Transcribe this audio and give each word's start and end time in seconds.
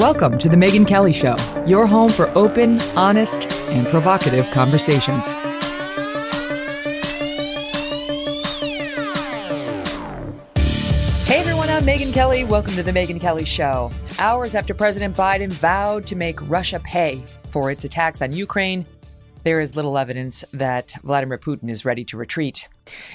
Welcome 0.00 0.38
to 0.38 0.48
The 0.48 0.56
Megyn 0.56 0.88
Kelly 0.88 1.12
Show, 1.12 1.36
your 1.66 1.86
home 1.86 2.08
for 2.08 2.30
open, 2.30 2.80
honest, 2.96 3.52
and 3.68 3.86
provocative 3.88 4.50
conversations. 4.50 5.32
Hey 11.28 11.38
everyone, 11.38 11.68
I'm 11.68 11.82
Megyn 11.82 12.14
Kelly. 12.14 12.44
Welcome 12.44 12.72
to 12.76 12.82
The 12.82 12.92
Megyn 12.92 13.20
Kelly 13.20 13.44
Show. 13.44 13.90
Hours 14.18 14.54
after 14.54 14.72
President 14.72 15.14
Biden 15.14 15.50
vowed 15.50 16.06
to 16.06 16.16
make 16.16 16.48
Russia 16.48 16.80
pay 16.82 17.22
for 17.50 17.70
its 17.70 17.84
attacks 17.84 18.22
on 18.22 18.32
Ukraine, 18.32 18.86
there 19.44 19.60
is 19.60 19.76
little 19.76 19.98
evidence 19.98 20.46
that 20.54 20.94
Vladimir 21.02 21.36
Putin 21.36 21.68
is 21.68 21.84
ready 21.84 22.06
to 22.06 22.16
retreat. 22.16 22.68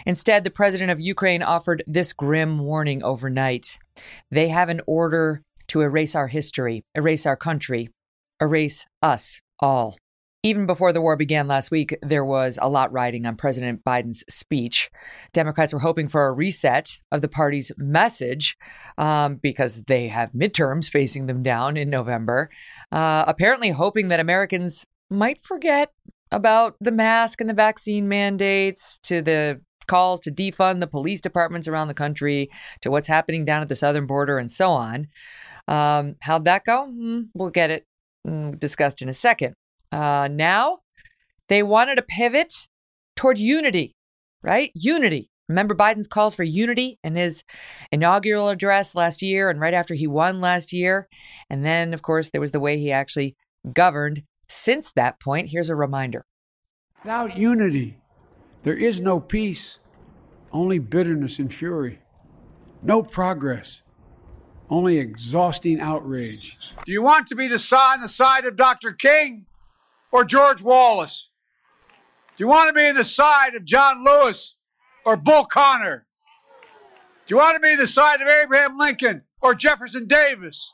Instead, 0.06 0.44
the 0.44 0.52
president 0.52 0.92
of 0.92 1.02
Ukraine 1.02 1.42
offered 1.42 1.84
this 1.88 2.14
grim 2.14 2.60
warning 2.60 3.02
overnight. 3.02 3.80
They 4.30 4.50
have 4.50 4.70
an 4.70 4.82
order 4.86 5.42
to 5.68 5.82
erase 5.82 6.16
our 6.16 6.28
history, 6.28 6.84
erase 6.96 7.26
our 7.26 7.36
country, 7.36 7.90
erase 8.42 8.86
us 9.02 9.42
all. 9.60 9.98
Even 10.44 10.68
before 10.68 10.94
the 10.94 11.02
war 11.02 11.16
began 11.16 11.48
last 11.48 11.72
week, 11.72 11.98
there 12.04 12.23
was 12.23 12.60
a 12.62 12.70
lot 12.70 12.92
riding 12.92 13.26
on 13.26 13.36
President 13.36 13.84
Biden's 13.84 14.23
speech. 14.30 14.92
Democrats 15.34 15.73
were 15.73 15.80
hoping 15.80 16.08
for 16.08 16.28
a 16.28 16.34
reset 16.34 17.00
of 17.12 17.22
the 17.22 17.28
party's 17.28 17.72
message 17.78 18.56
um, 19.00 19.38
because 19.38 19.82
they 19.88 20.08
have 20.08 20.34
midterms 20.34 20.88
facing 20.88 21.26
them 21.26 21.42
down 21.42 21.78
in 21.78 21.90
November. 21.90 22.52
Uh, 22.92 23.23
apparently, 23.28 23.72
hoping 23.72 24.09
that 24.09 24.20
Americans 24.20 24.86
might 25.09 25.42
forget 25.42 25.92
about 26.32 26.76
the 26.80 26.92
mask 26.92 27.42
and 27.42 27.50
the 27.50 27.54
vaccine 27.56 28.08
mandates, 28.08 29.00
to 29.00 29.23
the 29.23 29.59
calls 29.88 30.21
to 30.21 30.31
defund 30.31 30.80
the 30.80 30.88
police 30.88 31.21
departments 31.21 31.67
around 31.67 31.88
the 31.88 31.94
country, 31.94 32.49
to 32.81 32.91
what's 32.91 33.07
happening 33.07 33.45
down 33.45 33.62
at 33.62 33.70
the 33.70 33.75
southern 33.75 34.05
border, 34.05 34.38
and 34.38 34.52
so 34.52 34.71
on. 34.71 35.08
Um, 35.67 36.16
how'd 36.21 36.44
that 36.44 36.63
go? 36.66 36.88
Mm, 36.88 37.30
we'll 37.34 37.49
get 37.49 37.71
it 37.71 37.85
mm, 38.25 38.59
discussed 38.59 39.02
in 39.02 39.09
a 39.09 39.13
second. 39.13 39.55
Uh, 39.91 40.27
now, 40.31 40.80
they 41.50 41.64
wanted 41.64 41.95
to 41.95 42.02
pivot 42.02 42.67
toward 43.16 43.38
unity, 43.38 43.95
right? 44.44 44.72
Unity. 44.75 45.30
Remember 45.47 45.75
Biden's 45.75 46.08
calls 46.08 46.36
for 46.36 46.44
unity 46.44 46.97
in 47.03 47.16
his 47.16 47.44
inaugural 47.92 48.49
address 48.49 48.95
last 48.95 49.22
year 49.22 49.49
and 49.49 49.59
right 49.59 49.75
after 49.75 49.94
he 49.94 50.08
won 50.08 50.42
last 50.42 50.73
year. 50.73 51.08
And 51.49 51.64
then, 51.64 51.94
of 51.94 52.02
course, 52.02 52.31
there 52.31 52.42
was 52.42 52.52
the 52.52 52.59
way 52.59 52.80
he 52.80 52.92
actually 52.92 53.36
governed 53.72 54.23
since 54.47 54.92
that 54.94 55.20
point. 55.20 55.49
Here's 55.49 55.70
a 55.70 55.75
reminder 55.75 56.25
Without 57.03 57.38
unity, 57.38 57.97
there 58.66 58.75
is 58.75 58.99
no 58.99 59.19
peace, 59.19 59.77
only 60.52 60.80
bitterness 60.80 61.38
and 61.38 61.53
fury, 61.53 61.99
no 62.81 63.03
progress, 63.03 63.83
only 64.71 64.97
exhausting 64.97 65.80
outrage. 65.80 66.73
Do 66.83 66.91
you 66.91 67.03
want 67.03 67.27
to 67.27 67.36
be 67.36 67.47
the 67.47 67.59
side 67.59 67.97
on 67.97 68.02
the 68.02 68.08
side 68.08 68.45
of 68.45 68.55
Dr. 68.55 68.93
King 68.93 69.45
or 70.11 70.25
George 70.25 70.63
Wallace? 70.63 71.30
Do 72.36 72.43
you 72.43 72.47
want 72.47 72.69
to 72.69 72.73
be 72.73 72.88
on 72.88 72.95
the 72.95 73.03
side 73.03 73.53
of 73.53 73.66
John 73.66 74.03
Lewis 74.03 74.55
or 75.05 75.16
Bull 75.16 75.45
Connor? 75.45 76.08
Do 77.27 77.36
you 77.36 77.38
want 77.38 77.55
to 77.58 77.61
be 77.61 77.75
the 77.75 77.86
side 77.86 78.19
of 78.19 78.27
Abraham 78.27 78.80
Lincoln 78.80 79.21
or 79.41 79.53
Jefferson 79.53 80.08
Davis? 80.08 80.73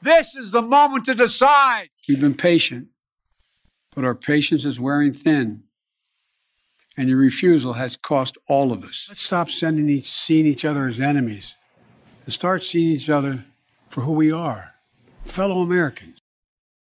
This 0.00 0.34
is 0.34 0.50
the 0.50 0.62
moment 0.62 1.04
to 1.04 1.14
decide. 1.14 1.90
We've 2.08 2.20
been 2.20 2.34
patient, 2.34 2.88
but 3.94 4.06
our 4.06 4.14
patience 4.14 4.64
is 4.64 4.80
wearing 4.80 5.12
thin. 5.12 5.62
And 6.96 7.08
your 7.08 7.18
refusal 7.18 7.74
has 7.74 7.96
cost 7.96 8.38
all 8.48 8.72
of 8.72 8.82
us. 8.84 9.06
Let's 9.08 9.22
stop 9.22 9.50
sending 9.50 9.88
each, 9.88 10.10
seeing 10.10 10.46
each 10.46 10.64
other 10.64 10.86
as 10.86 11.00
enemies 11.00 11.56
and 12.24 12.32
start 12.32 12.64
seeing 12.64 12.92
each 12.92 13.10
other 13.10 13.44
for 13.88 14.00
who 14.02 14.12
we 14.12 14.32
are 14.32 14.72
fellow 15.24 15.60
Americans. 15.60 16.15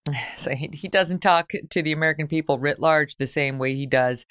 So 0.37 0.51
he, 0.51 0.87
doesn't 0.87 1.19
talk 1.19 1.51
to 1.71 1.81
the 1.81 1.91
American 1.91 2.27
people 2.27 2.59
writ 2.59 2.79
large 2.79 3.15
the 3.15 3.27
same 3.27 3.57
way 3.57 3.73
he 3.73 3.85
does 3.85 4.25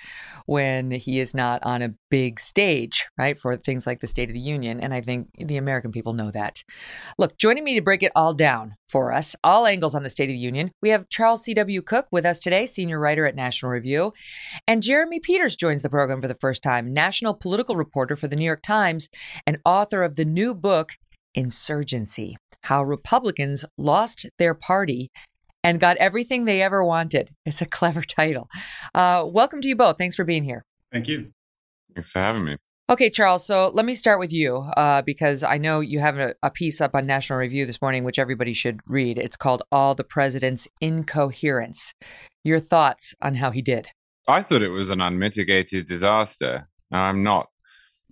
when 0.46 0.90
he 0.92 1.18
is 1.18 1.34
not 1.34 1.62
on 1.64 1.82
a 1.82 1.94
big 2.10 2.38
stage, 2.38 3.06
right? 3.18 3.36
For 3.36 3.56
things 3.56 3.86
like 3.86 4.00
the 4.00 4.06
State 4.06 4.30
of 4.30 4.34
the 4.34 4.40
Union. 4.40 4.80
And 4.80 4.94
I 4.94 5.00
think 5.00 5.28
the 5.36 5.56
American 5.56 5.90
people 5.90 6.12
know 6.12 6.30
that. 6.30 6.62
Look, 7.18 7.36
joining 7.38 7.64
me 7.64 7.74
to 7.74 7.82
break 7.82 8.02
it 8.02 8.12
all 8.14 8.34
down 8.34 8.76
for 8.88 9.12
us, 9.12 9.34
all 9.42 9.66
angles 9.66 9.94
on 9.94 10.04
the 10.04 10.10
State 10.10 10.30
of 10.30 10.34
the 10.34 10.38
Union, 10.38 10.70
we 10.80 10.90
have 10.90 11.08
Charles 11.08 11.42
C.W. 11.42 11.82
Cooke 11.82 12.06
with 12.12 12.24
us 12.24 12.38
today, 12.38 12.66
senior 12.66 13.00
writer 13.00 13.26
at 13.26 13.34
National 13.34 13.72
Review. 13.72 14.12
And 14.66 14.82
Jeremy 14.82 15.20
Peters 15.20 15.56
joins 15.56 15.82
the 15.82 15.90
program 15.90 16.20
for 16.20 16.28
the 16.28 16.34
first 16.34 16.62
time, 16.62 16.94
national 16.94 17.34
political 17.34 17.76
reporter 17.76 18.16
for 18.16 18.28
the 18.28 18.36
New 18.36 18.44
York 18.44 18.62
Times 18.62 19.08
and 19.46 19.58
author 19.64 20.02
of 20.02 20.16
the 20.16 20.24
new 20.24 20.54
book, 20.54 20.92
Insurgency 21.34 22.36
How 22.62 22.82
Republicans 22.82 23.64
Lost 23.76 24.26
Their 24.38 24.54
Party 24.54 25.10
and 25.66 25.80
got 25.80 25.96
everything 25.96 26.44
they 26.44 26.62
ever 26.62 26.84
wanted. 26.84 27.30
It's 27.44 27.60
a 27.60 27.66
clever 27.66 28.02
title. 28.20 28.48
Uh, 28.94 29.24
welcome 29.26 29.60
to 29.62 29.68
you 29.68 29.74
both. 29.74 29.98
Thanks 29.98 30.14
for 30.14 30.24
being 30.24 30.44
here. 30.44 30.64
Thank 30.92 31.08
you. 31.08 31.32
Thanks 31.92 32.08
for 32.08 32.20
having 32.20 32.44
me. 32.44 32.56
Okay, 32.88 33.10
Charles. 33.10 33.44
So 33.44 33.70
let 33.74 33.84
me 33.84 33.96
start 33.96 34.20
with 34.20 34.32
you 34.32 34.58
uh, 34.76 35.02
because 35.02 35.42
I 35.42 35.58
know 35.58 35.80
you 35.80 35.98
have 35.98 36.18
a, 36.18 36.36
a, 36.40 36.52
piece 36.52 36.80
up 36.80 36.94
on 36.94 37.04
National 37.04 37.40
Review 37.40 37.66
this 37.66 37.82
morning, 37.82 38.04
which 38.04 38.20
everybody 38.20 38.52
should 38.52 38.78
read. 38.86 39.18
It's 39.18 39.36
called 39.36 39.64
All 39.72 39.96
the 39.96 40.04
President's 40.04 40.68
Incoherence. 40.80 41.94
Your 42.44 42.60
thoughts 42.60 43.16
on 43.20 43.34
how 43.34 43.50
he 43.50 43.60
did? 43.60 43.88
I 44.28 44.42
thought 44.42 44.62
it 44.62 44.68
was 44.68 44.90
an 44.90 45.00
unmitigated 45.00 45.86
disaster. 45.86 46.68
I'm 46.92 47.24
not 47.24 47.48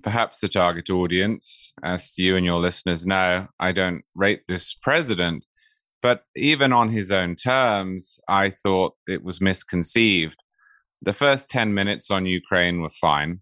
perhaps 0.03 0.41
the 0.41 0.49
target 0.49 0.91
audience. 0.91 1.73
As 1.85 2.19
you 2.19 2.35
and 2.35 2.45
your 2.45 2.59
listeners 2.59 3.07
know, 3.07 3.47
I 3.61 3.71
don't 3.71 4.03
rate 4.17 4.43
this 4.49 4.75
president 4.75 5.45
but 6.05 6.25
even 6.37 6.71
on 6.71 6.91
his 6.91 7.11
own 7.11 7.35
terms, 7.35 8.21
I 8.29 8.51
thought 8.51 8.93
it 9.09 9.25
was 9.25 9.41
misconceived. 9.41 10.37
The 11.01 11.15
first 11.15 11.49
10 11.49 11.73
minutes 11.73 12.11
on 12.11 12.27
Ukraine 12.27 12.83
were 12.83 12.91
fine. 12.91 13.41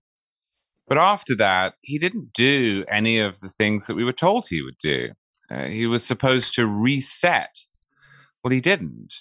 But 0.87 0.97
after 0.97 1.35
that, 1.35 1.75
he 1.81 1.99
didn't 1.99 2.33
do 2.35 2.85
any 2.87 3.19
of 3.19 3.41
the 3.41 3.49
things 3.49 3.87
that 3.87 3.97
we 3.97 4.05
were 4.05 4.13
told 4.13 4.47
he 4.47 4.63
would 4.63 4.79
do. 4.81 5.09
Uh, 5.51 5.65
he 5.65 5.87
was 5.87 6.07
supposed 6.07 6.55
to 6.55 6.69
reset. 6.69 7.51
Well, 8.45 8.53
he 8.53 8.61
didn't. 8.61 9.13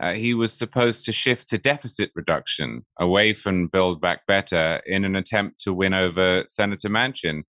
Uh, 0.00 0.12
he 0.12 0.32
was 0.32 0.52
supposed 0.52 1.04
to 1.06 1.12
shift 1.12 1.48
to 1.48 1.58
deficit 1.58 2.12
reduction 2.14 2.86
away 3.00 3.32
from 3.32 3.66
Build 3.66 4.00
Back 4.00 4.20
Better 4.28 4.80
in 4.86 5.04
an 5.04 5.16
attempt 5.16 5.60
to 5.62 5.74
win 5.74 5.92
over 5.92 6.44
Senator 6.46 6.88
Manchin. 6.88 7.42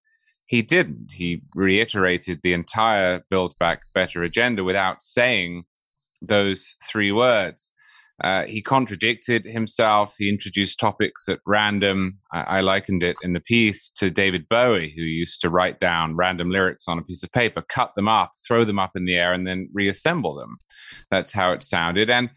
He 0.47 0.61
didn't. 0.61 1.11
He 1.11 1.43
reiterated 1.53 2.39
the 2.41 2.53
entire 2.53 3.23
Build 3.29 3.53
Back 3.59 3.81
Better 3.93 4.23
agenda 4.23 4.63
without 4.63 5.01
saying 5.01 5.63
those 6.21 6.75
three 6.89 7.11
words. 7.11 7.71
Uh, 8.23 8.45
he 8.45 8.63
contradicted 8.63 9.45
himself. 9.45 10.15
He 10.17 10.27
introduced 10.27 10.79
topics 10.79 11.29
at 11.29 11.39
random. 11.45 12.17
I, 12.33 12.41
I, 12.41 12.59
likened 12.61 13.03
it 13.03 13.15
in 13.21 13.33
the 13.33 13.39
piece 13.39 13.91
to 13.91 14.09
David 14.09 14.49
Bowie, 14.49 14.91
who 14.95 15.03
used 15.03 15.39
to 15.41 15.51
write 15.51 15.79
down 15.79 16.15
random 16.15 16.49
lyrics 16.49 16.87
on 16.87 16.97
a 16.97 17.03
piece 17.03 17.21
of 17.21 17.31
paper, 17.31 17.61
cut 17.61 17.93
them 17.93 18.07
up, 18.07 18.31
throw 18.47 18.63
them 18.63 18.79
up 18.79 18.95
in 18.95 19.05
the 19.05 19.15
air, 19.15 19.33
and 19.33 19.45
then 19.45 19.69
reassemble 19.71 20.33
them. 20.33 20.57
That's 21.11 21.31
how 21.31 21.51
it 21.51 21.63
sounded. 21.63 22.09
And 22.09 22.31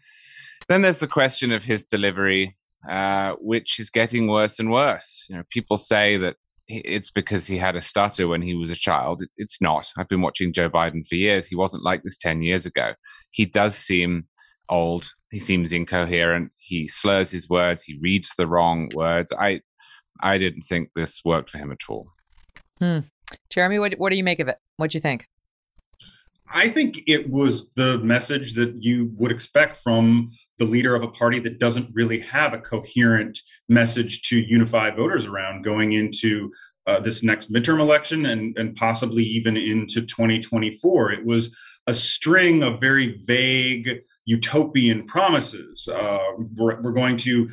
then 0.67 0.83
there's 0.83 0.99
the 0.99 1.07
question 1.07 1.51
of 1.51 1.63
his 1.63 1.83
delivery, 1.83 2.55
uh, 2.87 3.33
which 3.39 3.79
is 3.79 3.89
getting 3.89 4.27
worse 4.27 4.59
and 4.59 4.71
worse. 4.71 5.25
You 5.29 5.37
know, 5.37 5.43
people 5.49 5.79
say 5.79 6.15
that 6.17 6.35
it's 6.79 7.11
because 7.11 7.45
he 7.47 7.57
had 7.57 7.75
a 7.75 7.81
stutter 7.81 8.27
when 8.27 8.41
he 8.41 8.55
was 8.55 8.69
a 8.69 8.75
child. 8.75 9.23
It's 9.37 9.61
not. 9.61 9.87
I've 9.97 10.07
been 10.07 10.21
watching 10.21 10.53
Joe 10.53 10.69
Biden 10.69 11.05
for 11.05 11.15
years. 11.15 11.47
He 11.47 11.55
wasn't 11.55 11.83
like 11.83 12.03
this 12.03 12.17
10 12.17 12.41
years 12.41 12.65
ago. 12.65 12.93
He 13.31 13.45
does 13.45 13.75
seem 13.75 14.27
old. 14.69 15.11
He 15.31 15.39
seems 15.39 15.71
incoherent. 15.71 16.51
He 16.59 16.87
slurs 16.87 17.31
his 17.31 17.49
words. 17.49 17.83
He 17.83 17.97
reads 18.01 18.33
the 18.37 18.47
wrong 18.47 18.89
words. 18.93 19.31
I 19.37 19.61
I 20.21 20.37
didn't 20.37 20.63
think 20.63 20.89
this 20.95 21.21
worked 21.25 21.49
for 21.49 21.57
him 21.57 21.71
at 21.71 21.79
all. 21.89 22.07
Hmm. 22.79 22.99
Jeremy, 23.49 23.79
what, 23.79 23.93
what 23.93 24.09
do 24.09 24.17
you 24.17 24.23
make 24.23 24.39
of 24.39 24.47
it? 24.47 24.57
What 24.77 24.91
do 24.91 24.97
you 24.97 25.01
think? 25.01 25.27
I 26.53 26.69
think 26.69 27.03
it 27.07 27.29
was 27.29 27.73
the 27.73 27.97
message 27.99 28.53
that 28.53 28.75
you 28.79 29.11
would 29.15 29.31
expect 29.31 29.77
from 29.77 30.31
the 30.57 30.65
leader 30.65 30.95
of 30.95 31.03
a 31.03 31.07
party 31.07 31.39
that 31.39 31.59
doesn't 31.59 31.89
really 31.93 32.19
have 32.19 32.53
a 32.53 32.59
coherent 32.59 33.39
message 33.69 34.21
to 34.29 34.37
unify 34.37 34.91
voters 34.91 35.25
around 35.25 35.63
going 35.63 35.93
into 35.93 36.51
uh, 36.87 36.99
this 36.99 37.23
next 37.23 37.51
midterm 37.51 37.79
election 37.79 38.25
and, 38.25 38.57
and 38.57 38.75
possibly 38.75 39.23
even 39.23 39.55
into 39.55 40.01
2024. 40.01 41.11
It 41.11 41.25
was 41.25 41.55
a 41.87 41.93
string 41.93 42.63
of 42.63 42.79
very 42.79 43.17
vague 43.25 44.01
utopian 44.25 45.05
promises. 45.05 45.87
Uh, 45.87 46.19
we're, 46.55 46.81
we're 46.81 46.91
going 46.91 47.17
to 47.17 47.49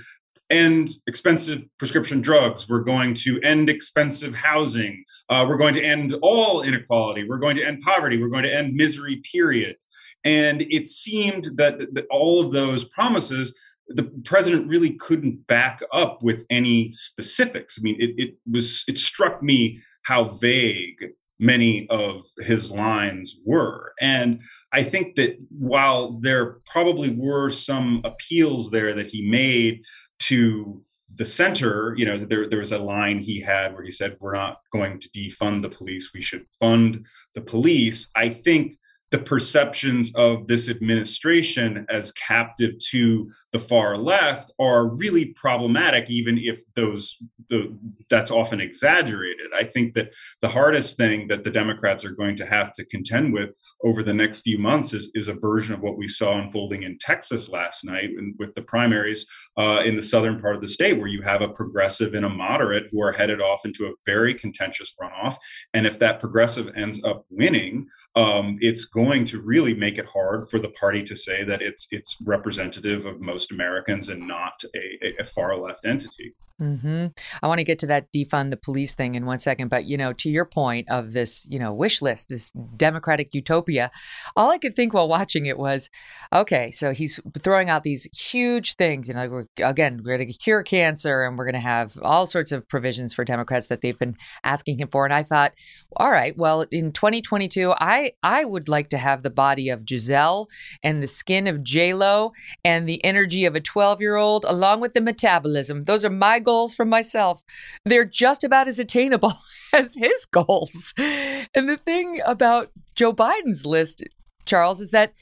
end 0.50 0.91
expensive 1.06 1.62
prescription 1.79 2.21
drugs. 2.21 2.69
We're 2.69 2.81
going 2.81 3.15
to 3.15 3.41
end 3.43 3.69
expensive 3.69 4.35
housing. 4.35 5.05
Uh, 5.29 5.45
we're 5.49 5.59
going 5.59 5.75
to 5.75 5.83
end 5.83 6.15
all 6.23 6.62
inequality. 6.62 7.29
We're 7.29 7.39
going 7.39 7.56
to 7.56 7.65
end 7.65 7.83
poverty. 7.83 8.21
We're 8.21 8.29
going 8.29 8.45
to 8.45 8.55
end 8.55 8.75
misery, 8.75 9.21
period. 9.31 9.77
And 10.25 10.62
it 10.62 10.89
seemed 10.89 11.50
that, 11.56 11.79
that 11.93 12.06
all 12.11 12.41
of 12.41 12.53
those 12.53 12.85
promises, 12.85 13.55
the 13.89 14.05
president 14.25 14.69
really 14.69 14.95
couldn't 14.95 15.47
back 15.47 15.81
up 15.93 16.23
with 16.23 16.45
any 16.50 16.91
specifics. 16.93 17.79
I 17.79 17.83
mean, 17.83 17.97
it, 17.99 18.11
it 18.17 18.35
was, 18.50 18.85
it 18.89 18.99
struck 18.99 19.43
me 19.43 19.81
how 20.03 20.31
vague 20.35 21.11
many 21.38 21.87
of 21.88 22.25
his 22.38 22.70
lines 22.70 23.37
were. 23.44 23.93
And 24.00 24.43
I 24.73 24.82
think 24.82 25.14
that 25.17 25.38
while 25.50 26.19
there 26.20 26.58
probably 26.67 27.11
were 27.11 27.50
some 27.50 28.00
appeals 28.05 28.70
there 28.70 28.94
that 28.94 29.06
he 29.06 29.29
made 29.29 29.85
to 30.20 30.82
the 31.14 31.25
center, 31.25 31.94
you 31.96 32.05
know, 32.05 32.19
there, 32.19 32.49
there 32.49 32.58
was 32.58 32.73
a 32.73 32.79
line 32.79 33.19
he 33.19 33.40
had 33.40 33.73
where 33.73 33.82
he 33.82 33.90
said, 33.90 34.17
We're 34.20 34.35
not 34.35 34.58
going 34.73 34.99
to 34.99 35.08
defund 35.11 35.62
the 35.62 35.69
police, 35.69 36.11
we 36.12 36.23
should 36.23 36.44
fund 36.58 37.06
the 37.35 37.40
police. 37.40 38.11
I 38.14 38.29
think 38.29 38.79
the 39.10 39.19
perceptions 39.19 40.12
of 40.16 40.46
this 40.46 40.69
administration 40.69 41.87
as 41.88 42.12
captive 42.12 42.76
to 42.90 43.31
the 43.52 43.58
far 43.58 43.96
left 43.96 44.50
are 44.58 44.88
really 44.88 45.26
problematic 45.26 46.10
even 46.10 46.38
if 46.38 46.60
those 46.75 47.16
the, 47.49 47.75
that's 48.10 48.31
often 48.31 48.60
exaggerated. 48.60 49.46
I 49.56 49.64
think 49.64 49.94
that 49.94 50.12
the 50.43 50.49
hardest 50.49 50.96
thing 50.99 51.26
that 51.28 51.44
the 51.44 51.50
democrats 51.50 52.05
are 52.05 52.10
going 52.10 52.37
to 52.37 52.46
have 52.46 52.72
to 52.72 52.84
contend 52.84 53.32
with 53.32 53.50
over 53.82 54.02
the 54.02 54.12
next 54.12 54.40
few 54.40 54.58
months 54.58 54.93
is, 54.93 55.11
is 55.14 55.28
a 55.28 55.34
version 55.34 55.75
of 55.75 55.81
what 55.81 55.96
we 55.96 56.06
saw 56.06 56.38
unfolding 56.38 56.82
in 56.82 56.99
texas 56.99 57.49
last 57.49 57.84
night 57.84 58.11
with 58.38 58.54
the 58.54 58.62
primaries 58.62 59.26
uh, 59.58 59.82
in 59.84 59.96
the 59.96 60.02
southern 60.02 60.40
part 60.40 60.55
of 60.55 60.62
the 60.62 60.69
state 60.69 60.99
where 60.99 61.08
you 61.08 61.20
have 61.22 61.43
a 61.43 61.49
progressive 61.49 62.14
and 62.14 62.25
a 62.25 62.28
moderate 62.28 62.84
who 62.90 63.02
are 63.02 63.12
headed 63.12 63.40
off 63.40 63.64
into 63.64 63.87
a 63.87 63.93
very 64.06 64.32
contentious 64.32 64.94
runoff 65.00 65.37
and 65.75 65.87
if 65.87 65.99
that 65.99 66.20
progressive 66.20 66.69
ends 66.76 67.00
up 67.05 67.25
winning 67.31 67.87
um, 68.16 68.56
it's 68.60 68.84
going 68.84 69.25
to 69.25 69.40
really 69.40 69.75
make 69.75 69.99
it 69.99 70.06
hard 70.06 70.49
for 70.49 70.58
the 70.58 70.70
party 70.70 71.02
to 71.02 71.14
say 71.14 71.44
that 71.44 71.60
it's 71.60 71.87
it's 71.90 72.16
representative 72.25 73.06
of 73.06 73.20
most 73.20 73.52
Americans 73.52 74.08
and 74.08 74.26
not 74.26 74.62
a, 74.75 75.20
a 75.20 75.25
far 75.25 75.56
left 75.56 75.84
entity. 75.84 76.34
Mm-hmm. 76.61 77.06
I 77.40 77.46
want 77.46 77.58
to 77.58 77.64
get 77.64 77.78
to 77.81 77.87
that 77.87 78.12
defund 78.12 78.50
the 78.50 78.56
police 78.56 78.93
thing 78.93 79.14
in 79.14 79.26
one 79.26 79.38
second, 79.38 79.69
but 79.69 79.84
you 79.84 79.96
know, 79.96 80.12
to 80.14 80.28
your 80.28 80.44
point 80.44 80.88
of 80.90 81.12
this, 81.12 81.46
you 81.49 81.58
know, 81.58 81.72
wish 81.72 82.02
list, 82.02 82.31
this 82.31 82.50
democratic 82.76 83.32
utopia, 83.32 83.93
all 84.37 84.50
I 84.50 84.58
could 84.58 84.75
think 84.75 84.93
while 84.93 85.08
watching 85.08 85.46
it 85.46 85.56
was, 85.56 85.88
okay, 86.32 86.72
so 86.72 86.93
he's 86.93 87.20
throwing 87.38 87.70
out 87.70 87.84
these 87.84 88.08
huge 88.12 88.75
things. 88.75 89.06
You 89.06 89.14
know, 89.14 89.28
we're, 89.28 89.44
again, 89.62 90.00
we're 90.05 90.17
going 90.17 90.31
to 90.31 90.39
cure 90.39 90.62
cancer, 90.62 91.25
and 91.25 91.37
we're 91.37 91.45
going 91.45 91.55
to 91.55 91.61
have 91.61 91.99
all 92.03 92.27
sorts 92.27 92.53
of 92.53 92.69
provisions 92.69 93.15
for 93.15 93.25
Democrats 93.25 93.69
that 93.69 93.81
they've 93.81 93.99
been 93.99 94.17
asking 94.45 94.79
him 94.79 94.89
for. 94.89 95.05
And 95.05 95.15
I 95.15 95.23
thought, 95.23 95.53
all 95.97 96.11
right, 96.11 96.37
well, 96.37 96.62
in 96.71 96.91
2022, 96.91 97.75
I 97.79 98.12
I 98.23 98.45
would 98.45 98.69
like 98.69 98.89
to 98.91 98.99
have 98.99 99.23
the 99.23 99.31
body 99.31 99.69
of 99.69 99.85
Gisele 99.85 100.49
and 100.83 101.03
the 101.03 101.09
skin 101.09 101.47
of 101.47 101.62
J 101.62 101.95
Lo 101.95 102.33
and 102.65 102.89
the 102.89 103.05
energy 103.05 103.45
of 103.45 103.55
a 103.55 103.61
12 103.61 104.00
year 104.00 104.17
old, 104.17 104.45
along 104.47 104.81
with 104.81 104.95
the 104.95 105.00
metabolism. 105.00 105.85
Those 105.85 106.05
are 106.05 106.11
my 106.11 106.39
goals 106.39 106.75
for 106.75 106.85
myself. 106.85 107.43
They're 107.85 108.05
just 108.05 108.45
about 108.45 108.69
as 108.69 108.79
attainable 108.79 109.35
as 109.73 109.95
his 109.95 110.27
goals. 110.27 110.95
And 110.97 111.69
the 111.69 111.77
thing 111.77 112.21
about 112.25 112.71
Joe 112.95 113.12
Biden's 113.12 113.65
list, 113.65 114.05
Charles, 114.47 114.81
is 114.81 114.91
that 114.91 115.12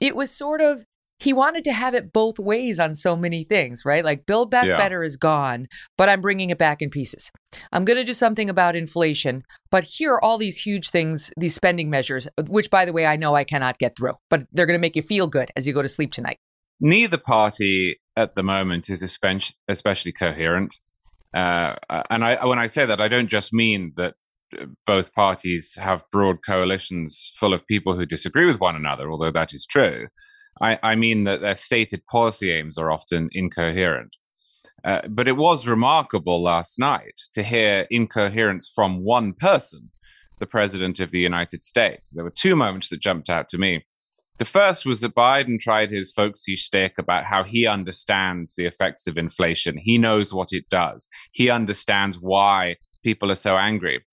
it 0.00 0.14
was 0.14 0.30
sort 0.30 0.60
of 0.60 0.84
he 1.18 1.32
wanted 1.32 1.64
to 1.64 1.72
have 1.72 1.94
it 1.94 2.12
both 2.12 2.38
ways 2.38 2.78
on 2.78 2.94
so 2.94 3.16
many 3.16 3.44
things, 3.44 3.84
right? 3.84 4.04
Like 4.04 4.26
Build 4.26 4.50
Back 4.50 4.66
yeah. 4.66 4.76
Better 4.76 5.02
is 5.02 5.16
gone, 5.16 5.66
but 5.96 6.08
I'm 6.08 6.20
bringing 6.20 6.50
it 6.50 6.58
back 6.58 6.80
in 6.80 6.90
pieces. 6.90 7.30
I'm 7.72 7.84
going 7.84 7.96
to 7.96 8.04
do 8.04 8.14
something 8.14 8.48
about 8.48 8.76
inflation, 8.76 9.42
but 9.70 9.84
here 9.84 10.12
are 10.12 10.24
all 10.24 10.38
these 10.38 10.58
huge 10.58 10.90
things, 10.90 11.30
these 11.36 11.54
spending 11.54 11.90
measures, 11.90 12.28
which, 12.46 12.70
by 12.70 12.84
the 12.84 12.92
way, 12.92 13.06
I 13.06 13.16
know 13.16 13.34
I 13.34 13.44
cannot 13.44 13.78
get 13.78 13.96
through, 13.96 14.14
but 14.30 14.46
they're 14.52 14.66
going 14.66 14.78
to 14.78 14.80
make 14.80 14.96
you 14.96 15.02
feel 15.02 15.26
good 15.26 15.50
as 15.56 15.66
you 15.66 15.72
go 15.72 15.82
to 15.82 15.88
sleep 15.88 16.12
tonight. 16.12 16.38
Neither 16.80 17.18
party 17.18 18.00
at 18.16 18.36
the 18.36 18.42
moment 18.42 18.88
is 18.88 19.02
especially 19.02 20.12
coherent. 20.12 20.76
Uh, 21.34 21.74
and 22.10 22.24
I, 22.24 22.44
when 22.46 22.58
I 22.58 22.66
say 22.66 22.86
that, 22.86 23.00
I 23.00 23.08
don't 23.08 23.28
just 23.28 23.52
mean 23.52 23.92
that 23.96 24.14
uh, 24.58 24.66
both 24.86 25.12
parties 25.12 25.74
have 25.74 26.04
broad 26.10 26.38
coalitions 26.46 27.32
full 27.38 27.52
of 27.52 27.66
people 27.66 27.96
who 27.96 28.06
disagree 28.06 28.46
with 28.46 28.60
one 28.60 28.76
another, 28.76 29.10
although 29.10 29.32
that 29.32 29.52
is 29.52 29.66
true. 29.66 30.06
I, 30.60 30.78
I 30.82 30.94
mean 30.94 31.24
that 31.24 31.40
their 31.40 31.54
stated 31.54 32.04
policy 32.06 32.50
aims 32.50 32.78
are 32.78 32.90
often 32.90 33.28
incoherent. 33.32 34.16
Uh, 34.84 35.02
but 35.08 35.28
it 35.28 35.36
was 35.36 35.66
remarkable 35.66 36.42
last 36.42 36.78
night 36.78 37.20
to 37.32 37.42
hear 37.42 37.86
incoherence 37.90 38.70
from 38.72 39.04
one 39.04 39.32
person, 39.32 39.90
the 40.38 40.46
President 40.46 41.00
of 41.00 41.10
the 41.10 41.18
United 41.18 41.62
States. 41.62 42.10
There 42.10 42.24
were 42.24 42.30
two 42.30 42.54
moments 42.54 42.88
that 42.90 43.00
jumped 43.00 43.28
out 43.28 43.48
to 43.50 43.58
me. 43.58 43.84
The 44.38 44.44
first 44.44 44.86
was 44.86 45.00
that 45.00 45.16
Biden 45.16 45.58
tried 45.58 45.90
his 45.90 46.12
folksy 46.12 46.54
shtick 46.54 46.94
about 46.96 47.24
how 47.24 47.42
he 47.42 47.66
understands 47.66 48.54
the 48.54 48.66
effects 48.66 49.08
of 49.08 49.18
inflation. 49.18 49.76
He 49.76 49.98
knows 49.98 50.32
what 50.32 50.52
it 50.52 50.68
does. 50.70 51.08
He 51.32 51.50
understands 51.50 52.18
why 52.20 52.76
people 53.02 53.32
are 53.32 53.36
so 53.36 53.56
angry. 53.56 54.04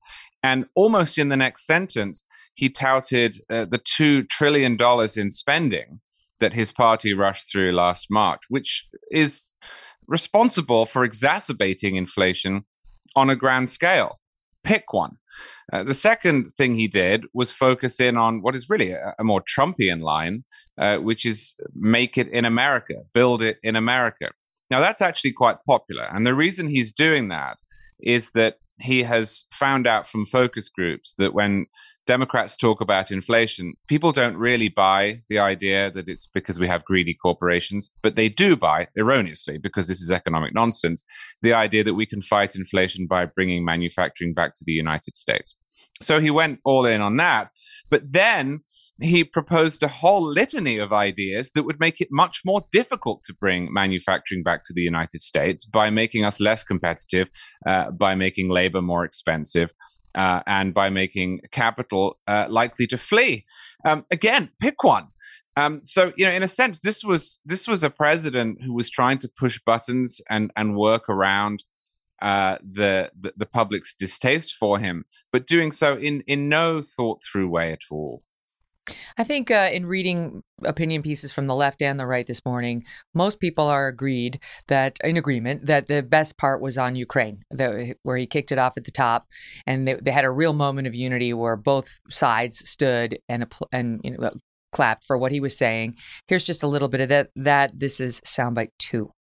And 0.42 0.66
almost 0.76 1.20
in 1.20 1.30
the 1.30 1.38
next 1.38 1.68
sentence, 1.68 2.24
he 2.56 2.70
touted 2.70 3.36
uh, 3.52 3.66
the 3.66 3.80
$2 3.80 4.28
trillion 4.30 4.78
in 5.16 5.32
spending 5.32 6.00
that 6.40 6.54
his 6.54 6.72
party 6.72 7.14
rushed 7.14 7.52
through 7.52 7.72
last 7.72 8.08
March, 8.10 8.42
which 8.50 8.88
is 9.12 9.56
responsible 10.08 10.86
for 10.86 11.04
exacerbating 11.04 11.96
inflation 11.96 12.66
on 13.16 13.30
a 13.30 13.36
grand 13.36 13.70
scale. 13.70 14.20
Pick 14.64 14.94
one. 14.94 15.18
Uh, 15.74 15.84
the 15.84 15.94
second 15.94 16.52
thing 16.58 16.76
he 16.76 16.88
did 16.88 17.26
was 17.34 17.52
focus 17.52 18.00
in 18.00 18.18
on 18.18 18.42
what 18.42 18.56
is 18.56 18.70
really 18.70 18.92
a, 18.92 19.16
a 19.18 19.24
more 19.24 19.42
Trumpian 19.42 20.02
line, 20.02 20.44
uh, 20.78 20.98
which 20.98 21.26
is 21.26 21.56
make 21.74 22.18
it 22.18 22.28
in 22.30 22.46
America, 22.46 22.96
build 23.14 23.42
it 23.42 23.58
in 23.64 23.76
America. 23.76 24.32
Now, 24.70 24.80
that's 24.80 25.02
actually 25.02 25.32
quite 25.32 25.58
popular. 25.68 26.08
And 26.12 26.26
the 26.26 26.36
reason 26.36 26.68
he's 26.68 26.94
doing 26.94 27.30
that 27.30 27.58
is 28.00 28.32
that 28.32 28.58
he 28.80 29.04
has 29.04 29.46
found 29.52 29.88
out 29.88 30.08
from 30.08 30.26
focus 30.26 30.70
groups 30.70 31.14
that 31.18 31.34
when 31.34 31.66
Democrats 32.08 32.56
talk 32.56 32.82
about 32.82 33.12
inflation, 33.12 33.74
people 33.88 34.12
don't 34.12 34.38
really 34.38 34.70
buy 34.70 35.22
the 35.30 35.40
idea 35.40 35.90
that 35.92 36.08
it's 36.08 36.28
because 36.34 36.60
we 36.60 36.68
have 36.68 36.86
greedy 36.86 37.16
corporations, 37.16 37.90
but 38.04 38.16
they 38.16 38.30
do 38.30 38.56
buy, 38.56 38.88
erroneously, 38.98 39.58
because 39.58 39.88
this 39.88 40.02
is 40.02 40.12
economic 40.12 40.54
nonsense, 40.54 41.04
the 41.42 41.54
idea 41.54 41.84
that 41.84 41.96
we 41.96 42.06
can 42.06 42.22
fight 42.22 42.56
inflation 42.56 43.08
by 43.08 43.26
bringing 43.26 43.66
manufacturing 43.66 44.34
back 44.34 44.54
to 44.56 44.64
the 44.66 44.74
United 44.74 45.16
States. 45.16 45.56
So 46.02 46.20
he 46.20 46.30
went 46.30 46.60
all 46.66 46.86
in 46.86 47.02
on 47.02 47.18
that. 47.18 47.50
But 47.90 48.12
then 48.12 48.62
he 49.00 49.24
proposed 49.24 49.84
a 49.84 49.88
whole 49.88 50.22
litany 50.22 50.78
of 50.78 50.92
ideas 50.92 51.52
that 51.52 51.64
would 51.64 51.80
make 51.80 52.02
it 52.02 52.08
much 52.12 52.42
more 52.44 52.66
difficult 52.72 53.24
to 53.26 53.34
bring 53.34 53.72
manufacturing 53.72 54.44
back 54.44 54.64
to 54.66 54.74
the 54.74 54.82
United 54.82 55.22
States 55.22 55.66
by 55.66 55.90
making 55.90 56.26
us 56.26 56.40
less 56.40 56.64
competitive, 56.64 57.28
uh, 57.68 57.92
by 57.92 58.16
making 58.16 58.50
labor 58.50 58.82
more 58.82 59.06
expensive, 59.06 59.72
uh, 60.16 60.42
and 60.48 60.74
by 60.74 60.90
making 60.90 61.42
capital 61.52 62.18
uh, 62.28 62.48
likely 62.50 62.88
to 62.88 62.98
flee. 62.98 63.46
Um, 63.84 64.06
again, 64.10 64.50
pick 64.60 64.84
one. 64.84 65.08
Um, 65.58 65.82
so 65.84 66.12
you 66.18 66.26
know, 66.26 66.32
in 66.32 66.44
a 66.44 66.48
sense, 66.48 66.80
this 66.80 67.04
was 67.04 67.40
this 67.46 67.68
was 67.68 67.84
a 67.84 67.90
president 67.90 68.62
who 68.62 68.74
was 68.74 68.90
trying 68.90 69.20
to 69.20 69.30
push 69.30 69.60
buttons 69.66 70.20
and 70.30 70.52
and 70.56 70.76
work 70.76 71.08
around 71.08 71.64
uh, 72.22 72.58
the, 72.64 73.12
the, 73.20 73.34
the 73.38 73.46
public's 73.46 73.94
distaste 73.94 74.54
for 74.54 74.80
him, 74.80 75.06
but 75.32 75.48
doing 75.48 75.72
so 75.72 75.98
in 75.98 76.22
in 76.22 76.50
no 76.50 76.82
thought 76.82 77.22
through 77.24 77.50
way 77.50 77.72
at 77.72 77.82
all. 77.92 78.24
I 79.18 79.24
think 79.24 79.50
uh, 79.52 79.70
in 79.72 79.86
reading 79.86 80.44
opinion 80.64 81.02
pieces 81.02 81.32
from 81.32 81.48
the 81.48 81.56
left 81.56 81.82
and 81.82 82.00
the 82.00 82.06
right 82.06 82.26
this 82.26 82.46
morning, 82.46 82.86
most 83.14 83.40
people 83.40 83.66
are 83.66 83.88
agreed 83.88 84.40
that 84.68 84.98
in 85.04 85.18
agreement 85.18 85.66
that 85.66 85.88
the 85.88 86.04
best 86.04 86.38
part 86.38 86.62
was 86.62 86.78
on 86.78 86.96
Ukraine, 86.96 87.44
the, 87.50 87.96
where 88.04 88.18
he 88.18 88.28
kicked 88.28 88.52
it 88.52 88.60
off 88.60 88.78
at 88.78 88.84
the 88.84 88.92
top, 88.92 89.28
and 89.66 89.88
they, 89.88 89.96
they, 89.96 90.12
had 90.12 90.26
a 90.26 90.32
real 90.32 90.54
moment 90.54 90.88
of 90.88 90.96
unity 90.96 91.34
where 91.34 91.56
both 91.56 92.00
sides 92.10 92.68
stood 92.70 93.20
and 93.28 93.52
and 93.72 94.02
you 94.04 94.12
know, 94.12 94.32
clapped 94.72 95.04
for 95.06 95.18
what 95.18 95.32
he 95.32 95.40
was 95.40 95.58
saying. 95.58 95.96
Here's 96.28 96.46
just 96.46 96.64
a 96.64 96.68
little 96.68 96.88
bit 96.88 97.02
of 97.02 97.10
that. 97.10 97.30
That 97.36 97.80
this 97.80 98.00
is 98.00 98.22
soundbite 98.22 98.72
two. 98.78 99.12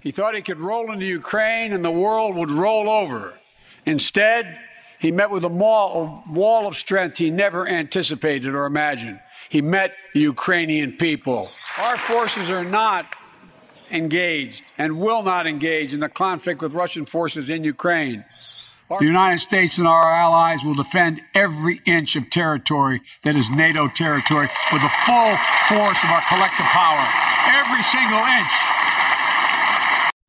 He 0.00 0.10
thought 0.10 0.34
he 0.34 0.42
could 0.42 0.60
roll 0.60 0.92
into 0.92 1.06
Ukraine 1.06 1.72
and 1.72 1.84
the 1.84 1.90
world 1.90 2.36
would 2.36 2.50
roll 2.50 2.88
over. 2.88 3.34
Instead, 3.84 4.58
he 4.98 5.12
met 5.12 5.30
with 5.30 5.44
a, 5.44 5.48
wall, 5.48 6.24
a 6.26 6.32
wall 6.32 6.66
of 6.66 6.76
strength 6.76 7.18
he 7.18 7.30
never 7.30 7.66
anticipated 7.68 8.54
or 8.54 8.66
imagined. 8.66 9.20
He 9.48 9.62
met 9.62 9.94
the 10.12 10.20
Ukrainian 10.20 10.92
people. 10.92 11.48
Our 11.78 11.96
forces 11.96 12.50
are 12.50 12.64
not 12.64 13.06
engaged 13.90 14.64
and 14.76 14.98
will 15.00 15.22
not 15.22 15.46
engage 15.46 15.94
in 15.94 16.00
the 16.00 16.08
conflict 16.08 16.60
with 16.60 16.74
Russian 16.74 17.06
forces 17.06 17.48
in 17.48 17.64
Ukraine. 17.64 18.24
The 18.88 19.04
United 19.04 19.40
States 19.40 19.76
and 19.76 19.86
our 19.86 20.06
allies 20.10 20.64
will 20.64 20.74
defend 20.74 21.20
every 21.34 21.82
inch 21.84 22.16
of 22.16 22.30
territory 22.30 23.02
that 23.22 23.36
is 23.36 23.50
NATO 23.50 23.86
territory 23.88 24.48
with 24.72 24.82
the 24.82 24.92
full 25.04 25.36
force 25.68 26.00
of 26.04 26.10
our 26.10 26.24
collective 26.28 26.64
power. 26.72 27.04
Every 27.52 27.82
single 27.82 28.18
inch. 28.18 28.77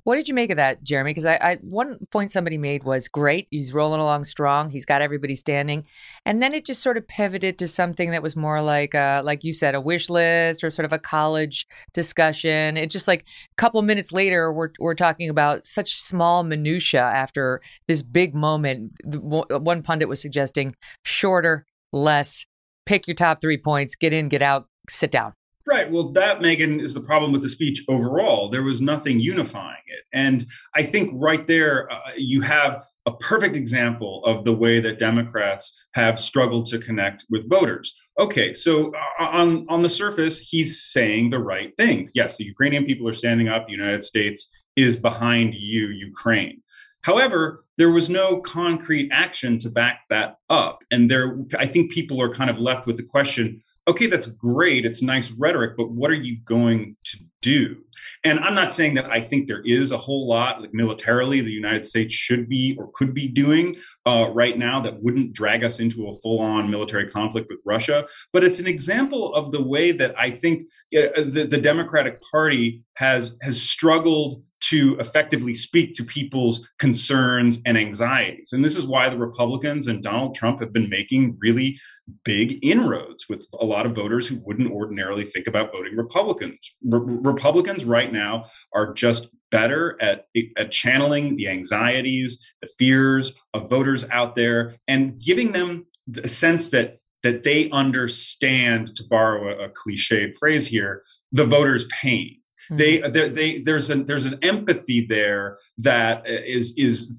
What 0.04 0.16
did 0.16 0.28
you 0.28 0.34
make 0.34 0.50
of 0.50 0.58
that, 0.58 0.84
Jeremy? 0.84 1.12
Because 1.12 1.26
I, 1.26 1.36
I, 1.36 1.56
one 1.62 1.98
point 2.12 2.32
somebody 2.32 2.58
made 2.58 2.84
was 2.84 3.08
great. 3.08 3.48
He's 3.52 3.74
rolling 3.74 4.00
along 4.00 4.24
strong. 4.24 4.70
He's 4.70 4.86
got 4.86 5.02
everybody 5.02 5.36
standing, 5.36 5.86
and 6.26 6.42
then 6.42 6.54
it 6.54 6.66
just 6.66 6.82
sort 6.82 6.98
of 6.98 7.08
pivoted 7.08 7.60
to 7.60 7.68
something 7.68 8.12
that 8.12 8.24
was 8.24 8.36
more 8.36 8.62
like, 8.62 8.94
a, 8.94 9.22
like 9.24 9.44
you 9.44 9.54
said, 9.54 9.76
a 9.76 9.82
wish 9.82 10.10
list 10.10 10.64
or 10.64 10.70
sort 10.70 10.86
of 10.86 10.94
a 10.94 11.00
college 11.00 11.68
discussion. 11.94 12.78
It 12.78 12.90
just 12.90 13.08
like 13.08 13.22
a 13.22 13.56
couple 13.58 13.82
minutes 13.82 14.12
later, 14.12 14.52
we're 14.54 14.72
we're 14.80 14.96
talking 14.96 15.30
about 15.30 15.66
such 15.66 16.02
small 16.02 16.44
minutia 16.44 17.02
after 17.02 17.62
this 17.88 18.02
big 18.02 18.34
moment. 18.34 18.94
One 19.04 19.82
pundit 19.82 20.08
was 20.08 20.22
suggesting 20.22 20.76
shorter, 21.04 21.66
less. 21.92 22.46
Pick 22.86 23.08
your 23.08 23.16
top 23.16 23.40
three 23.42 23.58
points. 23.58 23.96
Get 23.96 24.14
in, 24.14 24.30
get 24.30 24.42
out, 24.42 24.68
sit 24.90 25.12
down. 25.12 25.34
Right. 25.68 25.92
Well, 25.92 26.12
that, 26.14 26.40
Megyn, 26.40 26.80
is 26.80 26.94
the 26.94 27.02
problem 27.02 27.32
with 27.32 27.42
the 27.42 27.50
speech 27.50 27.84
overall. 27.88 28.50
There 28.50 28.64
was 28.64 28.82
nothing 28.82 29.20
unifying 29.20 29.84
it. 29.88 30.04
And 30.14 30.46
I 30.76 30.84
think 30.84 31.12
right 31.14 31.46
there, 31.46 31.92
uh, 31.92 32.00
you 32.18 32.42
have 32.42 32.84
a 33.06 33.12
perfect 33.18 33.56
example 33.56 34.24
of 34.26 34.46
the 34.46 34.54
way 34.54 34.80
that 34.80 35.00
Democrats 35.00 35.78
have 35.94 36.20
struggled 36.20 36.66
to 36.68 36.80
connect 36.80 37.26
with 37.30 37.50
voters. 37.50 37.96
Okay, 38.20 38.54
so 38.54 38.94
uh, 39.20 39.26
on, 39.26 39.66
on 39.70 39.82
the 39.82 39.90
surface, 39.90 40.40
he's 40.40 40.82
saying 40.82 41.30
the 41.30 41.40
right 41.40 41.74
things. 41.78 42.12
Yes, 42.16 42.38
the 42.38 42.46
Ukrainian 42.46 42.86
people 42.86 43.08
are 43.08 43.14
standing 43.14 43.48
up. 43.48 43.68
The 43.68 43.74
United 43.74 44.04
States 44.04 44.52
is 44.76 44.96
behind 44.96 45.54
you, 45.56 45.88
Ukraine. 45.88 46.62
However, 47.02 47.64
there 47.78 47.92
was 47.92 48.10
no 48.10 48.42
concrete 48.42 49.10
action 49.12 49.58
to 49.60 49.70
back 49.70 50.02
that 50.10 50.36
up. 50.50 50.84
And 50.92 51.10
there, 51.10 51.38
I 51.58 51.66
think 51.66 51.92
people 51.92 52.22
are 52.22 52.34
kind 52.34 52.50
of 52.50 52.60
left 52.60 52.88
with 52.88 52.98
the 52.98 53.04
question 53.04 53.62
okay, 53.90 54.08
that's 54.08 54.28
great. 54.28 54.86
It's 54.86 55.02
nice 55.02 55.32
rhetoric, 55.32 55.76
but 55.76 55.92
what 55.92 56.12
are 56.12 56.16
you 56.16 56.38
going 56.46 56.96
to 57.06 57.18
do? 57.42 57.78
And 58.24 58.40
I'm 58.40 58.56
not 58.56 58.74
saying 58.74 58.96
that 58.96 59.10
I 59.10 59.22
think 59.22 59.48
there 59.48 59.62
is 59.64 59.92
a 59.92 59.98
whole 59.98 60.28
lot, 60.28 60.62
like 60.62 60.74
militarily, 60.74 61.42
the 61.42 61.52
United 61.52 61.86
States 61.86 62.14
should 62.14 62.48
be 62.48 62.76
or 62.78 62.92
could 62.94 63.14
be 63.14 63.28
doing 63.28 63.76
uh, 64.06 64.30
right 64.34 64.58
now 64.58 64.80
that 64.82 65.02
wouldn't 65.02 65.34
drag 65.34 65.64
us 65.64 65.80
into 65.80 66.08
a 66.10 66.20
full 66.20 66.40
on 66.40 66.70
military 66.70 67.10
conflict 67.10 67.48
with 67.50 67.60
Russia. 67.66 68.08
But 68.34 68.44
it's 68.44 68.60
an 68.60 68.68
example 68.68 69.34
of 69.34 69.52
the 69.52 69.64
way 69.64 69.92
that 69.92 70.18
I 70.18 70.32
think 70.32 70.64
uh, 70.96 71.22
the, 71.22 71.48
the 71.50 71.58
Democratic 71.58 72.22
Party 72.32 72.84
has 72.96 73.38
has 73.42 73.62
struggled 73.62 74.44
to 74.62 74.98
effectively 75.00 75.56
speak 75.56 75.94
to 75.96 76.04
people's 76.04 76.68
concerns 76.80 77.62
and 77.66 77.78
anxieties. 77.78 78.52
And 78.52 78.64
this 78.64 78.78
is 78.78 78.86
why 78.86 79.10
the 79.10 79.18
Republicans 79.18 79.88
and 79.88 80.04
Donald 80.04 80.36
Trump 80.36 80.60
have 80.60 80.74
been 80.74 80.90
making 80.90 81.38
really 81.40 81.80
big 82.24 82.60
inroads 82.64 83.30
with 83.30 83.46
a 83.60 83.66
lot 83.66 83.86
of 83.86 83.96
voters 83.96 84.28
who 84.28 84.42
wouldn't 84.44 84.72
ordinarily 84.72 85.24
think 85.24 85.48
about 85.48 85.72
voting 85.72 85.96
Republicans. 85.96 86.78
Re- 86.84 87.00
Republicans 87.32 87.86
right 87.86 88.12
now 88.12 88.46
are 88.74 88.94
just 88.94 89.30
better 89.52 89.98
at, 90.02 90.26
at 90.58 90.72
channeling 90.72 91.36
the 91.36 91.48
anxieties, 91.48 92.40
the 92.62 92.70
fears 92.78 93.34
of 93.54 93.70
voters 93.70 94.06
out 94.12 94.36
there 94.36 94.76
and 94.88 95.20
giving 95.20 95.52
them 95.52 95.86
a 96.24 96.28
sense 96.28 96.70
that 96.70 96.98
that 97.22 97.44
they 97.44 97.70
understand, 97.72 98.96
to 98.96 99.04
borrow 99.10 99.50
a, 99.50 99.66
a 99.66 99.70
cliched 99.70 100.38
phrase 100.38 100.66
here, 100.66 101.04
the 101.34 101.44
voters' 101.44 101.86
pain 101.88 102.40
they, 102.70 103.00
mm-hmm. 103.00 103.12
they, 103.12 103.30
they, 103.30 103.58
there's 103.60 103.90
an 103.90 104.06
there's 104.06 104.26
an 104.26 104.40
empathy 104.42 105.06
there 105.08 105.58
that 105.78 106.28
is 106.28 106.74
is 106.78 107.12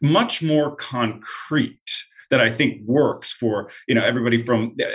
much 0.00 0.42
more 0.42 0.76
concrete 0.76 2.01
that 2.32 2.40
I 2.40 2.50
think 2.50 2.80
works 2.86 3.30
for 3.30 3.70
you 3.86 3.94
know 3.94 4.02
everybody 4.02 4.42
from 4.42 4.74
uh, 4.82 4.86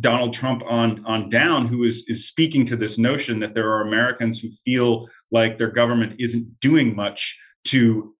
Donald 0.00 0.32
Trump 0.32 0.62
on 0.66 1.04
on 1.04 1.28
down 1.28 1.66
who 1.66 1.84
is 1.84 2.04
is 2.08 2.26
speaking 2.26 2.64
to 2.66 2.74
this 2.74 2.96
notion 2.96 3.38
that 3.40 3.54
there 3.54 3.68
are 3.68 3.82
Americans 3.82 4.40
who 4.40 4.50
feel 4.50 5.06
like 5.30 5.58
their 5.58 5.70
government 5.70 6.16
isn't 6.18 6.58
doing 6.60 6.96
much 6.96 7.38
to 7.64 8.16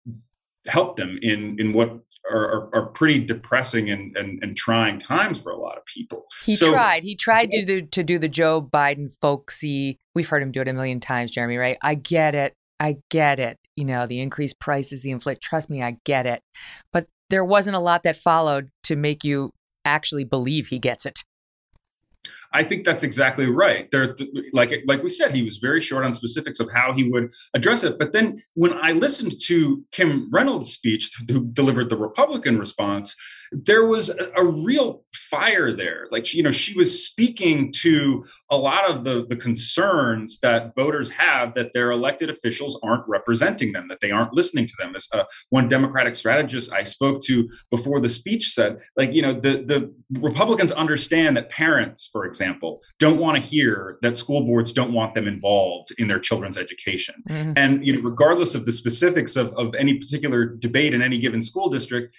help 0.68 0.96
them 0.96 1.18
in 1.22 1.58
in 1.58 1.72
what 1.72 1.98
are, 2.30 2.72
are, 2.72 2.86
pretty 2.86 3.18
depressing 3.18 3.90
and, 3.90 4.16
and, 4.16 4.38
and 4.40 4.56
trying 4.56 5.00
times 5.00 5.40
for 5.40 5.50
a 5.50 5.56
lot 5.56 5.76
of 5.76 5.84
people. 5.86 6.26
He 6.44 6.54
so, 6.54 6.70
tried. 6.70 7.02
He 7.02 7.16
tried 7.16 7.50
to 7.50 7.64
do, 7.64 7.82
to 7.82 8.04
do 8.04 8.20
the 8.20 8.28
Joe 8.28 8.62
Biden 8.62 9.10
folksy. 9.20 9.98
We've 10.14 10.28
heard 10.28 10.40
him 10.40 10.52
do 10.52 10.60
it 10.60 10.68
a 10.68 10.72
million 10.72 11.00
times, 11.00 11.32
Jeremy. 11.32 11.56
Right? 11.56 11.76
I 11.82 11.96
get 11.96 12.36
it. 12.36 12.54
I 12.78 12.98
get 13.10 13.40
it. 13.40 13.58
You 13.74 13.84
know, 13.84 14.06
the 14.06 14.20
increased 14.20 14.60
prices, 14.60 15.02
the 15.02 15.10
inflation. 15.10 15.40
Trust 15.42 15.70
me, 15.70 15.82
I 15.82 15.96
get 16.04 16.26
it. 16.26 16.40
But 16.92 17.08
there 17.30 17.44
wasn't 17.44 17.76
a 17.76 17.80
lot 17.80 18.02
that 18.02 18.16
followed 18.16 18.70
to 18.84 18.96
make 18.96 19.24
you 19.24 19.50
actually 19.84 20.24
believe 20.24 20.66
he 20.66 20.78
gets 20.78 21.06
it. 21.06 21.24
I 22.52 22.64
think 22.64 22.84
that's 22.84 23.04
exactly 23.04 23.46
right. 23.46 23.88
There, 23.92 24.14
like 24.52 24.82
like 24.86 25.02
we 25.02 25.08
said, 25.08 25.32
he 25.32 25.42
was 25.42 25.58
very 25.58 25.80
short 25.80 26.04
on 26.04 26.12
specifics 26.12 26.60
of 26.60 26.68
how 26.74 26.92
he 26.92 27.04
would 27.04 27.30
address 27.54 27.84
it. 27.84 27.98
But 27.98 28.12
then 28.12 28.42
when 28.54 28.72
I 28.72 28.90
listened 28.90 29.40
to 29.46 29.84
Kim 29.92 30.28
Reynolds' 30.32 30.72
speech, 30.72 31.10
who 31.28 31.46
delivered 31.46 31.88
the 31.88 31.96
Republican 31.96 32.58
response, 32.58 33.14
there 33.52 33.84
was 33.84 34.08
a, 34.10 34.30
a, 34.36 34.44
real 34.44 35.02
fire 35.12 35.72
there. 35.72 36.06
Like, 36.10 36.32
you 36.32 36.42
know, 36.42 36.50
she 36.50 36.76
was 36.76 37.04
speaking 37.04 37.72
to 37.80 38.24
a 38.50 38.56
lot 38.56 38.88
of 38.88 39.04
the, 39.04 39.26
the 39.28 39.36
concerns 39.36 40.38
that 40.40 40.74
voters 40.76 41.10
have 41.10 41.54
that 41.54 41.72
their 41.72 41.90
elected 41.90 42.30
officials 42.30 42.78
aren't 42.82 43.06
representing 43.08 43.72
them, 43.72 43.88
that 43.88 44.00
they 44.00 44.10
aren't 44.10 44.32
listening 44.32 44.66
to 44.66 44.74
them. 44.78 44.94
As 44.94 45.08
uh, 45.12 45.24
one 45.50 45.68
Democratic 45.68 46.14
strategist 46.14 46.72
I 46.72 46.84
spoke 46.84 47.22
to 47.24 47.48
before 47.70 48.00
the 48.00 48.08
speech 48.08 48.52
said, 48.52 48.80
like, 48.96 49.12
you 49.12 49.22
know, 49.22 49.32
the, 49.32 49.64
the 49.64 49.92
Republicans 50.20 50.70
understand 50.72 51.36
that 51.36 51.50
parents, 51.50 52.08
for 52.12 52.26
example, 52.26 52.82
don't 52.98 53.18
want 53.18 53.36
to 53.36 53.42
hear 53.42 53.98
that 54.02 54.16
school 54.16 54.44
boards 54.44 54.72
don't 54.72 54.92
want 54.92 55.14
them 55.14 55.26
involved 55.26 55.92
in 55.98 56.06
their 56.06 56.20
children's 56.20 56.56
education. 56.56 57.16
Mm-hmm. 57.28 57.52
And, 57.56 57.86
you 57.86 57.94
know, 57.94 58.00
regardless 58.00 58.54
of 58.54 58.64
the 58.64 58.72
specifics 58.72 59.36
of, 59.36 59.52
of 59.54 59.74
any 59.74 59.98
particular 59.98 60.44
debate 60.44 60.94
in 60.94 61.02
any 61.02 61.18
given 61.18 61.42
school 61.42 61.68
district, 61.68 62.14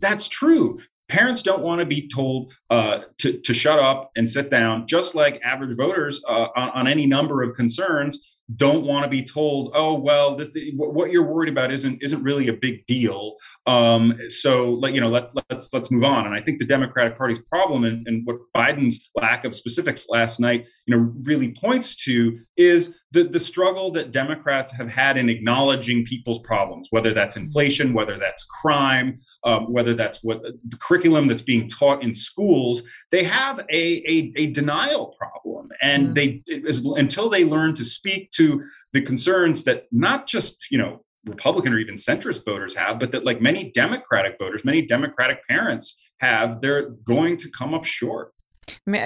that's 0.00 0.28
true. 0.28 0.78
Parents 1.08 1.42
don't 1.42 1.62
want 1.62 1.80
to 1.80 1.86
be 1.86 2.08
told 2.08 2.54
uh, 2.70 3.00
to, 3.18 3.38
to 3.40 3.52
shut 3.52 3.78
up 3.78 4.10
and 4.16 4.30
sit 4.30 4.50
down, 4.50 4.86
just 4.86 5.14
like 5.14 5.40
average 5.44 5.76
voters 5.76 6.22
uh, 6.26 6.48
on, 6.56 6.70
on 6.70 6.86
any 6.88 7.06
number 7.06 7.42
of 7.42 7.54
concerns 7.54 8.18
don't 8.56 8.84
want 8.84 9.04
to 9.04 9.08
be 9.08 9.22
told, 9.22 9.70
oh 9.74 9.94
well, 9.94 10.34
this, 10.34 10.48
what 10.74 11.10
you're 11.10 11.26
worried 11.26 11.50
about 11.50 11.72
isn't 11.72 12.02
isn't 12.02 12.22
really 12.22 12.48
a 12.48 12.52
big 12.52 12.84
deal. 12.86 13.36
Um, 13.66 14.18
so 14.28 14.70
let 14.70 14.94
you 14.94 15.00
know, 15.00 15.08
let, 15.08 15.32
let's 15.50 15.72
let's 15.72 15.90
move 15.90 16.04
on. 16.04 16.26
And 16.26 16.34
I 16.34 16.40
think 16.40 16.58
the 16.58 16.66
Democratic 16.66 17.16
Party's 17.16 17.38
problem 17.38 17.84
and, 17.84 18.06
and 18.06 18.26
what 18.26 18.36
Biden's 18.56 19.08
lack 19.14 19.44
of 19.44 19.54
specifics 19.54 20.06
last 20.08 20.40
night, 20.40 20.66
you 20.86 20.96
know, 20.96 21.12
really 21.22 21.52
points 21.52 21.96
to 22.04 22.38
is 22.56 22.94
the, 23.12 23.24
the 23.24 23.40
struggle 23.40 23.90
that 23.92 24.10
Democrats 24.10 24.72
have 24.72 24.88
had 24.88 25.16
in 25.16 25.28
acknowledging 25.28 26.04
people's 26.04 26.40
problems, 26.40 26.88
whether 26.90 27.12
that's 27.12 27.36
inflation, 27.36 27.92
whether 27.92 28.18
that's 28.18 28.44
crime, 28.44 29.18
um, 29.44 29.72
whether 29.72 29.94
that's 29.94 30.24
what 30.24 30.42
the 30.42 30.76
curriculum 30.78 31.26
that's 31.26 31.42
being 31.42 31.68
taught 31.68 32.02
in 32.02 32.14
schools, 32.14 32.82
they 33.10 33.22
have 33.22 33.60
a, 33.70 34.10
a, 34.10 34.32
a 34.36 34.46
denial 34.48 35.14
problem. 35.18 35.68
And 35.80 36.08
mm. 36.08 36.14
they, 36.14 36.42
is, 36.46 36.84
until 36.84 37.28
they 37.28 37.44
learn 37.44 37.74
to 37.74 37.84
speak 37.84 38.30
to 38.32 38.62
the 38.92 39.02
concerns 39.02 39.64
that 39.64 39.84
not 39.92 40.26
just, 40.26 40.70
you 40.70 40.78
know, 40.78 41.04
Republican 41.26 41.72
or 41.72 41.78
even 41.78 41.94
centrist 41.94 42.44
voters 42.44 42.74
have, 42.74 42.98
but 42.98 43.12
that 43.12 43.24
like 43.24 43.40
many 43.40 43.70
Democratic 43.70 44.36
voters, 44.38 44.64
many 44.64 44.82
Democratic 44.82 45.46
parents 45.48 46.00
have, 46.18 46.60
they're 46.60 46.90
going 47.04 47.36
to 47.36 47.50
come 47.50 47.74
up 47.74 47.84
short. 47.84 48.32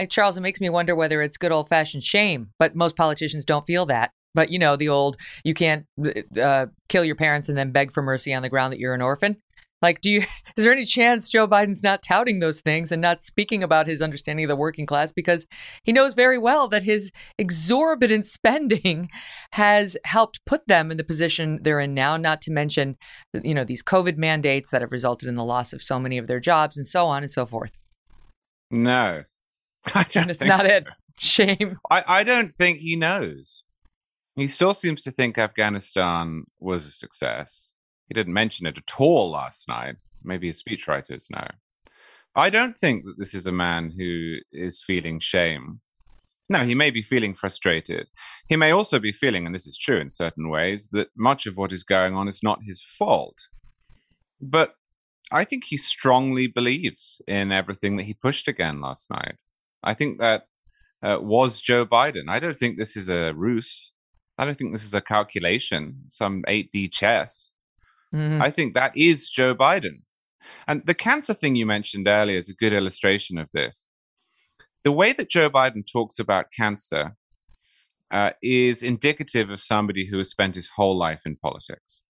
Charles, 0.09 0.37
it 0.37 0.43
makes 0.43 0.61
me 0.61 0.69
wonder 0.69 0.95
whether 0.95 1.23
it's 1.23 1.37
good 1.37 1.53
old 1.53 1.69
fashioned 1.69 2.05
shame, 2.05 2.51
but 2.59 2.75
most 2.75 2.97
politicians 2.97 3.45
don't 3.45 3.67
feel 3.67 3.87
that. 3.87 4.13
But 4.35 4.51
you 4.51 4.59
know, 4.59 4.77
the 4.77 4.89
old 4.89 5.17
you 5.45 5.55
can't 5.55 5.87
uh, 6.41 6.67
kill 6.89 7.05
your 7.05 7.17
parents 7.17 7.49
and 7.49 7.57
then 7.57 7.73
beg 7.73 7.93
for 7.93 8.03
mercy 8.03 8.35
on 8.35 8.43
the 8.43 8.51
ground 8.51 8.73
that 8.73 8.79
you're 8.79 8.95
an 8.95 9.03
orphan. 9.03 9.37
Like, 9.83 10.01
do 10.01 10.11
you, 10.11 10.21
is 10.57 10.65
there 10.65 10.73
any 10.73 10.85
chance 10.85 11.29
Joe 11.29 11.47
Biden's 11.47 11.83
not 11.83 12.03
touting 12.03 12.39
those 12.39 12.61
things 12.61 12.91
and 12.91 13.03
not 13.03 13.23
speaking 13.23 13.63
about 13.63 13.87
his 13.87 14.03
understanding 14.03 14.45
of 14.45 14.49
the 14.49 14.57
working 14.57 14.87
class 14.87 15.13
because 15.13 15.47
he 15.85 15.93
knows 15.93 16.15
very 16.15 16.39
well 16.39 16.69
that 16.69 16.83
his 16.83 17.13
exorbitant 17.39 18.27
spending 18.27 19.11
has 19.53 19.97
helped 20.05 20.45
put 20.45 20.67
them 20.67 20.91
in 20.91 20.97
the 20.97 21.05
position 21.05 21.61
they're 21.63 21.81
in 21.81 21.95
now, 21.95 22.17
not 22.17 22.41
to 22.43 22.51
mention, 22.51 22.97
you 23.43 23.55
know, 23.55 23.65
these 23.65 23.83
COVID 23.83 24.17
mandates 24.17 24.71
that 24.71 24.81
have 24.81 24.93
resulted 24.93 25.29
in 25.29 25.35
the 25.35 25.45
loss 25.45 25.73
of 25.73 25.83
so 25.83 25.99
many 25.99 26.19
of 26.19 26.27
their 26.27 26.41
jobs 26.41 26.77
and 26.77 26.87
so 26.87 27.07
on 27.07 27.23
and 27.23 27.31
so 27.31 27.47
forth? 27.47 27.73
No, 28.71 29.25
I 29.95 30.05
don't 30.05 30.31
it's 30.31 30.45
not 30.45 30.61
so. 30.61 30.66
it. 30.66 30.87
Shame. 31.19 31.78
I, 31.90 32.05
I 32.07 32.25
don't 32.25 32.55
think 32.55 32.78
he 32.78 32.97
knows. 32.97 33.62
He 34.35 34.47
still 34.47 34.75
seems 34.75 35.00
to 35.02 35.11
think 35.11 35.38
Afghanistan 35.38 36.45
was 36.61 36.87
a 36.87 36.90
success. 36.90 37.71
He 38.09 38.14
didn't 38.14 38.35
mention 38.35 38.66
it 38.66 38.76
at 38.76 39.00
all 39.00 39.31
last 39.31 39.66
night. 39.69 39.97
Maybe 40.23 40.49
his 40.49 40.62
speechwriters 40.62 41.31
know. 41.31 41.47
I 42.35 42.50
don't 42.50 42.78
think 42.78 43.07
that 43.07 43.19
this 43.19 43.35
is 43.35 43.47
a 43.47 43.52
man 43.52 43.93
who 43.97 44.37
is 44.52 44.83
feeling 44.83 45.21
shame. 45.21 45.81
No, 46.49 46.64
he 46.64 46.75
may 46.75 46.90
be 46.90 47.02
feeling 47.02 47.35
frustrated. 47.35 48.09
He 48.49 48.57
may 48.57 48.71
also 48.71 48.99
be 48.99 49.11
feeling, 49.11 49.47
and 49.47 49.55
this 49.55 49.66
is 49.66 49.78
true 49.78 49.99
in 49.99 50.11
certain 50.11 50.49
ways, 50.50 50.90
that 50.90 51.09
much 51.16 51.47
of 51.47 51.57
what 51.57 51.73
is 51.73 51.83
going 51.83 52.14
on 52.14 52.28
is 52.28 52.43
not 52.43 52.62
his 52.62 52.83
fault. 52.83 53.49
But 54.40 54.75
I 55.33 55.45
think 55.45 55.64
he 55.64 55.76
strongly 55.76 56.47
believes 56.47 57.21
in 57.26 57.50
everything 57.50 57.97
that 57.97 58.05
he 58.05 58.14
pushed 58.14 58.47
again 58.47 58.81
last 58.81 59.11
night. 59.11 59.37
I 59.87 59.95
think 59.95 60.19
that 60.19 60.49
uh, 61.02 61.19
was 61.21 61.61
Joe 61.61 61.87
Biden. 61.87 62.28
I 62.28 62.40
don't 62.40 62.57
think 62.57 62.76
this 62.76 62.97
is 62.97 63.09
a 63.09 63.33
ruse. 63.35 63.93
I 64.37 64.45
don't 64.45 64.59
think 64.59 64.73
this 64.73 64.85
is 64.85 64.93
a 64.93 65.00
calculation, 65.00 66.02
some 66.09 66.43
8D 66.47 66.93
chess. 66.93 67.52
Mm-hmm. 68.14 68.43
I 68.43 68.50
think 68.50 68.75
that 68.75 68.95
is 68.97 69.31
Joe 69.31 69.55
Biden. 69.55 70.02
And 70.69 70.85
the 70.85 70.95
cancer 70.95 71.35
thing 71.35 71.57
you 71.57 71.66
mentioned 71.66 72.07
earlier 72.07 72.37
is 72.37 72.49
a 72.49 72.55
good 72.55 72.73
illustration 72.73 73.38
of 73.38 73.49
this. 73.55 73.87
The 74.85 74.93
way 74.93 75.12
that 75.12 75.31
Joe 75.31 75.49
Biden 75.49 75.85
talks 75.90 76.19
about 76.19 76.52
cancer 76.57 77.16
uh, 78.11 78.31
is 78.43 78.83
indicative 78.83 79.50
of 79.50 79.61
somebody 79.61 80.07
who 80.07 80.19
has 80.19 80.31
spent 80.31 80.55
his 80.55 80.69
whole 80.76 80.97
life 80.97 81.23
in 81.25 81.37
politics. 81.37 82.00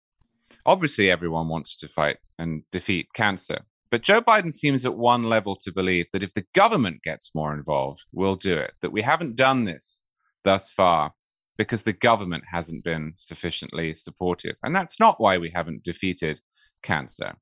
Obviously, 0.64 1.11
everyone 1.11 1.49
wants 1.49 1.76
to 1.78 1.88
fight 1.88 2.18
and 2.38 2.62
defeat 2.73 3.09
cancer. 3.14 3.61
But 3.90 4.02
Joe 4.02 4.21
Biden 4.21 4.52
seems 4.52 4.85
at 4.85 4.97
one 4.97 5.25
level 5.25 5.57
to 5.57 5.73
believe 5.73 6.07
that 6.12 6.23
if 6.23 6.35
the 6.35 6.47
government 6.55 7.02
gets 7.02 7.35
more 7.35 7.55
involved, 7.55 8.02
we'll 8.12 8.37
do 8.37 8.57
it. 8.57 8.73
That 8.83 8.93
we 8.93 9.02
haven't 9.02 9.37
done 9.37 9.64
this 9.64 10.02
thus 10.45 10.71
far 10.71 11.12
because 11.57 11.85
the 11.85 11.93
government 11.93 12.45
hasn't 12.50 12.85
been 12.85 13.12
sufficiently 13.16 13.95
supportive. 13.95 14.57
And 14.62 14.75
that's 14.75 15.00
not 15.00 15.21
why 15.21 15.38
we 15.38 15.50
haven't 15.55 15.85
defeated 15.85 16.40
cancer. 16.83 17.35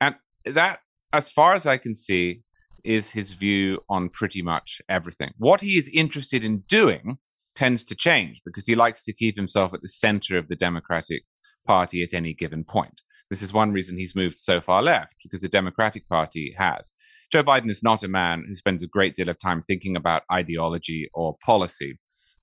And 0.00 0.14
that, 0.44 0.80
as 1.12 1.30
far 1.30 1.54
as 1.54 1.66
I 1.66 1.76
can 1.76 1.94
see, 1.94 2.42
is 2.84 3.10
his 3.10 3.32
view 3.32 3.80
on 3.88 4.08
pretty 4.08 4.40
much 4.40 4.80
everything. 4.88 5.32
What 5.38 5.60
he 5.60 5.76
is 5.76 5.90
interested 5.92 6.44
in 6.44 6.60
doing 6.68 7.18
tends 7.54 7.84
to 7.84 7.94
change 7.94 8.40
because 8.44 8.66
he 8.66 8.74
likes 8.74 9.04
to 9.04 9.12
keep 9.12 9.36
himself 9.36 9.74
at 9.74 9.82
the 9.82 9.88
center 9.88 10.38
of 10.38 10.48
the 10.48 10.56
Democratic 10.56 11.24
Party 11.66 12.02
at 12.02 12.14
any 12.14 12.32
given 12.32 12.64
point. 12.64 13.00
This 13.30 13.42
is 13.42 13.52
one 13.52 13.72
reason 13.72 13.96
he's 13.96 14.16
moved 14.16 14.38
so 14.38 14.60
far 14.60 14.82
left 14.82 15.16
because 15.22 15.40
the 15.40 15.48
Democratic 15.48 16.08
Party 16.08 16.54
has. 16.58 16.92
Joe 17.30 17.42
Biden 17.42 17.70
is 17.70 17.82
not 17.82 18.02
a 18.02 18.08
man 18.08 18.44
who 18.46 18.54
spends 18.54 18.82
a 18.82 18.86
great 18.86 19.14
deal 19.14 19.28
of 19.28 19.38
time 19.38 19.62
thinking 19.66 19.96
about 19.96 20.22
ideology 20.32 21.10
or 21.12 21.36
policy 21.44 21.98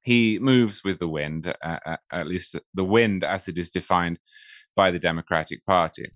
he 0.05 0.37
moves 0.37 0.83
with 0.83 0.99
the 0.99 1.07
wind, 1.07 1.51
uh, 1.63 1.79
uh, 1.83 1.97
at 2.11 2.27
least 2.27 2.55
the 2.75 2.83
wind 2.83 3.23
as 3.23 3.47
it 3.47 3.57
is 3.57 3.71
defined 3.71 4.19
by 4.75 4.91
the 4.91 4.99
Democratic 4.99 5.65
Party. 5.65 6.11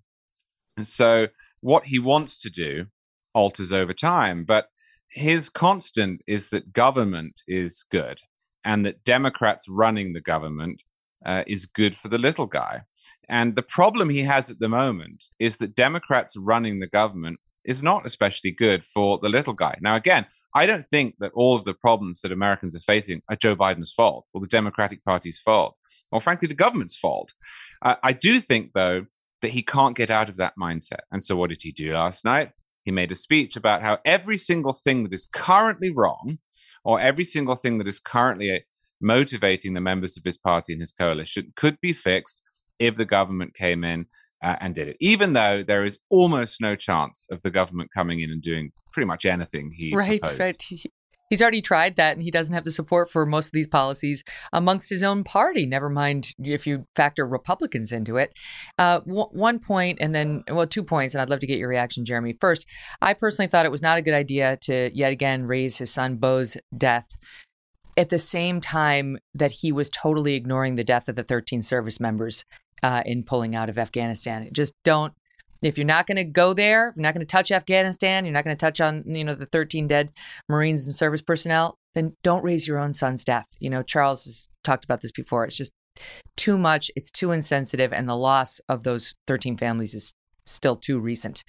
And 0.77 0.85
so, 0.85 1.27
what 1.61 1.85
he 1.85 1.97
wants 1.97 2.39
to 2.41 2.51
do 2.51 2.85
alters 3.33 3.73
over 3.73 3.93
time, 3.93 4.45
but 4.45 4.67
his 5.09 5.49
constant 5.49 6.21
is 6.27 6.51
that 6.51 6.71
government 6.71 7.41
is 7.47 7.83
good 7.89 8.19
and 8.63 8.85
that 8.85 9.03
Democrats 9.03 9.67
running 9.67 10.13
the 10.13 10.21
government 10.21 10.83
uh, 11.25 11.43
is 11.47 11.65
good 11.65 11.95
for 11.95 12.07
the 12.07 12.17
little 12.17 12.45
guy. 12.45 12.81
And 13.27 13.55
the 13.55 13.61
problem 13.61 14.09
he 14.09 14.23
has 14.23 14.49
at 14.49 14.59
the 14.59 14.69
moment 14.69 15.25
is 15.39 15.57
that 15.57 15.75
Democrats 15.75 16.35
running 16.35 16.79
the 16.79 16.87
government 16.87 17.39
is 17.65 17.83
not 17.83 18.05
especially 18.05 18.51
good 18.51 18.83
for 18.83 19.19
the 19.19 19.29
little 19.29 19.53
guy. 19.53 19.77
Now, 19.81 19.95
again, 19.95 20.25
I 20.55 20.65
don't 20.65 20.87
think 20.89 21.15
that 21.19 21.31
all 21.35 21.55
of 21.55 21.65
the 21.65 21.73
problems 21.73 22.21
that 22.21 22.31
Americans 22.31 22.75
are 22.75 22.79
facing 22.81 23.21
are 23.29 23.35
Joe 23.35 23.55
Biden's 23.55 23.93
fault 23.93 24.25
or 24.33 24.41
the 24.41 24.47
Democratic 24.47 25.03
Party's 25.03 25.37
fault, 25.37 25.75
or 26.11 26.19
frankly, 26.19 26.47
the 26.47 26.55
government's 26.55 26.97
fault. 26.97 27.33
Uh, 27.81 27.95
I 28.01 28.13
do 28.13 28.39
think, 28.39 28.71
though, 28.73 29.05
that 29.41 29.51
he 29.51 29.61
can't 29.61 29.95
get 29.95 30.09
out 30.09 30.29
of 30.29 30.37
that 30.37 30.53
mindset. 30.59 31.01
And 31.11 31.23
so, 31.23 31.35
what 31.35 31.49
did 31.49 31.61
he 31.61 31.71
do 31.71 31.93
last 31.93 32.25
night? 32.25 32.51
He 32.83 32.91
made 32.91 33.11
a 33.11 33.15
speech 33.15 33.55
about 33.55 33.81
how 33.83 33.99
every 34.05 34.37
single 34.37 34.73
thing 34.73 35.03
that 35.03 35.13
is 35.13 35.27
currently 35.31 35.91
wrong, 35.91 36.39
or 36.83 36.99
every 36.99 37.23
single 37.23 37.55
thing 37.55 37.77
that 37.77 37.87
is 37.87 37.99
currently 37.99 38.63
motivating 39.01 39.73
the 39.73 39.81
members 39.81 40.17
of 40.17 40.23
his 40.23 40.37
party 40.37 40.73
and 40.73 40.81
his 40.81 40.91
coalition, 40.91 41.53
could 41.55 41.79
be 41.81 41.93
fixed 41.93 42.41
if 42.79 42.95
the 42.95 43.05
government 43.05 43.53
came 43.53 43.83
in 43.83 44.05
uh, 44.41 44.55
and 44.61 44.75
did 44.75 44.87
it, 44.87 44.97
even 44.99 45.33
though 45.33 45.63
there 45.63 45.85
is 45.85 45.99
almost 46.09 46.61
no 46.61 46.75
chance 46.75 47.27
of 47.31 47.41
the 47.41 47.51
government 47.51 47.89
coming 47.93 48.21
in 48.21 48.31
and 48.31 48.41
doing 48.41 48.71
pretty 48.91 49.05
much 49.05 49.25
anything 49.25 49.71
he 49.75 49.93
right, 49.93 50.21
proposed. 50.21 50.39
right. 50.39 50.63
He's 51.29 51.43
already 51.43 51.61
tried 51.61 51.95
that, 51.97 52.15
and 52.17 52.23
he 52.23 52.31
doesn't 52.31 52.55
have 52.55 52.63
the 52.63 52.71
support 52.71 53.07
for 53.07 53.23
most 53.23 53.47
of 53.47 53.51
these 53.51 53.67
policies 53.67 54.23
amongst 54.51 54.89
his 54.89 55.03
own 55.03 55.23
party. 55.23 55.67
Never 55.67 55.87
mind 55.87 56.33
if 56.39 56.65
you 56.65 56.87
factor 56.95 57.23
Republicans 57.27 57.91
into 57.91 58.17
it. 58.17 58.33
Uh, 58.79 59.01
w- 59.01 59.27
one 59.31 59.59
point, 59.59 59.99
and 60.01 60.15
then 60.15 60.43
well, 60.49 60.65
two 60.65 60.83
points, 60.83 61.13
and 61.13 61.21
I'd 61.21 61.29
love 61.29 61.39
to 61.41 61.47
get 61.47 61.59
your 61.59 61.69
reaction, 61.69 62.03
Jeremy. 62.03 62.35
First, 62.41 62.65
I 62.99 63.13
personally 63.13 63.47
thought 63.47 63.67
it 63.67 63.71
was 63.71 63.83
not 63.83 63.99
a 63.99 64.01
good 64.01 64.15
idea 64.15 64.57
to 64.63 64.89
yet 64.91 65.11
again 65.11 65.45
raise 65.45 65.77
his 65.77 65.93
son 65.93 66.15
Beau's 66.15 66.57
death 66.75 67.07
at 67.99 68.07
the 68.07 68.17
same 68.17 68.61
time 68.61 69.17
that 69.35 69.51
he 69.51 69.73
was 69.73 69.89
totally 69.89 70.35
ignoring 70.35 70.75
the 70.75 70.85
death 70.85 71.09
of 71.09 71.17
the 71.17 71.23
13 71.23 71.61
service 71.61 71.99
members 71.99 72.45
uh, 72.81 73.03
in 73.05 73.23
pulling 73.23 73.55
out 73.55 73.67
of 73.67 73.77
Afghanistan. 73.77 74.49
Just 74.53 74.73
don't. 74.85 75.13
If 75.61 75.77
you're 75.77 75.85
not 75.85 76.07
going 76.07 76.15
to 76.15 76.23
go 76.23 76.53
there, 76.53 76.93
you're 76.95 77.03
not 77.03 77.13
going 77.13 77.25
to 77.25 77.29
touch 77.29 77.51
Afghanistan, 77.51 78.23
you're 78.23 78.33
not 78.33 78.45
going 78.45 78.55
to 78.55 78.59
touch 78.59 78.79
on 78.79 79.03
you 79.05 79.25
know 79.25 79.35
the 79.35 79.45
13 79.45 79.89
dead 79.89 80.13
Marines 80.47 80.87
and 80.87 80.95
service 80.95 81.21
personnel, 81.21 81.77
then 81.93 82.15
don't 82.23 82.41
raise 82.41 82.65
your 82.65 82.79
own 82.79 82.93
son's 82.93 83.25
death. 83.25 83.47
You 83.59 83.69
know, 83.69 83.83
Charles 83.83 84.23
has 84.23 84.47
talked 84.63 84.85
about 84.85 85.01
this 85.01 85.11
before. 85.11 85.43
It's 85.43 85.57
just 85.57 85.73
too 86.37 86.57
much. 86.57 86.89
It's 86.95 87.11
too 87.11 87.31
insensitive, 87.31 87.91
and 87.91 88.07
the 88.07 88.15
loss 88.15 88.61
of 88.69 88.83
those 88.83 89.13
13 89.27 89.57
families 89.57 89.93
is 89.93 90.13
still 90.45 90.77
too 90.77 90.99
recent. 90.99 91.43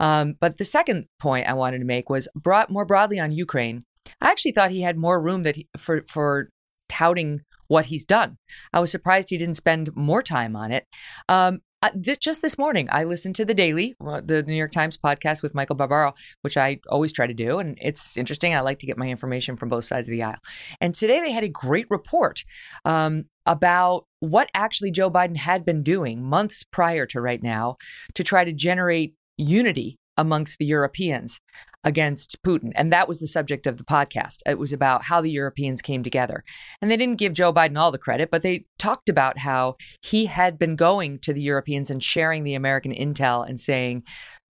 Um, 0.00 0.34
but 0.40 0.58
the 0.58 0.64
second 0.64 1.06
point 1.20 1.46
I 1.46 1.54
wanted 1.54 1.78
to 1.78 1.84
make 1.84 2.10
was 2.10 2.26
brought 2.34 2.68
more 2.68 2.84
broadly 2.84 3.20
on 3.20 3.30
Ukraine. 3.30 3.84
I 4.20 4.30
actually 4.30 4.52
thought 4.52 4.70
he 4.70 4.82
had 4.82 4.96
more 4.96 5.20
room 5.20 5.42
that 5.44 5.56
he, 5.56 5.68
for 5.76 6.02
for 6.08 6.50
touting 6.88 7.40
what 7.68 7.86
he's 7.86 8.04
done. 8.04 8.36
I 8.72 8.80
was 8.80 8.90
surprised 8.90 9.30
he 9.30 9.38
didn't 9.38 9.54
spend 9.54 9.94
more 9.96 10.22
time 10.22 10.54
on 10.54 10.70
it. 10.70 10.86
Um, 11.28 11.60
th- 12.02 12.20
just 12.20 12.42
this 12.42 12.58
morning, 12.58 12.88
I 12.90 13.04
listened 13.04 13.34
to 13.36 13.44
the 13.44 13.54
Daily, 13.54 13.94
the 14.00 14.44
New 14.46 14.54
York 14.54 14.72
Times 14.72 14.98
podcast 14.98 15.42
with 15.42 15.54
Michael 15.54 15.76
Barbaro, 15.76 16.14
which 16.42 16.56
I 16.56 16.80
always 16.88 17.12
try 17.12 17.26
to 17.26 17.34
do. 17.34 17.58
And 17.58 17.78
it's 17.80 18.16
interesting. 18.16 18.54
I 18.54 18.60
like 18.60 18.78
to 18.80 18.86
get 18.86 18.98
my 18.98 19.08
information 19.08 19.56
from 19.56 19.68
both 19.68 19.84
sides 19.84 20.08
of 20.08 20.12
the 20.12 20.22
aisle. 20.22 20.38
And 20.80 20.94
today 20.94 21.20
they 21.20 21.32
had 21.32 21.44
a 21.44 21.48
great 21.48 21.86
report 21.90 22.44
um, 22.84 23.24
about 23.46 24.06
what 24.20 24.50
actually 24.54 24.90
Joe 24.90 25.10
Biden 25.10 25.36
had 25.36 25.64
been 25.64 25.82
doing 25.82 26.22
months 26.22 26.64
prior 26.64 27.06
to 27.06 27.20
right 27.20 27.42
now 27.42 27.76
to 28.14 28.24
try 28.24 28.44
to 28.44 28.52
generate 28.52 29.14
unity 29.36 29.98
amongst 30.16 30.58
the 30.58 30.66
Europeans 30.66 31.40
against 31.84 32.42
Putin. 32.42 32.72
And 32.74 32.92
that 32.92 33.08
was 33.08 33.20
the 33.20 33.26
subject 33.26 33.66
of 33.66 33.76
the 33.76 33.84
podcast. 33.84 34.38
It 34.46 34.58
was 34.58 34.72
about 34.72 35.04
how 35.04 35.20
the 35.20 35.30
Europeans 35.30 35.82
came 35.82 36.02
together. 36.02 36.42
And 36.80 36.90
they 36.90 36.96
didn't 36.96 37.18
give 37.18 37.34
Joe 37.34 37.52
Biden 37.52 37.78
all 37.78 37.92
the 37.92 37.98
credit, 37.98 38.30
but 38.30 38.42
they 38.42 38.64
talked 38.78 39.08
about 39.08 39.38
how 39.38 39.76
he 40.02 40.26
had 40.26 40.58
been 40.58 40.76
going 40.76 41.18
to 41.20 41.32
the 41.32 41.42
Europeans 41.42 41.90
and 41.90 42.02
sharing 42.02 42.42
the 42.42 42.54
American 42.54 42.92
intel 42.92 43.46
and 43.46 43.60
saying, 43.60 44.02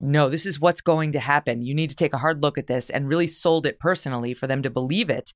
no, 0.04 0.28
this 0.28 0.44
is 0.44 0.60
what's 0.60 0.82
going 0.82 1.12
to 1.12 1.20
happen. 1.20 1.62
You 1.62 1.74
need 1.74 1.88
to 1.90 1.96
take 1.96 2.12
a 2.12 2.18
hard 2.18 2.42
look 2.42 2.58
at 2.58 2.66
this 2.66 2.90
and 2.90 3.08
really 3.08 3.26
sold 3.26 3.64
it 3.64 3.78
personally 3.78 4.34
for 4.34 4.46
them 4.46 4.62
to 4.62 4.70
believe 4.70 5.08
it. 5.08 5.32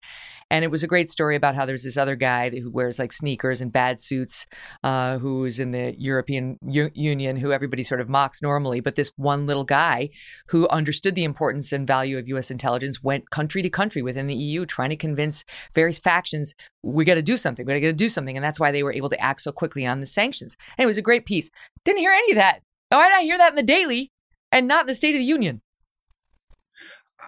And 0.50 0.64
it 0.64 0.70
was 0.70 0.82
a 0.82 0.86
great 0.86 1.10
story 1.10 1.36
about 1.36 1.54
how 1.54 1.64
there's 1.64 1.84
this 1.84 1.96
other 1.96 2.16
guy 2.16 2.50
who 2.50 2.70
wears 2.70 2.98
like 2.98 3.12
sneakers 3.12 3.60
and 3.60 3.72
bad 3.72 4.00
suits, 4.00 4.46
uh, 4.84 5.18
who's 5.18 5.58
in 5.58 5.72
the 5.72 5.94
European 5.98 6.58
U- 6.66 6.90
Union, 6.94 7.36
who 7.36 7.52
everybody 7.52 7.82
sort 7.82 8.00
of 8.00 8.08
mocks 8.08 8.42
normally. 8.42 8.80
But 8.80 8.94
this 8.94 9.10
one 9.16 9.46
little 9.46 9.64
guy 9.64 10.10
who 10.48 10.68
understood 10.68 11.14
the 11.14 11.24
importance 11.24 11.72
and 11.72 11.86
value 11.86 12.18
of 12.18 12.28
U.S. 12.28 12.50
intelligence 12.50 13.02
went 13.02 13.30
country 13.30 13.62
to 13.62 13.70
country 13.70 14.02
within 14.02 14.26
the 14.26 14.34
EU 14.34 14.66
trying 14.66 14.90
to 14.90 14.96
convince 14.96 15.44
various 15.74 15.98
factions 15.98 16.54
we 16.82 17.04
got 17.04 17.14
to 17.14 17.22
do 17.22 17.36
something. 17.36 17.66
We 17.66 17.80
got 17.80 17.88
to 17.88 17.92
do 17.92 18.08
something. 18.08 18.36
And 18.36 18.44
that's 18.44 18.60
why 18.60 18.70
they 18.70 18.82
were 18.82 18.92
able 18.92 19.08
to 19.08 19.20
act 19.20 19.42
so 19.42 19.52
quickly 19.52 19.84
on 19.84 19.98
the 19.98 20.06
sanctions. 20.06 20.56
And 20.76 20.84
it 20.84 20.86
was 20.86 20.98
a 20.98 21.02
great 21.02 21.26
piece. 21.26 21.50
Didn't 21.84 21.98
hear 21.98 22.12
any 22.12 22.32
of 22.32 22.36
that. 22.36 22.60
Did 22.90 22.98
I 22.98 23.22
hear 23.22 23.36
that 23.36 23.50
in 23.50 23.56
the 23.56 23.62
Daily? 23.62 24.12
And 24.52 24.68
not 24.68 24.86
the 24.86 24.94
State 24.94 25.14
of 25.14 25.20
the 25.20 25.24
Union. 25.24 25.60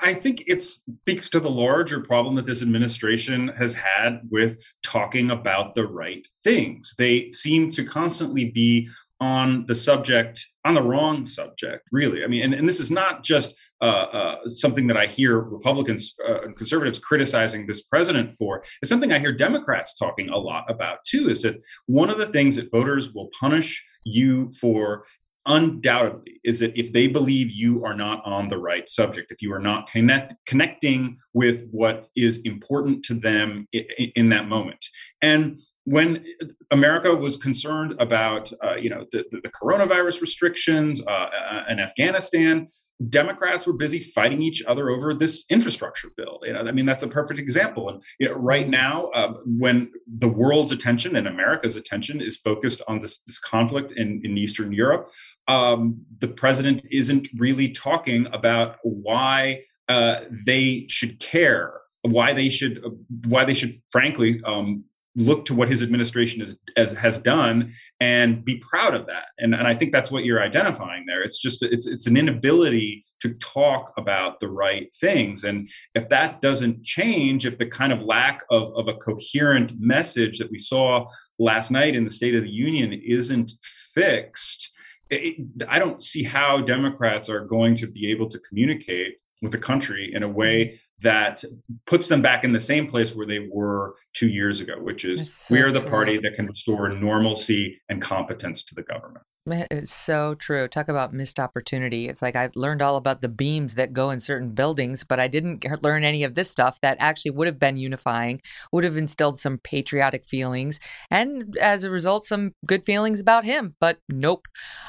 I 0.03 0.15
think 0.15 0.45
it 0.47 0.63
speaks 0.63 1.29
to 1.31 1.41
the 1.41 1.51
larger 1.51 2.01
problem 2.01 2.35
that 2.37 2.47
this 2.47 2.63
administration 2.63 3.49
has 3.49 3.75
had 3.75 4.21
with 4.31 4.65
talking 4.83 5.31
about 5.31 5.75
the 5.75 5.87
right 5.87 6.27
things. 6.43 6.95
They 6.97 7.31
seem 7.33 7.71
to 7.73 7.85
constantly 7.85 8.47
be 8.47 8.89
on 9.21 9.67
the 9.67 9.75
subject, 9.75 10.47
on 10.65 10.75
the 10.75 10.83
wrong 10.83 11.27
subject, 11.27 11.89
really. 11.93 12.25
I 12.25 12.27
mean, 12.27 12.43
and, 12.43 12.55
and 12.55 12.67
this 12.67 12.81
is 12.81 12.91
not 12.91 13.23
just 13.23 13.55
uh, 13.83 14.07
uh, 14.45 14.49
something 14.49 14.87
that 14.87 14.97
I 14.97 15.07
hear 15.07 15.41
Republicans 15.41 16.15
uh, 16.27 16.43
and 16.43 16.57
conservatives 16.57 16.99
criticizing 16.99 17.67
this 17.67 17.83
president 17.83 18.35
for. 18.35 18.63
It's 18.81 18.89
something 18.89 19.13
I 19.13 19.19
hear 19.19 19.33
Democrats 19.33 19.99
talking 19.99 20.31
a 20.31 20.39
lot 20.39 20.71
about 20.71 20.99
too. 21.05 21.29
Is 21.29 21.43
that 21.43 21.63
one 21.87 22.09
of 22.09 22.17
the 22.17 22.29
things 22.29 22.57
that 22.57 22.71
voters 22.71 23.13
will 23.13 23.29
punish 23.39 23.85
you 24.05 24.53
for 24.59 25.05
undoubtedly 25.47 26.41
is 26.45 26.61
that 26.61 26.79
if 26.79 26.93
they 26.93 27.07
believe 27.07 27.51
you 27.51 27.85
are 27.85 27.95
not 27.95 28.25
on 28.25 28.49
the 28.49 28.59
right 28.59 28.89
subject 28.89 29.31
if 29.31 29.41
you 29.41 29.53
are 29.53 29.61
not 29.61 29.91
connect, 29.91 30.35
connecting 30.47 31.17
with 31.33 31.67
what 31.71 32.09
is 32.15 32.39
important 32.39 33.05
to 33.05 33.15
them 33.15 33.67
in, 33.73 33.85
in 34.17 34.29
that 34.29 34.49
moment. 34.49 34.85
And 35.23 35.59
when 35.85 36.25
america 36.71 37.15
was 37.15 37.37
concerned 37.37 37.95
about 37.99 38.53
uh, 38.63 38.75
you 38.75 38.91
know 38.91 39.07
the, 39.13 39.25
the, 39.31 39.51
coronavirus 39.51 40.21
restrictions 40.21 41.03
uh, 41.07 41.11
uh 41.11 41.65
in 41.71 41.81
afghanistan 41.81 42.69
Democrats 43.09 43.67
were 43.67 43.73
busy 43.73 44.01
fighting 44.01 44.43
each 44.43 44.63
other 44.65 44.91
over 44.91 45.15
this 45.15 45.45
infrastructure 45.49 46.11
bill. 46.17 46.41
You 46.43 46.53
know, 46.53 46.61
I 46.61 46.73
mean, 46.73 46.85
that's 46.87 47.03
a 47.03 47.09
perfect 47.09 47.41
example. 47.41 47.89
And 47.89 48.03
you 48.19 48.29
know, 48.29 48.35
right 48.35 48.69
now, 48.69 49.07
uh, 49.15 49.35
when 49.47 49.91
the 50.07 50.29
world's 50.29 50.73
attention 50.73 51.17
and 51.17 51.27
America's 51.27 51.77
attention 51.77 52.21
is 52.21 52.37
focused 52.37 52.83
on 52.89 53.01
this, 53.01 53.19
this 53.21 53.39
conflict 53.39 53.93
in, 53.93 54.21
in 54.25 54.37
Eastern 54.37 54.73
Europe, 54.73 55.11
um, 55.49 56.01
the 56.19 56.29
president 56.29 56.83
isn't 56.91 57.29
really 57.39 57.71
talking 57.71 58.27
about 58.33 58.77
why 58.83 59.63
uh, 59.89 60.21
they 60.47 60.87
should 60.89 61.19
care, 61.21 61.73
why 62.03 62.33
they 62.33 62.49
should, 62.49 62.85
why 63.27 63.45
they 63.45 63.55
should, 63.55 63.81
frankly, 63.91 64.41
um, 64.45 64.85
look 65.21 65.45
to 65.45 65.55
what 65.55 65.71
his 65.71 65.83
administration 65.83 66.43
is, 66.43 66.59
as, 66.77 66.93
has 66.93 67.19
done 67.19 67.73
and 68.01 68.45
be 68.45 68.57
proud 68.57 68.95
of 68.95 69.07
that. 69.07 69.27
And, 69.39 69.55
and 69.55 69.67
I 69.67 69.75
think 69.75 69.93
that's 69.93 70.11
what 70.11 70.25
you're 70.25 70.43
identifying 70.43 71.05
there. 71.07 71.23
It's 71.23 71.41
just 71.41 71.63
it's 71.63 71.87
it's 71.87 72.07
an 72.07 72.17
inability 72.17 73.05
to 73.21 73.35
talk 73.35 73.93
about 73.97 74.41
the 74.41 74.49
right 74.49 74.89
things. 75.01 75.45
And 75.45 75.71
if 75.95 76.09
that 76.09 76.41
doesn't 76.41 76.83
change, 76.83 77.47
if 77.47 77.59
the 77.59 77.67
kind 77.67 77.93
of 77.93 78.01
lack 78.01 78.43
of, 78.51 78.73
of 78.75 78.89
a 78.89 78.95
coherent 78.95 79.73
message 79.79 80.39
that 80.39 80.51
we 80.51 80.59
saw 80.59 81.07
last 81.39 81.71
night 81.71 81.95
in 81.95 82.05
the 82.05 82.11
State 82.11 82.35
of 82.35 82.43
the 82.43 82.51
Union 82.51 82.93
isn't 82.93 83.53
fixed, 83.95 84.73
it, 85.11 85.37
I 85.69 85.79
don't 85.79 86.03
see 86.03 86.23
how 86.23 86.63
Democrats 86.63 87.29
are 87.29 87.45
going 87.45 87.77
to 87.77 87.87
be 87.87 88.11
able 88.11 88.29
to 88.29 88.39
communicate 88.41 89.17
with 89.43 89.53
the 89.53 89.59
country 89.59 90.13
in 90.15 90.23
a 90.23 90.29
way 90.29 90.67
mm-hmm. 90.67 90.77
that 91.01 91.43
puts 91.87 92.09
them 92.09 92.23
back 92.23 92.45
in 92.45 92.53
the 92.53 92.61
same 92.61 92.87
place 92.87 93.15
where 93.15 93.27
they 93.27 93.49
were 93.51 93.95
two 94.13 94.29
years 94.29 94.61
ago, 94.61 94.75
which 94.81 95.05
is 95.05 95.33
so 95.35 95.55
we 95.55 95.61
are 95.61 95.73
the 95.73 95.81
party 95.81 96.19
that 96.19 96.35
can 96.35 96.47
restore 96.47 96.89
normalcy 96.91 97.81
and 97.89 98.03
competence 98.03 98.65
to 98.65 98.75
the 98.75 98.83
government. 98.83 99.25
It's 99.53 99.93
so 99.93 100.35
true. 100.35 100.69
Talk 100.69 100.89
about 100.89 101.13
missed 101.13 101.41
opportunity. 101.41 102.09
It's 102.09 102.23
like 102.23 102.37
I 102.37 102.51
learned 102.55 102.83
all 102.83 102.97
about 102.97 103.21
the 103.21 103.29
beams 103.29 103.75
that 103.75 103.93
go 103.93 104.11
in 104.11 104.21
certain 104.21 104.51
buildings, 104.51 105.05
but 105.05 105.19
I 105.19 105.29
didn't 105.29 105.65
learn 105.83 106.05
any 106.05 106.25
of 106.25 106.35
this 106.35 106.51
stuff 106.51 106.81
that 106.83 106.97
actually 107.01 107.33
would 107.33 107.47
have 107.47 107.59
been 107.59 107.77
unifying, 107.77 108.41
would 108.73 108.85
have 108.85 108.97
instilled 108.97 109.39
some 109.39 109.59
patriotic 109.59 110.25
feelings, 110.25 110.81
and 111.11 111.57
as 111.59 111.85
a 111.85 111.91
result, 111.91 112.25
some 112.25 112.55
good 112.67 112.85
feelings 112.85 113.21
about 113.21 113.45
him. 113.45 113.75
But 113.81 113.99
nope. 114.09 114.47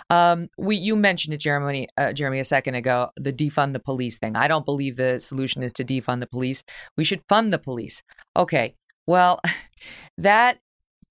Um, 0.10 0.48
we 0.58 0.76
you 0.76 0.96
mentioned 0.96 1.34
it, 1.34 1.40
Jeremy, 1.40 1.88
uh, 1.98 2.14
Jeremy, 2.14 2.40
a 2.40 2.46
second 2.46 2.76
ago. 2.76 3.10
The 3.16 3.34
defund 3.34 3.74
the 3.74 3.80
police 3.80 4.18
thing. 4.18 4.36
I 4.36 4.48
don't 4.48 4.66
believe 4.66 4.98
the 4.98 5.20
solution 5.20 5.64
is 5.64 5.74
to 5.74 5.84
defund 5.84 6.20
the 6.20 6.28
police. 6.28 6.64
We 6.98 7.04
should 7.04 7.22
fund 7.28 7.52
the 7.52 7.60
police. 7.60 8.02
Okay. 8.36 8.76
Well, 9.08 9.42
that 10.18 10.60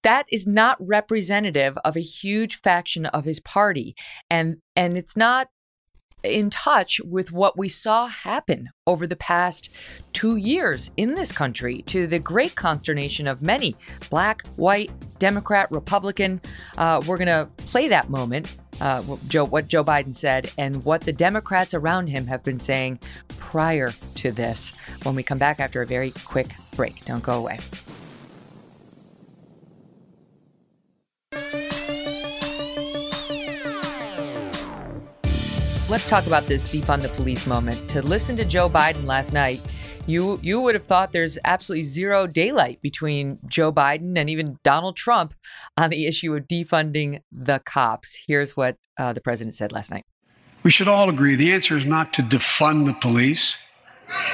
that 0.03 0.25
is 0.31 0.47
not 0.47 0.77
representative 0.79 1.77
of 1.83 1.95
a 1.95 2.01
huge 2.01 2.59
faction 2.59 3.05
of 3.07 3.25
his 3.25 3.39
party 3.39 3.95
and 4.29 4.57
and 4.75 4.97
it's 4.97 5.17
not 5.17 5.47
in 6.23 6.49
touch 6.49 6.99
with 7.03 7.31
what 7.31 7.57
we 7.57 7.67
saw 7.67 8.07
happen 8.07 8.69
over 8.85 9.07
the 9.07 9.15
past 9.15 9.69
two 10.13 10.35
years 10.35 10.91
in 10.97 11.15
this 11.15 11.31
country 11.31 11.81
to 11.83 12.07
the 12.07 12.19
great 12.19 12.55
consternation 12.55 13.27
of 13.27 13.41
many 13.41 13.75
black, 14.09 14.45
white, 14.57 14.91
Democrat, 15.19 15.67
Republican. 15.71 16.41
Uh, 16.77 17.01
we're 17.07 17.17
going 17.17 17.27
to 17.27 17.49
play 17.57 17.87
that 17.87 18.09
moment, 18.09 18.55
uh, 18.81 19.03
Joe, 19.27 19.45
what 19.45 19.67
Joe 19.67 19.83
Biden 19.83 20.13
said, 20.13 20.51
and 20.57 20.75
what 20.83 21.01
the 21.01 21.13
Democrats 21.13 21.73
around 21.73 22.07
him 22.07 22.25
have 22.25 22.43
been 22.43 22.59
saying 22.59 22.99
prior 23.37 23.91
to 24.15 24.31
this 24.31 24.71
when 25.03 25.15
we 25.15 25.23
come 25.23 25.37
back 25.37 25.59
after 25.59 25.81
a 25.81 25.85
very 25.85 26.11
quick 26.23 26.47
break. 26.75 27.03
Don't 27.05 27.23
go 27.23 27.39
away. 27.39 27.59
Let's 35.91 36.07
talk 36.07 36.25
about 36.25 36.45
this 36.45 36.73
defund 36.73 37.01
the 37.01 37.09
police 37.09 37.45
moment. 37.45 37.89
To 37.89 38.01
listen 38.01 38.37
to 38.37 38.45
Joe 38.45 38.69
Biden 38.69 39.05
last 39.05 39.33
night, 39.33 39.61
you 40.07 40.39
you 40.41 40.61
would 40.61 40.73
have 40.73 40.85
thought 40.85 41.11
there's 41.11 41.37
absolutely 41.43 41.83
zero 41.83 42.27
daylight 42.27 42.81
between 42.81 43.39
Joe 43.45 43.73
Biden 43.73 44.17
and 44.17 44.29
even 44.29 44.57
Donald 44.63 44.95
Trump 44.95 45.33
on 45.75 45.89
the 45.89 46.05
issue 46.05 46.33
of 46.33 46.47
defunding 46.47 47.19
the 47.29 47.59
cops. 47.59 48.23
Here's 48.25 48.55
what 48.55 48.77
uh, 48.97 49.11
the 49.11 49.19
president 49.19 49.55
said 49.55 49.73
last 49.73 49.91
night. 49.91 50.05
We 50.63 50.71
should 50.71 50.87
all 50.87 51.09
agree 51.09 51.35
the 51.35 51.51
answer 51.51 51.75
is 51.75 51.85
not 51.85 52.13
to 52.13 52.21
defund 52.21 52.85
the 52.85 52.93
police; 52.93 53.57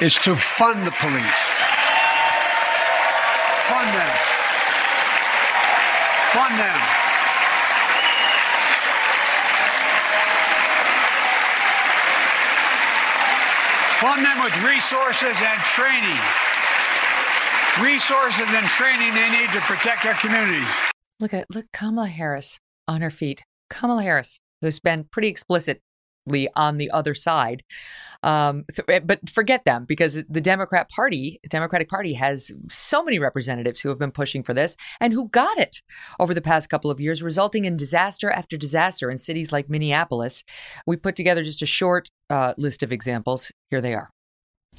it's 0.00 0.16
to 0.18 0.36
fund 0.36 0.86
the 0.86 0.92
police. 0.92 1.42
Fund 3.66 3.94
them. 3.96 4.16
Fund 6.30 6.60
them. 6.60 7.07
Fund 14.00 14.24
them 14.24 14.38
with 14.44 14.54
resources 14.62 15.36
and 15.42 15.60
training. 15.74 16.20
Resources 17.82 18.46
and 18.48 18.66
training 18.66 19.12
they 19.12 19.28
need 19.28 19.50
to 19.50 19.60
protect 19.62 20.06
our 20.06 20.14
communities. 20.14 20.68
Look 21.18 21.34
at 21.34 21.46
look 21.52 21.66
Kamala 21.72 22.06
Harris 22.06 22.60
on 22.86 23.00
her 23.00 23.10
feet. 23.10 23.42
Kamala 23.68 24.04
Harris, 24.04 24.38
who's 24.62 24.78
been 24.78 25.02
pretty 25.10 25.26
explicitly 25.26 25.82
on 26.56 26.78
the 26.78 26.90
other 26.90 27.14
side. 27.14 27.62
Um, 28.22 28.64
but 29.04 29.28
forget 29.28 29.64
them 29.64 29.84
because 29.84 30.14
the 30.28 30.40
Democrat 30.40 30.90
Party, 30.90 31.40
Democratic 31.48 31.88
Party, 31.88 32.14
has 32.14 32.50
so 32.68 33.04
many 33.04 33.18
representatives 33.18 33.80
who 33.80 33.88
have 33.90 33.98
been 33.98 34.10
pushing 34.10 34.42
for 34.42 34.54
this 34.54 34.76
and 35.00 35.12
who 35.12 35.28
got 35.28 35.56
it 35.58 35.82
over 36.18 36.34
the 36.34 36.40
past 36.40 36.68
couple 36.68 36.90
of 36.90 37.00
years, 37.00 37.22
resulting 37.22 37.64
in 37.64 37.76
disaster 37.76 38.30
after 38.30 38.56
disaster 38.56 39.10
in 39.10 39.18
cities 39.18 39.52
like 39.52 39.70
Minneapolis. 39.70 40.42
We 40.86 40.96
put 40.96 41.14
together 41.14 41.44
just 41.44 41.62
a 41.62 41.66
short 41.66 42.10
uh, 42.28 42.54
list 42.56 42.82
of 42.82 42.92
examples. 42.92 43.52
Here 43.70 43.80
they 43.80 43.94
are. 43.94 44.10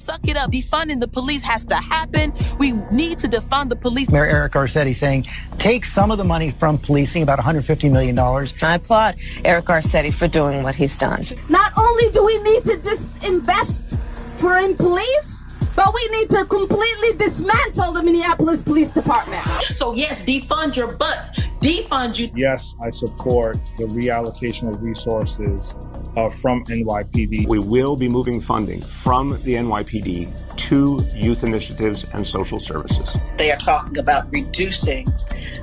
Suck 0.00 0.26
it 0.26 0.36
up. 0.36 0.50
Defunding 0.50 0.98
the 0.98 1.06
police 1.06 1.42
has 1.42 1.62
to 1.66 1.76
happen. 1.76 2.32
We 2.58 2.72
need 2.72 3.18
to 3.18 3.28
defund 3.28 3.68
the 3.68 3.76
police. 3.76 4.10
Mayor 4.10 4.24
Eric 4.24 4.52
Garcetti 4.52 4.96
saying, 4.96 5.26
take 5.58 5.84
some 5.84 6.10
of 6.10 6.16
the 6.16 6.24
money 6.24 6.52
from 6.52 6.78
policing, 6.78 7.22
about 7.22 7.38
$150 7.38 7.92
million. 7.92 8.18
I 8.18 8.74
applaud 8.76 9.16
Eric 9.44 9.66
Garcetti 9.66 10.12
for 10.12 10.26
doing 10.26 10.62
what 10.62 10.74
he's 10.74 10.96
done. 10.96 11.22
Not 11.50 11.72
only 11.76 12.10
do 12.12 12.24
we 12.24 12.38
need 12.38 12.64
to 12.64 12.76
disinvest 12.78 13.98
for 14.38 14.56
in 14.56 14.74
police, 14.74 15.39
but 15.76 15.94
we 15.94 16.08
need 16.08 16.30
to 16.30 16.44
completely 16.44 17.12
dismantle 17.14 17.92
the 17.92 18.02
Minneapolis 18.02 18.62
Police 18.62 18.90
Department. 18.90 19.42
So 19.62 19.94
yes, 19.94 20.22
defund 20.22 20.76
your 20.76 20.92
butts. 20.92 21.38
Defund 21.60 22.18
you. 22.18 22.28
Yes, 22.34 22.74
I 22.82 22.90
support 22.90 23.58
the 23.76 23.84
reallocation 23.84 24.72
of 24.72 24.82
resources 24.82 25.74
uh, 26.16 26.28
from 26.28 26.64
NYPD. 26.64 27.46
We 27.46 27.58
will 27.58 27.96
be 27.96 28.08
moving 28.08 28.40
funding 28.40 28.80
from 28.80 29.30
the 29.42 29.54
NYPD 29.54 30.32
to 30.56 31.06
youth 31.14 31.44
initiatives 31.44 32.04
and 32.12 32.26
social 32.26 32.60
services. 32.60 33.16
They 33.36 33.50
are 33.52 33.56
talking 33.56 33.98
about 33.98 34.30
reducing 34.32 35.12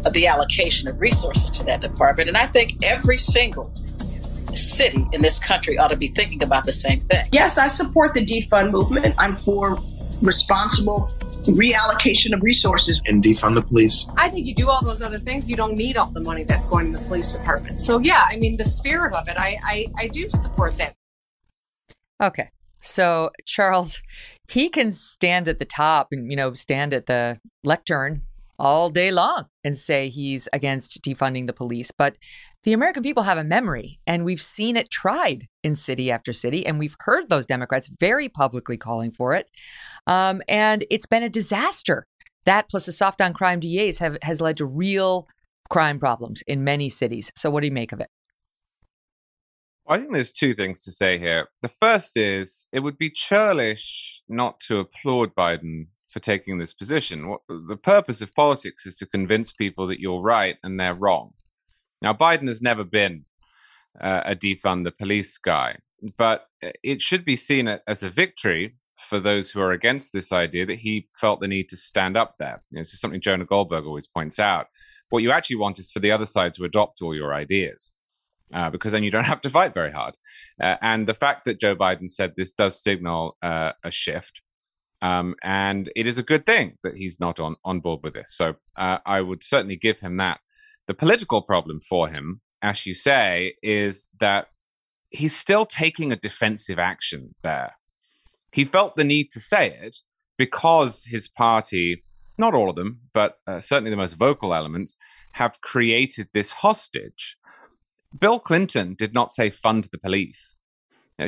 the 0.10 0.28
allocation 0.28 0.88
of 0.88 1.02
resources 1.02 1.52
to 1.52 1.64
that 1.66 1.82
department. 1.82 2.30
And 2.30 2.38
I 2.38 2.46
think 2.46 2.84
every 2.84 3.18
single 3.18 3.72
city 4.54 5.06
in 5.12 5.22
this 5.22 5.40
country 5.40 5.78
ought 5.78 5.90
to 5.90 5.98
be 5.98 6.08
thinking 6.08 6.44
about 6.44 6.66
the 6.66 6.72
same 6.72 7.02
thing. 7.02 7.28
Yes, 7.32 7.58
I 7.58 7.68
support 7.68 8.14
the 8.14 8.26
defund 8.26 8.72
movement. 8.72 9.16
I'm 9.18 9.36
for 9.36 9.80
responsible 10.22 11.12
reallocation 11.46 12.34
of 12.34 12.42
resources 12.42 13.02
and 13.08 13.24
defund 13.24 13.56
the 13.56 13.62
police. 13.62 14.06
I 14.18 14.30
think 14.30 14.46
you 14.46 14.54
do 14.54 14.70
all 14.70 14.84
those 14.84 15.02
other 15.02 15.20
things, 15.20 15.50
you 15.50 15.56
don't 15.56 15.76
need 15.76 15.98
all 15.98 16.12
the 16.12 16.22
money 16.22 16.44
that's 16.44 16.68
going 16.68 16.92
to 16.92 17.00
the 17.00 17.06
police 17.06 17.34
department. 17.34 17.80
So 17.80 18.00
yeah, 18.00 18.26
I 18.28 18.38
mean 18.38 18.58
the 18.58 18.66
spirit 18.66 19.14
of 19.14 19.28
it, 19.28 19.38
I 19.38 19.58
I, 19.64 19.86
I 19.98 20.08
do 20.08 20.30
support 20.30 20.78
that. 20.78 20.94
Okay. 22.22 22.50
So 22.80 23.32
Charles, 23.46 24.02
he 24.50 24.70
can 24.70 24.92
stand 24.92 25.48
at 25.48 25.60
the 25.60 25.66
top 25.66 26.10
and 26.12 26.30
you 26.30 26.36
know 26.36 26.54
stand 26.54 26.94
at 26.94 27.06
the 27.06 27.40
lectern 27.64 28.24
all 28.60 28.90
day 28.90 29.12
long 29.12 29.46
and 29.64 29.78
say 29.78 30.10
he's 30.10 30.50
against 30.52 31.02
defunding 31.04 31.46
the 31.46 31.54
police, 31.54 31.92
but 31.92 32.18
the 32.64 32.74
American 32.74 33.04
people 33.04 33.24
have 33.24 33.38
a 33.38 33.44
memory, 33.46 34.00
and 34.06 34.26
we've 34.26 34.42
seen 34.42 34.76
it 34.76 34.90
tried 34.90 35.48
in 35.64 35.76
city 35.76 36.12
after 36.12 36.34
city, 36.34 36.66
and 36.66 36.80
we've 36.80 36.98
heard 37.00 37.30
those 37.30 37.46
Democrats 37.46 37.90
very 38.00 38.28
publicly 38.28 38.76
calling 38.76 39.12
for 39.12 39.34
it. 39.36 39.50
Um, 40.08 40.42
and 40.48 40.86
it's 40.90 41.06
been 41.06 41.24
a 41.24 41.30
disaster. 41.30 42.08
That 42.46 42.70
plus 42.70 42.86
the 42.86 42.92
soft 42.92 43.22
on 43.22 43.34
crime 43.34 43.60
DAs 43.60 44.00
have 44.00 44.18
has 44.22 44.42
led 44.42 44.58
to 44.58 44.66
real 44.66 45.28
crime 45.70 46.00
problems 46.00 46.42
in 46.48 46.64
many 46.64 46.90
cities. 46.90 47.32
So, 47.36 47.50
what 47.50 47.62
do 47.62 47.68
you 47.68 47.74
make 47.74 47.92
of 47.92 48.00
it? 48.00 48.10
I 49.88 49.98
think 49.98 50.14
there's 50.14 50.32
two 50.32 50.54
things 50.54 50.82
to 50.84 50.92
say 50.92 51.18
here. 51.18 51.48
The 51.62 51.70
first 51.70 52.18
is 52.18 52.68
it 52.72 52.80
would 52.80 52.98
be 52.98 53.10
churlish 53.10 54.22
not 54.28 54.60
to 54.62 54.80
applaud 54.80 55.34
Biden 55.36 55.88
for 56.10 56.20
taking 56.20 56.58
this 56.58 56.74
position. 56.74 57.30
What, 57.30 57.42
the 57.48 57.78
purpose 57.78 58.22
of 58.22 58.34
politics 58.34 58.86
is 58.86 58.96
to 58.98 59.06
convince 59.06 59.52
people 59.52 59.88
that 59.88 60.00
you're 60.00 60.22
right 60.22 60.58
and 60.64 60.80
they're 60.80 60.94
wrong. 60.94 61.34
Now, 62.02 62.14
Biden 62.14 62.48
has 62.48 62.62
never 62.62 62.84
been 62.84 63.26
uh, 64.00 64.24
a 64.26 64.36
defund 64.36 64.84
the 64.84 64.92
police 64.92 65.38
guy, 65.38 65.78
but 66.18 66.48
it 66.84 67.02
should 67.02 67.24
be 67.24 67.36
seen 67.36 67.68
as 67.88 68.04
a 68.04 68.10
victory 68.10 68.76
for 69.00 69.20
those 69.20 69.52
who 69.52 69.62
are 69.62 69.72
against 69.72 70.12
this 70.12 70.32
idea 70.32 70.66
that 70.66 70.80
he 70.80 71.08
felt 71.14 71.40
the 71.40 71.48
need 71.48 71.70
to 71.70 71.78
stand 71.78 72.18
up 72.18 72.36
there. 72.40 72.64
You 72.72 72.78
know, 72.78 72.82
this 72.82 72.94
is 72.94 73.00
something 73.00 73.22
Jonah 73.22 73.46
Goldberg 73.46 73.86
always 73.86 74.08
points 74.08 74.40
out. 74.40 74.68
What 75.10 75.24
you 75.24 75.32
actually 75.32 75.58
want 75.58 75.80
is 75.80 75.92
for 75.92 76.00
the 76.00 76.12
other 76.12 76.26
side 76.26 76.54
to 76.56 76.66
adopt 76.66 77.02
all 77.02 77.16
your 77.16 77.34
ideas. 77.34 77.94
Uh, 78.54 78.70
because 78.70 78.94
then 78.94 79.04
you 79.04 79.12
don't 79.12 79.24
have 79.34 79.42
to 79.42 79.50
fight 79.50 79.74
very 79.74 79.92
hard. 79.92 80.16
Uh, 80.62 80.78
and 80.82 81.06
the 81.08 81.14
fact 81.14 81.46
that 81.46 81.60
Joe 81.60 81.76
Biden 81.76 82.10
said 82.10 82.34
this 82.36 82.52
does 82.52 82.82
signal 82.82 83.38
uh, 83.42 83.74
a 83.84 83.92
shift. 83.92 84.42
Um, 85.02 85.36
and 85.44 85.92
it 85.96 86.08
is 86.08 86.18
a 86.18 86.24
good 86.24 86.46
thing 86.46 86.78
that 86.82 86.96
he's 86.96 87.20
not 87.20 87.40
on, 87.40 87.56
on 87.64 87.82
board 87.82 88.00
with 88.04 88.14
this. 88.14 88.36
So 88.36 88.56
uh, 88.78 88.98
I 89.06 89.22
would 89.22 89.44
certainly 89.44 89.76
give 89.76 90.00
him 90.00 90.18
that. 90.18 90.40
The 90.88 90.94
political 90.94 91.42
problem 91.42 91.82
for 91.82 92.08
him, 92.08 92.42
as 92.62 92.86
you 92.86 92.96
say, 92.96 93.56
is 93.62 94.08
that 94.20 94.48
he's 95.10 95.36
still 95.36 95.66
taking 95.66 96.12
a 96.12 96.16
defensive 96.16 96.80
action 96.80 97.36
there. 97.44 97.74
He 98.52 98.66
felt 98.66 98.96
the 98.96 99.04
need 99.04 99.32
to 99.32 99.40
say 99.40 99.78
it 99.82 99.98
because 100.38 101.06
his 101.06 101.28
party 101.28 102.04
not 102.38 102.54
all 102.54 102.70
of 102.70 102.76
them, 102.76 103.02
but 103.14 103.38
uh, 103.48 103.60
certainly 103.60 103.90
the 103.90 103.98
most 103.98 104.14
vocal 104.14 104.54
elements, 104.54 104.96
have 105.34 105.60
created 105.62 106.30
this 106.34 106.52
hostage. 106.52 107.38
Bill 108.18 108.40
Clinton 108.40 108.96
did 108.98 109.14
not 109.14 109.32
say 109.32 109.50
fund 109.50 109.90
the 109.92 109.98
police. 109.98 110.56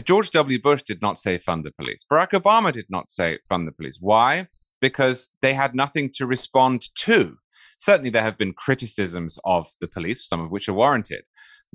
George 0.04 0.30
W. 0.32 0.62
Bush 0.62 0.84
did 0.84 1.02
not 1.02 1.18
say 1.18 1.40
fund 1.40 1.66
the 1.66 1.72
police. 1.72 2.06
Barack 2.12 2.32
Obama 2.32 2.72
did 2.72 2.86
not 2.90 3.10
say 3.10 3.40
fund 3.48 3.68
the 3.68 3.72
police. 3.72 3.98
Why? 4.00 4.48
Because 4.80 5.32
they 5.42 5.56
had 5.56 5.74
nothing 5.74 6.12
to 6.16 6.28
respond 6.28 6.84
to. 7.00 7.38
Certainly, 7.80 8.12
there 8.12 8.22
have 8.22 8.38
been 8.38 8.54
criticisms 8.54 9.40
of 9.46 9.68
the 9.82 9.88
police, 9.88 10.28
some 10.28 10.42
of 10.42 10.52
which 10.52 10.70
are 10.70 10.74
warranted. 10.74 11.24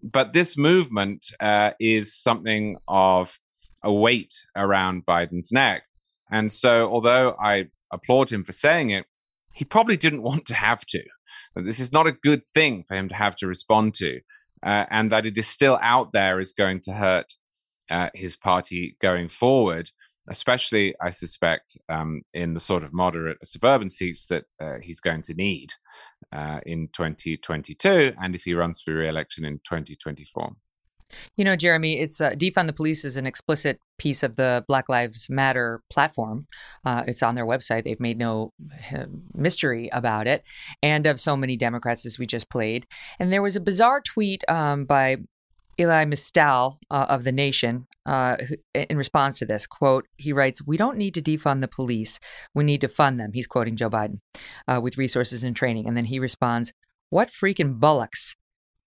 But 0.01 0.33
this 0.33 0.57
movement 0.57 1.27
uh, 1.41 1.73
is 1.81 2.15
something 2.15 2.77
of 2.87 3.39
a 3.85 3.93
weight 3.93 4.35
around 4.57 5.07
Biden's 5.07 5.53
neck. 5.53 5.85
And 6.31 6.51
so, 6.51 6.91
although 6.91 7.37
I 7.41 7.69
applaud 7.93 8.31
him 8.31 8.43
for 8.45 8.53
saying 8.53 8.91
it, 8.91 9.07
he 9.55 9.65
probably 9.65 9.97
didn't 9.97 10.23
want 10.23 10.47
to 10.47 10.55
have 10.55 10.85
to. 10.87 11.03
This 11.55 11.79
is 11.79 11.93
not 11.93 12.07
a 12.07 12.13
good 12.13 12.43
thing 12.53 12.85
for 12.87 12.95
him 12.95 13.09
to 13.09 13.15
have 13.15 13.37
to 13.37 13.47
respond 13.47 13.95
to. 13.95 14.21
Uh, 14.63 14.87
and 14.91 15.13
that 15.13 15.27
it 15.27 15.37
is 15.37 15.47
still 15.47 15.79
out 15.83 16.13
there 16.13 16.41
is 16.41 16.53
going 16.53 16.81
to 16.81 16.93
hurt 16.93 17.35
uh, 17.91 18.09
his 18.15 18.35
party 18.35 18.97
going 19.01 19.29
forward, 19.29 19.91
especially, 20.29 20.95
I 21.03 21.11
suspect, 21.11 21.77
um, 21.91 22.23
in 22.33 22.55
the 22.55 22.61
sort 22.61 22.83
of 22.83 22.95
moderate 22.95 23.47
suburban 23.47 23.91
seats 23.91 24.27
that 24.29 24.45
uh, 24.59 24.77
he's 24.81 25.01
going 25.01 25.21
to 25.23 25.35
need 25.35 25.75
uh, 26.33 26.61
in 26.65 26.89
2022 26.95 28.15
and 28.21 28.35
if 28.35 28.45
he 28.45 28.55
runs 28.55 28.81
for 28.81 28.95
re 28.95 29.09
election 29.09 29.45
in 29.45 29.59
2024. 29.65 30.57
You 31.37 31.45
know, 31.45 31.57
Jeremy, 31.57 32.01
it's 32.01 32.21
uh, 32.21 32.31
defund 32.31 32.67
the 32.67 32.73
police 32.73 33.05
is 33.05 33.17
an 33.17 33.27
explicit 33.27 33.79
piece 33.99 34.23
of 34.23 34.37
the 34.37 34.65
Black 34.69 34.89
Lives 34.89 35.29
Matter 35.29 35.83
platform. 35.91 36.47
Uh, 36.85 37.05
it's 37.07 37.23
on 37.23 37.35
their 37.35 37.47
website. 37.47 37.85
They've 37.85 38.01
made 38.01 38.19
no 38.19 38.53
uh, 38.93 39.07
mystery 39.35 39.89
about 39.93 40.27
it, 40.27 40.45
and 40.83 41.07
of 41.07 41.21
so 41.21 41.37
many 41.37 41.57
Democrats 41.57 42.07
as 42.07 42.19
we 42.19 42.27
just 42.27 42.49
played. 42.51 42.87
And 43.19 43.33
there 43.33 43.43
was 43.43 43.57
a 43.57 43.61
bizarre 43.61 44.01
tweet 44.01 44.43
um, 44.49 44.85
by 44.85 45.19
Elie 45.79 46.07
Mystal 46.07 46.79
uh, 46.91 47.07
of 47.09 47.25
The 47.25 47.33
Nation, 47.33 47.87
uh, 48.07 48.37
in 48.75 48.97
response 48.97 49.39
to 49.39 49.47
this, 49.47 49.67
quote, 49.67 50.07
he 50.17 50.33
writes, 50.33 50.65
We 50.65 50.77
don't 50.77 50.99
need 50.99 51.15
to 51.15 51.23
defund 51.23 51.63
the 51.63 51.69
police. 51.69 52.21
We 52.55 52.65
need 52.65 52.81
to 52.83 52.89
fund 52.89 53.19
them. 53.19 53.33
He's 53.33 53.47
quoting 53.47 53.77
Joe 53.77 53.91
Biden 53.91 54.21
with 54.81 54.99
resources 54.99 55.43
and 55.43 55.57
training. 55.57 55.89
And 55.89 55.97
then 55.97 56.05
he 56.05 56.19
responds, 56.19 56.73
What 57.11 57.31
freaking 57.31 57.81
bullocks? 57.81 58.37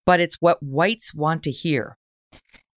But 0.06 0.22
it's 0.22 0.38
what 0.40 0.64
whites 0.64 1.14
want 1.14 1.44
to 1.44 1.52
hear. 1.52 1.98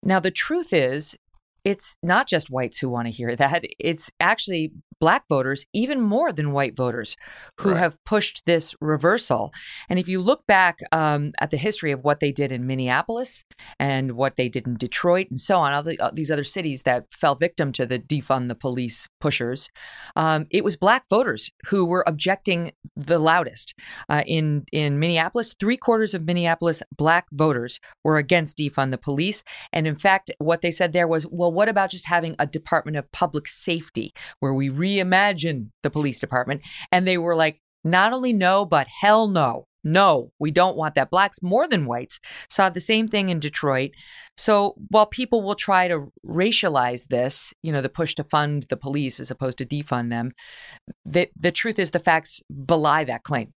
Now, 0.03 0.19
the 0.19 0.31
truth 0.31 0.73
is, 0.73 1.15
it's 1.63 1.95
not 2.01 2.27
just 2.27 2.49
whites 2.49 2.79
who 2.79 2.89
want 2.89 3.07
to 3.07 3.11
hear 3.11 3.35
that. 3.35 3.65
It's 3.79 4.11
actually 4.19 4.71
black 5.01 5.27
voters, 5.27 5.65
even 5.73 5.99
more 5.99 6.31
than 6.31 6.53
white 6.53 6.77
voters, 6.77 7.17
who 7.59 7.71
right. 7.71 7.79
have 7.79 8.01
pushed 8.05 8.45
this 8.45 8.73
reversal. 8.79 9.51
And 9.89 9.97
if 9.97 10.07
you 10.07 10.21
look 10.21 10.45
back 10.45 10.79
um, 10.91 11.33
at 11.41 11.49
the 11.49 11.57
history 11.57 11.91
of 11.91 12.03
what 12.03 12.19
they 12.19 12.31
did 12.31 12.51
in 12.51 12.67
Minneapolis 12.67 13.43
and 13.79 14.13
what 14.13 14.35
they 14.37 14.47
did 14.47 14.67
in 14.67 14.77
Detroit 14.77 15.27
and 15.31 15.39
so 15.39 15.57
on, 15.57 15.73
all, 15.73 15.83
the, 15.83 15.99
all 15.99 16.11
these 16.13 16.31
other 16.31 16.43
cities 16.43 16.83
that 16.83 17.05
fell 17.11 17.35
victim 17.35 17.71
to 17.73 17.85
the 17.85 17.99
defund 17.99 18.47
the 18.47 18.55
police 18.55 19.09
pushers, 19.19 19.69
um, 20.15 20.45
it 20.51 20.63
was 20.63 20.77
black 20.77 21.05
voters 21.09 21.49
who 21.67 21.83
were 21.83 22.03
objecting 22.05 22.71
the 22.95 23.19
loudest. 23.19 23.73
Uh, 24.07 24.23
in 24.27 24.65
in 24.71 24.99
Minneapolis, 24.99 25.55
three 25.59 25.77
quarters 25.77 26.13
of 26.13 26.25
Minneapolis 26.25 26.83
black 26.95 27.27
voters 27.31 27.79
were 28.03 28.17
against 28.17 28.57
defund 28.59 28.91
the 28.91 28.97
police, 28.99 29.43
and 29.73 29.87
in 29.87 29.95
fact, 29.95 30.29
what 30.37 30.61
they 30.61 30.69
said 30.69 30.93
there 30.93 31.07
was, 31.07 31.25
well, 31.25 31.50
what 31.51 31.69
about 31.69 31.91
just 31.91 32.07
having 32.07 32.35
a 32.39 32.47
Department 32.47 32.97
of 32.97 33.11
Public 33.11 33.47
Safety 33.47 34.13
where 34.39 34.53
we 34.53 34.69
reimagine 34.69 35.69
the 35.83 35.89
police 35.89 36.19
department? 36.19 36.61
And 36.91 37.07
they 37.07 37.17
were 37.17 37.35
like, 37.35 37.59
not 37.83 38.13
only 38.13 38.33
no, 38.33 38.65
but 38.65 38.87
hell 38.87 39.27
no. 39.27 39.65
No, 39.83 40.31
we 40.37 40.51
don't 40.51 40.77
want 40.77 40.93
that. 40.95 41.09
Blacks 41.09 41.41
more 41.41 41.67
than 41.67 41.87
whites 41.87 42.19
saw 42.49 42.69
the 42.69 42.79
same 42.79 43.07
thing 43.07 43.29
in 43.29 43.39
Detroit. 43.39 43.91
So 44.37 44.75
while 44.89 45.07
people 45.07 45.41
will 45.41 45.55
try 45.55 45.87
to 45.87 46.11
racialize 46.25 47.07
this, 47.07 47.53
you 47.63 47.71
know, 47.71 47.81
the 47.81 47.89
push 47.89 48.13
to 48.15 48.23
fund 48.23 48.67
the 48.69 48.77
police 48.77 49.19
as 49.19 49.31
opposed 49.31 49.57
to 49.57 49.65
defund 49.65 50.11
them, 50.11 50.33
the, 51.03 51.29
the 51.35 51.51
truth 51.51 51.79
is 51.79 51.91
the 51.91 51.99
facts 51.99 52.43
belie 52.49 53.03
that 53.05 53.23
claim. 53.23 53.53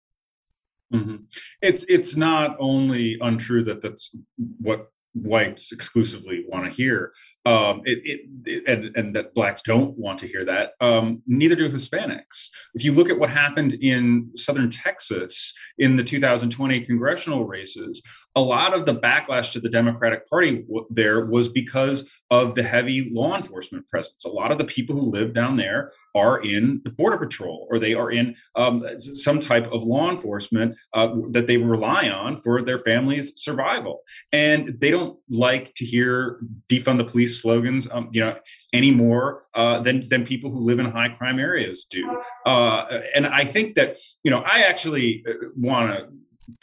Mm-hmm. 0.94 1.16
It's 1.62 1.86
it's 1.86 2.18
not 2.18 2.58
only 2.60 3.18
untrue 3.22 3.64
that 3.64 3.82
that's 3.82 4.16
what 4.60 4.92
whites 5.14 5.72
exclusively 5.72 6.44
want 6.48 6.66
to 6.66 6.72
hear 6.72 7.14
um, 7.46 7.82
it, 7.86 8.00
it, 8.04 8.22
it, 8.46 8.68
and, 8.68 8.96
and 8.96 9.16
that 9.16 9.34
blacks 9.34 9.62
don't 9.62 9.98
want 9.98 10.20
to 10.20 10.28
hear 10.28 10.46
that. 10.46 10.74
Um, 10.80 11.22
neither 11.26 11.56
do 11.56 11.70
hispanics. 11.70 12.50
If 12.74 12.84
you 12.84 12.92
look 12.92 13.10
at 13.10 13.18
what 13.18 13.30
happened 13.30 13.74
in 13.82 14.30
southern 14.36 14.70
texas 14.70 15.54
in 15.78 15.96
the 15.96 16.04
2020 16.04 16.82
congressional 16.82 17.46
races 17.46 18.04
a 18.36 18.42
lot 18.42 18.74
of 18.74 18.86
the 18.86 18.96
backlash 18.96 19.52
to 19.54 19.60
the 19.60 19.70
democratic 19.70 20.30
party 20.30 20.62
w- 20.62 20.86
there 20.90 21.26
was 21.26 21.50
because 21.50 22.10
of 22.30 22.56
the 22.56 22.64
heavy 22.64 23.10
law 23.12 23.36
enforcement 23.36 23.88
presence. 23.90 24.24
A 24.24 24.30
lot 24.30 24.54
of 24.54 24.58
the 24.58 24.64
people 24.64 24.96
who 24.96 25.02
live 25.02 25.34
down 25.34 25.58
there 25.58 25.92
are 26.16 26.42
in 26.42 26.82
the 26.86 26.92
border 26.92 27.18
patrol 27.18 27.68
or 27.70 27.78
they 27.78 27.94
are 27.94 28.10
in 28.10 28.34
um, 28.56 28.86
some 29.00 29.40
type 29.40 29.70
of 29.72 29.84
law 29.84 30.10
enforcement 30.10 30.78
uh, 30.94 31.14
that 31.32 31.48
they 31.48 31.58
rely 31.58 32.10
on 32.10 32.38
for 32.38 32.62
their 32.62 32.80
family's 32.80 33.34
survival. 33.36 34.02
And 34.32 34.80
they 34.80 34.92
don't 34.92 35.20
like 35.30 35.74
to 35.76 35.86
hear 35.86 36.40
defund 36.70 36.98
the 36.98 37.04
police 37.04 37.31
slogans 37.40 37.88
um, 37.92 38.10
you 38.12 38.22
know 38.22 38.36
anymore 38.74 39.44
uh, 39.54 39.80
than 39.80 40.02
than 40.10 40.26
people 40.26 40.50
who 40.50 40.60
live 40.60 40.80
in 40.80 40.86
high 40.86 41.10
crime 41.10 41.40
areas 41.40 41.86
do 41.90 42.20
uh, 42.46 43.02
and 43.16 43.26
i 43.28 43.44
think 43.44 43.76
that 43.76 43.98
you 44.24 44.32
know 44.32 44.42
i 44.46 44.62
actually 44.62 45.24
uh, 45.28 45.34
want 45.56 45.92
to 45.92 46.08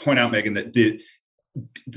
point 0.04 0.18
out 0.18 0.32
Megyn, 0.32 0.54
that 0.54 0.72
the 0.72 1.00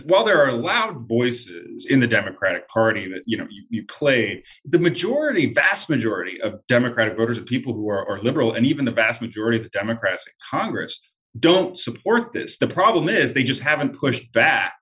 while 0.06 0.24
there 0.24 0.42
are 0.44 0.52
loud 0.52 1.08
voices 1.08 1.86
in 1.86 2.00
the 2.00 2.08
Democratic 2.08 2.68
Party 2.68 3.08
that 3.10 3.22
you 3.26 3.38
know 3.38 3.48
you, 3.50 3.64
you 3.70 3.86
played, 3.86 4.44
the 4.66 4.80
majority, 4.80 5.54
vast 5.54 5.90
majority 5.90 6.42
of 6.42 6.66
Democratic 6.68 7.18
voters 7.18 7.38
and 7.38 7.46
people 7.46 7.74
who 7.74 7.90
are, 7.90 8.08
are 8.10 8.20
liberal, 8.22 8.54
and 8.54 8.66
even 8.66 8.86
the 8.86 8.92
vast 8.92 9.22
majority 9.22 9.58
of 9.58 9.64
the 9.64 9.70
Democrats 9.70 10.26
in 10.28 10.34
Congress 10.50 11.00
don't 11.40 11.78
support 11.78 12.34
this. 12.34 12.58
The 12.58 12.68
problem 12.68 13.08
is 13.08 13.34
they 13.34 13.44
just 13.44 13.62
haven't 13.62 13.98
pushed 13.98 14.32
back 14.34 14.74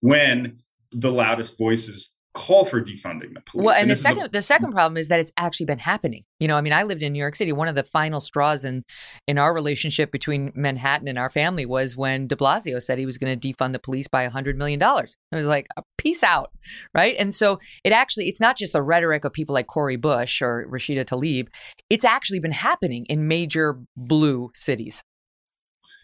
when 0.00 0.58
the 0.92 1.10
loudest 1.10 1.58
voices 1.58 2.10
call 2.36 2.66
for 2.66 2.82
defunding 2.82 3.32
the 3.32 3.40
police. 3.40 3.64
Well, 3.64 3.74
and, 3.74 3.82
and 3.82 3.90
the 3.90 3.96
second 3.96 4.24
a- 4.24 4.28
the 4.28 4.42
second 4.42 4.72
problem 4.72 4.98
is 4.98 5.08
that 5.08 5.18
it's 5.18 5.32
actually 5.38 5.66
been 5.66 5.78
happening. 5.78 6.22
You 6.38 6.48
know, 6.48 6.56
I 6.56 6.60
mean, 6.60 6.74
I 6.74 6.82
lived 6.82 7.02
in 7.02 7.14
New 7.14 7.18
York 7.18 7.34
City. 7.34 7.50
One 7.50 7.66
of 7.66 7.74
the 7.74 7.82
final 7.82 8.20
straws 8.20 8.64
in 8.64 8.84
in 9.26 9.38
our 9.38 9.54
relationship 9.54 10.12
between 10.12 10.52
Manhattan 10.54 11.08
and 11.08 11.18
our 11.18 11.30
family 11.30 11.64
was 11.64 11.96
when 11.96 12.26
De 12.26 12.36
Blasio 12.36 12.80
said 12.82 12.98
he 12.98 13.06
was 13.06 13.16
going 13.16 13.38
to 13.38 13.52
defund 13.52 13.72
the 13.72 13.78
police 13.78 14.06
by 14.06 14.26
hundred 14.26 14.58
million 14.58 14.78
dollars. 14.78 15.16
I 15.32 15.36
was 15.36 15.46
like, 15.46 15.66
uh, 15.76 15.82
peace 15.96 16.22
out, 16.22 16.50
right? 16.94 17.16
And 17.18 17.34
so 17.34 17.58
it 17.82 17.92
actually 17.92 18.28
it's 18.28 18.40
not 18.40 18.56
just 18.58 18.74
the 18.74 18.82
rhetoric 18.82 19.24
of 19.24 19.32
people 19.32 19.54
like 19.54 19.66
Cori 19.66 19.96
Bush 19.96 20.42
or 20.42 20.66
Rashida 20.70 21.04
Tlaib. 21.06 21.48
It's 21.88 22.04
actually 22.04 22.40
been 22.40 22.52
happening 22.52 23.06
in 23.08 23.28
major 23.28 23.78
blue 23.96 24.50
cities. 24.54 25.02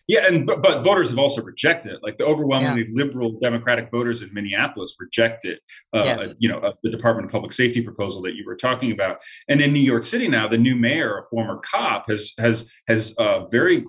Yeah, 0.08 0.26
and 0.26 0.46
but, 0.46 0.62
but 0.62 0.82
voters 0.82 1.10
have 1.10 1.18
also 1.18 1.42
rejected 1.42 1.92
it. 1.92 2.00
Like 2.02 2.18
the 2.18 2.26
overwhelmingly 2.26 2.82
yeah. 2.82 3.04
liberal 3.04 3.38
Democratic 3.40 3.90
voters 3.90 4.22
in 4.22 4.32
Minneapolis 4.32 4.96
rejected, 4.98 5.58
uh, 5.92 6.02
yes. 6.04 6.34
you 6.38 6.48
know, 6.48 6.58
uh, 6.58 6.72
the 6.82 6.90
Department 6.90 7.26
of 7.26 7.32
Public 7.32 7.52
Safety 7.52 7.80
proposal 7.80 8.20
that 8.22 8.34
you 8.34 8.44
were 8.44 8.56
talking 8.56 8.92
about. 8.92 9.20
And 9.48 9.60
in 9.60 9.72
New 9.72 9.80
York 9.80 10.04
City 10.04 10.28
now, 10.28 10.48
the 10.48 10.58
new 10.58 10.74
mayor, 10.74 11.18
a 11.18 11.24
former 11.24 11.58
cop, 11.58 12.08
has 12.08 12.32
has 12.38 12.70
has 12.88 13.14
uh, 13.18 13.46
very 13.46 13.84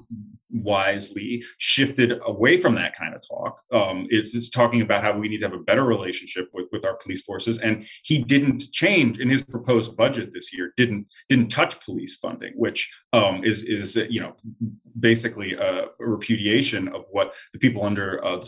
wisely 0.54 1.44
shifted 1.58 2.20
away 2.26 2.58
from 2.58 2.76
that 2.76 2.96
kind 2.96 3.13
of 3.13 3.22
talk. 3.28 3.62
Um, 3.72 4.08
it's, 4.10 4.36
it's, 4.36 4.50
talking 4.50 4.82
about 4.82 5.04
how 5.04 5.18
we 5.18 5.28
need 5.28 5.39
to 5.39 5.46
have 5.46 5.54
a 5.54 5.63
better 5.63 5.84
relationship 5.84 6.48
with, 6.54 6.68
with 6.72 6.86
our 6.86 6.96
police 6.98 7.22
forces, 7.22 7.58
and 7.60 7.86
he 8.04 8.24
didn't 8.24 8.72
change 8.72 9.20
in 9.20 9.30
his 9.30 9.42
proposed 9.42 9.98
budget 9.98 10.32
this 10.34 10.54
year. 10.54 10.74
Didn't 10.78 11.08
didn't 11.28 11.48
touch 11.50 11.80
police 11.84 12.16
funding, 12.16 12.54
which 12.56 12.92
um, 13.13 13.44
is 13.44 13.63
is 13.63 13.96
you 13.96 14.20
know 14.20 14.36
basically 15.00 15.54
a, 15.54 15.86
repudiation 16.00 16.88
of 16.89 17.06
what 17.10 17.34
the 17.54 17.60
people 17.60 17.84
under 17.84 18.24
uh, 18.24 18.42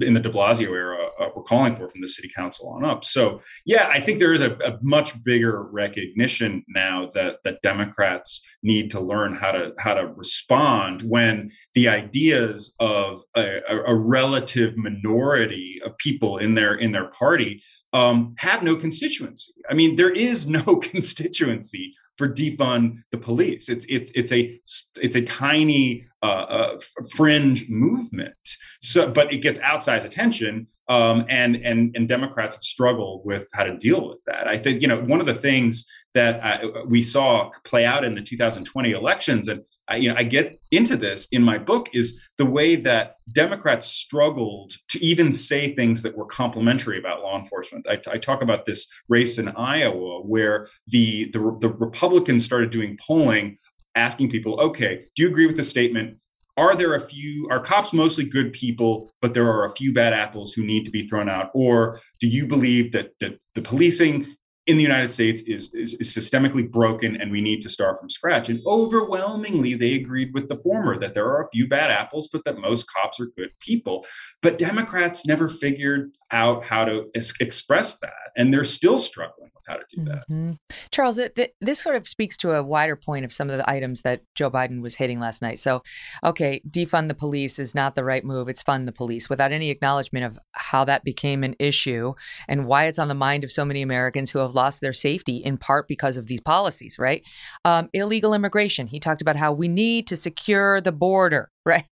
in 0.00 0.14
the 0.14 0.20
De 0.20 0.30
Blasio 0.30 0.70
era 0.70 1.08
uh, 1.20 1.28
were 1.36 1.42
calling 1.42 1.76
for 1.76 1.88
from 1.88 2.00
the 2.00 2.08
city 2.08 2.30
council 2.34 2.68
on 2.68 2.84
up. 2.84 3.04
So 3.04 3.40
yeah, 3.64 3.88
I 3.88 4.00
think 4.00 4.18
there 4.18 4.32
is 4.32 4.40
a, 4.40 4.54
a 4.64 4.78
much 4.82 5.22
bigger 5.22 5.62
recognition 5.62 6.64
now 6.68 7.10
that 7.14 7.36
that 7.44 7.62
Democrats 7.62 8.42
need 8.64 8.90
to 8.90 9.00
learn 9.00 9.34
how 9.34 9.52
to 9.52 9.72
how 9.78 9.94
to 9.94 10.06
respond 10.06 11.02
when 11.02 11.50
the 11.74 11.86
ideas 11.86 12.74
of 12.80 13.22
a, 13.36 13.60
a 13.86 13.94
relative 13.94 14.76
minority 14.76 15.80
of 15.84 15.96
people 15.98 16.38
in 16.38 16.54
their 16.54 16.74
in 16.74 16.90
their 16.90 17.08
party 17.10 17.62
um, 17.92 18.34
have 18.38 18.62
no 18.62 18.74
constituency. 18.74 19.52
I 19.70 19.74
mean, 19.74 19.96
there 19.96 20.10
is 20.10 20.46
no 20.46 20.62
constituency 20.82 21.94
for 22.16 22.28
defund 22.28 22.98
the 23.10 23.18
police. 23.18 23.68
It's 23.68 23.84
it's 23.88 24.10
it's 24.12 24.32
a 24.32 24.58
it's 25.00 25.16
a 25.16 25.22
tiny 25.22 26.06
uh, 26.22 26.26
uh, 26.26 26.80
fringe 27.14 27.68
movement. 27.68 28.34
So, 28.80 29.10
but 29.10 29.32
it 29.32 29.38
gets 29.38 29.58
outsized 29.60 30.04
attention, 30.04 30.66
um, 30.88 31.24
and 31.28 31.56
and 31.56 31.94
and 31.96 32.08
Democrats 32.08 32.56
have 32.56 32.62
struggled 32.64 33.22
with 33.24 33.48
how 33.52 33.64
to 33.64 33.76
deal 33.76 34.08
with 34.08 34.18
that. 34.26 34.46
I 34.46 34.56
think 34.56 34.80
you 34.80 34.88
know 34.88 35.02
one 35.02 35.20
of 35.20 35.26
the 35.26 35.34
things 35.34 35.86
that 36.14 36.62
uh, 36.62 36.84
we 36.86 37.02
saw 37.02 37.50
play 37.64 37.84
out 37.84 38.04
in 38.04 38.14
the 38.14 38.22
2020 38.22 38.92
elections. 38.92 39.48
And 39.48 39.62
I, 39.88 39.96
you 39.96 40.08
know, 40.08 40.14
I 40.16 40.22
get 40.22 40.60
into 40.70 40.96
this 40.96 41.26
in 41.32 41.42
my 41.42 41.58
book 41.58 41.88
is 41.92 42.20
the 42.38 42.46
way 42.46 42.76
that 42.76 43.16
Democrats 43.32 43.86
struggled 43.86 44.74
to 44.90 45.04
even 45.04 45.32
say 45.32 45.74
things 45.74 46.02
that 46.02 46.16
were 46.16 46.26
complimentary 46.26 46.98
about 46.98 47.22
law 47.22 47.38
enforcement. 47.38 47.86
I, 47.88 48.00
I 48.10 48.18
talk 48.18 48.42
about 48.42 48.64
this 48.64 48.86
race 49.08 49.38
in 49.38 49.48
Iowa 49.48 50.22
where 50.22 50.68
the, 50.86 51.30
the 51.32 51.56
the 51.60 51.68
Republicans 51.68 52.44
started 52.44 52.70
doing 52.70 52.96
polling 53.04 53.58
asking 53.94 54.30
people, 54.30 54.60
okay, 54.60 55.06
do 55.14 55.22
you 55.22 55.28
agree 55.28 55.46
with 55.46 55.56
the 55.56 55.62
statement? 55.62 56.18
Are 56.56 56.76
there 56.76 56.94
a 56.94 57.00
few, 57.00 57.48
are 57.50 57.60
cops 57.60 57.92
mostly 57.92 58.24
good 58.24 58.52
people, 58.52 59.12
but 59.20 59.34
there 59.34 59.48
are 59.48 59.64
a 59.64 59.74
few 59.74 59.92
bad 59.92 60.12
apples 60.12 60.52
who 60.52 60.64
need 60.64 60.84
to 60.84 60.90
be 60.90 61.06
thrown 61.06 61.28
out? 61.28 61.50
Or 61.52 62.00
do 62.20 62.28
you 62.28 62.46
believe 62.46 62.92
that, 62.92 63.10
that 63.20 63.38
the 63.54 63.62
policing 63.62 64.36
in 64.66 64.76
the 64.78 64.82
United 64.82 65.10
States 65.10 65.42
is, 65.42 65.72
is, 65.74 65.94
is, 65.94 66.16
systemically 66.16 66.70
broken 66.70 67.20
and 67.20 67.30
we 67.30 67.40
need 67.40 67.60
to 67.60 67.68
start 67.68 67.98
from 67.98 68.08
scratch. 68.08 68.48
And 68.48 68.60
overwhelmingly, 68.66 69.74
they 69.74 69.94
agreed 69.94 70.32
with 70.32 70.48
the 70.48 70.56
former 70.56 70.98
that 70.98 71.12
there 71.12 71.26
are 71.26 71.42
a 71.42 71.48
few 71.48 71.68
bad 71.68 71.90
apples, 71.90 72.28
but 72.32 72.44
that 72.44 72.56
most 72.58 72.86
cops 72.90 73.20
are 73.20 73.26
good 73.36 73.50
people. 73.60 74.06
But 74.40 74.56
Democrats 74.56 75.26
never 75.26 75.48
figured 75.48 76.16
out 76.30 76.64
how 76.64 76.86
to 76.86 77.10
es- 77.14 77.34
express 77.40 77.98
that. 77.98 78.23
And 78.36 78.52
they're 78.52 78.64
still 78.64 78.98
struggling 78.98 79.50
with 79.54 79.64
how 79.66 79.76
to 79.76 79.84
do 79.88 80.04
that. 80.04 80.24
Mm-hmm. 80.30 80.52
Charles, 80.90 81.16
th- 81.16 81.34
th- 81.34 81.52
this 81.60 81.80
sort 81.80 81.96
of 81.96 82.08
speaks 82.08 82.36
to 82.38 82.52
a 82.52 82.62
wider 82.62 82.96
point 82.96 83.24
of 83.24 83.32
some 83.32 83.50
of 83.50 83.56
the 83.56 83.68
items 83.70 84.02
that 84.02 84.22
Joe 84.34 84.50
Biden 84.50 84.80
was 84.80 84.96
hitting 84.96 85.20
last 85.20 85.42
night. 85.42 85.58
So, 85.58 85.82
okay, 86.24 86.60
defund 86.68 87.08
the 87.08 87.14
police 87.14 87.58
is 87.58 87.74
not 87.74 87.94
the 87.94 88.04
right 88.04 88.24
move. 88.24 88.48
It's 88.48 88.62
fund 88.62 88.88
the 88.88 88.92
police 88.92 89.28
without 89.28 89.52
any 89.52 89.70
acknowledgement 89.70 90.24
of 90.24 90.38
how 90.52 90.84
that 90.84 91.04
became 91.04 91.44
an 91.44 91.54
issue 91.58 92.14
and 92.48 92.66
why 92.66 92.86
it's 92.86 92.98
on 92.98 93.08
the 93.08 93.14
mind 93.14 93.44
of 93.44 93.52
so 93.52 93.64
many 93.64 93.82
Americans 93.82 94.30
who 94.30 94.40
have 94.40 94.54
lost 94.54 94.80
their 94.80 94.92
safety 94.92 95.36
in 95.36 95.56
part 95.56 95.88
because 95.88 96.16
of 96.16 96.26
these 96.26 96.40
policies, 96.40 96.98
right? 96.98 97.22
Um, 97.64 97.88
illegal 97.92 98.34
immigration. 98.34 98.86
He 98.86 99.00
talked 99.00 99.22
about 99.22 99.36
how 99.36 99.52
we 99.52 99.68
need 99.68 100.06
to 100.08 100.16
secure 100.16 100.80
the 100.80 100.92
border, 100.92 101.50
right? 101.66 101.86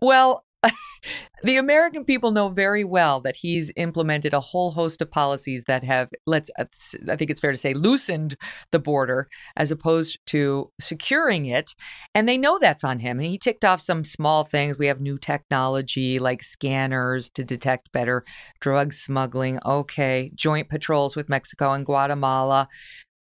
Well, 0.00 0.44
the 1.42 1.56
American 1.56 2.04
people 2.04 2.30
know 2.30 2.48
very 2.48 2.84
well 2.84 3.20
that 3.20 3.36
he's 3.36 3.72
implemented 3.76 4.32
a 4.32 4.40
whole 4.40 4.70
host 4.72 5.02
of 5.02 5.10
policies 5.10 5.64
that 5.66 5.82
have, 5.82 6.10
let's, 6.26 6.50
uh, 6.58 6.64
I 7.08 7.16
think 7.16 7.30
it's 7.30 7.40
fair 7.40 7.52
to 7.52 7.58
say, 7.58 7.74
loosened 7.74 8.36
the 8.70 8.78
border 8.78 9.28
as 9.56 9.70
opposed 9.70 10.18
to 10.26 10.70
securing 10.80 11.46
it. 11.46 11.74
And 12.14 12.28
they 12.28 12.38
know 12.38 12.58
that's 12.58 12.84
on 12.84 13.00
him. 13.00 13.18
And 13.18 13.28
he 13.28 13.38
ticked 13.38 13.64
off 13.64 13.80
some 13.80 14.04
small 14.04 14.44
things. 14.44 14.78
We 14.78 14.86
have 14.86 15.00
new 15.00 15.18
technology 15.18 16.18
like 16.18 16.42
scanners 16.42 17.30
to 17.30 17.44
detect 17.44 17.92
better 17.92 18.24
drug 18.60 18.92
smuggling. 18.92 19.58
Okay. 19.64 20.30
Joint 20.34 20.68
patrols 20.68 21.16
with 21.16 21.28
Mexico 21.28 21.72
and 21.72 21.84
Guatemala. 21.84 22.68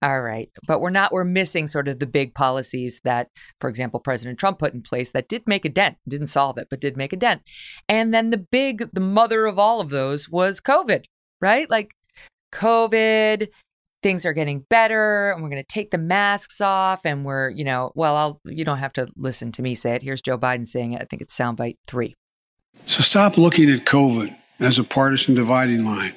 All 0.01 0.21
right. 0.21 0.49
But 0.67 0.81
we're 0.81 0.91
not, 0.91 1.13
we're 1.13 1.25
missing 1.25 1.67
sort 1.67 1.89
of 1.89 1.99
the 1.99 2.07
big 2.07 2.35
policies 2.35 3.01
that, 3.03 3.29
for 3.61 3.69
example, 3.69 3.99
President 3.99 4.39
Trump 4.39 4.61
put 4.61 4.73
in 4.73 4.83
place 4.83 5.11
that 5.11 5.29
did 5.29 5.43
make 5.47 5.65
a 5.65 5.69
dent, 5.69 5.97
didn't 6.09 6.29
solve 6.29 6.57
it, 6.57 6.69
but 6.71 6.81
did 6.81 6.97
make 6.97 7.13
a 7.13 7.17
dent. 7.17 7.43
And 7.89 8.15
then 8.15 8.31
the 8.31 8.39
big, 8.39 8.91
the 8.93 9.01
mother 9.01 9.47
of 9.47 9.59
all 9.59 9.81
of 9.81 9.91
those 9.91 10.29
was 10.29 10.61
COVID, 10.61 11.05
right? 11.41 11.69
Like 11.69 11.95
COVID, 12.53 13.49
things 14.01 14.25
are 14.25 14.33
getting 14.33 14.61
better 14.71 15.33
and 15.33 15.43
we're 15.43 15.51
going 15.51 15.63
to 15.63 15.67
take 15.67 15.91
the 15.91 15.99
masks 15.99 16.61
off 16.61 17.05
and 17.05 17.25
we're, 17.25 17.51
you 17.51 17.65
know, 17.65 17.91
well, 17.97 18.15
I'll, 18.15 18.41
you 18.45 18.65
don't 18.65 18.79
have 18.79 18.93
to 18.95 19.09
listen 19.17 19.51
to 19.53 19.63
me 19.63 19.75
say 19.75 19.97
it. 19.97 20.03
Here's 20.03 20.23
Joe 20.23 20.39
Biden 20.39 20.67
saying 20.67 20.93
it. 20.93 21.03
I 21.03 21.07
think 21.11 21.23
it's 21.23 21.37
soundbite 21.37 21.77
three. 21.89 22.15
So 22.87 23.01
stop 23.01 23.37
looking 23.37 23.69
at 23.69 23.85
COVID 23.85 24.37
as 24.61 24.79
a 24.79 24.85
partisan 24.85 25.35
dividing 25.35 25.85
line. 25.85 26.15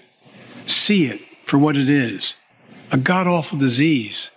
See 0.67 1.07
it 1.07 1.21
for 1.45 1.57
what 1.57 1.75
it 1.75 1.89
is 1.89 2.35
a 2.91 2.97
god 2.97 3.25
awful 3.25 3.57
disease. 3.57 4.29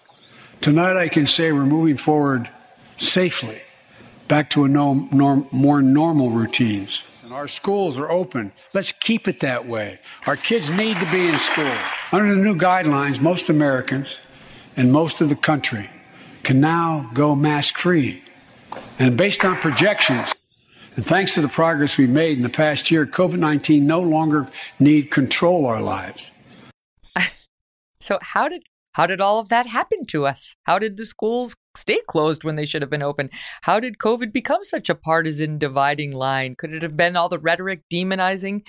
Tonight, 0.60 0.96
I 0.96 1.08
can 1.08 1.26
say 1.26 1.50
we're 1.50 1.66
moving 1.66 1.96
forward 1.96 2.48
safely 2.96 3.60
back 4.28 4.48
to 4.50 4.64
a 4.64 4.68
no, 4.68 5.08
norm, 5.10 5.46
more 5.50 5.82
normal 5.82 6.30
routines. 6.30 7.02
And 7.24 7.32
our 7.32 7.48
schools 7.48 7.98
are 7.98 8.10
open. 8.10 8.52
Let's 8.72 8.92
keep 8.92 9.26
it 9.26 9.40
that 9.40 9.66
way. 9.66 9.98
Our 10.26 10.36
kids 10.36 10.70
need 10.70 10.96
to 10.98 11.10
be 11.10 11.26
in 11.26 11.36
school. 11.38 11.72
Under 12.12 12.34
the 12.34 12.40
new 12.40 12.54
guidelines, 12.54 13.20
most 13.20 13.48
Americans 13.50 14.20
and 14.76 14.92
most 14.92 15.20
of 15.20 15.28
the 15.28 15.36
country 15.36 15.90
can 16.44 16.60
now 16.60 17.10
go 17.12 17.34
mask 17.34 17.78
free. 17.78 18.22
And 18.98 19.16
based 19.16 19.44
on 19.44 19.56
projections, 19.56 20.32
and 20.96 21.04
thanks 21.04 21.34
to 21.34 21.42
the 21.42 21.48
progress 21.48 21.98
we've 21.98 22.08
made 22.08 22.36
in 22.36 22.44
the 22.44 22.48
past 22.48 22.90
year, 22.90 23.04
COVID 23.04 23.38
19 23.38 23.84
no 23.84 24.00
longer 24.00 24.48
need 24.78 25.10
control 25.10 25.66
our 25.66 25.82
lives. 25.82 26.30
So 28.04 28.18
how 28.20 28.48
did 28.48 28.64
how 28.92 29.06
did 29.06 29.20
all 29.20 29.40
of 29.40 29.48
that 29.48 29.66
happen 29.66 30.04
to 30.06 30.26
us? 30.26 30.56
How 30.64 30.78
did 30.78 30.98
the 30.98 31.06
schools 31.06 31.56
stay 31.74 32.00
closed 32.06 32.44
when 32.44 32.54
they 32.54 32.66
should 32.66 32.82
have 32.82 32.90
been 32.90 33.02
open? 33.02 33.30
How 33.62 33.80
did 33.80 33.98
COVID 33.98 34.30
become 34.30 34.62
such 34.62 34.88
a 34.90 34.94
partisan 34.94 35.58
dividing 35.58 36.12
line? 36.12 36.54
Could 36.54 36.72
it 36.74 36.82
have 36.82 36.96
been 36.96 37.16
all 37.16 37.28
the 37.30 37.38
rhetoric 37.38 37.80
demonizing 37.92 38.60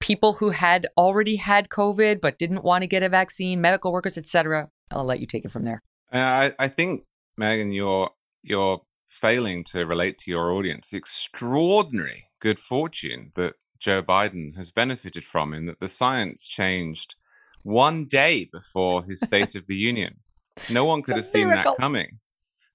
people 0.00 0.34
who 0.34 0.50
had 0.50 0.88
already 0.98 1.36
had 1.36 1.68
COVID 1.68 2.20
but 2.20 2.38
didn't 2.38 2.64
want 2.64 2.82
to 2.82 2.88
get 2.88 3.04
a 3.04 3.08
vaccine, 3.08 3.60
medical 3.60 3.92
workers, 3.92 4.18
etc.? 4.18 4.68
I'll 4.90 5.04
let 5.04 5.20
you 5.20 5.26
take 5.26 5.44
it 5.44 5.52
from 5.52 5.64
there. 5.64 5.80
Uh, 6.12 6.18
I, 6.18 6.52
I 6.58 6.68
think, 6.68 7.04
Megyn, 7.40 7.72
you're 7.72 8.10
you're 8.42 8.82
failing 9.06 9.62
to 9.64 9.86
relate 9.86 10.18
to 10.18 10.30
your 10.30 10.50
audience 10.50 10.90
the 10.90 10.96
extraordinary 10.96 12.26
good 12.40 12.58
fortune 12.58 13.30
that 13.36 13.54
Joe 13.78 14.02
Biden 14.02 14.56
has 14.56 14.72
benefited 14.72 15.24
from 15.24 15.54
in 15.54 15.66
that 15.66 15.78
the 15.78 15.88
science 15.88 16.48
changed 16.48 17.14
one 17.62 18.06
day 18.06 18.48
before 18.52 19.04
his 19.04 19.20
State 19.20 19.54
of 19.54 19.66
the 19.66 19.76
Union. 19.90 20.16
No 20.70 20.84
one 20.84 21.02
could 21.02 21.16
have 21.16 21.26
seen 21.26 21.48
miracle. 21.48 21.72
that 21.72 21.80
coming. 21.80 22.18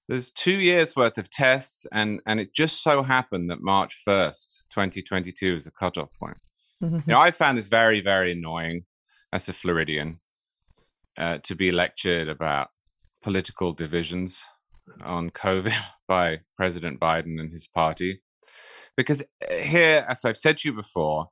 There's 0.08 0.30
two 0.30 0.58
years 0.58 0.96
worth 0.96 1.18
of 1.18 1.28
tests, 1.30 1.86
and 1.92 2.20
and 2.26 2.40
it 2.40 2.54
just 2.54 2.82
so 2.82 3.02
happened 3.02 3.50
that 3.50 3.60
March 3.60 4.02
1st, 4.06 4.64
2022, 4.70 5.54
is 5.54 5.66
a 5.66 5.70
cutoff 5.70 6.10
point. 6.18 6.38
Mm-hmm. 6.82 6.96
You 6.96 7.14
know, 7.14 7.20
I 7.20 7.30
found 7.30 7.58
this 7.58 7.66
very, 7.66 8.00
very 8.00 8.32
annoying 8.32 8.84
as 9.32 9.48
a 9.48 9.52
Floridian 9.52 10.20
uh, 11.18 11.38
to 11.44 11.54
be 11.54 11.72
lectured 11.72 12.28
about 12.28 12.68
political 13.22 13.72
divisions 13.72 14.42
on 15.02 15.30
COVID 15.30 15.74
by 16.08 16.40
President 16.56 17.00
Biden 17.00 17.40
and 17.40 17.52
his 17.52 17.66
party. 17.66 18.22
Because 18.96 19.20
uh, 19.20 19.54
here, 19.54 20.06
as 20.08 20.24
I've 20.24 20.38
said 20.38 20.58
to 20.58 20.68
you 20.68 20.74
before, 20.74 21.28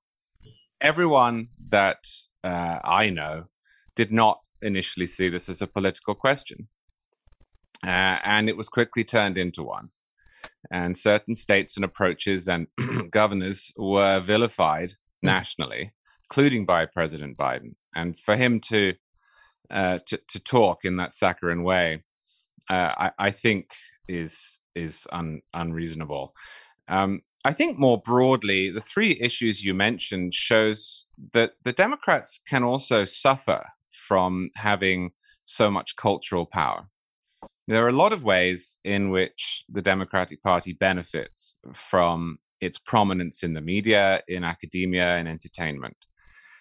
everyone 0.80 1.48
that 1.70 1.98
uh, 2.44 2.78
I 2.84 3.10
know, 3.10 3.44
did 3.94 4.12
not 4.12 4.40
initially 4.62 5.06
see 5.06 5.28
this 5.28 5.48
as 5.48 5.62
a 5.62 5.66
political 5.66 6.14
question. 6.14 6.68
Uh, 7.84 8.18
and 8.24 8.48
it 8.48 8.56
was 8.56 8.68
quickly 8.68 9.04
turned 9.04 9.38
into 9.38 9.62
one. 9.62 9.90
And 10.70 10.96
certain 10.96 11.34
states 11.34 11.76
and 11.76 11.84
approaches 11.84 12.48
and 12.48 12.66
governors 13.10 13.70
were 13.76 14.20
vilified 14.20 14.94
hmm. 15.20 15.26
nationally, 15.26 15.92
including 16.30 16.66
by 16.66 16.86
President 16.86 17.36
Biden. 17.36 17.74
And 17.94 18.18
for 18.18 18.36
him 18.36 18.60
to 18.60 18.94
uh, 19.68 19.98
to, 20.06 20.20
to, 20.28 20.38
talk 20.38 20.84
in 20.84 20.96
that 20.96 21.12
saccharine 21.12 21.64
way, 21.64 22.04
uh, 22.70 22.92
I, 22.96 23.10
I, 23.18 23.30
think 23.32 23.70
is 24.06 24.60
is 24.76 25.08
un, 25.10 25.40
unreasonable. 25.52 26.32
Um, 26.88 27.22
I 27.44 27.52
think 27.52 27.78
more 27.78 28.00
broadly, 28.00 28.70
the 28.70 28.80
three 28.80 29.16
issues 29.20 29.64
you 29.64 29.72
mentioned 29.72 30.34
shows 30.34 31.06
that 31.32 31.52
the 31.62 31.72
Democrats 31.72 32.40
can 32.46 32.64
also 32.64 33.04
suffer 33.04 33.64
from 33.90 34.50
having 34.56 35.12
so 35.44 35.70
much 35.70 35.96
cultural 35.96 36.44
power. 36.44 36.88
There 37.68 37.84
are 37.84 37.88
a 37.88 37.92
lot 37.92 38.12
of 38.12 38.24
ways 38.24 38.78
in 38.84 39.10
which 39.10 39.64
the 39.68 39.82
Democratic 39.82 40.42
Party 40.42 40.72
benefits 40.72 41.58
from 41.72 42.38
its 42.60 42.78
prominence 42.78 43.42
in 43.42 43.54
the 43.54 43.60
media, 43.60 44.22
in 44.28 44.44
academia, 44.44 45.16
and 45.16 45.28
entertainment. 45.28 45.96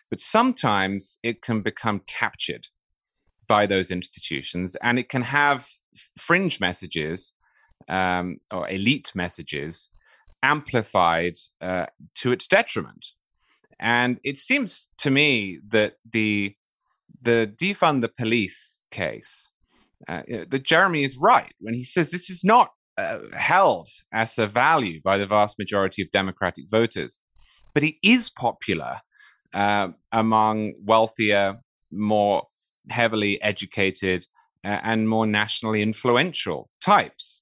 But 0.09 0.19
sometimes 0.19 1.17
it 1.23 1.41
can 1.41 1.61
become 1.61 2.01
captured 2.05 2.67
by 3.47 3.65
those 3.65 3.91
institutions 3.91 4.75
and 4.77 4.97
it 4.99 5.09
can 5.09 5.21
have 5.23 5.67
fringe 6.17 6.59
messages 6.59 7.33
um, 7.87 8.37
or 8.51 8.69
elite 8.69 9.11
messages 9.15 9.89
amplified 10.45 11.35
uh, 11.61 11.87
to 12.21 12.31
its 12.31 12.47
detriment. 12.47 13.05
And 13.79 14.19
it 14.23 14.37
seems 14.37 14.89
to 14.99 15.09
me 15.09 15.59
that 15.69 15.93
the 16.09 16.55
the 17.21 17.51
defund 17.63 18.01
the 18.01 18.13
police 18.21 18.83
case, 18.91 19.49
uh, 20.07 20.21
that 20.51 20.63
Jeremy 20.63 21.03
is 21.03 21.17
right 21.17 21.53
when 21.59 21.73
he 21.73 21.83
says 21.83 22.11
this 22.11 22.29
is 22.29 22.43
not 22.43 22.69
uh, 22.97 23.19
held 23.33 23.87
as 24.13 24.37
a 24.37 24.47
value 24.47 25.01
by 25.03 25.17
the 25.17 25.25
vast 25.25 25.57
majority 25.57 26.01
of 26.01 26.11
Democratic 26.11 26.65
voters, 26.69 27.19
but 27.73 27.83
it 27.83 27.95
is 28.03 28.29
popular 28.29 29.01
uh, 29.53 29.89
among 30.11 30.73
wealthier, 30.83 31.47
more 31.91 32.43
heavily 32.89 33.41
educated, 33.41 34.25
uh, 34.63 34.79
and 34.83 35.09
more 35.09 35.25
nationally 35.25 35.81
influential 35.81 36.69
types 36.79 37.41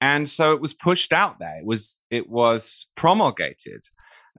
and 0.00 0.28
so 0.28 0.52
it 0.52 0.60
was 0.60 0.74
pushed 0.74 1.12
out 1.12 1.38
there. 1.38 1.58
It 1.58 1.66
was 1.66 2.02
it 2.10 2.28
was 2.28 2.86
promulgated 2.96 3.84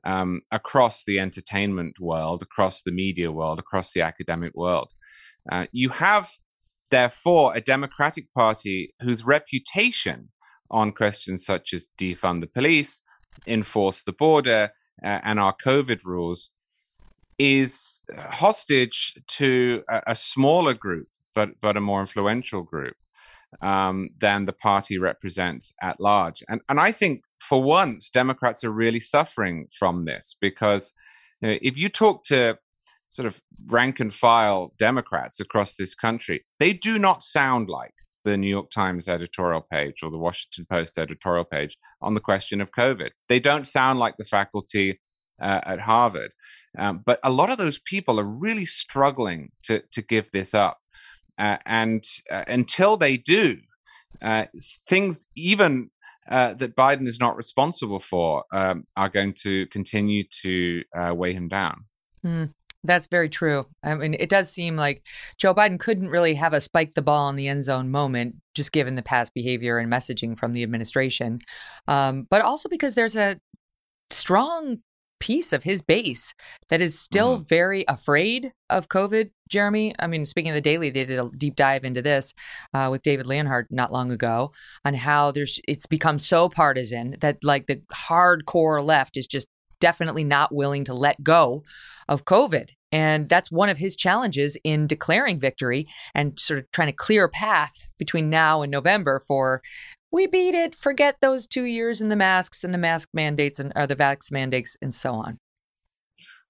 um, 0.03 0.41
across 0.51 1.03
the 1.03 1.19
entertainment 1.19 1.99
world, 1.99 2.41
across 2.41 2.83
the 2.83 2.91
media 2.91 3.31
world, 3.31 3.59
across 3.59 3.91
the 3.93 4.01
academic 4.01 4.53
world. 4.55 4.91
Uh, 5.51 5.65
you 5.71 5.89
have 5.89 6.29
therefore, 6.89 7.55
a 7.55 7.61
Democratic 7.61 8.33
Party 8.33 8.93
whose 9.01 9.25
reputation 9.25 10.29
on 10.69 10.91
questions 10.91 11.45
such 11.45 11.73
as 11.73 11.87
defund 11.99 12.41
the 12.41 12.47
police, 12.47 13.01
enforce 13.45 14.03
the 14.03 14.13
border, 14.13 14.71
uh, 15.03 15.19
and 15.23 15.39
our 15.39 15.55
COVID 15.55 16.03
rules 16.03 16.49
is 17.39 18.01
hostage 18.17 19.15
to 19.27 19.83
a, 19.89 20.01
a, 20.07 20.15
smaller 20.15 20.73
group, 20.73 21.07
but 21.35 21.49
but 21.61 21.77
a 21.77 21.81
more 21.81 22.01
influential 22.01 22.63
group 22.63 22.95
um, 23.61 24.09
than 24.17 24.45
the 24.45 24.53
party 24.53 24.97
represents 24.97 25.73
at 25.81 25.99
large. 25.99 26.43
And 26.49 26.61
and 26.69 26.79
I 26.79 26.91
think 26.91 27.23
for 27.39 27.61
once 27.61 28.09
Democrats 28.09 28.63
are 28.63 28.71
really 28.71 28.99
suffering 28.99 29.67
from 29.77 30.05
this 30.05 30.35
because 30.39 30.93
you 31.41 31.49
know, 31.49 31.57
if 31.61 31.77
you 31.77 31.89
talk 31.89 32.23
to 32.25 32.57
sort 33.09 33.25
of 33.25 33.41
rank 33.67 33.99
and 33.99 34.13
file 34.13 34.73
Democrats 34.77 35.39
across 35.39 35.75
this 35.75 35.95
country, 35.95 36.45
they 36.59 36.73
do 36.73 36.99
not 36.99 37.23
sound 37.23 37.69
like 37.69 37.93
the 38.25 38.37
New 38.37 38.49
York 38.49 38.69
Times 38.69 39.07
editorial 39.07 39.61
page 39.61 40.03
or 40.03 40.11
the 40.11 40.17
Washington 40.17 40.65
Post 40.69 40.97
editorial 40.97 41.45
page 41.45 41.77
on 42.01 42.13
the 42.13 42.19
question 42.19 42.59
of 42.59 42.71
COVID. 42.71 43.11
They 43.29 43.39
don't 43.39 43.65
sound 43.65 43.99
like 43.99 44.17
the 44.17 44.25
faculty 44.25 44.99
uh, 45.41 45.61
at 45.63 45.79
Harvard. 45.79 46.31
Um, 46.77 47.01
but 47.05 47.19
a 47.23 47.31
lot 47.31 47.49
of 47.49 47.57
those 47.57 47.79
people 47.79 48.19
are 48.19 48.25
really 48.25 48.65
struggling 48.65 49.51
to, 49.63 49.81
to 49.93 50.01
give 50.01 50.29
this 50.31 50.53
up. 50.53 50.77
Uh, 51.37 51.57
and 51.65 52.03
uh, 52.31 52.43
until 52.47 52.97
they 52.97 53.17
do, 53.17 53.57
uh, 54.21 54.45
things 54.87 55.27
even 55.35 55.89
uh, 56.29 56.53
that 56.55 56.75
Biden 56.75 57.07
is 57.07 57.19
not 57.19 57.37
responsible 57.37 57.99
for 57.99 58.43
um, 58.51 58.85
are 58.95 59.09
going 59.09 59.33
to 59.43 59.65
continue 59.67 60.23
to 60.41 60.83
uh, 60.95 61.13
weigh 61.15 61.33
him 61.33 61.47
down. 61.47 61.85
Mm. 62.25 62.53
That's 62.83 63.07
very 63.07 63.29
true. 63.29 63.65
I 63.83 63.95
mean, 63.95 64.15
it 64.17 64.29
does 64.29 64.51
seem 64.51 64.75
like 64.75 65.03
Joe 65.37 65.53
Biden 65.53 65.79
couldn't 65.79 66.09
really 66.09 66.35
have 66.35 66.53
a 66.53 66.61
spike 66.61 66.93
the 66.93 67.01
ball 67.01 67.29
in 67.29 67.35
the 67.35 67.47
end 67.47 67.63
zone 67.63 67.89
moment, 67.89 68.35
just 68.55 68.71
given 68.71 68.95
the 68.95 69.01
past 69.01 69.33
behavior 69.33 69.77
and 69.77 69.91
messaging 69.91 70.37
from 70.37 70.53
the 70.53 70.63
administration. 70.63 71.39
Um, 71.87 72.27
but 72.29 72.41
also 72.41 72.69
because 72.69 72.95
there's 72.95 73.17
a 73.17 73.39
strong 74.09 74.77
piece 75.19 75.53
of 75.53 75.63
his 75.63 75.81
base 75.81 76.33
that 76.69 76.81
is 76.81 76.99
still 76.99 77.39
mm. 77.39 77.47
very 77.47 77.85
afraid 77.87 78.51
of 78.69 78.89
COVID, 78.89 79.31
Jeremy. 79.49 79.95
I 79.99 80.07
mean, 80.07 80.25
speaking 80.25 80.51
of 80.51 80.55
the 80.55 80.61
Daily, 80.61 80.89
they 80.89 81.05
did 81.05 81.19
a 81.19 81.29
deep 81.29 81.55
dive 81.55 81.85
into 81.85 82.01
this 82.01 82.33
uh, 82.73 82.89
with 82.91 83.03
David 83.03 83.27
Leonhardt 83.27 83.67
not 83.71 83.91
long 83.91 84.11
ago 84.11 84.51
on 84.85 84.93
how 84.93 85.31
there's 85.31 85.59
it's 85.67 85.85
become 85.85 86.19
so 86.19 86.49
partisan 86.49 87.15
that 87.21 87.43
like 87.43 87.67
the 87.67 87.81
hardcore 87.93 88.83
left 88.83 89.17
is 89.17 89.27
just 89.27 89.47
definitely 89.79 90.23
not 90.23 90.53
willing 90.53 90.83
to 90.85 90.93
let 90.93 91.23
go 91.23 91.63
of 92.07 92.25
COVID. 92.25 92.69
And 92.91 93.27
that's 93.27 93.51
one 93.51 93.69
of 93.69 93.77
his 93.77 93.95
challenges 93.95 94.57
in 94.63 94.87
declaring 94.87 95.39
victory 95.39 95.87
and 96.15 96.39
sort 96.39 96.59
of 96.59 96.71
trying 96.71 96.87
to 96.87 96.93
clear 96.93 97.25
a 97.25 97.29
path 97.29 97.73
between 97.97 98.29
now 98.29 98.61
and 98.61 98.71
November 98.71 99.19
for 99.19 99.61
we 100.11 100.27
beat 100.27 100.55
it, 100.55 100.75
forget 100.75 101.17
those 101.21 101.47
two 101.47 101.63
years 101.63 102.01
and 102.01 102.11
the 102.11 102.15
masks 102.15 102.63
and 102.63 102.73
the 102.73 102.77
mask 102.77 103.09
mandates 103.13 103.59
and 103.59 103.71
or 103.75 103.87
the 103.87 103.95
vax 103.95 104.31
mandates 104.31 104.77
and 104.81 104.93
so 104.93 105.13
on. 105.13 105.39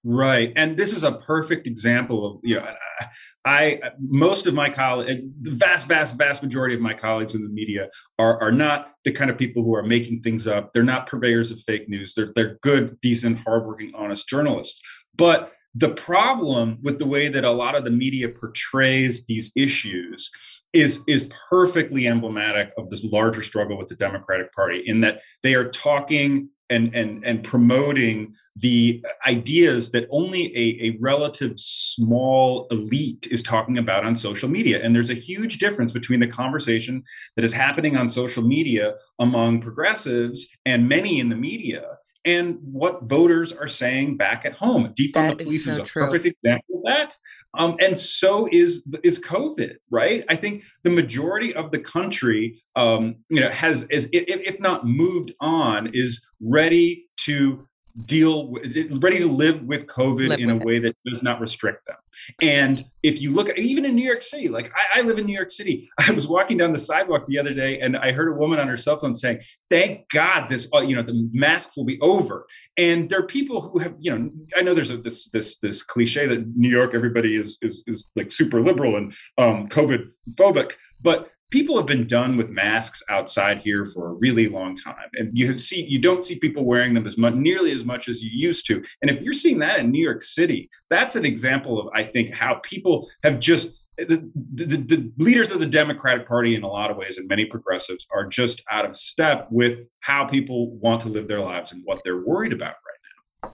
Right, 0.04 0.52
and 0.56 0.76
this 0.76 0.94
is 0.94 1.02
a 1.02 1.12
perfect 1.12 1.66
example 1.66 2.24
of 2.24 2.40
you 2.44 2.54
know, 2.54 2.62
uh, 2.62 3.04
I, 3.44 3.80
I 3.82 3.90
most 3.98 4.46
of 4.46 4.54
my 4.54 4.70
colleagues, 4.70 5.22
the 5.42 5.50
vast, 5.50 5.88
vast, 5.88 6.16
vast 6.16 6.40
majority 6.42 6.76
of 6.76 6.80
my 6.80 6.94
colleagues 6.94 7.34
in 7.34 7.42
the 7.42 7.48
media 7.48 7.88
are 8.18 8.40
are 8.40 8.52
not 8.52 8.92
the 9.04 9.10
kind 9.10 9.28
of 9.28 9.36
people 9.36 9.64
who 9.64 9.74
are 9.74 9.82
making 9.82 10.22
things 10.22 10.46
up. 10.46 10.72
They're 10.72 10.84
not 10.84 11.08
purveyors 11.08 11.50
of 11.50 11.60
fake 11.60 11.88
news. 11.88 12.14
They're 12.14 12.32
they're 12.36 12.58
good, 12.62 13.00
decent, 13.00 13.40
hardworking, 13.40 13.92
honest 13.96 14.28
journalists. 14.28 14.80
But 15.16 15.52
the 15.74 15.90
problem 15.90 16.78
with 16.82 16.98
the 16.98 17.06
way 17.06 17.28
that 17.28 17.44
a 17.44 17.50
lot 17.50 17.74
of 17.74 17.84
the 17.84 17.90
media 17.90 18.28
portrays 18.28 19.26
these 19.26 19.52
issues 19.56 20.30
is 20.72 21.00
is 21.08 21.28
perfectly 21.48 22.06
emblematic 22.06 22.70
of 22.76 22.90
this 22.90 23.04
larger 23.04 23.42
struggle 23.42 23.78
with 23.78 23.88
the 23.88 23.96
Democratic 23.96 24.52
Party 24.52 24.82
in 24.84 25.00
that 25.00 25.20
they 25.42 25.54
are 25.54 25.68
talking 25.70 26.48
and 26.70 26.94
and 26.94 27.24
and 27.24 27.42
promoting 27.42 28.34
the 28.56 29.02
ideas 29.26 29.90
that 29.92 30.06
only 30.10 30.54
a, 30.54 30.88
a 30.88 30.98
relative 31.00 31.52
small 31.56 32.66
elite 32.70 33.26
is 33.30 33.42
talking 33.42 33.78
about 33.78 34.04
on 34.04 34.14
social 34.14 34.48
media 34.48 34.82
and 34.82 34.94
there's 34.94 35.10
a 35.10 35.14
huge 35.14 35.58
difference 35.58 35.92
between 35.92 36.20
the 36.20 36.26
conversation 36.26 37.02
that 37.36 37.44
is 37.44 37.52
happening 37.52 37.96
on 37.96 38.08
social 38.08 38.42
media 38.42 38.94
among 39.18 39.60
progressives 39.60 40.46
and 40.66 40.88
many 40.88 41.18
in 41.18 41.30
the 41.30 41.36
media 41.36 41.84
and 42.24 42.58
what 42.60 43.04
voters 43.04 43.52
are 43.52 43.68
saying 43.68 44.16
back 44.16 44.44
at 44.44 44.52
home. 44.52 44.92
Defund 44.98 45.12
that 45.12 45.38
the 45.38 45.44
police 45.44 45.60
is, 45.60 45.64
so 45.64 45.72
is 45.72 45.78
a 45.78 45.82
true. 45.84 46.04
perfect 46.04 46.26
example 46.26 46.78
of 46.78 46.84
that. 46.84 47.16
Um, 47.58 47.76
and 47.80 47.98
so 47.98 48.48
is 48.50 48.84
is 49.02 49.18
COVID, 49.18 49.76
right? 49.90 50.24
I 50.28 50.36
think 50.36 50.62
the 50.84 50.90
majority 50.90 51.52
of 51.54 51.72
the 51.72 51.78
country, 51.78 52.58
um, 52.76 53.16
you 53.28 53.40
know, 53.40 53.50
has 53.50 53.82
is 53.84 54.08
if, 54.12 54.24
if 54.28 54.60
not 54.60 54.86
moved 54.86 55.32
on, 55.40 55.90
is 55.92 56.24
ready 56.40 57.06
to 57.24 57.66
deal 58.04 58.48
with 58.48 59.02
ready 59.02 59.18
to 59.18 59.26
live 59.26 59.62
with 59.62 59.86
covid 59.86 60.28
live 60.28 60.40
in 60.40 60.48
with 60.48 60.58
a 60.58 60.60
it. 60.60 60.66
way 60.66 60.78
that 60.78 60.96
does 61.04 61.22
not 61.22 61.40
restrict 61.40 61.86
them. 61.86 61.96
And 62.42 62.82
if 63.02 63.20
you 63.20 63.30
look 63.30 63.48
at 63.48 63.58
even 63.58 63.84
in 63.84 63.94
new 63.94 64.06
york 64.06 64.22
city 64.22 64.48
like 64.48 64.72
I, 64.74 65.00
I, 65.00 65.02
live 65.02 65.18
in 65.18 65.26
new 65.26 65.34
york 65.34 65.50
city. 65.50 65.90
I 65.98 66.12
was 66.12 66.28
walking 66.28 66.56
down 66.56 66.72
the 66.72 66.78
sidewalk 66.78 67.26
the 67.26 67.38
other 67.38 67.54
day 67.54 67.80
and 67.80 67.96
i 67.96 68.12
heard 68.12 68.28
a 68.28 68.34
woman 68.34 68.58
on 68.58 68.68
her 68.68 68.76
cell 68.76 68.98
phone 68.98 69.14
saying 69.14 69.40
thank 69.70 70.08
god 70.10 70.48
this 70.48 70.68
uh, 70.74 70.80
you 70.80 70.94
know 70.94 71.02
the 71.02 71.28
masks 71.32 71.76
will 71.76 71.84
be 71.84 72.00
over. 72.00 72.46
And 72.76 73.10
there 73.10 73.18
are 73.18 73.26
people 73.26 73.60
who 73.60 73.78
have 73.78 73.94
you 73.98 74.16
know 74.16 74.30
i 74.56 74.62
know 74.62 74.74
there's 74.74 74.90
a, 74.90 74.96
this 74.96 75.28
this 75.30 75.58
this 75.58 75.82
cliche 75.82 76.26
that 76.26 76.56
new 76.56 76.68
york 76.68 76.94
everybody 76.94 77.36
is 77.36 77.58
is, 77.62 77.84
is 77.86 78.10
like 78.16 78.30
super 78.30 78.60
liberal 78.62 78.96
and 78.96 79.12
um, 79.38 79.68
covid 79.68 80.10
phobic 80.34 80.72
but 81.00 81.30
people 81.50 81.76
have 81.76 81.86
been 81.86 82.06
done 82.06 82.36
with 82.36 82.50
masks 82.50 83.02
outside 83.08 83.58
here 83.58 83.86
for 83.86 84.08
a 84.08 84.14
really 84.14 84.48
long 84.48 84.76
time. 84.76 85.08
And 85.14 85.36
you 85.36 85.56
see 85.56 85.84
you 85.84 85.98
don't 85.98 86.24
see 86.24 86.38
people 86.38 86.64
wearing 86.64 86.94
them 86.94 87.06
as 87.06 87.16
much 87.16 87.34
nearly 87.34 87.72
as 87.72 87.84
much 87.84 88.08
as 88.08 88.22
you 88.22 88.30
used 88.32 88.66
to. 88.66 88.82
And 89.02 89.10
if 89.10 89.22
you're 89.22 89.32
seeing 89.32 89.58
that 89.60 89.80
in 89.80 89.90
new 89.90 90.02
york 90.02 90.22
city 90.22 90.68
that's 90.90 91.16
an 91.16 91.24
example 91.24 91.80
of 91.80 91.88
i 91.94 92.02
think 92.02 92.30
how 92.30 92.54
people 92.62 93.08
have 93.22 93.38
just 93.40 93.84
the, 93.96 94.30
the, 94.54 94.64
the, 94.64 95.12
leaders 95.18 95.50
of 95.50 95.58
the 95.58 95.66
Democratic 95.66 96.28
Party, 96.28 96.54
in 96.54 96.62
a 96.62 96.68
lot 96.68 96.92
of 96.92 96.96
ways, 96.96 97.18
and 97.18 97.26
many 97.26 97.44
progressives, 97.44 98.06
are 98.14 98.24
just 98.24 98.62
out 98.70 98.84
of 98.84 98.94
step 98.94 99.48
with 99.50 99.80
how 100.00 100.24
people 100.24 100.76
want 100.76 101.00
to 101.00 101.08
live 101.08 101.26
their 101.26 101.40
lives 101.40 101.72
and 101.72 101.82
what 101.84 102.00
they're 102.04 102.24
worried 102.24 102.52
about 102.52 102.74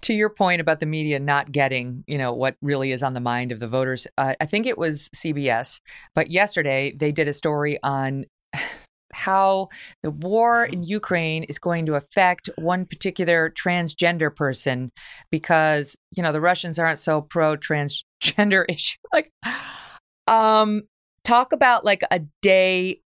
to 0.02 0.14
your 0.14 0.30
point 0.30 0.60
about 0.60 0.80
the 0.80 0.86
media 0.86 1.18
not 1.18 1.52
getting, 1.52 2.04
you 2.06 2.18
know, 2.18 2.32
what 2.32 2.56
really 2.62 2.92
is 2.92 3.02
on 3.02 3.14
the 3.14 3.20
mind 3.20 3.52
of 3.52 3.60
the 3.60 3.68
voters, 3.68 4.06
uh, 4.18 4.34
I 4.40 4.46
think 4.46 4.66
it 4.66 4.78
was 4.78 5.10
CBS, 5.14 5.80
but 6.14 6.30
yesterday 6.30 6.94
they 6.96 7.12
did 7.12 7.28
a 7.28 7.32
story 7.32 7.78
on 7.82 8.24
how 9.12 9.68
the 10.02 10.10
war 10.10 10.64
in 10.64 10.82
Ukraine 10.82 11.44
is 11.44 11.58
going 11.60 11.86
to 11.86 11.94
affect 11.94 12.50
one 12.56 12.84
particular 12.84 13.50
transgender 13.50 14.34
person 14.34 14.90
because, 15.30 15.96
you 16.16 16.22
know, 16.22 16.32
the 16.32 16.40
Russians 16.40 16.78
aren't 16.78 16.98
so 16.98 17.20
pro 17.20 17.56
transgender 17.56 18.64
issue. 18.68 18.98
Like, 19.12 19.30
um, 20.26 20.82
talk 21.22 21.52
about 21.52 21.84
like 21.84 22.02
a 22.10 22.22
day 22.42 23.00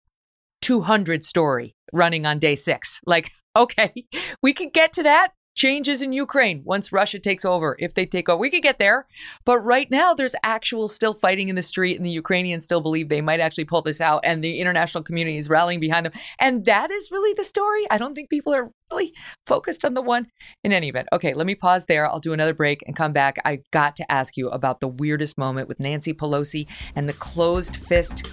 200 0.61 1.25
story 1.25 1.75
running 1.93 2.25
on 2.25 2.39
day 2.39 2.55
six. 2.55 3.01
Like, 3.05 3.31
okay, 3.55 4.05
we 4.41 4.53
can 4.53 4.69
get 4.69 4.93
to 4.93 5.03
that 5.03 5.31
changes 5.57 6.01
in 6.01 6.13
Ukraine 6.13 6.61
once 6.63 6.93
Russia 6.93 7.19
takes 7.19 7.43
over, 7.43 7.75
if 7.79 7.95
they 7.95 8.05
take 8.05 8.29
over. 8.29 8.39
We 8.39 8.51
could 8.51 8.63
get 8.63 8.77
there. 8.77 9.07
But 9.43 9.59
right 9.59 9.89
now, 9.91 10.13
there's 10.13 10.35
actual 10.43 10.87
still 10.87 11.13
fighting 11.13 11.49
in 11.49 11.55
the 11.55 11.61
street, 11.61 11.97
and 11.97 12.05
the 12.05 12.11
Ukrainians 12.11 12.63
still 12.63 12.79
believe 12.79 13.09
they 13.09 13.21
might 13.21 13.41
actually 13.41 13.65
pull 13.65 13.81
this 13.81 13.99
out, 13.99 14.21
and 14.23 14.43
the 14.43 14.59
international 14.59 15.03
community 15.03 15.37
is 15.37 15.49
rallying 15.49 15.81
behind 15.81 16.05
them. 16.05 16.13
And 16.39 16.63
that 16.65 16.91
is 16.91 17.11
really 17.11 17.33
the 17.33 17.43
story. 17.43 17.85
I 17.91 17.97
don't 17.97 18.13
think 18.13 18.29
people 18.29 18.53
are 18.53 18.71
really 18.91 19.13
focused 19.47 19.83
on 19.83 19.95
the 19.95 20.01
one 20.01 20.27
in 20.63 20.71
any 20.71 20.89
event. 20.89 21.09
Okay, 21.11 21.33
let 21.33 21.47
me 21.47 21.55
pause 21.55 21.87
there. 21.87 22.07
I'll 22.07 22.19
do 22.19 22.33
another 22.33 22.53
break 22.53 22.83
and 22.85 22.95
come 22.95 23.11
back. 23.11 23.37
I 23.43 23.59
got 23.71 23.95
to 23.97 24.09
ask 24.09 24.37
you 24.37 24.49
about 24.49 24.79
the 24.79 24.87
weirdest 24.87 25.37
moment 25.37 25.67
with 25.67 25.79
Nancy 25.79 26.13
Pelosi 26.13 26.67
and 26.95 27.09
the 27.09 27.13
closed 27.13 27.75
fist 27.75 28.27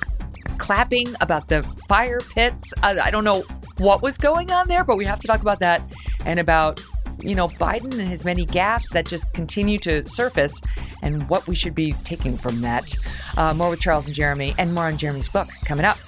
clapping 0.59 1.09
about 1.23 1.49
the 1.49 1.63
fire 1.89 2.21
pits. 2.21 2.75
I, 2.83 3.01
I 3.01 3.11
don't 3.11 3.25
know 3.25 3.45
what 3.79 4.03
was 4.03 4.19
going 4.19 4.53
on 4.53 4.69
there, 4.69 4.85
but 4.85 4.99
we 4.99 5.07
have 5.07 5.19
to 5.21 5.27
talk 5.27 5.41
about 5.41 5.61
that 5.61 5.83
and 6.27 6.39
about 6.39 6.81
you 7.23 7.35
know, 7.35 7.49
Biden 7.49 7.93
and 7.99 8.09
his 8.09 8.25
many 8.25 8.45
gaffes 8.47 8.91
that 8.93 9.07
just 9.07 9.33
continue 9.33 9.79
to 9.79 10.07
surface 10.09 10.61
and 11.03 11.29
what 11.29 11.47
we 11.47 11.55
should 11.55 11.75
be 11.75 11.93
taking 12.05 12.33
from 12.33 12.61
that. 12.61 12.95
Uh, 13.37 13.55
more 13.55 13.71
with 13.71 13.81
Charles 13.81 14.07
and 14.07 14.15
Jeremy 14.15 14.55
and 14.59 14.75
more 14.75 14.85
on 14.85 14.97
Jeremy's 14.97 15.29
book 15.29 15.49
coming 15.65 15.85
up. 15.85 15.99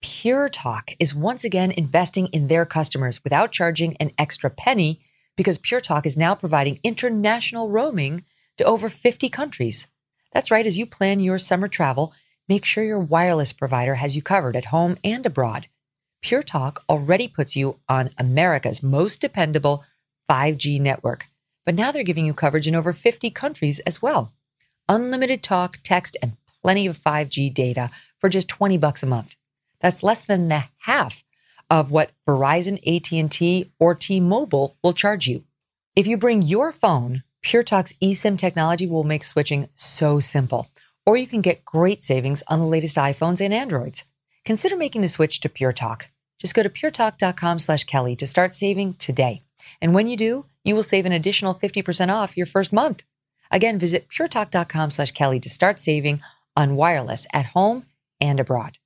Pure 0.00 0.48
Talk 0.48 0.90
is 0.98 1.14
once 1.14 1.44
again 1.44 1.70
investing 1.70 2.26
in 2.28 2.48
their 2.48 2.66
customers 2.66 3.22
without 3.22 3.52
charging 3.52 3.96
an 3.98 4.10
extra 4.18 4.50
penny 4.50 4.98
because 5.36 5.58
Pure 5.58 5.82
Talk 5.82 6.06
is 6.06 6.16
now 6.16 6.34
providing 6.34 6.80
international 6.82 7.70
roaming 7.70 8.24
to 8.56 8.64
over 8.64 8.88
50 8.88 9.28
countries. 9.28 9.86
That's 10.32 10.50
right, 10.50 10.66
as 10.66 10.76
you 10.76 10.86
plan 10.86 11.20
your 11.20 11.38
summer 11.38 11.68
travel, 11.68 12.12
make 12.48 12.64
sure 12.64 12.82
your 12.82 12.98
wireless 12.98 13.52
provider 13.52 13.96
has 13.96 14.16
you 14.16 14.22
covered 14.22 14.56
at 14.56 14.66
home 14.66 14.96
and 15.04 15.24
abroad. 15.24 15.68
Pure 16.26 16.42
Talk 16.42 16.82
already 16.88 17.28
puts 17.28 17.54
you 17.54 17.78
on 17.88 18.10
America's 18.18 18.82
most 18.82 19.20
dependable 19.20 19.84
5G 20.28 20.80
network, 20.80 21.26
but 21.64 21.76
now 21.76 21.92
they're 21.92 22.02
giving 22.02 22.26
you 22.26 22.34
coverage 22.34 22.66
in 22.66 22.74
over 22.74 22.92
50 22.92 23.30
countries 23.30 23.78
as 23.86 24.02
well. 24.02 24.32
unlimited 24.88 25.40
talk, 25.44 25.78
text, 25.84 26.16
and 26.20 26.36
plenty 26.64 26.88
of 26.88 26.98
5G 26.98 27.54
data 27.54 27.92
for 28.18 28.28
just 28.28 28.48
20 28.48 28.76
bucks 28.76 29.04
a 29.04 29.06
month. 29.06 29.36
That's 29.78 30.02
less 30.02 30.20
than 30.20 30.48
the 30.48 30.64
half 30.78 31.22
of 31.70 31.92
what 31.92 32.10
Verizon, 32.26 32.80
AT&T, 32.84 33.70
or 33.78 33.94
T-Mobile 33.94 34.76
will 34.82 34.94
charge 34.94 35.28
you. 35.28 35.44
If 35.94 36.08
you 36.08 36.16
bring 36.16 36.42
your 36.42 36.72
phone, 36.72 37.22
Pure 37.40 37.62
Talk's 37.62 37.94
eSIM 38.02 38.36
technology 38.36 38.88
will 38.88 39.04
make 39.04 39.22
switching 39.22 39.68
so 39.74 40.18
simple. 40.18 40.70
Or 41.06 41.16
you 41.16 41.28
can 41.28 41.40
get 41.40 41.64
great 41.64 42.02
savings 42.02 42.42
on 42.48 42.58
the 42.58 42.66
latest 42.66 42.96
iPhones 42.96 43.40
and 43.40 43.54
Androids. 43.54 44.04
Consider 44.44 44.76
making 44.76 45.02
the 45.02 45.08
switch 45.08 45.38
to 45.42 45.48
Pure 45.48 45.74
Talk. 45.74 46.08
Just 46.38 46.54
go 46.54 46.62
to 46.62 46.70
puretalk.com 46.70 47.58
slash 47.58 47.84
Kelly 47.84 48.16
to 48.16 48.26
start 48.26 48.54
saving 48.54 48.94
today. 48.94 49.42
And 49.80 49.94
when 49.94 50.06
you 50.06 50.16
do, 50.16 50.46
you 50.64 50.74
will 50.74 50.82
save 50.82 51.06
an 51.06 51.12
additional 51.12 51.54
50% 51.54 52.14
off 52.14 52.36
your 52.36 52.46
first 52.46 52.72
month. 52.72 53.02
Again, 53.50 53.78
visit 53.78 54.08
puretalk.com 54.08 54.90
slash 54.90 55.12
Kelly 55.12 55.40
to 55.40 55.48
start 55.48 55.80
saving 55.80 56.20
on 56.56 56.76
wireless 56.76 57.26
at 57.32 57.46
home 57.46 57.84
and 58.20 58.40
abroad. 58.40 58.78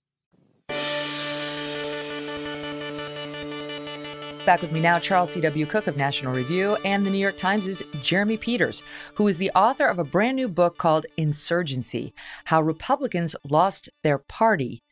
Back 4.47 4.63
with 4.63 4.73
me 4.73 4.81
now, 4.81 4.99
Charles 4.99 5.33
C.W. 5.33 5.67
Cooke 5.67 5.87
of 5.87 5.97
National 5.99 6.35
Review 6.35 6.77
and 6.85 7.05
the 7.05 7.11
New 7.11 7.19
York 7.19 7.37
Times' 7.37 7.83
Jeremy 8.03 8.37
Peters, 8.39 8.83
who 9.15 9.29
is 9.29 9.39
the 9.39 9.51
author 9.51 9.87
of 9.87 9.99
a 9.99 10.05
brand 10.05 10.37
new 10.37 10.49
book 10.49 10.79
called 10.79 11.05
Insurgency 11.17 12.15
How 12.47 12.63
Republicans 12.63 13.37
Lost 13.49 13.91
Their 14.03 14.19
Party 14.19 14.83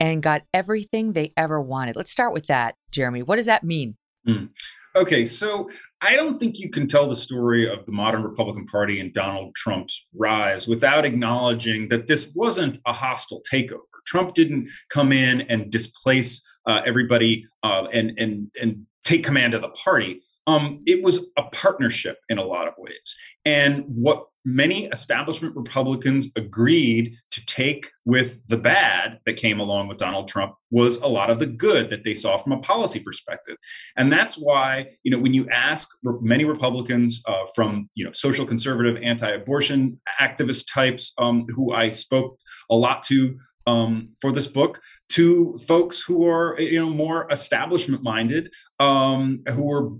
and 0.00 0.22
Got 0.22 0.42
Everything 0.54 1.12
They 1.12 1.32
Ever 1.36 1.60
Wanted. 1.60 1.96
Let's 1.96 2.10
start 2.10 2.32
with 2.32 2.46
that, 2.46 2.76
Jeremy. 2.90 3.22
What 3.22 3.36
does 3.36 3.46
that 3.46 3.64
mean? 3.64 3.96
Mm. 4.26 4.50
Okay, 4.96 5.24
so 5.26 5.70
I 6.00 6.16
don't 6.16 6.38
think 6.38 6.58
you 6.58 6.70
can 6.70 6.86
tell 6.86 7.08
the 7.08 7.16
story 7.16 7.70
of 7.70 7.86
the 7.86 7.92
modern 7.92 8.22
Republican 8.22 8.66
Party 8.66 9.00
and 9.00 9.12
Donald 9.12 9.54
Trump's 9.54 10.06
rise 10.14 10.66
without 10.66 11.04
acknowledging 11.04 11.88
that 11.88 12.06
this 12.06 12.30
wasn't 12.34 12.78
a 12.86 12.92
hostile 12.92 13.42
takeover. 13.50 13.78
Trump 14.06 14.34
didn't 14.34 14.68
come 14.88 15.12
in 15.12 15.42
and 15.42 15.70
displace 15.70 16.42
uh, 16.66 16.82
everybody 16.84 17.44
uh, 17.62 17.86
and 17.92 18.12
and 18.18 18.50
and 18.60 18.86
take 19.04 19.24
command 19.24 19.54
of 19.54 19.62
the 19.62 19.68
party. 19.68 20.20
Um, 20.46 20.82
it 20.86 21.02
was 21.02 21.26
a 21.36 21.42
partnership 21.52 22.18
in 22.28 22.38
a 22.38 22.44
lot 22.44 22.66
of 22.66 22.74
ways. 22.78 23.16
And 23.44 23.84
what 23.86 24.24
many 24.48 24.86
establishment 24.86 25.54
Republicans 25.54 26.28
agreed 26.36 27.16
to 27.30 27.44
take 27.46 27.90
with 28.04 28.38
the 28.48 28.56
bad 28.56 29.18
that 29.26 29.34
came 29.34 29.60
along 29.60 29.88
with 29.88 29.98
Donald 29.98 30.26
Trump 30.26 30.54
was 30.70 30.96
a 30.98 31.06
lot 31.06 31.28
of 31.28 31.38
the 31.38 31.46
good 31.46 31.90
that 31.90 32.02
they 32.04 32.14
saw 32.14 32.36
from 32.38 32.52
a 32.52 32.58
policy 32.60 32.98
perspective. 33.00 33.56
And 33.96 34.10
that's 34.10 34.36
why, 34.36 34.90
you 35.02 35.10
know, 35.10 35.18
when 35.18 35.34
you 35.34 35.48
ask 35.50 35.88
many 36.02 36.44
Republicans 36.44 37.22
uh, 37.26 37.44
from, 37.54 37.90
you 37.94 38.04
know, 38.04 38.12
social 38.12 38.46
conservative, 38.46 38.96
anti 39.02 39.28
abortion 39.28 40.00
activist 40.20 40.72
types 40.72 41.12
um, 41.18 41.46
who 41.54 41.72
I 41.72 41.90
spoke 41.90 42.38
a 42.70 42.74
lot 42.74 43.02
to 43.04 43.38
um, 43.66 44.08
for 44.20 44.32
this 44.32 44.46
book 44.46 44.80
to 45.10 45.58
folks 45.66 46.00
who 46.00 46.26
are 46.26 46.58
you 46.58 46.80
know 46.80 46.88
more 46.88 47.30
establishment 47.30 48.02
minded 48.02 48.50
um, 48.80 49.42
who 49.50 49.70
are 49.70 49.90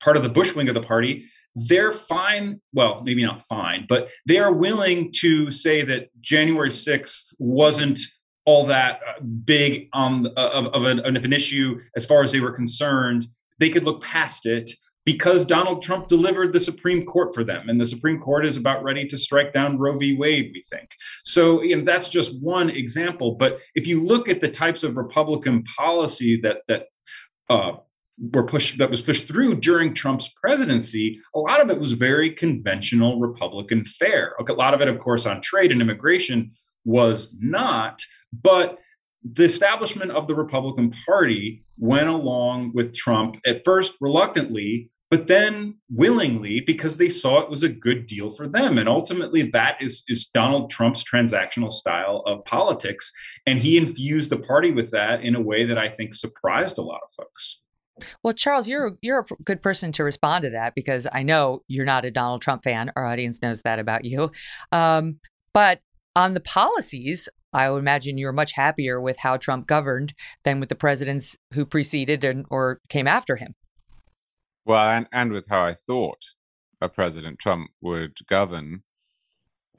part 0.00 0.18
of 0.18 0.22
the 0.22 0.28
bush 0.28 0.54
wing 0.54 0.68
of 0.68 0.74
the 0.74 0.82
party 0.82 1.24
they're 1.56 1.92
fine 1.92 2.60
well 2.72 3.02
maybe 3.04 3.24
not 3.24 3.42
fine 3.42 3.86
but 3.88 4.10
they 4.26 4.38
are 4.38 4.52
willing 4.52 5.10
to 5.10 5.50
say 5.50 5.82
that 5.82 6.08
january 6.20 6.70
6th 6.70 7.34
wasn't 7.38 7.98
all 8.44 8.64
that 8.66 9.00
uh, 9.08 9.20
big 9.44 9.88
um, 9.92 10.26
of, 10.36 10.66
of, 10.68 10.84
an, 10.84 11.16
of 11.16 11.24
an 11.24 11.32
issue 11.32 11.80
as 11.96 12.06
far 12.06 12.22
as 12.22 12.30
they 12.30 12.40
were 12.40 12.52
concerned 12.52 13.26
they 13.58 13.70
could 13.70 13.84
look 13.84 14.02
past 14.02 14.46
it 14.46 14.70
because 15.06 15.44
Donald 15.46 15.82
Trump 15.82 16.08
delivered 16.08 16.52
the 16.52 16.60
Supreme 16.60 17.06
Court 17.06 17.32
for 17.32 17.44
them. 17.44 17.68
And 17.68 17.80
the 17.80 17.86
Supreme 17.86 18.20
Court 18.20 18.44
is 18.44 18.56
about 18.56 18.82
ready 18.82 19.06
to 19.06 19.16
strike 19.16 19.52
down 19.52 19.78
Roe 19.78 19.96
v. 19.96 20.16
Wade, 20.16 20.50
we 20.52 20.62
think. 20.62 20.90
So 21.22 21.62
you 21.62 21.76
know, 21.76 21.84
that's 21.84 22.10
just 22.10 22.38
one 22.42 22.68
example. 22.68 23.36
But 23.36 23.60
if 23.74 23.86
you 23.86 24.02
look 24.02 24.28
at 24.28 24.40
the 24.40 24.48
types 24.48 24.82
of 24.82 24.96
Republican 24.96 25.62
policy 25.62 26.38
that 26.42 26.58
that 26.66 26.86
uh, 27.48 27.74
were 28.18 28.44
pushed 28.44 28.78
that 28.78 28.90
was 28.90 29.02
pushed 29.02 29.26
through 29.26 29.56
during 29.56 29.92
Trump's 29.92 30.28
presidency, 30.28 31.20
a 31.34 31.38
lot 31.38 31.60
of 31.60 31.70
it 31.70 31.78
was 31.78 31.92
very 31.92 32.30
conventional 32.30 33.20
Republican 33.20 33.84
fare. 33.84 34.34
A 34.38 34.52
lot 34.52 34.74
of 34.74 34.80
it, 34.80 34.88
of 34.88 34.98
course, 34.98 35.26
on 35.26 35.42
trade 35.42 35.72
and 35.72 35.80
immigration 35.80 36.52
was 36.84 37.34
not, 37.38 38.02
but 38.32 38.78
the 39.22 39.44
establishment 39.44 40.12
of 40.12 40.28
the 40.28 40.34
Republican 40.34 40.94
Party 41.04 41.64
went 41.78 42.08
along 42.08 42.72
with 42.74 42.94
Trump 42.94 43.36
at 43.44 43.64
first 43.64 43.94
reluctantly, 44.00 44.90
but 45.10 45.26
then 45.26 45.76
willingly 45.90 46.60
because 46.60 46.96
they 46.96 47.08
saw 47.08 47.40
it 47.40 47.50
was 47.50 47.62
a 47.62 47.68
good 47.68 48.06
deal 48.06 48.30
for 48.32 48.46
them. 48.46 48.78
And 48.78 48.88
ultimately, 48.88 49.42
that 49.50 49.82
is, 49.82 50.04
is 50.08 50.26
Donald 50.26 50.70
Trump's 50.70 51.04
transactional 51.04 51.72
style 51.72 52.22
of 52.26 52.44
politics. 52.44 53.12
And 53.46 53.58
he 53.58 53.76
infused 53.76 54.30
the 54.30 54.38
party 54.38 54.70
with 54.70 54.90
that 54.92 55.22
in 55.22 55.34
a 55.34 55.40
way 55.40 55.64
that 55.64 55.78
I 55.78 55.88
think 55.88 56.14
surprised 56.14 56.78
a 56.78 56.82
lot 56.82 57.00
of 57.04 57.12
folks. 57.12 57.60
Well, 58.22 58.34
Charles, 58.34 58.68
you're 58.68 58.96
you're 59.00 59.20
a 59.20 59.42
good 59.44 59.62
person 59.62 59.92
to 59.92 60.04
respond 60.04 60.42
to 60.42 60.50
that 60.50 60.74
because 60.74 61.06
I 61.12 61.22
know 61.22 61.62
you're 61.68 61.86
not 61.86 62.04
a 62.04 62.10
Donald 62.10 62.42
Trump 62.42 62.62
fan. 62.62 62.92
Our 62.94 63.06
audience 63.06 63.40
knows 63.40 63.62
that 63.62 63.78
about 63.78 64.04
you. 64.04 64.30
Um, 64.72 65.18
but 65.54 65.80
on 66.14 66.34
the 66.34 66.40
policies, 66.40 67.28
I 67.52 67.70
would 67.70 67.78
imagine 67.78 68.18
you're 68.18 68.32
much 68.32 68.52
happier 68.52 69.00
with 69.00 69.18
how 69.18 69.36
Trump 69.38 69.66
governed 69.66 70.12
than 70.44 70.60
with 70.60 70.68
the 70.68 70.74
presidents 70.74 71.36
who 71.54 71.64
preceded 71.64 72.24
and 72.24 72.44
or 72.50 72.80
came 72.88 73.06
after 73.06 73.36
him. 73.36 73.54
Well, 74.64 74.90
and, 74.90 75.06
and 75.12 75.32
with 75.32 75.46
how 75.48 75.64
I 75.64 75.74
thought 75.74 76.22
a 76.80 76.88
President 76.88 77.38
Trump 77.38 77.70
would 77.80 78.16
govern. 78.28 78.82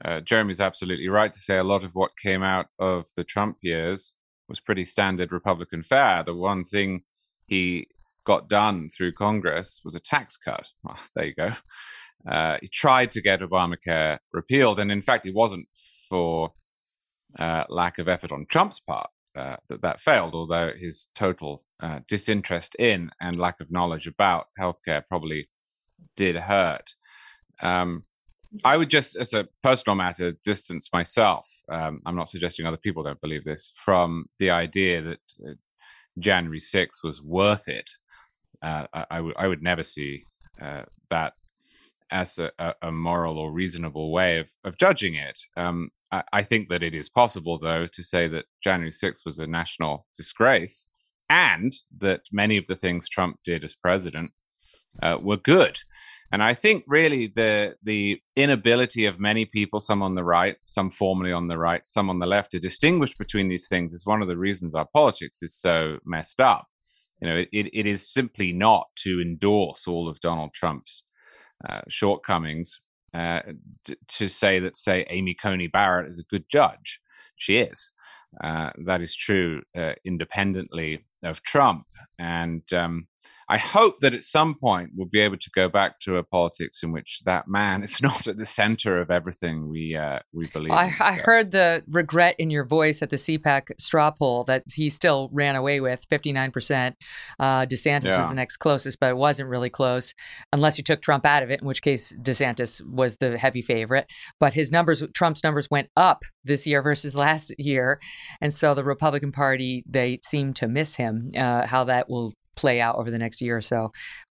Uh, 0.04 0.20
Jeremy's 0.20 0.60
absolutely 0.60 1.08
right 1.08 1.32
to 1.32 1.38
say 1.40 1.58
a 1.58 1.64
lot 1.64 1.84
of 1.84 1.94
what 1.94 2.16
came 2.20 2.42
out 2.42 2.66
of 2.78 3.06
the 3.16 3.24
Trump 3.24 3.58
years 3.62 4.14
was 4.48 4.60
pretty 4.60 4.84
standard 4.84 5.32
Republican 5.32 5.82
fare. 5.82 6.22
The 6.22 6.34
one 6.34 6.64
thing 6.64 7.02
he 7.46 7.88
got 8.28 8.48
done 8.48 8.90
through 8.94 9.12
Congress 9.14 9.80
was 9.84 9.94
a 9.94 10.00
tax 10.00 10.36
cut. 10.36 10.66
Well, 10.84 10.98
there 11.16 11.26
you 11.26 11.34
go. 11.34 11.52
Uh, 12.30 12.58
he 12.60 12.68
tried 12.68 13.10
to 13.12 13.22
get 13.22 13.40
Obamacare 13.40 14.18
repealed, 14.32 14.78
and 14.78 14.92
in 14.92 15.02
fact, 15.02 15.26
it 15.26 15.34
wasn't 15.34 15.66
for 16.08 16.52
uh, 17.38 17.64
lack 17.68 17.98
of 17.98 18.08
effort 18.08 18.30
on 18.30 18.46
Trump's 18.46 18.80
part 18.80 19.10
uh, 19.36 19.56
that 19.68 19.82
that 19.82 20.00
failed, 20.00 20.34
although 20.34 20.72
his 20.78 21.08
total 21.14 21.64
uh, 21.80 22.00
disinterest 22.06 22.74
in 22.76 23.10
and 23.20 23.38
lack 23.38 23.60
of 23.60 23.70
knowledge 23.70 24.06
about 24.06 24.48
healthcare 24.60 25.02
probably 25.08 25.48
did 26.16 26.36
hurt. 26.36 26.94
Um, 27.62 28.04
I 28.64 28.76
would 28.76 28.90
just, 28.90 29.16
as 29.16 29.34
a 29.34 29.48
personal 29.62 29.96
matter, 29.96 30.32
distance 30.44 30.88
myself. 30.92 31.46
Um, 31.70 32.00
I'm 32.06 32.16
not 32.16 32.28
suggesting 32.28 32.66
other 32.66 32.84
people 32.84 33.02
don't 33.02 33.20
believe 33.20 33.44
this 33.44 33.72
from 33.76 34.26
the 34.38 34.50
idea 34.50 35.02
that 35.02 35.20
uh, 35.46 35.52
January 36.18 36.60
6th 36.60 37.02
was 37.04 37.22
worth 37.22 37.68
it. 37.68 37.90
Uh, 38.62 38.86
would 39.46 39.62
never 39.62 39.82
see 39.82 40.24
uh, 40.60 40.82
that 41.10 41.34
as 42.10 42.38
a, 42.38 42.74
a, 42.82 42.90
moral 42.90 43.38
or 43.38 43.52
reasonable 43.52 44.10
way 44.10 44.38
of, 44.38 44.50
of 44.64 44.78
judging 44.78 45.14
it. 45.14 45.38
Um, 45.56 45.90
I, 46.10 46.22
I, 46.32 46.42
think 46.42 46.68
that 46.70 46.82
it 46.82 46.96
is 46.96 47.08
possible, 47.08 47.58
though, 47.58 47.86
to 47.86 48.02
say 48.02 48.26
that 48.28 48.46
January 48.62 48.90
6th 48.90 49.24
was 49.26 49.38
a 49.38 49.46
national 49.46 50.06
disgrace 50.16 50.88
and 51.28 51.72
that 51.98 52.22
many 52.32 52.56
of 52.56 52.66
the 52.66 52.76
things 52.76 53.08
Trump 53.08 53.38
did 53.44 53.62
as 53.62 53.74
president 53.74 54.32
uh, 55.02 55.18
were 55.20 55.36
good. 55.36 55.78
And 56.30 56.42
I 56.42 56.52
think 56.52 56.84
really 56.86 57.28
the 57.28 57.74
the 57.82 58.20
inability 58.36 59.06
of 59.06 59.18
many 59.18 59.46
people, 59.46 59.80
some 59.80 60.02
on 60.02 60.14
the 60.14 60.24
right, 60.24 60.56
some 60.66 60.90
formerly 60.90 61.32
on 61.32 61.48
the 61.48 61.56
right, 61.56 61.86
some 61.86 62.10
on 62.10 62.18
the 62.18 62.26
left, 62.26 62.50
to 62.50 62.58
distinguish 62.58 63.16
between 63.16 63.48
these 63.48 63.66
things 63.66 63.92
is 63.92 64.04
one 64.04 64.20
of 64.20 64.28
the 64.28 64.36
reasons 64.36 64.74
our 64.74 64.86
politics 64.92 65.42
is 65.42 65.54
so 65.54 65.98
messed 66.04 66.40
up. 66.40 66.66
You 67.20 67.28
know, 67.28 67.36
it, 67.52 67.70
it 67.72 67.86
is 67.86 68.08
simply 68.08 68.52
not 68.52 68.88
to 68.96 69.20
endorse 69.20 69.88
all 69.88 70.08
of 70.08 70.20
Donald 70.20 70.52
Trump's 70.52 71.04
uh, 71.68 71.80
shortcomings 71.88 72.80
uh, 73.14 73.40
d- 73.84 73.96
to 74.06 74.28
say 74.28 74.60
that, 74.60 74.76
say, 74.76 75.06
Amy 75.10 75.34
Coney 75.34 75.66
Barrett 75.66 76.08
is 76.08 76.18
a 76.18 76.24
good 76.24 76.44
judge. 76.48 77.00
She 77.36 77.56
is. 77.58 77.92
Uh, 78.42 78.70
that 78.84 79.00
is 79.00 79.16
true 79.16 79.62
uh, 79.76 79.94
independently 80.04 81.04
of 81.22 81.42
Trump. 81.42 81.86
And 82.18 82.62
um, 82.72 83.08
I 83.50 83.56
hope 83.56 84.00
that 84.00 84.12
at 84.12 84.24
some 84.24 84.54
point 84.54 84.90
we'll 84.94 85.08
be 85.08 85.20
able 85.20 85.38
to 85.38 85.50
go 85.54 85.68
back 85.68 85.98
to 86.00 86.16
a 86.16 86.22
politics 86.22 86.82
in 86.82 86.92
which 86.92 87.20
that 87.24 87.48
man 87.48 87.82
is 87.88 88.02
not 88.02 88.26
at 88.26 88.36
the 88.36 88.46
center 88.46 89.00
of 89.00 89.10
everything 89.10 89.68
we 89.68 89.96
uh, 89.96 90.18
we 90.32 90.46
believe. 90.48 90.72
I, 90.72 90.94
I 91.00 91.12
heard 91.12 91.50
the 91.50 91.82
regret 91.88 92.36
in 92.38 92.50
your 92.50 92.64
voice 92.64 93.02
at 93.02 93.10
the 93.10 93.16
CPAC 93.16 93.80
straw 93.80 94.10
poll 94.10 94.44
that 94.44 94.64
he 94.74 94.90
still 94.90 95.30
ran 95.32 95.56
away 95.56 95.80
with 95.80 96.06
59%. 96.08 96.94
Uh, 97.38 97.66
DeSantis 97.66 98.04
yeah. 98.04 98.18
was 98.18 98.28
the 98.28 98.34
next 98.34 98.58
closest, 98.58 99.00
but 99.00 99.10
it 99.10 99.16
wasn't 99.16 99.48
really 99.48 99.70
close 99.70 100.14
unless 100.52 100.78
you 100.78 100.84
took 100.84 101.00
Trump 101.00 101.24
out 101.24 101.42
of 101.42 101.50
it, 101.50 101.60
in 101.60 101.66
which 101.66 101.82
case 101.82 102.12
DeSantis 102.20 102.84
was 102.86 103.16
the 103.16 103.38
heavy 103.38 103.62
favorite. 103.62 104.10
But 104.40 104.54
his 104.54 104.70
numbers, 104.70 105.02
Trump's 105.14 105.42
numbers 105.42 105.68
went 105.70 105.88
up 105.96 106.22
this 106.44 106.66
year 106.66 106.82
versus 106.82 107.16
last 107.16 107.54
year. 107.58 108.00
And 108.40 108.52
so 108.52 108.74
the 108.74 108.84
Republican 108.84 109.32
Party, 109.32 109.84
they 109.88 110.18
seem 110.22 110.52
to 110.54 110.68
miss 110.68 110.96
him. 110.96 111.30
Uh, 111.36 111.66
how 111.66 111.84
that 111.84 112.08
will 112.08 112.34
play 112.58 112.80
out 112.80 112.96
over 112.96 113.10
the 113.10 113.18
next 113.18 113.40
year 113.40 113.56
or 113.56 113.62
so. 113.62 113.92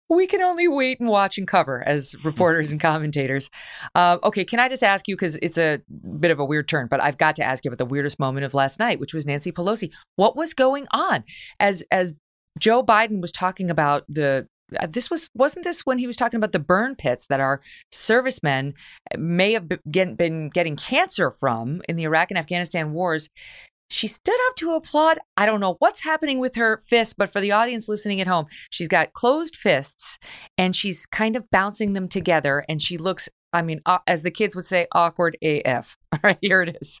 we 0.08 0.26
can 0.26 0.42
only 0.42 0.68
wait 0.68 1.00
and 1.00 1.08
watch 1.08 1.38
and 1.38 1.46
cover 1.46 1.82
as 1.86 2.14
reporters 2.24 2.72
and 2.72 2.80
commentators. 2.80 3.50
Uh, 3.94 4.18
okay, 4.22 4.44
can 4.44 4.58
I 4.58 4.68
just 4.68 4.82
ask 4.82 5.06
you 5.08 5.16
because 5.16 5.36
it's 5.42 5.58
a 5.58 5.80
bit 6.20 6.30
of 6.30 6.38
a 6.38 6.44
weird 6.44 6.68
turn, 6.68 6.88
but 6.90 7.00
I've 7.00 7.18
got 7.18 7.36
to 7.36 7.44
ask 7.44 7.64
you 7.64 7.70
about 7.70 7.78
the 7.78 7.86
weirdest 7.86 8.18
moment 8.18 8.44
of 8.44 8.54
last 8.54 8.78
night, 8.78 9.00
which 9.00 9.14
was 9.14 9.26
Nancy 9.26 9.52
Pelosi. 9.52 9.90
What 10.16 10.36
was 10.36 10.54
going 10.54 10.86
on 10.92 11.24
as 11.60 11.82
as 11.90 12.14
Joe 12.58 12.82
Biden 12.82 13.20
was 13.20 13.32
talking 13.32 13.70
about 13.70 14.04
the 14.08 14.46
uh, 14.78 14.86
this 14.86 15.10
was 15.10 15.28
wasn't 15.34 15.64
this 15.64 15.84
when 15.84 15.98
he 15.98 16.06
was 16.06 16.16
talking 16.16 16.38
about 16.38 16.52
the 16.52 16.58
burn 16.58 16.96
pits 16.96 17.26
that 17.26 17.40
our 17.40 17.60
servicemen 17.92 18.74
may 19.18 19.52
have 19.52 19.68
been 19.68 20.48
getting 20.48 20.76
cancer 20.76 21.30
from 21.30 21.82
in 21.88 21.96
the 21.96 22.04
Iraq 22.04 22.30
and 22.30 22.38
Afghanistan 22.38 22.92
wars 22.92 23.28
she 23.94 24.08
stood 24.08 24.36
up 24.48 24.56
to 24.56 24.72
applaud. 24.72 25.18
I 25.36 25.46
don't 25.46 25.60
know 25.60 25.76
what's 25.78 26.02
happening 26.02 26.40
with 26.40 26.56
her 26.56 26.78
fist, 26.78 27.14
but 27.16 27.32
for 27.32 27.40
the 27.40 27.52
audience 27.52 27.88
listening 27.88 28.20
at 28.20 28.26
home, 28.26 28.46
she's 28.68 28.88
got 28.88 29.12
closed 29.12 29.56
fists 29.56 30.18
and 30.58 30.74
she's 30.74 31.06
kind 31.06 31.36
of 31.36 31.48
bouncing 31.50 31.92
them 31.92 32.08
together. 32.08 32.64
And 32.68 32.82
she 32.82 32.98
looks, 32.98 33.28
I 33.52 33.62
mean, 33.62 33.80
uh, 33.86 33.98
as 34.08 34.24
the 34.24 34.32
kids 34.32 34.56
would 34.56 34.66
say, 34.66 34.88
awkward 34.90 35.36
AF. 35.42 35.96
All 36.12 36.18
right, 36.24 36.38
here 36.40 36.62
it 36.62 36.76
is. 36.80 36.98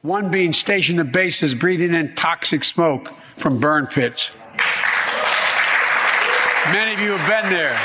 One 0.00 0.30
being 0.30 0.54
stationed 0.54 0.98
at 1.00 1.12
bases 1.12 1.54
breathing 1.54 1.92
in 1.92 2.14
toxic 2.14 2.64
smoke 2.64 3.12
from 3.36 3.60
burn 3.60 3.86
pits. 3.86 4.30
Many 6.72 6.94
of 6.94 7.00
you 7.00 7.14
have 7.14 7.28
been 7.28 7.52
there. 7.52 7.78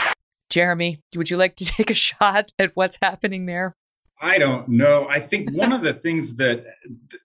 Jeremy, 0.49 1.01
would 1.15 1.29
you 1.29 1.35
like 1.35 1.57
to 1.57 1.65
take 1.65 1.89
a 1.89 1.93
shot 1.93 2.51
at 2.57 2.71
what's 2.75 2.97
happening 3.01 3.45
there? 3.45 3.75
I 4.20 4.39
don't 4.39 4.68
know. 4.68 5.07
I 5.07 5.20
think 5.20 5.51
one 5.51 5.72
of 5.72 5.82
the 5.82 5.93
things 6.05 6.36
that 6.38 6.65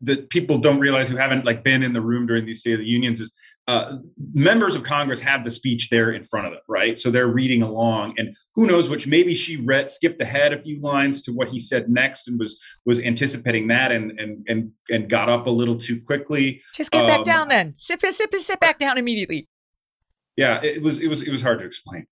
that 0.02 0.28
people 0.30 0.58
don't 0.58 0.78
realize 0.78 1.08
who 1.08 1.16
haven't 1.16 1.44
like 1.44 1.64
been 1.64 1.82
in 1.82 1.92
the 1.92 2.00
room 2.00 2.26
during 2.26 2.44
these 2.44 2.60
State 2.60 2.74
of 2.74 2.80
the 2.80 2.86
Unions 2.86 3.20
is 3.20 3.32
uh, 3.68 3.98
members 4.34 4.74
of 4.74 4.82
Congress 4.82 5.20
have 5.20 5.44
the 5.44 5.50
speech 5.50 5.88
there 5.88 6.10
in 6.10 6.24
front 6.24 6.46
of 6.46 6.52
them, 6.52 6.62
right? 6.68 6.98
So 6.98 7.10
they're 7.10 7.28
reading 7.28 7.62
along, 7.62 8.14
and 8.18 8.36
who 8.54 8.66
knows 8.66 8.88
which? 8.90 9.06
Maybe 9.06 9.34
she 9.34 9.56
read 9.56 9.88
skipped 9.88 10.20
ahead 10.20 10.52
a 10.52 10.60
few 10.60 10.80
lines 10.80 11.20
to 11.22 11.32
what 11.32 11.48
he 11.48 11.60
said 11.60 11.88
next, 11.88 12.28
and 12.28 12.38
was 12.38 12.60
was 12.84 13.00
anticipating 13.00 13.68
that, 13.68 13.92
and 13.92 14.18
and 14.18 14.44
and 14.48 14.72
and 14.90 15.08
got 15.08 15.28
up 15.28 15.46
a 15.46 15.50
little 15.50 15.76
too 15.76 16.00
quickly. 16.00 16.60
Just 16.74 16.90
get 16.90 17.02
um, 17.02 17.06
back 17.06 17.24
down, 17.24 17.48
then. 17.48 17.74
Sit, 17.74 18.02
sit, 18.12 18.40
sit 18.40 18.60
back 18.60 18.78
down 18.78 18.98
immediately. 18.98 19.48
Yeah, 20.36 20.60
it 20.62 20.82
was 20.82 20.98
it 20.98 21.08
was 21.08 21.22
it 21.22 21.30
was 21.30 21.40
hard 21.40 21.60
to 21.60 21.64
explain. 21.64 22.06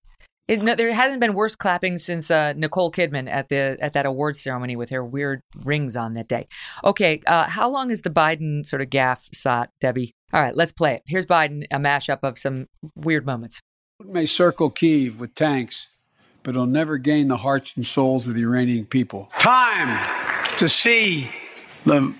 It, 0.48 0.62
no, 0.62 0.74
there 0.74 0.92
hasn't 0.92 1.20
been 1.20 1.34
worse 1.34 1.54
clapping 1.54 1.96
since 1.98 2.30
uh, 2.30 2.54
Nicole 2.54 2.90
Kidman 2.90 3.30
at 3.30 3.48
the 3.48 3.76
at 3.80 3.92
that 3.92 4.04
awards 4.04 4.40
ceremony 4.40 4.74
with 4.74 4.90
her 4.90 5.04
weird 5.04 5.42
rings 5.64 5.96
on 5.96 6.14
that 6.14 6.26
day. 6.26 6.48
Okay, 6.84 7.20
uh, 7.26 7.44
how 7.48 7.70
long 7.70 7.90
is 7.90 8.02
the 8.02 8.10
Biden 8.10 8.66
sort 8.66 8.82
of 8.82 8.90
gaff 8.90 9.28
sought, 9.32 9.70
Debbie? 9.80 10.14
All 10.32 10.42
right, 10.42 10.54
let's 10.54 10.72
play 10.72 10.94
it. 10.94 11.02
Here's 11.06 11.26
Biden, 11.26 11.64
a 11.70 11.78
mashup 11.78 12.20
of 12.22 12.38
some 12.38 12.66
weird 12.96 13.26
moments. 13.26 13.60
It 14.00 14.08
may 14.08 14.26
circle 14.26 14.70
Kiev 14.70 15.20
with 15.20 15.34
tanks, 15.34 15.88
but 16.42 16.50
it'll 16.50 16.66
never 16.66 16.98
gain 16.98 17.28
the 17.28 17.36
hearts 17.36 17.76
and 17.76 17.86
souls 17.86 18.26
of 18.26 18.34
the 18.34 18.42
Iranian 18.42 18.86
people. 18.86 19.30
Time 19.38 20.56
to 20.58 20.68
see 20.68 21.30
the 21.84 22.14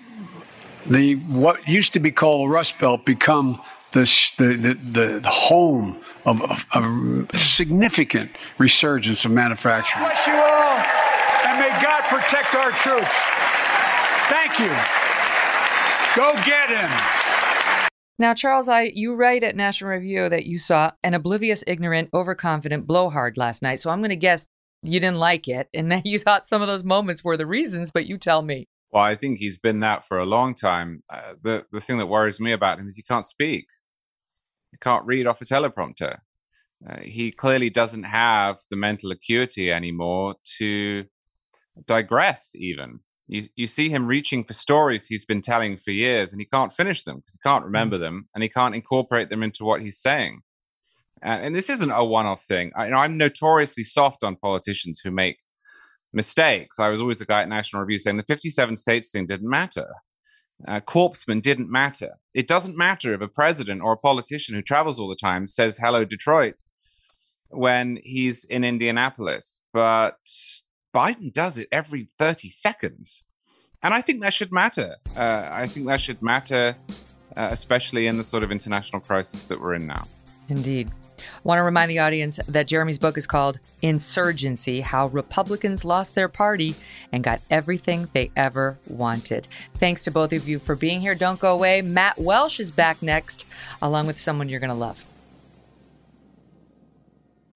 the 0.87 1.17
what 1.17 1.67
used 1.69 1.93
to 1.95 2.01
be 2.01 2.11
called 2.11 2.51
Rust 2.51 2.79
Belt 2.79 3.05
become 3.05 3.61
the 3.93 4.05
the, 4.39 4.75
the, 4.75 5.21
the 5.21 5.31
home 5.31 6.01
of, 6.25 6.43
of, 6.43 6.67
of 6.73 7.35
a 7.35 7.39
significant 7.39 8.31
resurgence 8.59 9.25
of 9.25 9.31
manufacturing. 9.31 10.05
Bless 10.05 10.27
you 10.27 10.35
all, 10.35 10.79
and 11.47 11.59
may 11.59 11.83
God 11.83 12.03
protect 12.05 12.55
our 12.55 12.73
troops. 12.73 13.11
Thank 14.29 14.59
you. 14.59 14.71
Go 16.17 16.33
get 16.45 16.71
him. 16.71 16.91
Now, 18.19 18.35
Charles, 18.35 18.69
I 18.69 18.91
you 18.95 19.15
write 19.15 19.43
at 19.43 19.57
National 19.57 19.91
Review 19.91 20.29
that 20.29 20.45
you 20.45 20.59
saw 20.59 20.93
an 21.03 21.15
oblivious, 21.15 21.65
ignorant, 21.67 22.11
overconfident 22.13 22.87
blowhard 22.87 23.37
last 23.37 23.63
night. 23.63 23.81
So 23.81 23.91
I'm 23.91 24.01
going 24.01 24.11
to 24.11 24.17
guess 24.17 24.47
you 24.83 25.01
didn't 25.01 25.19
like 25.19 25.49
it, 25.49 25.69
and 25.75 25.91
that 25.91 26.07
you 26.07 26.19
thought 26.19 26.47
some 26.47 26.63
of 26.63 26.69
those 26.69 26.85
moments 26.85 27.25
were 27.25 27.37
the 27.37 27.47
reasons. 27.47 27.91
But 27.91 28.07
you 28.07 28.19
tell 28.19 28.43
me. 28.43 28.67
Well, 28.93 29.05
I 29.05 29.15
think 29.15 29.39
he's 29.39 29.57
been 29.57 29.81
that 29.81 30.05
for 30.05 30.19
a 30.19 30.27
long 30.27 30.55
time. 30.55 31.03
Uh, 31.09 31.35
the 31.43 31.67
the 31.73 31.81
thing 31.81 31.99
that 31.99 32.07
worries 32.07 32.41
me 32.41 32.53
about 32.53 32.79
him 32.79 32.89
is 32.89 32.97
he 32.97 33.03
can't 33.03 33.25
speak 33.25 33.67
can't 34.79 35.07
read 35.07 35.27
off 35.27 35.43
a 35.43 35.45
teleprompter. 35.45 36.19
Uh, 36.89 37.01
he 37.01 37.31
clearly 37.31 37.71
doesn't 37.71 38.05
have 38.05 38.59
the 38.71 38.77
mental 38.77 39.11
acuity 39.11 39.71
anymore 39.71 40.35
to 40.59 41.05
digress, 41.87 42.53
even. 42.55 43.01
You, 43.29 43.45
you 43.55 43.67
see 43.67 43.89
him 43.89 44.07
reaching 44.07 44.45
for 44.45 44.55
stories 44.55 45.07
he's 45.07 45.25
been 45.25 45.43
telling 45.43 45.77
for 45.77 45.91
years 45.91 46.33
and 46.33 46.41
he 46.41 46.47
can't 46.47 46.73
finish 46.73 47.05
them 47.05 47.17
because 47.17 47.35
he 47.35 47.39
can't 47.49 47.65
remember 47.65 47.97
mm. 47.97 48.01
them 48.01 48.29
and 48.35 48.43
he 48.43 48.49
can't 48.49 48.75
incorporate 48.75 49.31
them 49.31 49.43
into 49.43 49.65
what 49.65 49.83
he's 49.83 50.01
saying. 50.01 50.41
And, 51.23 51.45
and 51.45 51.55
this 51.55 51.71
isn't 51.71 51.93
a 51.93 52.05
one 52.05 52.27
off 52.27 52.45
thing. 52.45 52.73
I, 52.75 52.87
you 52.87 52.91
know, 52.91 52.99
I'm 52.99 53.19
notoriously 53.19 53.85
soft 53.85 54.25
on 54.25 54.37
politicians 54.37 55.01
who 55.05 55.11
make 55.11 55.37
mistakes. 56.13 56.81
I 56.81 56.89
was 56.89 57.01
always 57.01 57.19
the 57.19 57.27
guy 57.27 57.43
at 57.43 57.49
National 57.49 57.83
Review 57.83 57.99
saying 57.99 58.17
the 58.17 58.25
57 58.25 58.77
states 58.77 59.11
thing 59.11 59.27
didn't 59.27 59.49
matter 59.49 59.87
uh, 60.67 60.81
corpsman 60.81 61.43
didn't 61.43 61.71
matter. 61.71 62.19
It 62.35 62.47
doesn't 62.47 62.77
matter 62.77 63.15
if 63.15 63.21
a 63.21 63.29
president 63.29 63.83
or 63.83 63.93
a 63.93 63.97
politician 63.97 64.55
who 64.55 64.63
travels 64.63 65.01
all 65.01 65.09
the 65.09 65.17
time 65.17 65.47
says 65.47 65.79
hello 65.79 66.05
Detroit 66.05 66.55
when 67.49 67.99
he's 68.03 68.45
in 68.45 68.65
Indianapolis, 68.65 69.61
but 69.73 70.19
Biden 70.95 71.33
does 71.33 71.59
it 71.59 71.69
every 71.73 72.09
30 72.19 72.49
seconds. 72.51 73.25
And 73.83 73.95
I 73.95 74.03
think 74.03 74.21
that 74.21 74.35
should 74.35 74.53
matter. 74.53 74.97
Uh, 75.17 75.49
I 75.51 75.67
think 75.67 75.87
that 75.87 76.01
should 76.01 76.23
matter, 76.23 76.75
uh, 77.37 77.49
especially 77.51 78.07
in 78.07 78.19
the 78.19 78.25
sort 78.25 78.43
of 78.43 78.53
international 78.53 79.01
crisis 79.01 79.45
that 79.45 79.61
we're 79.61 79.75
in 79.75 79.87
now. 79.87 80.07
Indeed. 80.49 80.91
Want 81.45 81.59
to 81.59 81.63
remind 81.63 81.91
the 81.91 81.99
audience 81.99 82.39
that 82.49 82.67
Jeremy's 82.67 82.99
book 82.99 83.17
is 83.17 83.27
called 83.27 83.59
Insurgency 83.83 84.81
How 84.81 85.07
Republicans 85.09 85.85
Lost 85.85 86.15
Their 86.15 86.29
Party 86.29 86.75
and 87.13 87.25
Got 87.25 87.41
Everything 87.51 88.09
They 88.13 88.31
Ever 88.37 88.79
Wanted. 88.87 89.49
Thanks 89.75 90.05
to 90.05 90.11
both 90.11 90.33
of 90.33 90.49
you 90.49 90.59
for 90.59 90.77
being 90.77 91.01
here. 91.01 91.15
Don't 91.15 91.41
go 91.41 91.55
away. 91.55 91.83
Matt 91.83 92.19
Welch 92.19 92.61
is 92.61 92.71
back 92.71 93.03
next, 93.03 93.47
along 93.81 94.07
with 94.07 94.19
someone 94.19 94.49
you're 94.49 94.61
going 94.61 94.69
to 94.69 94.75
love. 94.75 95.05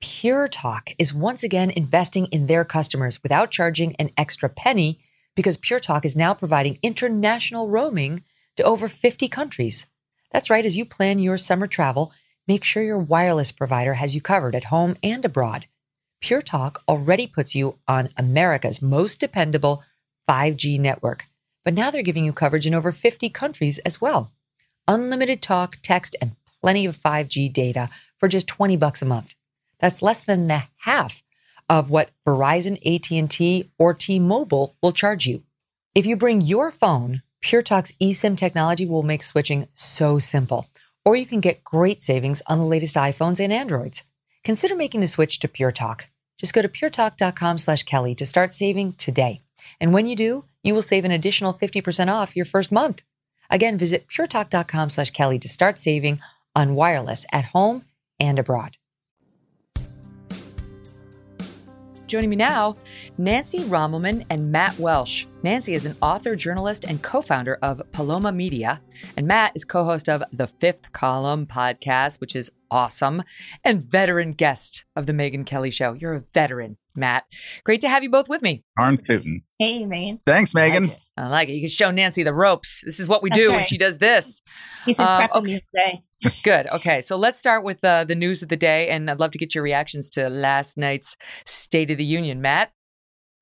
Pure 0.01 0.49
Talk 0.49 0.91
is 0.99 1.15
once 1.15 1.43
again 1.43 1.71
investing 1.71 2.27
in 2.27 2.47
their 2.47 2.65
customers 2.65 3.23
without 3.23 3.51
charging 3.51 3.95
an 3.97 4.11
extra 4.19 4.49
penny 4.49 4.99
because 5.35 5.57
Pure 5.57 5.81
Talk 5.81 6.05
is 6.05 6.15
now 6.15 6.35
providing 6.35 6.79
international 6.83 7.69
roaming 7.69 8.23
to 8.57 8.62
over 8.62 8.89
50 8.89 9.29
countries. 9.29 9.87
That's 10.31 10.51
right, 10.51 10.65
as 10.65 10.77
you 10.77 10.85
plan 10.85 11.19
your 11.19 11.39
summer 11.39 11.67
travel, 11.67 12.12
make 12.47 12.64
sure 12.64 12.82
your 12.82 12.99
wireless 12.99 13.53
provider 13.53 13.95
has 13.95 14.14
you 14.14 14.20
covered 14.20 14.55
at 14.55 14.64
home 14.64 14.97
and 15.03 15.24
abroad. 15.24 15.66
Pure 16.20 16.42
Talk 16.42 16.82
already 16.88 17.26
puts 17.26 17.55
you 17.55 17.78
on 17.86 18.09
America's 18.16 18.80
most 18.80 19.20
dependable 19.20 19.82
5G 20.28 20.78
network, 20.80 21.26
but 21.64 21.74
now 21.74 21.90
they're 21.90 22.03
giving 22.03 22.24
you 22.24 22.32
coverage 22.32 22.66
in 22.66 22.74
over 22.74 22.92
50 22.92 23.28
countries 23.30 23.78
as 23.80 24.01
well. 24.01 24.32
Unlimited 24.88 25.42
talk, 25.42 25.78
text, 25.82 26.16
and 26.20 26.36
plenty 26.62 26.86
of 26.86 26.97
5G 26.97 27.53
data 27.53 27.90
for 28.16 28.28
just 28.28 28.49
20 28.49 28.76
bucks 28.76 29.03
a 29.03 29.07
month. 29.07 29.34
That's 29.80 30.03
less 30.03 30.20
than 30.20 30.47
the 30.47 30.64
half 30.78 31.22
of 31.68 31.90
what 31.90 32.11
Verizon, 32.26 32.78
AT&T, 32.84 33.70
or 33.78 33.95
T-Mobile 33.95 34.76
will 34.82 34.92
charge 34.92 35.26
you. 35.26 35.42
If 35.95 36.07
you 36.07 36.16
bring 36.16 36.40
your 36.40 36.70
phone, 36.70 37.22
Pure 37.40 37.62
Talk's 37.62 37.92
eSIM 38.01 38.36
technology 38.36 38.86
will 38.86 39.03
make 39.03 39.22
switching 39.22 39.68
so 39.74 40.18
simple 40.18 40.68
or 41.05 41.17
you 41.17 41.27
can 41.27 41.41
get 41.41 41.65
great 41.65 42.03
savings 42.03 42.43
on 42.47 42.59
the 42.59 42.65
latest 42.65 42.97
iPhones 42.97 43.41
and 43.41 43.53
Androids. 43.53 44.05
Consider 44.43 44.77
making 44.77 45.01
the 45.01 45.09
switch 45.09 45.39
to 45.41 45.49
Pure 45.49 45.73
Talk. 45.73 46.09
Just 46.39 46.53
go 46.53 46.63
to 46.63 46.69
puretalk.com 46.69 47.59
slash 47.59 47.83
Kelly 47.85 48.15
to 48.17 48.27
start 48.27 48.53
saving 48.53 48.95
today. 48.95 49.41
And 49.81 49.93
when 49.93 50.07
you 50.07 50.17
do, 50.17 50.45
you 50.63 50.75
will 50.75 50.83
save 50.83 51.05
an 51.05 51.11
additional 51.11 51.53
50% 51.53 52.13
off 52.13 52.37
your 52.37 52.45
first 52.45 52.73
month. 52.73 53.03
Again, 53.51 53.79
visit 53.79 54.07
puretalk.com 54.09 54.91
slash 54.91 55.11
Kelly 55.11 55.39
to 55.39 55.49
start 55.49 55.79
saving 55.79 56.21
on 56.55 56.75
wireless 56.75 57.25
at 57.33 57.47
home 57.47 57.85
and 58.19 58.39
abroad. 58.39 58.77
Joining 62.15 62.31
me 62.31 62.37
now, 62.37 62.77
Nancy 63.19 63.59
Rommelmann 63.62 64.25
and 64.31 64.53
Matt 64.53 64.79
Welch. 64.79 65.27
Nancy 65.43 65.75
is 65.75 65.85
an 65.85 65.97
author, 66.01 66.37
journalist, 66.37 66.85
and 66.85 67.03
co 67.03 67.21
founder 67.21 67.59
of 67.61 67.83
Paloma 67.91 68.31
Media. 68.31 68.81
And 69.17 69.27
Matt 69.27 69.51
is 69.57 69.65
co 69.65 69.83
host 69.83 70.09
of 70.09 70.23
the 70.33 70.47
Fifth 70.47 70.93
Column 70.93 71.45
podcast, 71.45 72.21
which 72.21 72.37
is 72.37 72.53
awesome, 72.71 73.25
and 73.65 73.83
veteran 73.83 74.31
guest 74.31 74.85
of 74.95 75.07
The 75.07 75.12
Megyn 75.12 75.45
Kelly 75.45 75.73
Show. 75.73 75.95
You're 75.95 76.15
a 76.15 76.25
veteran, 76.33 76.77
Matt. 76.97 77.24
Great 77.64 77.80
to 77.82 77.88
have 77.88 78.03
you 78.03 78.11
both 78.11 78.28
with 78.28 78.42
me. 78.42 78.64
Arn 78.78 78.99
Putin. 78.99 79.42
Hey, 79.59 79.86
man. 79.86 80.20
Thanks, 80.26 80.53
Megyn. 80.53 80.74
I 80.76 80.78
like, 80.78 80.99
I 81.16 81.28
like 81.28 81.49
it. 81.49 81.53
You 81.53 81.61
can 81.62 81.70
show 81.70 81.90
Nancy 81.90 82.22
the 82.22 82.34
ropes. 82.34 82.82
This 82.84 83.01
is 83.01 83.09
what 83.09 83.22
we 83.22 83.30
do 83.30 83.49
right. 83.49 83.57
when 83.57 83.64
she 83.64 83.78
does 83.78 83.99
this. 83.99 84.42
You've 84.86 84.99
uh, 85.01 85.28
okay. 85.34 85.47
me 85.47 85.61
today. 85.72 86.03
Good. 86.42 86.66
Okay. 86.68 87.03
So 87.03 87.16
let's 87.16 87.38
start 87.38 87.64
with 87.64 87.84
uh, 87.84 88.05
the 88.05 88.14
news 88.14 88.42
of 88.42 88.49
the 88.49 88.57
day. 88.57 88.88
And 88.88 89.11
I'd 89.11 89.20
love 89.20 89.30
to 89.32 89.38
get 89.38 89.55
your 89.55 89.64
reactions 89.64 90.11
to 90.11 90.28
last 90.28 90.76
night's 90.76 91.16
State 91.47 91.90
of 91.90 91.99
the 91.99 92.05
Union. 92.05 92.40
Matt, 92.40 92.72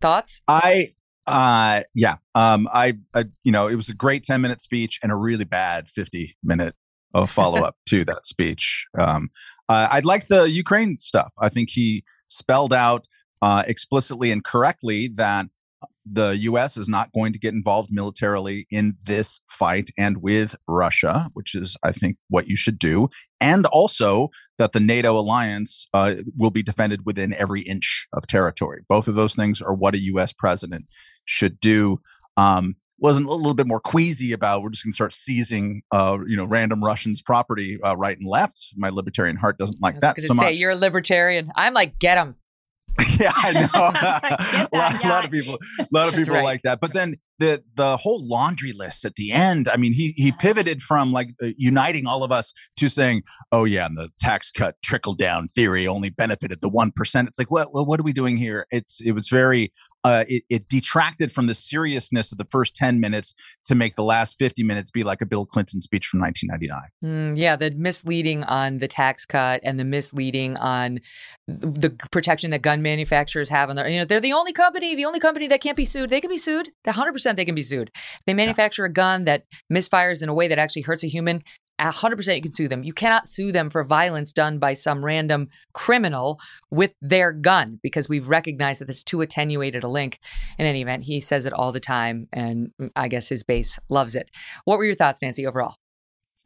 thoughts? 0.00 0.40
I, 0.48 0.94
uh, 1.26 1.82
yeah. 1.94 2.16
Um, 2.34 2.68
I, 2.72 2.98
I, 3.14 3.26
you 3.44 3.52
know, 3.52 3.68
it 3.68 3.76
was 3.76 3.88
a 3.88 3.94
great 3.94 4.24
10 4.24 4.40
minute 4.40 4.60
speech 4.60 4.98
and 5.02 5.12
a 5.12 5.16
really 5.16 5.44
bad 5.44 5.88
50 5.88 6.36
minute 6.42 6.74
of 7.14 7.30
follow 7.30 7.60
up 7.60 7.76
to 7.86 8.04
that 8.06 8.26
speech. 8.26 8.86
Um, 8.98 9.30
uh, 9.68 9.88
I'd 9.90 10.04
like 10.04 10.26
the 10.26 10.44
Ukraine 10.44 10.98
stuff. 10.98 11.32
I 11.40 11.48
think 11.48 11.70
he 11.70 12.04
spelled 12.28 12.72
out 12.72 13.06
uh, 13.42 13.64
explicitly 13.66 14.30
and 14.30 14.44
correctly 14.44 15.08
that 15.08 15.46
the 16.04 16.36
US 16.38 16.76
is 16.76 16.88
not 16.88 17.12
going 17.12 17.32
to 17.32 17.38
get 17.38 17.54
involved 17.54 17.90
militarily 17.92 18.66
in 18.70 18.96
this 19.04 19.40
fight 19.48 19.90
and 19.96 20.22
with 20.22 20.56
Russia, 20.66 21.28
which 21.34 21.54
is, 21.54 21.76
I 21.82 21.92
think, 21.92 22.16
what 22.28 22.48
you 22.48 22.56
should 22.56 22.78
do. 22.78 23.08
And 23.40 23.66
also 23.66 24.30
that 24.58 24.72
the 24.72 24.80
NATO 24.80 25.18
alliance 25.18 25.86
uh, 25.94 26.14
will 26.36 26.50
be 26.50 26.62
defended 26.62 27.06
within 27.06 27.34
every 27.34 27.62
inch 27.62 28.06
of 28.12 28.26
territory. 28.26 28.82
Both 28.88 29.08
of 29.08 29.14
those 29.14 29.34
things 29.34 29.62
are 29.62 29.74
what 29.74 29.94
a 29.94 30.00
US 30.00 30.32
president 30.32 30.86
should 31.24 31.60
do. 31.60 32.00
Um, 32.36 32.76
wasn't 32.98 33.26
a 33.26 33.34
little 33.34 33.54
bit 33.54 33.66
more 33.66 33.80
queasy 33.80 34.32
about 34.32 34.62
we're 34.62 34.70
just 34.70 34.84
going 34.84 34.92
to 34.92 34.94
start 34.94 35.12
seizing 35.12 35.82
uh, 35.90 36.18
you 36.26 36.36
know 36.36 36.44
random 36.44 36.82
Russians 36.84 37.20
property 37.20 37.78
uh, 37.82 37.96
right 37.96 38.16
and 38.16 38.28
left. 38.28 38.68
My 38.76 38.90
libertarian 38.90 39.36
heart 39.36 39.58
doesn't 39.58 39.82
like 39.82 39.98
that 39.98 40.20
so 40.20 40.28
say, 40.28 40.34
much. 40.34 40.54
You're 40.54 40.70
a 40.70 40.76
libertarian. 40.76 41.50
I'm 41.56 41.74
like, 41.74 41.98
get 41.98 42.14
them. 42.14 42.36
yeah, 43.18 43.32
I 43.34 43.52
know. 43.52 44.68
a, 44.72 44.76
lot, 44.76 45.04
a 45.04 45.08
lot 45.08 45.24
of 45.24 45.30
people, 45.30 45.58
a 45.78 45.86
lot 45.90 46.08
of 46.08 46.14
people 46.14 46.34
right. 46.34 46.44
like 46.44 46.62
that. 46.62 46.80
But 46.80 46.92
then 46.92 47.16
the 47.38 47.62
the 47.74 47.96
whole 47.96 48.26
laundry 48.26 48.72
list 48.72 49.04
at 49.04 49.14
the 49.14 49.32
end. 49.32 49.68
I 49.68 49.76
mean, 49.76 49.92
he 49.92 50.12
he 50.16 50.32
pivoted 50.32 50.82
from 50.82 51.12
like 51.12 51.30
uh, 51.42 51.48
uniting 51.56 52.06
all 52.06 52.22
of 52.22 52.30
us 52.30 52.52
to 52.76 52.88
saying, 52.88 53.22
"Oh 53.50 53.64
yeah, 53.64 53.86
and 53.86 53.96
the 53.96 54.10
tax 54.20 54.50
cut 54.50 54.76
trickle 54.82 55.14
down 55.14 55.46
theory 55.46 55.86
only 55.86 56.10
benefited 56.10 56.60
the 56.60 56.68
one 56.68 56.92
percent." 56.92 57.28
It's 57.28 57.38
like, 57.38 57.50
what 57.50 57.72
well, 57.72 57.86
what 57.86 57.98
are 57.98 58.04
we 58.04 58.12
doing 58.12 58.36
here? 58.36 58.66
It's 58.70 59.00
it 59.00 59.12
was 59.12 59.28
very 59.28 59.72
uh, 60.04 60.24
it, 60.28 60.42
it 60.50 60.68
detracted 60.68 61.30
from 61.30 61.46
the 61.46 61.54
seriousness 61.54 62.32
of 62.32 62.38
the 62.38 62.46
first 62.50 62.74
10 62.74 63.00
minutes 63.00 63.34
to 63.64 63.74
make 63.74 63.94
the 63.94 64.02
last 64.02 64.38
50 64.38 64.62
minutes 64.62 64.90
be 64.90 65.04
like 65.04 65.20
a 65.20 65.26
Bill 65.26 65.46
Clinton 65.46 65.80
speech 65.80 66.06
from 66.06 66.20
1999. 66.20 67.34
Mm, 67.34 67.38
yeah, 67.38 67.56
the 67.56 67.70
misleading 67.72 68.42
on 68.44 68.78
the 68.78 68.88
tax 68.88 69.24
cut 69.24 69.60
and 69.62 69.78
the 69.78 69.84
misleading 69.84 70.56
on 70.56 71.00
the 71.46 71.90
protection 72.10 72.50
that 72.50 72.62
gun 72.62 72.82
manufacturers 72.82 73.48
have 73.48 73.70
on 73.70 73.76
their, 73.76 73.88
you 73.88 73.98
know, 73.98 74.04
they're 74.04 74.20
the 74.20 74.32
only 74.32 74.52
company, 74.52 74.94
the 74.94 75.04
only 75.04 75.20
company 75.20 75.46
that 75.48 75.60
can't 75.60 75.76
be 75.76 75.84
sued. 75.84 76.10
They 76.10 76.20
can 76.20 76.30
be 76.30 76.36
sued. 76.36 76.70
100% 76.86 77.36
they 77.36 77.44
can 77.44 77.54
be 77.54 77.62
sued. 77.62 77.90
they 78.26 78.34
manufacture 78.34 78.82
yeah. 78.82 78.90
a 78.90 78.92
gun 78.92 79.24
that 79.24 79.44
misfires 79.72 80.22
in 80.22 80.28
a 80.28 80.34
way 80.34 80.48
that 80.48 80.58
actually 80.58 80.82
hurts 80.82 81.04
a 81.04 81.08
human, 81.08 81.42
100% 81.80 82.36
you 82.36 82.42
can 82.42 82.52
sue 82.52 82.68
them. 82.68 82.82
You 82.82 82.92
cannot 82.92 83.26
sue 83.26 83.52
them 83.52 83.70
for 83.70 83.82
violence 83.84 84.32
done 84.32 84.58
by 84.58 84.74
some 84.74 85.04
random 85.04 85.48
criminal 85.72 86.38
with 86.70 86.94
their 87.00 87.32
gun 87.32 87.80
because 87.82 88.08
we've 88.08 88.28
recognized 88.28 88.80
that 88.80 88.88
it's 88.88 89.02
too 89.02 89.20
attenuated 89.20 89.82
a 89.82 89.88
link. 89.88 90.18
In 90.58 90.66
any 90.66 90.82
event, 90.82 91.04
he 91.04 91.20
says 91.20 91.46
it 91.46 91.52
all 91.52 91.72
the 91.72 91.80
time, 91.80 92.28
and 92.32 92.70
I 92.94 93.08
guess 93.08 93.28
his 93.28 93.42
base 93.42 93.78
loves 93.88 94.14
it. 94.14 94.30
What 94.64 94.78
were 94.78 94.84
your 94.84 94.94
thoughts, 94.94 95.22
Nancy, 95.22 95.46
overall? 95.46 95.76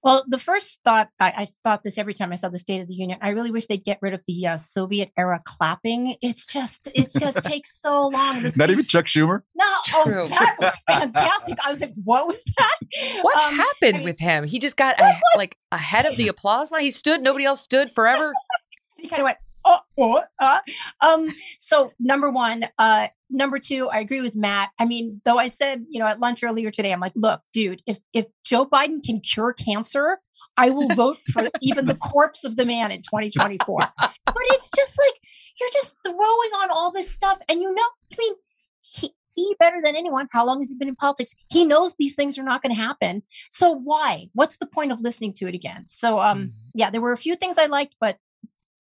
Well, 0.07 0.25
the 0.29 0.39
first 0.39 0.79
thought 0.85 1.09
I, 1.19 1.33
I, 1.37 1.49
thought 1.65 1.83
this 1.83 1.99
every 1.99 2.15
time 2.15 2.31
I 2.31 2.37
saw 2.37 2.49
the 2.49 2.61
State 2.61 2.81
of 2.81 2.87
the 2.87 2.95
Union. 2.95 3.19
I 3.21 3.31
really 3.31 3.51
wish 3.51 3.67
they'd 3.67 3.83
get 3.83 3.99
rid 4.01 4.15
of 4.15 4.21
the 4.29 4.47
uh, 4.47 4.57
Soviet 4.57 5.11
era 5.19 5.43
clapping. 5.45 6.15
It's 6.23 6.47
just 6.47 6.89
it 6.95 7.11
just 7.19 7.43
takes 7.43 7.81
so 7.83 8.07
long. 8.07 8.41
Not 8.41 8.53
speech. 8.53 8.71
even 8.71 8.85
Chuck 8.85 9.07
Schumer. 9.07 9.41
No, 9.57 9.65
oh, 9.95 10.29
that 10.29 10.57
was 10.61 10.75
fantastic. 10.87 11.59
I 11.67 11.73
was 11.73 11.81
like, 11.81 11.93
what 12.05 12.29
was 12.29 12.45
that? 12.57 12.79
What 13.23 13.37
um, 13.37 13.57
happened 13.57 13.97
I 13.97 13.99
mean, 13.99 14.05
with 14.05 14.21
him? 14.21 14.45
He 14.45 14.61
just 14.61 14.77
got 14.77 14.97
a, 15.01 15.19
like 15.35 15.57
ahead 15.73 16.07
of 16.07 16.17
the 16.17 16.29
applause 16.29 16.71
line. 16.71 16.83
He 16.83 16.91
stood. 16.93 17.21
Nobody 17.21 17.45
else 17.45 17.61
stood 17.61 17.91
forever. 17.91 18.33
he 18.97 19.09
kind 19.09 19.23
of 19.23 19.25
went, 19.25 19.39
oh, 19.69 19.81
oh 19.99 20.23
uh. 20.39 20.59
um. 21.01 21.29
So 21.59 21.93
number 21.99 22.31
one, 22.31 22.67
uh, 22.79 23.09
number 23.31 23.59
two, 23.59 23.89
I 23.89 23.99
agree 23.99 24.21
with 24.21 24.37
Matt. 24.37 24.71
I 24.79 24.85
mean, 24.85 25.21
though 25.25 25.39
I 25.39 25.49
said, 25.49 25.85
you 25.89 25.99
know, 25.99 26.07
at 26.07 26.21
lunch 26.21 26.43
earlier 26.43 26.71
today, 26.71 26.93
I'm 26.93 27.01
like, 27.01 27.13
look, 27.17 27.41
dude, 27.53 27.83
if 27.87 27.99
if 28.13 28.27
Joe 28.45 28.67
Biden 28.67 29.03
can 29.05 29.21
cure 29.21 29.53
cancer, 29.53 30.21
I 30.57 30.71
will 30.71 30.89
vote 30.95 31.19
for 31.33 31.45
even 31.61 31.87
the 31.87 31.97
corpse 31.97 32.45
of 32.45 32.57
the 32.57 32.65
man 32.65 32.91
in 32.91 32.99
2024. 32.99 33.79
but 33.99 34.15
it's 34.27 34.71
just 34.71 34.99
like 34.99 35.21
you're 35.61 35.71
just 35.73 35.97
throwing 36.05 36.17
on 36.17 36.71
all 36.71 36.93
this 36.93 37.11
stuff, 37.11 37.39
and 37.49 37.61
you 37.61 37.73
know, 37.73 37.89
I 38.13 38.17
mean, 38.19 38.35
he. 38.81 39.11
He 39.39 39.55
better 39.61 39.83
than 39.85 39.97
anyone. 39.97 40.29
How 40.33 40.47
long 40.47 40.61
has 40.61 40.71
he 40.71 40.77
been 40.77 40.89
in 40.89 40.97
politics? 40.97 41.35
He 41.53 41.67
knows 41.67 41.95
these 41.99 42.15
things 42.15 42.39
are 42.39 42.43
not 42.43 42.63
going 42.63 42.75
to 42.75 42.81
happen. 42.81 43.23
So 43.51 43.71
why? 43.71 44.31
What's 44.33 44.57
the 44.57 44.65
point 44.65 44.93
of 44.93 45.03
listening 45.03 45.35
to 45.35 45.47
it 45.47 45.55
again? 45.55 45.85
So, 45.89 46.21
um, 46.21 46.39
mm. 46.39 46.53
yeah, 46.73 46.89
there 46.89 47.03
were 47.03 47.13
a 47.13 47.19
few 47.19 47.35
things 47.35 47.59
I 47.59 47.67
liked, 47.67 47.97
but 48.01 48.17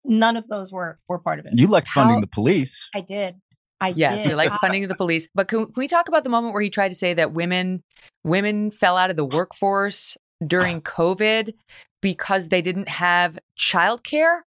none 0.06 0.36
of 0.36 0.48
those 0.48 0.72
were 0.72 0.98
were 1.08 1.18
part 1.18 1.38
of 1.38 1.46
it. 1.46 1.58
You 1.58 1.66
liked 1.66 1.88
funding 1.88 2.16
How, 2.16 2.20
the 2.20 2.26
police. 2.26 2.88
I 2.94 3.00
did. 3.00 3.36
I 3.80 3.88
yes, 3.88 4.22
did. 4.22 4.30
you 4.30 4.36
like 4.36 4.52
funding 4.60 4.86
the 4.88 4.94
police. 4.94 5.28
But 5.34 5.48
can, 5.48 5.66
can, 5.66 5.74
we 5.76 5.86
talk 5.86 6.08
about 6.08 6.24
the 6.24 6.30
moment 6.30 6.54
where 6.54 6.62
he 6.62 6.70
tried 6.70 6.88
to 6.88 6.94
say 6.94 7.14
that 7.14 7.32
women 7.32 7.82
women 8.24 8.70
fell 8.70 8.96
out 8.96 9.10
of 9.10 9.16
the 9.16 9.24
workforce 9.24 10.16
during 10.46 10.80
COVID 10.80 11.52
because 12.00 12.48
they 12.48 12.62
didn't 12.62 12.88
have 12.88 13.38
childcare? 13.58 14.40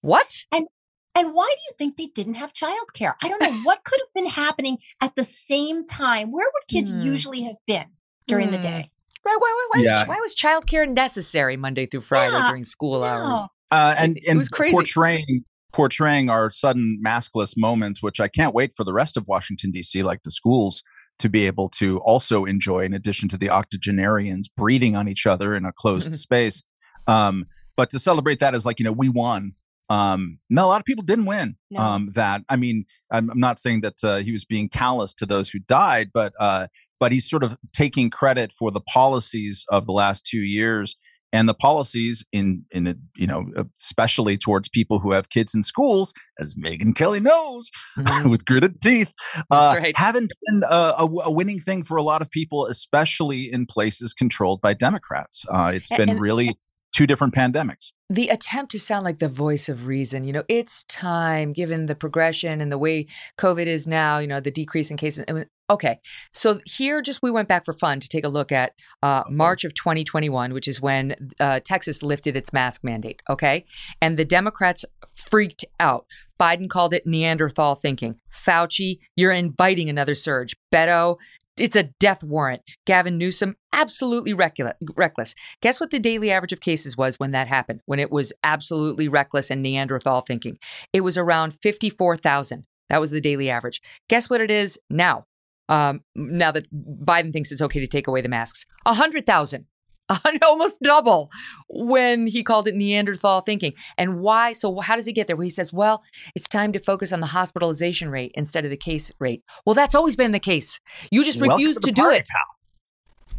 What? 0.00 0.46
And 0.52 0.66
and 1.14 1.32
why 1.32 1.46
do 1.46 1.62
you 1.68 1.72
think 1.78 1.96
they 1.96 2.06
didn't 2.06 2.34
have 2.34 2.52
childcare? 2.52 3.14
I 3.22 3.28
don't 3.28 3.40
know 3.40 3.52
what 3.64 3.84
could 3.84 4.00
have 4.00 4.12
been 4.14 4.30
happening 4.30 4.78
at 5.00 5.14
the 5.16 5.24
same 5.24 5.86
time. 5.86 6.32
Where 6.32 6.46
would 6.46 6.68
kids 6.68 6.92
mm. 6.92 7.04
usually 7.04 7.42
have 7.42 7.56
been 7.66 7.86
during 8.26 8.48
mm. 8.48 8.52
the 8.52 8.56
hmm. 8.58 8.62
day? 8.62 8.90
Right? 9.24 9.36
Why, 9.38 9.68
why, 9.68 9.68
why, 9.72 9.84
yeah. 9.84 10.00
was, 10.00 10.08
why 10.08 10.20
was 10.20 10.36
childcare 10.36 10.88
necessary 10.88 11.56
Monday 11.56 11.86
through 11.86 12.02
Friday 12.02 12.32
yeah. 12.32 12.48
during 12.48 12.64
school 12.64 13.00
yeah. 13.00 13.14
hours? 13.14 13.40
Uh, 13.70 13.94
and 13.98 14.18
and 14.28 14.48
portraying 14.52 15.44
portraying 15.72 16.30
our 16.30 16.50
sudden 16.50 16.98
maskless 17.04 17.54
moments, 17.56 18.02
which 18.02 18.18
I 18.18 18.28
can't 18.28 18.54
wait 18.54 18.72
for 18.74 18.82
the 18.82 18.94
rest 18.94 19.16
of 19.16 19.26
Washington, 19.26 19.72
D.C., 19.72 20.02
like 20.02 20.22
the 20.22 20.30
schools, 20.30 20.82
to 21.18 21.28
be 21.28 21.46
able 21.46 21.68
to 21.68 21.98
also 21.98 22.46
enjoy, 22.46 22.84
in 22.84 22.94
addition 22.94 23.28
to 23.28 23.36
the 23.36 23.50
octogenarians 23.50 24.48
breathing 24.48 24.96
on 24.96 25.06
each 25.06 25.26
other 25.26 25.54
in 25.54 25.66
a 25.66 25.72
closed 25.72 26.14
space. 26.16 26.62
Um, 27.06 27.44
but 27.76 27.90
to 27.90 27.98
celebrate 27.98 28.40
that 28.40 28.54
as 28.54 28.64
like, 28.64 28.78
you 28.78 28.84
know, 28.84 28.92
we 28.92 29.10
won. 29.10 29.52
Um, 29.88 30.38
no, 30.50 30.64
a 30.64 30.68
lot 30.68 30.80
of 30.80 30.84
people 30.84 31.04
didn't 31.04 31.26
win 31.26 31.56
no. 31.70 31.80
um, 31.80 32.10
that. 32.14 32.42
I 32.48 32.56
mean, 32.56 32.86
I'm, 33.10 33.30
I'm 33.30 33.38
not 33.38 33.60
saying 33.60 33.82
that 33.82 34.02
uh, 34.02 34.16
he 34.16 34.32
was 34.32 34.44
being 34.44 34.68
callous 34.68 35.14
to 35.14 35.26
those 35.26 35.48
who 35.48 35.58
died, 35.60 36.08
but 36.12 36.32
uh, 36.40 36.66
but 36.98 37.12
he's 37.12 37.28
sort 37.28 37.44
of 37.44 37.56
taking 37.72 38.10
credit 38.10 38.52
for 38.52 38.70
the 38.70 38.80
policies 38.80 39.64
of 39.68 39.86
the 39.86 39.92
last 39.92 40.26
two 40.26 40.40
years 40.40 40.96
and 41.32 41.48
the 41.48 41.54
policies 41.54 42.24
in 42.32 42.64
in 42.70 42.86
a, 42.86 42.94
you 43.16 43.26
know 43.26 43.46
especially 43.80 44.36
towards 44.36 44.68
people 44.68 44.98
who 44.98 45.12
have 45.12 45.28
kids 45.28 45.54
in 45.54 45.62
schools 45.62 46.12
as 46.40 46.54
megyn 46.54 46.94
kelly 46.94 47.20
knows 47.20 47.70
mm-hmm. 47.98 48.28
with 48.28 48.44
gritted 48.44 48.80
teeth 48.80 49.12
uh, 49.50 49.74
right. 49.76 49.96
haven't 49.96 50.32
been 50.46 50.62
a, 50.64 50.94
a, 50.98 51.04
a, 51.24 51.30
winning 51.30 51.60
thing 51.60 51.82
for 51.82 51.96
a 51.96 52.02
lot 52.02 52.22
of 52.22 52.30
people 52.30 52.66
especially 52.66 53.50
in 53.52 53.66
places 53.66 54.12
controlled 54.12 54.60
by 54.60 54.72
democrats 54.72 55.44
uh, 55.52 55.70
it's 55.74 55.90
been 55.96 56.10
and, 56.10 56.20
really 56.20 56.56
two 56.96 57.06
different 57.06 57.34
pandemics 57.34 57.92
the 58.08 58.28
attempt 58.28 58.72
to 58.72 58.78
sound 58.78 59.04
like 59.04 59.18
the 59.18 59.28
voice 59.28 59.68
of 59.68 59.86
reason 59.86 60.24
you 60.24 60.32
know 60.32 60.44
it's 60.48 60.82
time 60.84 61.52
given 61.52 61.84
the 61.84 61.94
progression 61.94 62.62
and 62.62 62.72
the 62.72 62.78
way 62.78 63.06
covid 63.36 63.66
is 63.66 63.86
now 63.86 64.16
you 64.16 64.26
know 64.26 64.40
the 64.40 64.50
decrease 64.50 64.90
in 64.90 64.96
cases 64.96 65.26
Okay, 65.68 65.98
so 66.32 66.60
here 66.64 67.02
just 67.02 67.22
we 67.22 67.30
went 67.30 67.48
back 67.48 67.64
for 67.64 67.72
fun 67.72 67.98
to 67.98 68.08
take 68.08 68.24
a 68.24 68.28
look 68.28 68.52
at 68.52 68.72
uh, 69.02 69.24
March 69.28 69.64
of 69.64 69.74
2021, 69.74 70.54
which 70.54 70.68
is 70.68 70.80
when 70.80 71.16
uh, 71.40 71.58
Texas 71.64 72.04
lifted 72.04 72.36
its 72.36 72.52
mask 72.52 72.84
mandate. 72.84 73.20
Okay, 73.28 73.64
and 74.00 74.16
the 74.16 74.24
Democrats 74.24 74.84
freaked 75.12 75.64
out. 75.80 76.06
Biden 76.38 76.68
called 76.68 76.94
it 76.94 77.04
Neanderthal 77.04 77.74
thinking. 77.74 78.20
Fauci, 78.30 79.00
you're 79.16 79.32
inviting 79.32 79.90
another 79.90 80.14
surge. 80.14 80.54
Beto, 80.72 81.16
it's 81.58 81.76
a 81.76 81.90
death 81.98 82.22
warrant. 82.22 82.62
Gavin 82.86 83.18
Newsom, 83.18 83.56
absolutely 83.72 84.34
reckless. 84.34 85.34
Guess 85.62 85.80
what 85.80 85.90
the 85.90 85.98
daily 85.98 86.30
average 86.30 86.52
of 86.52 86.60
cases 86.60 86.96
was 86.96 87.18
when 87.18 87.32
that 87.32 87.48
happened? 87.48 87.80
When 87.86 87.98
it 87.98 88.10
was 88.10 88.32
absolutely 88.44 89.08
reckless 89.08 89.50
and 89.50 89.62
Neanderthal 89.62 90.22
thinking? 90.22 90.58
It 90.92 91.00
was 91.00 91.16
around 91.16 91.54
54,000. 91.54 92.66
That 92.88 93.00
was 93.00 93.10
the 93.10 93.20
daily 93.20 93.50
average. 93.50 93.80
Guess 94.08 94.30
what 94.30 94.40
it 94.40 94.50
is 94.50 94.78
now? 94.90 95.24
um, 95.68 96.02
now 96.14 96.52
that 96.52 96.66
Biden 96.72 97.32
thinks 97.32 97.50
it's 97.50 97.62
okay 97.62 97.80
to 97.80 97.86
take 97.86 98.06
away 98.06 98.20
the 98.20 98.28
masks. 98.28 98.64
100,000, 98.84 99.66
almost 100.46 100.82
double 100.82 101.30
when 101.68 102.26
he 102.26 102.42
called 102.42 102.68
it 102.68 102.74
Neanderthal 102.74 103.40
thinking. 103.40 103.72
And 103.98 104.20
why? 104.20 104.52
So, 104.52 104.80
how 104.80 104.96
does 104.96 105.06
he 105.06 105.12
get 105.12 105.26
there? 105.26 105.36
Well, 105.36 105.44
he 105.44 105.50
says, 105.50 105.72
well, 105.72 106.02
it's 106.34 106.48
time 106.48 106.72
to 106.72 106.78
focus 106.78 107.12
on 107.12 107.20
the 107.20 107.26
hospitalization 107.26 108.10
rate 108.10 108.32
instead 108.34 108.64
of 108.64 108.70
the 108.70 108.76
case 108.76 109.12
rate. 109.18 109.42
Well, 109.64 109.74
that's 109.74 109.94
always 109.94 110.16
been 110.16 110.32
the 110.32 110.40
case. 110.40 110.80
You 111.10 111.24
just 111.24 111.40
refuse 111.40 111.76
to, 111.76 111.80
to 111.80 111.92
do 111.92 112.10
it. 112.10 112.28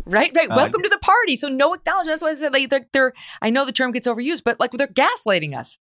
Right, 0.06 0.32
right. 0.36 0.50
Uh, 0.50 0.56
Welcome 0.56 0.82
to 0.84 0.90
the 0.90 1.00
party. 1.00 1.36
So 1.36 1.50
no 1.50 1.74
acknowledgement. 1.74 2.14
That's 2.14 2.22
why 2.22 2.32
I 2.32 2.36
said 2.36 2.54
like 2.54 2.70
they're, 2.70 2.88
they're. 2.94 3.14
I 3.42 3.50
know 3.50 3.66
the 3.66 3.72
term 3.72 3.92
gets 3.92 4.08
overused, 4.08 4.44
but 4.46 4.60
like 4.60 4.72
they're 4.72 4.88
gaslighting 4.88 5.58
us. 5.58 5.80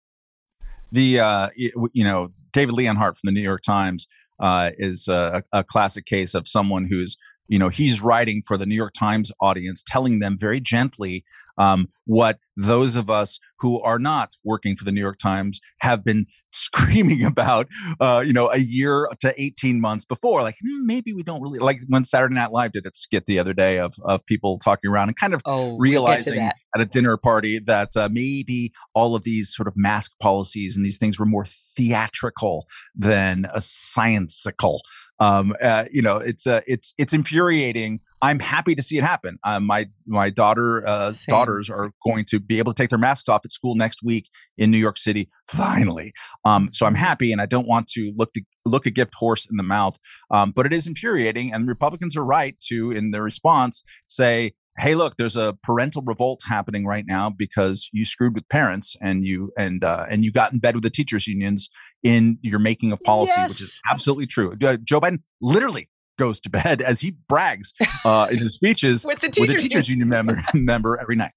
The 0.93 1.21
uh, 1.21 1.49
you 1.57 2.05
know 2.05 2.33
David 2.53 2.75
Leonhardt 2.75 3.17
from 3.17 3.29
the 3.29 3.33
New 3.33 3.43
York 3.43 3.63
Times 3.63 4.09
uh, 4.41 4.71
is 4.79 5.07
a, 5.09 5.43
a, 5.53 5.63
classic 5.63 6.07
case 6.07 6.35
of 6.35 6.49
someone 6.49 6.87
who's 6.91 7.17
you 7.51 7.59
know 7.59 7.69
he's 7.69 8.01
writing 8.01 8.43
for 8.47 8.57
the 8.57 8.65
new 8.65 8.75
york 8.75 8.95
times 8.95 9.31
audience 9.41 9.83
telling 9.87 10.21
them 10.21 10.39
very 10.39 10.61
gently 10.61 11.25
um, 11.59 11.89
what 12.07 12.39
those 12.57 12.97
of 12.97 13.11
us 13.11 13.39
who 13.59 13.81
are 13.83 13.99
not 13.99 14.37
working 14.45 14.77
for 14.77 14.85
the 14.85 14.93
new 14.93 15.01
york 15.01 15.19
times 15.19 15.61
have 15.81 16.03
been 16.03 16.27
screaming 16.53 17.25
about 17.25 17.69
uh, 18.01 18.23
you 18.27 18.33
know 18.33 18.51
a 18.51 18.59
year 18.59 19.09
to 19.21 19.33
18 19.41 19.81
months 19.81 20.05
before. 20.05 20.43
Like 20.43 20.57
hmm, 20.61 20.85
maybe 20.85 21.13
we 21.13 21.23
don't 21.23 21.41
really 21.41 21.61
like 21.61 21.79
when 21.89 22.05
saturday 22.05 22.35
night 22.35 22.51
live 22.51 22.73
did 22.73 22.87
its 22.87 22.99
skit 22.99 23.27
the 23.27 23.39
other 23.39 23.53
day 23.53 23.79
of 23.79 23.95
of 24.05 24.27
people 24.27 24.59
talking 24.59 24.91
around 24.91 25.09
and 25.09 25.17
kind 25.17 25.33
of 25.33 25.43
oh, 25.45 25.77
realizing 25.79 26.41
at 26.41 26.81
a 26.81 26.87
dinner 26.87 27.17
party 27.17 27.61
that 27.61 27.97
uh, 27.97 28.09
maybe 28.11 28.73
all 28.95 29.15
of 29.15 29.23
these 29.23 29.55
sort 29.55 29.69
of 29.69 29.75
mask 29.77 30.13
policies 30.21 30.77
and 30.77 30.85
these 30.85 30.99
things 30.99 31.19
were 31.19 31.27
more 31.27 31.45
theatrical 31.45 32.67
than 32.97 33.47
a 33.55 33.59
sciencical 33.59 34.81
um, 35.21 35.55
uh, 35.61 35.85
you 35.93 36.01
know, 36.01 36.17
it's 36.17 36.47
uh, 36.47 36.63
it's 36.67 36.95
it's 36.97 37.13
infuriating. 37.13 38.01
I'm 38.23 38.39
happy 38.39 38.75
to 38.75 38.83
see 38.83 38.97
it 38.97 39.05
happen. 39.05 39.39
Uh, 39.45 39.61
my 39.61 39.87
my 40.07 40.31
daughter 40.31 40.87
uh, 40.87 41.13
daughters 41.29 41.69
are 41.69 41.93
going 42.05 42.25
to 42.31 42.41
be 42.41 42.59
able 42.59 42.73
to 42.73 42.83
take 42.83 42.89
their 42.89 42.99
masks 42.99 43.29
off 43.29 43.43
at 43.45 43.53
school 43.53 43.75
next 43.75 44.03
week 44.03 44.29
in 44.57 44.71
New 44.71 44.79
York 44.79 44.97
City. 44.97 45.29
Finally, 45.47 46.13
um, 46.47 46.71
so 46.73 46.87
I'm 46.87 46.95
happy, 46.95 47.33
and 47.33 47.41
I 47.41 47.47
don't 47.47 47.67
want 47.67 47.87
to 47.89 48.13
look 48.17 48.33
to 48.33 48.43
look 48.65 48.87
a 48.87 48.91
gift 48.91 49.15
horse 49.15 49.47
in 49.49 49.57
the 49.59 49.63
mouth. 49.63 49.99
Um, 50.31 50.53
but 50.53 50.65
it 50.65 50.73
is 50.73 50.87
infuriating, 50.87 51.53
and 51.53 51.69
Republicans 51.69 52.17
are 52.17 52.25
right 52.25 52.59
to, 52.69 52.91
in 52.91 53.11
their 53.11 53.23
response, 53.23 53.83
say 54.07 54.53
hey 54.81 54.95
look 54.95 55.17
there's 55.17 55.37
a 55.37 55.57
parental 55.63 56.03
revolt 56.03 56.41
happening 56.47 56.87
right 56.87 57.05
now 57.07 57.29
because 57.31 57.89
you 57.93 58.05
screwed 58.05 58.35
with 58.35 58.49
parents 58.49 58.97
and 59.01 59.25
you 59.25 59.53
and 59.57 59.85
uh, 59.85 60.07
and 60.09 60.25
you 60.25 60.33
got 60.33 60.53
in 60.53 60.59
bed 60.59 60.75
with 60.75 60.83
the 60.83 60.91
teachers 60.91 61.27
unions 61.27 61.69
in 62.03 62.39
your 62.43 62.59
making 62.59 62.93
of 62.93 63.01
policy 63.03 63.33
yes. 63.37 63.51
which 63.51 63.61
is 63.61 63.81
absolutely 63.91 64.27
true 64.27 64.57
uh, 64.65 64.77
joe 64.83 65.01
biden 65.01 65.19
literally 65.41 65.89
goes 66.19 66.41
to 66.41 66.51
bed 66.51 66.83
as 66.87 67.01
he 67.01 67.15
brags 67.29 67.73
uh, 68.05 68.29
in 68.31 68.39
his 68.39 68.55
speeches 68.55 69.05
with 69.05 69.21
the 69.21 69.29
teachers, 69.29 69.55
with 69.55 69.57
the 69.57 69.69
teachers 69.69 69.89
union 69.89 70.09
member, 70.09 70.43
member 70.55 70.99
every 70.99 71.17
night 71.17 71.33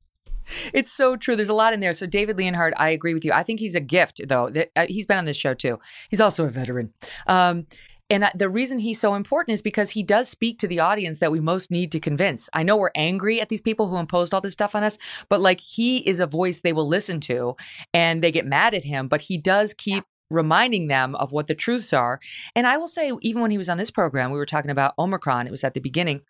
it's 0.73 0.91
so 0.91 1.15
true. 1.15 1.35
There's 1.35 1.49
a 1.49 1.53
lot 1.53 1.73
in 1.73 1.79
there. 1.79 1.93
So 1.93 2.05
David 2.05 2.37
Leonhardt, 2.37 2.73
I 2.77 2.89
agree 2.89 3.13
with 3.13 3.23
you. 3.23 3.31
I 3.31 3.43
think 3.43 3.59
he's 3.59 3.75
a 3.75 3.79
gift, 3.79 4.21
though. 4.27 4.51
Uh, 4.75 4.85
he's 4.87 5.05
been 5.05 5.17
on 5.17 5.25
this 5.25 5.37
show 5.37 5.53
too. 5.53 5.79
He's 6.09 6.19
also 6.19 6.45
a 6.45 6.49
veteran. 6.49 6.93
Um, 7.27 7.67
and 8.13 8.29
the 8.35 8.47
reason 8.47 8.77
he's 8.77 8.99
so 8.99 9.15
important 9.15 9.55
is 9.55 9.63
because 9.63 9.89
he 9.89 10.03
does 10.03 10.29
speak 10.29 10.59
to 10.59 10.67
the 10.67 10.79
audience 10.79 11.17
that 11.17 11.31
we 11.31 11.39
most 11.39 11.71
need 11.71 11.91
to 11.93 11.99
convince. 11.99 12.47
I 12.53 12.61
know 12.61 12.77
we're 12.77 12.91
angry 12.95 13.41
at 13.41 13.49
these 13.49 13.61
people 13.61 13.89
who 13.89 13.97
imposed 13.97 14.33
all 14.33 14.41
this 14.41 14.53
stuff 14.53 14.75
on 14.75 14.83
us, 14.83 14.99
but 15.29 15.41
like 15.41 15.59
he 15.59 15.97
is 15.97 16.19
a 16.19 16.27
voice 16.27 16.61
they 16.61 16.73
will 16.73 16.87
listen 16.87 17.19
to 17.21 17.55
and 17.91 18.21
they 18.21 18.31
get 18.31 18.45
mad 18.45 18.75
at 18.75 18.83
him, 18.83 19.07
but 19.07 19.21
he 19.21 19.39
does 19.39 19.73
keep 19.73 20.03
reminding 20.29 20.89
them 20.89 21.15
of 21.15 21.31
what 21.31 21.47
the 21.47 21.55
truths 21.55 21.91
are. 21.91 22.19
And 22.55 22.67
I 22.67 22.77
will 22.77 22.87
say, 22.87 23.11
even 23.21 23.41
when 23.41 23.51
he 23.51 23.57
was 23.57 23.69
on 23.69 23.77
this 23.77 23.91
program, 23.91 24.31
we 24.31 24.37
were 24.37 24.45
talking 24.45 24.71
about 24.71 24.93
Omicron, 24.99 25.47
it 25.47 25.51
was 25.51 25.63
at 25.63 25.73
the 25.73 25.79
beginning. 25.79 26.21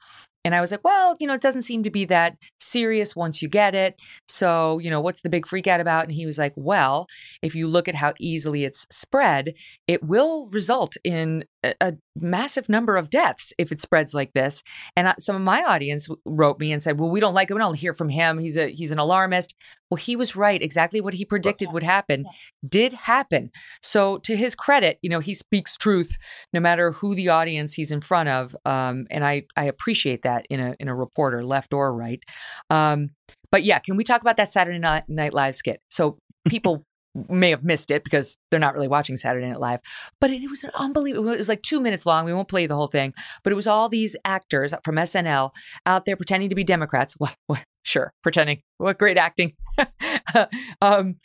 And 0.45 0.53
I 0.53 0.61
was 0.61 0.71
like, 0.71 0.83
well, 0.83 1.15
you 1.19 1.27
know, 1.27 1.33
it 1.33 1.41
doesn't 1.41 1.61
seem 1.61 1.83
to 1.83 1.89
be 1.89 2.05
that 2.05 2.35
serious 2.59 3.15
once 3.15 3.41
you 3.41 3.47
get 3.47 3.75
it. 3.75 3.95
So, 4.27 4.79
you 4.79 4.89
know, 4.89 4.99
what's 4.99 5.21
the 5.21 5.29
big 5.29 5.47
freak 5.47 5.67
out 5.67 5.79
about? 5.79 6.03
And 6.03 6.11
he 6.11 6.25
was 6.25 6.37
like, 6.37 6.53
well, 6.55 7.07
if 7.41 7.55
you 7.55 7.67
look 7.67 7.87
at 7.87 7.95
how 7.95 8.13
easily 8.19 8.65
it's 8.65 8.85
spread, 8.89 9.53
it 9.87 10.03
will 10.03 10.49
result 10.51 10.97
in 11.03 11.45
a, 11.63 11.93
massive 12.15 12.69
number 12.69 12.95
of 12.95 13.09
deaths 13.09 13.53
if 13.57 13.71
it 13.71 13.81
spreads 13.81 14.13
like 14.13 14.33
this. 14.33 14.61
And 14.95 15.13
some 15.17 15.35
of 15.35 15.41
my 15.41 15.63
audience 15.63 16.07
wrote 16.25 16.59
me 16.59 16.71
and 16.71 16.83
said, 16.83 16.99
well, 16.99 17.09
we 17.09 17.19
don't 17.19 17.33
like 17.33 17.49
it. 17.49 17.55
We 17.55 17.59
don't 17.59 17.73
hear 17.73 17.95
from 17.95 18.09
him. 18.09 18.37
He's 18.37 18.55
a 18.55 18.69
he's 18.69 18.91
an 18.91 18.99
alarmist. 18.99 19.55
Well, 19.89 19.97
he 19.97 20.15
was 20.15 20.35
right. 20.35 20.61
Exactly 20.61 21.01
what 21.01 21.15
he 21.15 21.25
predicted 21.25 21.71
would 21.71 21.83
happen 21.83 22.25
did 22.67 22.93
happen. 22.93 23.49
So, 23.81 24.19
to 24.19 24.35
his 24.35 24.53
credit, 24.53 24.99
you 25.01 25.09
know, 25.09 25.19
he 25.19 25.33
speaks 25.33 25.75
truth 25.75 26.17
no 26.53 26.59
matter 26.59 26.91
who 26.91 27.15
the 27.15 27.29
audience 27.29 27.73
he's 27.73 27.91
in 27.91 28.01
front 28.01 28.29
of. 28.29 28.55
Um, 28.65 29.07
and 29.09 29.25
I 29.25 29.43
I 29.55 29.65
appreciate 29.65 30.21
that 30.21 30.45
in 30.49 30.59
a 30.59 30.75
in 30.79 30.87
a 30.87 30.95
reporter, 30.95 31.41
left 31.41 31.73
or 31.73 31.95
right. 31.95 32.23
Um, 32.69 33.09
but 33.51 33.63
yeah, 33.63 33.79
can 33.79 33.97
we 33.97 34.03
talk 34.03 34.21
about 34.21 34.37
that 34.37 34.51
Saturday 34.51 34.79
Night, 34.79 35.03
Night 35.07 35.33
Live 35.33 35.55
skit? 35.55 35.81
So 35.89 36.17
people 36.47 36.85
may 37.29 37.49
have 37.51 37.63
missed 37.63 37.91
it 37.91 38.03
because 38.03 38.37
they're 38.49 38.59
not 38.59 38.73
really 38.73 38.87
watching 38.87 39.17
Saturday 39.17 39.47
Night 39.47 39.59
Live. 39.59 39.79
But 40.19 40.31
it, 40.31 40.49
was 40.49 40.63
an 40.63 40.71
unbelievable. 40.75 41.29
It 41.29 41.37
was 41.37 41.49
like 41.49 41.61
two 41.61 41.79
minutes 41.79 42.05
long. 42.05 42.25
We 42.25 42.33
won't 42.33 42.47
play 42.47 42.65
the 42.65 42.75
whole 42.75 42.87
thing, 42.87 43.13
but 43.43 43.51
it 43.51 43.55
was 43.55 43.67
all 43.67 43.89
these 43.89 44.15
actors 44.25 44.73
from 44.83 44.95
SNL 44.95 45.51
out 45.85 46.05
there 46.05 46.15
pretending 46.15 46.49
to 46.49 46.55
be 46.55 46.63
Democrats. 46.63 47.15
Well, 47.19 47.33
well 47.47 47.61
sure, 47.83 48.13
pretending. 48.21 48.61
What 48.77 48.97
great 48.97 49.17
acting. 49.17 49.53
um, 50.81 51.15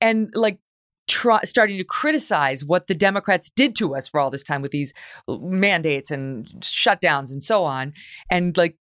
and 0.00 0.30
like 0.34 0.58
try, 1.08 1.40
starting 1.42 1.78
to 1.78 1.84
criticize 1.84 2.64
what 2.64 2.86
the 2.86 2.94
Democrats 2.94 3.50
did 3.50 3.74
to 3.76 3.94
us 3.94 4.08
for 4.08 4.20
all 4.20 4.30
this 4.30 4.44
time 4.44 4.62
with 4.62 4.70
these 4.70 4.92
mandates 5.28 6.10
and 6.10 6.46
shutdowns 6.60 7.32
and 7.32 7.42
so 7.42 7.64
on, 7.64 7.92
and 8.30 8.56
like 8.56 8.76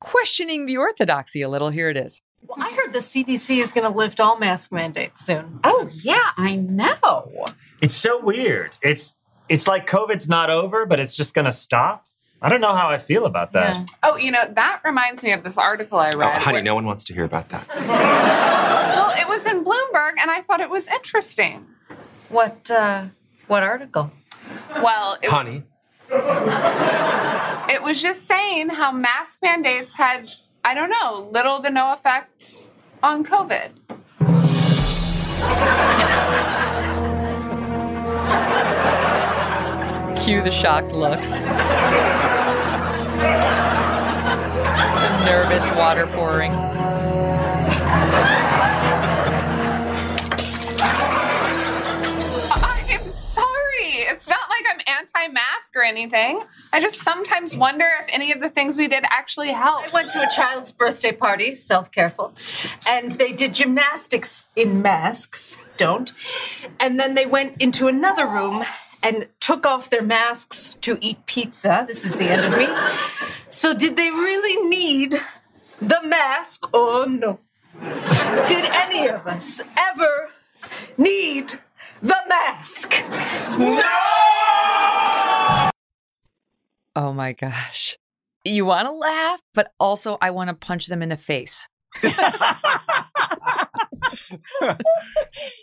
questioning 0.00 0.66
the 0.66 0.76
orthodoxy 0.76 1.42
a 1.42 1.48
little. 1.48 1.70
Here 1.70 1.88
it 1.90 1.96
is. 1.96 2.22
Well, 2.46 2.58
I 2.58 2.72
heard 2.72 2.92
the 2.92 3.00
CDC 3.00 3.58
is 3.62 3.72
going 3.72 3.90
to 3.90 3.96
lift 3.96 4.20
all 4.20 4.38
mask 4.38 4.72
mandates 4.72 5.24
soon. 5.24 5.60
Oh 5.64 5.88
yeah, 5.92 6.30
I 6.36 6.56
know. 6.56 7.46
It's 7.80 7.94
so 7.94 8.20
weird. 8.20 8.76
It's 8.82 9.14
it's 9.48 9.66
like 9.66 9.86
COVID's 9.86 10.28
not 10.28 10.50
over, 10.50 10.86
but 10.86 11.00
it's 11.00 11.14
just 11.14 11.34
going 11.34 11.44
to 11.44 11.52
stop. 11.52 12.06
I 12.40 12.48
don't 12.48 12.60
know 12.60 12.74
how 12.74 12.88
I 12.88 12.98
feel 12.98 13.26
about 13.26 13.52
that. 13.52 13.76
Yeah. 13.76 13.86
Oh, 14.02 14.16
you 14.16 14.32
know, 14.32 14.44
that 14.56 14.80
reminds 14.84 15.22
me 15.22 15.32
of 15.32 15.44
this 15.44 15.56
article 15.56 15.98
I 15.98 16.10
read. 16.10 16.36
Oh, 16.36 16.40
honey, 16.40 16.54
where... 16.54 16.62
no 16.62 16.74
one 16.74 16.84
wants 16.84 17.04
to 17.04 17.14
hear 17.14 17.24
about 17.24 17.50
that. 17.50 17.68
well, 17.76 19.12
it 19.16 19.28
was 19.28 19.46
in 19.46 19.64
Bloomberg, 19.64 20.14
and 20.20 20.30
I 20.30 20.40
thought 20.42 20.60
it 20.60 20.70
was 20.70 20.88
interesting. 20.88 21.66
What 22.28 22.68
uh, 22.70 23.06
what 23.46 23.62
article? 23.62 24.10
Well, 24.82 25.18
it, 25.22 25.30
honey, 25.30 25.62
it 26.10 27.82
was 27.82 28.02
just 28.02 28.26
saying 28.26 28.70
how 28.70 28.90
mask 28.92 29.40
mandates 29.42 29.94
had, 29.94 30.32
I 30.64 30.74
don't 30.74 30.90
know, 30.90 31.28
little 31.32 31.60
to 31.62 31.70
no 31.70 31.92
effect 31.92 32.68
on 33.02 33.24
COVID. 33.24 33.72
Cue 40.22 40.40
the 40.40 40.52
shocked 40.52 40.92
looks. 40.92 41.38
the 41.38 41.48
nervous 45.24 45.68
water 45.70 46.06
pouring. 46.06 46.52
Like 55.02 55.10
I'm 55.14 55.30
anti 55.30 55.32
mask 55.32 55.76
or 55.76 55.82
anything. 55.82 56.42
I 56.72 56.80
just 56.80 56.96
sometimes 56.96 57.56
wonder 57.56 57.86
if 58.00 58.06
any 58.08 58.32
of 58.32 58.40
the 58.40 58.48
things 58.48 58.76
we 58.76 58.88
did 58.88 59.04
actually 59.08 59.52
helped. 59.52 59.88
I 59.88 59.94
went 59.94 60.10
to 60.12 60.22
a 60.22 60.28
child's 60.34 60.72
birthday 60.72 61.12
party, 61.12 61.54
self 61.54 61.90
careful, 61.90 62.34
and 62.86 63.12
they 63.12 63.32
did 63.32 63.54
gymnastics 63.54 64.44
in 64.56 64.82
masks. 64.82 65.58
Don't. 65.76 66.12
And 66.78 66.98
then 67.00 67.14
they 67.14 67.26
went 67.26 67.60
into 67.60 67.88
another 67.88 68.26
room 68.26 68.64
and 69.02 69.28
took 69.40 69.66
off 69.66 69.90
their 69.90 70.02
masks 70.02 70.76
to 70.82 70.98
eat 71.00 71.26
pizza. 71.26 71.84
This 71.88 72.04
is 72.04 72.14
the 72.14 72.30
end 72.30 72.44
of 72.44 72.58
me. 72.58 72.68
So, 73.50 73.74
did 73.74 73.96
they 73.96 74.10
really 74.10 74.68
need 74.68 75.20
the 75.80 76.00
mask? 76.04 76.68
Oh, 76.72 77.04
no. 77.08 77.40
Did 78.48 78.70
any 78.72 79.08
of 79.08 79.26
us 79.26 79.60
ever 79.76 80.30
need 80.96 81.58
the 82.02 82.16
mask? 82.28 82.92
No! 83.58 83.82
Oh 86.94 87.12
my 87.12 87.32
gosh. 87.32 87.96
You 88.44 88.66
want 88.66 88.86
to 88.86 88.92
laugh, 88.92 89.40
but 89.54 89.72
also 89.78 90.18
I 90.20 90.30
want 90.32 90.48
to 90.48 90.54
punch 90.54 90.86
them 90.86 91.02
in 91.02 91.08
the 91.10 91.16
face. 91.16 91.68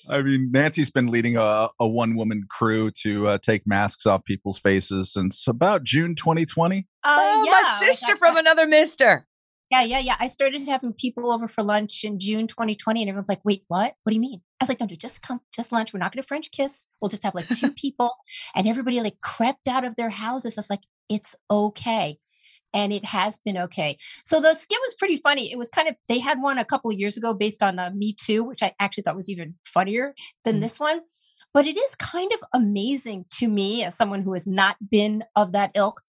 I 0.10 0.22
mean, 0.22 0.50
Nancy's 0.52 0.90
been 0.90 1.08
leading 1.08 1.36
a, 1.36 1.70
a 1.80 1.88
one 1.88 2.16
woman 2.16 2.46
crew 2.50 2.92
to 3.04 3.28
uh, 3.28 3.38
take 3.40 3.64
masks 3.68 4.06
off 4.06 4.24
people's 4.24 4.58
faces 4.58 5.12
since 5.12 5.48
about 5.48 5.84
June 5.84 6.16
2020. 6.16 6.88
Uh, 7.04 7.18
oh, 7.20 7.44
yeah, 7.46 7.52
my 7.52 7.78
sister 7.80 8.16
from 8.16 8.38
another 8.38 8.66
mister. 8.66 9.28
Yeah, 9.72 9.84
yeah, 9.84 10.00
yeah. 10.00 10.16
I 10.20 10.28
started 10.28 10.68
having 10.68 10.94
people 10.94 11.32
over 11.32 11.48
for 11.48 11.64
lunch 11.64 12.04
in 12.04 12.20
June 12.20 12.48
2020, 12.48 13.02
and 13.02 13.10
everyone's 13.10 13.30
like, 13.30 13.46
wait, 13.46 13.64
what? 13.68 13.94
What 14.04 14.10
do 14.10 14.16
you 14.16 14.22
mean? 14.22 14.42
I 14.60 14.64
was 14.64 14.70
like, 14.70 14.80
no, 14.80 14.88
dude, 14.88 15.00
just 15.00 15.22
come, 15.22 15.42
just 15.54 15.72
lunch. 15.72 15.94
We're 15.94 16.00
not 16.00 16.12
going 16.12 16.22
to 16.24 16.28
French 16.28 16.52
kiss. 16.52 16.88
We'll 17.00 17.10
just 17.10 17.24
have 17.24 17.36
like 17.36 17.48
two 17.50 17.72
people. 17.76 18.12
And 18.56 18.68
everybody 18.68 19.00
like 19.00 19.22
crept 19.22 19.68
out 19.68 19.86
of 19.86 19.96
their 19.96 20.10
houses. 20.10 20.58
I 20.58 20.62
was 20.62 20.70
like, 20.70 20.84
it's 21.08 21.36
okay 21.52 22.18
and 22.74 22.94
it 22.94 23.06
has 23.06 23.40
been 23.40 23.58
okay. 23.58 23.98
So 24.24 24.40
the 24.40 24.54
skit 24.54 24.78
was 24.82 24.96
pretty 24.96 25.18
funny. 25.18 25.52
It 25.52 25.58
was 25.58 25.70
kind 25.70 25.88
of 25.88 25.96
they 26.08 26.20
had 26.20 26.42
one 26.42 26.58
a 26.58 26.66
couple 26.66 26.92
of 26.92 26.98
years 26.98 27.18
ago 27.18 27.34
based 27.34 27.64
on 27.64 27.80
uh, 27.80 27.92
Me 27.94 28.14
Too, 28.14 28.44
which 28.44 28.64
I 28.64 28.74
actually 28.80 29.04
thought 29.04 29.16
was 29.16 29.30
even 29.30 29.56
funnier 29.66 30.14
than 30.44 30.58
mm 30.58 30.62
this 30.62 30.80
one. 30.80 31.00
But 31.54 31.66
it 31.66 31.78
is 31.78 31.96
kind 31.96 32.32
of 32.34 32.40
amazing 32.54 33.26
to 33.36 33.48
me, 33.48 33.84
as 33.84 33.96
someone 33.96 34.22
who 34.22 34.34
has 34.34 34.46
not 34.46 34.76
been 34.92 35.24
of 35.36 35.54
that 35.54 35.72
ilk, 35.74 36.02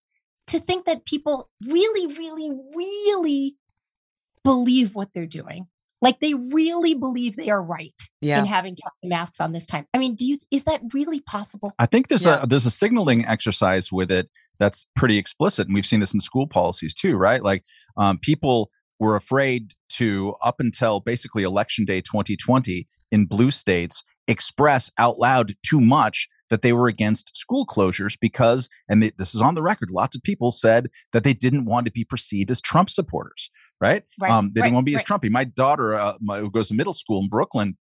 to 0.51 0.61
think 0.61 0.87
that 0.87 1.07
people 1.07 1.49
really, 1.67 2.07
really, 2.07 2.51
really 2.75 3.57
believe 4.45 4.95
what 4.95 5.09
they're 5.13 5.27
doing. 5.27 5.67
Like 6.03 6.21
they 6.21 6.33
really 6.33 6.95
believe 6.95 7.37
they 7.37 7.51
are 7.51 7.63
right 7.63 8.01
yeah. 8.23 8.39
in 8.39 8.47
having 8.47 8.75
kept 8.75 8.97
the 9.03 9.09
masks 9.09 9.39
on 9.39 9.53
this 9.53 9.67
time. 9.67 9.87
I 9.93 9.99
mean, 9.99 10.15
do 10.15 10.27
you 10.27 10.39
is 10.51 10.65
that 10.65 10.81
really 10.95 11.21
possible? 11.21 11.75
I 11.79 11.85
think 11.85 12.09
there's 12.09 12.25
yeah. 12.25 12.43
a 12.43 12.47
there's 12.47 12.65
a 12.65 12.71
signaling 12.71 13.27
exercise 13.27 13.93
with 13.93 14.11
it 14.11 14.31
that's 14.59 14.87
pretty 14.97 15.19
explicit. 15.19 15.67
And 15.67 15.75
we've 15.75 15.87
seen 15.87 16.01
this 16.01 16.15
in 16.15 16.21
school 16.21 16.47
policies 16.47 16.95
too, 16.95 17.17
right? 17.17 17.43
Like 17.43 17.65
um, 17.97 18.19
people 18.19 18.71
were 19.01 19.17
afraid 19.17 19.73
to, 19.89 20.35
up 20.43 20.57
until 20.61 21.01
basically 21.01 21.43
election 21.43 21.85
day 21.85 22.01
2020 22.03 22.87
in 23.11 23.25
blue 23.25 23.51
states, 23.51 24.05
express 24.29 24.91
out 24.99 25.19
loud 25.19 25.55
too 25.67 25.81
much 25.81 26.29
that 26.51 26.63
they 26.63 26.73
were 26.73 26.89
against 26.89 27.37
school 27.37 27.67
closures 27.67 28.17
because, 28.21 28.69
and 28.89 29.03
they, 29.03 29.13
this 29.17 29.35
is 29.35 29.41
on 29.41 29.55
the 29.55 29.63
record, 29.63 29.91
lots 29.91 30.15
of 30.15 30.23
people 30.23 30.51
said 30.51 30.89
that 31.13 31.25
they 31.25 31.33
didn't 31.33 31.65
want 31.65 31.87
to 31.87 31.93
be 31.93 32.05
perceived 32.05 32.51
as 32.51 32.61
Trump 32.61 32.91
supporters, 32.91 33.51
right? 33.81 34.03
Right, 34.21 34.31
um, 34.31 34.51
they 34.55 34.61
right, 34.61 34.67
didn't 34.67 34.75
want 34.75 34.87
to 34.87 34.91
be 34.91 34.97
right. 34.97 35.03
as 35.03 35.09
Trumpy. 35.09 35.31
My 35.31 35.45
daughter, 35.45 35.95
uh, 35.95 36.15
my, 36.21 36.41
who 36.41 36.51
goes 36.51 36.69
to 36.69 36.75
middle 36.75 36.93
school 36.93 37.21
in 37.21 37.29
Brooklyn, 37.29 37.77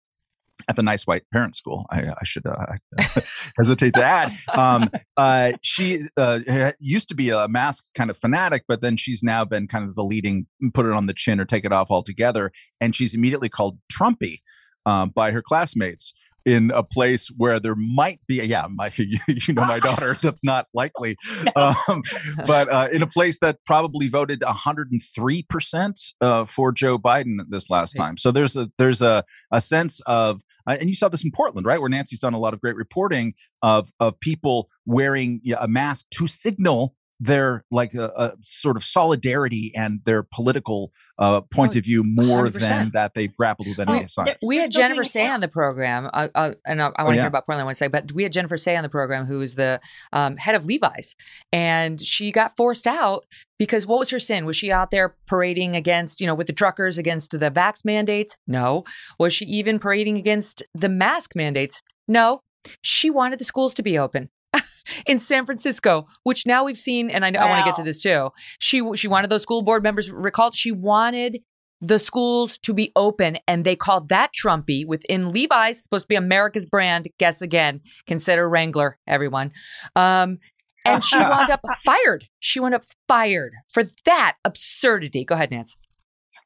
at 0.67 0.75
the 0.75 0.83
nice 0.83 1.05
white 1.05 1.23
parent 1.31 1.55
school, 1.55 1.85
I, 1.91 2.09
I 2.09 2.23
should 2.23 2.45
uh, 2.45 2.77
hesitate 3.57 3.93
to 3.95 4.03
add. 4.03 4.31
Um, 4.53 4.89
uh, 5.17 5.51
she 5.61 6.07
uh, 6.17 6.71
used 6.79 7.09
to 7.09 7.15
be 7.15 7.29
a 7.29 7.47
mask 7.47 7.83
kind 7.93 8.09
of 8.09 8.17
fanatic, 8.17 8.63
but 8.67 8.81
then 8.81 8.97
she's 8.97 9.21
now 9.21 9.45
been 9.45 9.67
kind 9.67 9.87
of 9.87 9.95
the 9.95 10.03
leading 10.03 10.47
put 10.73 10.85
it 10.85 10.93
on 10.93 11.07
the 11.07 11.13
chin 11.13 11.39
or 11.39 11.45
take 11.45 11.65
it 11.65 11.71
off 11.71 11.91
altogether. 11.91 12.51
And 12.79 12.95
she's 12.95 13.13
immediately 13.13 13.49
called 13.49 13.77
Trumpy 13.91 14.39
um, 14.85 15.09
by 15.09 15.31
her 15.31 15.41
classmates 15.41 16.13
in 16.45 16.71
a 16.71 16.83
place 16.83 17.29
where 17.35 17.59
there 17.59 17.75
might 17.75 18.19
be, 18.27 18.35
yeah, 18.35 18.67
my, 18.69 18.91
you 18.97 19.53
know, 19.53 19.65
my 19.65 19.79
daughter, 19.79 20.15
that's 20.21 20.43
not 20.43 20.67
likely. 20.73 21.17
Um, 21.55 22.03
but 22.47 22.71
uh, 22.71 22.87
in 22.91 23.01
a 23.01 23.07
place 23.07 23.39
that 23.39 23.57
probably 23.65 24.07
voted 24.07 24.41
103% 24.41 26.13
uh, 26.21 26.45
for 26.45 26.71
Joe 26.71 26.97
Biden 26.97 27.37
this 27.49 27.69
last 27.69 27.93
time. 27.93 28.17
So 28.17 28.31
there's 28.31 28.55
a, 28.55 28.69
there's 28.77 29.01
a, 29.01 29.23
a 29.51 29.59
sense 29.59 30.01
of, 30.05 30.41
uh, 30.67 30.77
and 30.79 30.89
you 30.89 30.95
saw 30.95 31.09
this 31.09 31.23
in 31.23 31.31
Portland, 31.31 31.65
right, 31.65 31.79
where 31.79 31.89
Nancy's 31.89 32.19
done 32.19 32.33
a 32.33 32.39
lot 32.39 32.53
of 32.53 32.61
great 32.61 32.75
reporting 32.75 33.33
of 33.61 33.91
of 33.99 34.19
people 34.19 34.69
wearing 34.85 35.39
yeah, 35.43 35.57
a 35.59 35.67
mask 35.67 36.07
to 36.11 36.27
signal 36.27 36.95
their 37.19 37.63
like 37.71 37.93
a, 37.93 38.11
a 38.15 38.33
sort 38.41 38.75
of 38.77 38.83
solidarity 38.83 39.71
and 39.75 40.01
their 40.05 40.21
political 40.23 40.91
uh, 41.17 41.39
point 41.41 41.75
Oh, 41.75 41.79
of 41.79 41.85
view 41.85 42.03
more 42.03 42.47
100%. 42.47 42.59
than 42.59 42.91
that 42.93 43.13
they've 43.13 43.33
grappled 43.35 43.69
with 43.69 43.79
any 43.79 44.03
of 44.03 44.11
science. 44.11 44.37
We 44.45 44.57
had 44.57 44.71
Jennifer 44.71 45.03
Sey 45.05 45.27
on 45.27 45.39
the 45.39 45.47
program, 45.47 46.09
uh, 46.13 46.27
uh, 46.35 46.53
and 46.65 46.81
I, 46.81 46.87
I 46.87 46.89
Oh, 46.99 47.03
want 47.05 47.13
to 47.13 47.15
yeah. 47.15 47.21
hear 47.21 47.27
about 47.27 47.45
Portland 47.45 47.61
in 47.61 47.65
one 47.67 47.75
second, 47.75 47.91
but 47.93 48.11
we 48.11 48.23
had 48.23 48.33
Jennifer 48.33 48.57
Sey 48.57 48.75
on 48.75 48.83
the 48.83 48.89
program, 48.89 49.25
who 49.25 49.39
is 49.41 49.55
the 49.55 49.79
um, 50.11 50.35
head 50.37 50.55
of 50.55 50.65
Levi's, 50.65 51.15
and 51.53 52.01
she 52.01 52.31
got 52.31 52.55
forced 52.57 52.85
out 52.87 53.25
because 53.57 53.85
what 53.85 53.99
was 53.99 54.09
her 54.09 54.19
sin? 54.19 54.45
Was 54.45 54.57
she 54.57 54.71
out 54.71 54.91
there 54.91 55.15
parading 55.27 55.75
against, 55.75 56.19
you 56.19 56.27
know, 56.27 56.35
with 56.35 56.47
the 56.47 56.53
truckers 56.53 56.97
against 56.97 57.31
the 57.31 57.49
vax 57.49 57.85
mandates? 57.85 58.35
No. 58.47 58.83
Was 59.17 59.33
she 59.33 59.45
even 59.45 59.79
parading 59.79 60.17
against 60.17 60.63
the 60.73 60.89
mask 60.89 61.31
mandates? 61.35 61.81
No. 62.07 62.41
She 62.81 63.09
wanted 63.09 63.39
the 63.39 63.45
schools 63.45 63.73
to 63.75 63.83
be 63.83 63.97
open. 63.97 64.29
in 65.05 65.19
San 65.19 65.45
Francisco, 65.45 66.07
which 66.23 66.45
now 66.45 66.63
we've 66.63 66.79
seen, 66.79 67.09
and 67.09 67.25
I, 67.25 67.29
know 67.29 67.39
I 67.39 67.49
want 67.49 67.59
to 67.59 67.69
get 67.69 67.75
to 67.77 67.83
this 67.83 68.01
too. 68.01 68.29
She 68.59 68.81
she 68.95 69.07
wanted 69.07 69.29
those 69.29 69.43
school 69.43 69.61
board 69.61 69.83
members 69.83 70.11
recalled. 70.11 70.55
She 70.55 70.71
wanted 70.71 71.41
the 71.81 71.99
schools 71.99 72.57
to 72.59 72.73
be 72.73 72.91
open, 72.95 73.37
and 73.47 73.65
they 73.65 73.75
called 73.75 74.09
that 74.09 74.31
Trumpy 74.33 74.85
within 74.85 75.31
Levi's, 75.31 75.83
supposed 75.83 76.05
to 76.05 76.07
be 76.07 76.15
America's 76.15 76.65
brand. 76.65 77.07
Guess 77.19 77.41
again, 77.41 77.81
consider 78.07 78.49
Wrangler, 78.49 78.97
everyone. 79.07 79.51
Um, 79.95 80.39
and 80.85 81.03
she 81.03 81.17
wound 81.19 81.49
up 81.49 81.61
fired. 81.83 82.25
She 82.39 82.59
wound 82.59 82.75
up 82.75 82.83
fired 83.07 83.53
for 83.67 83.83
that 84.05 84.37
absurdity. 84.45 85.25
Go 85.25 85.35
ahead, 85.35 85.51
Nance. 85.51 85.77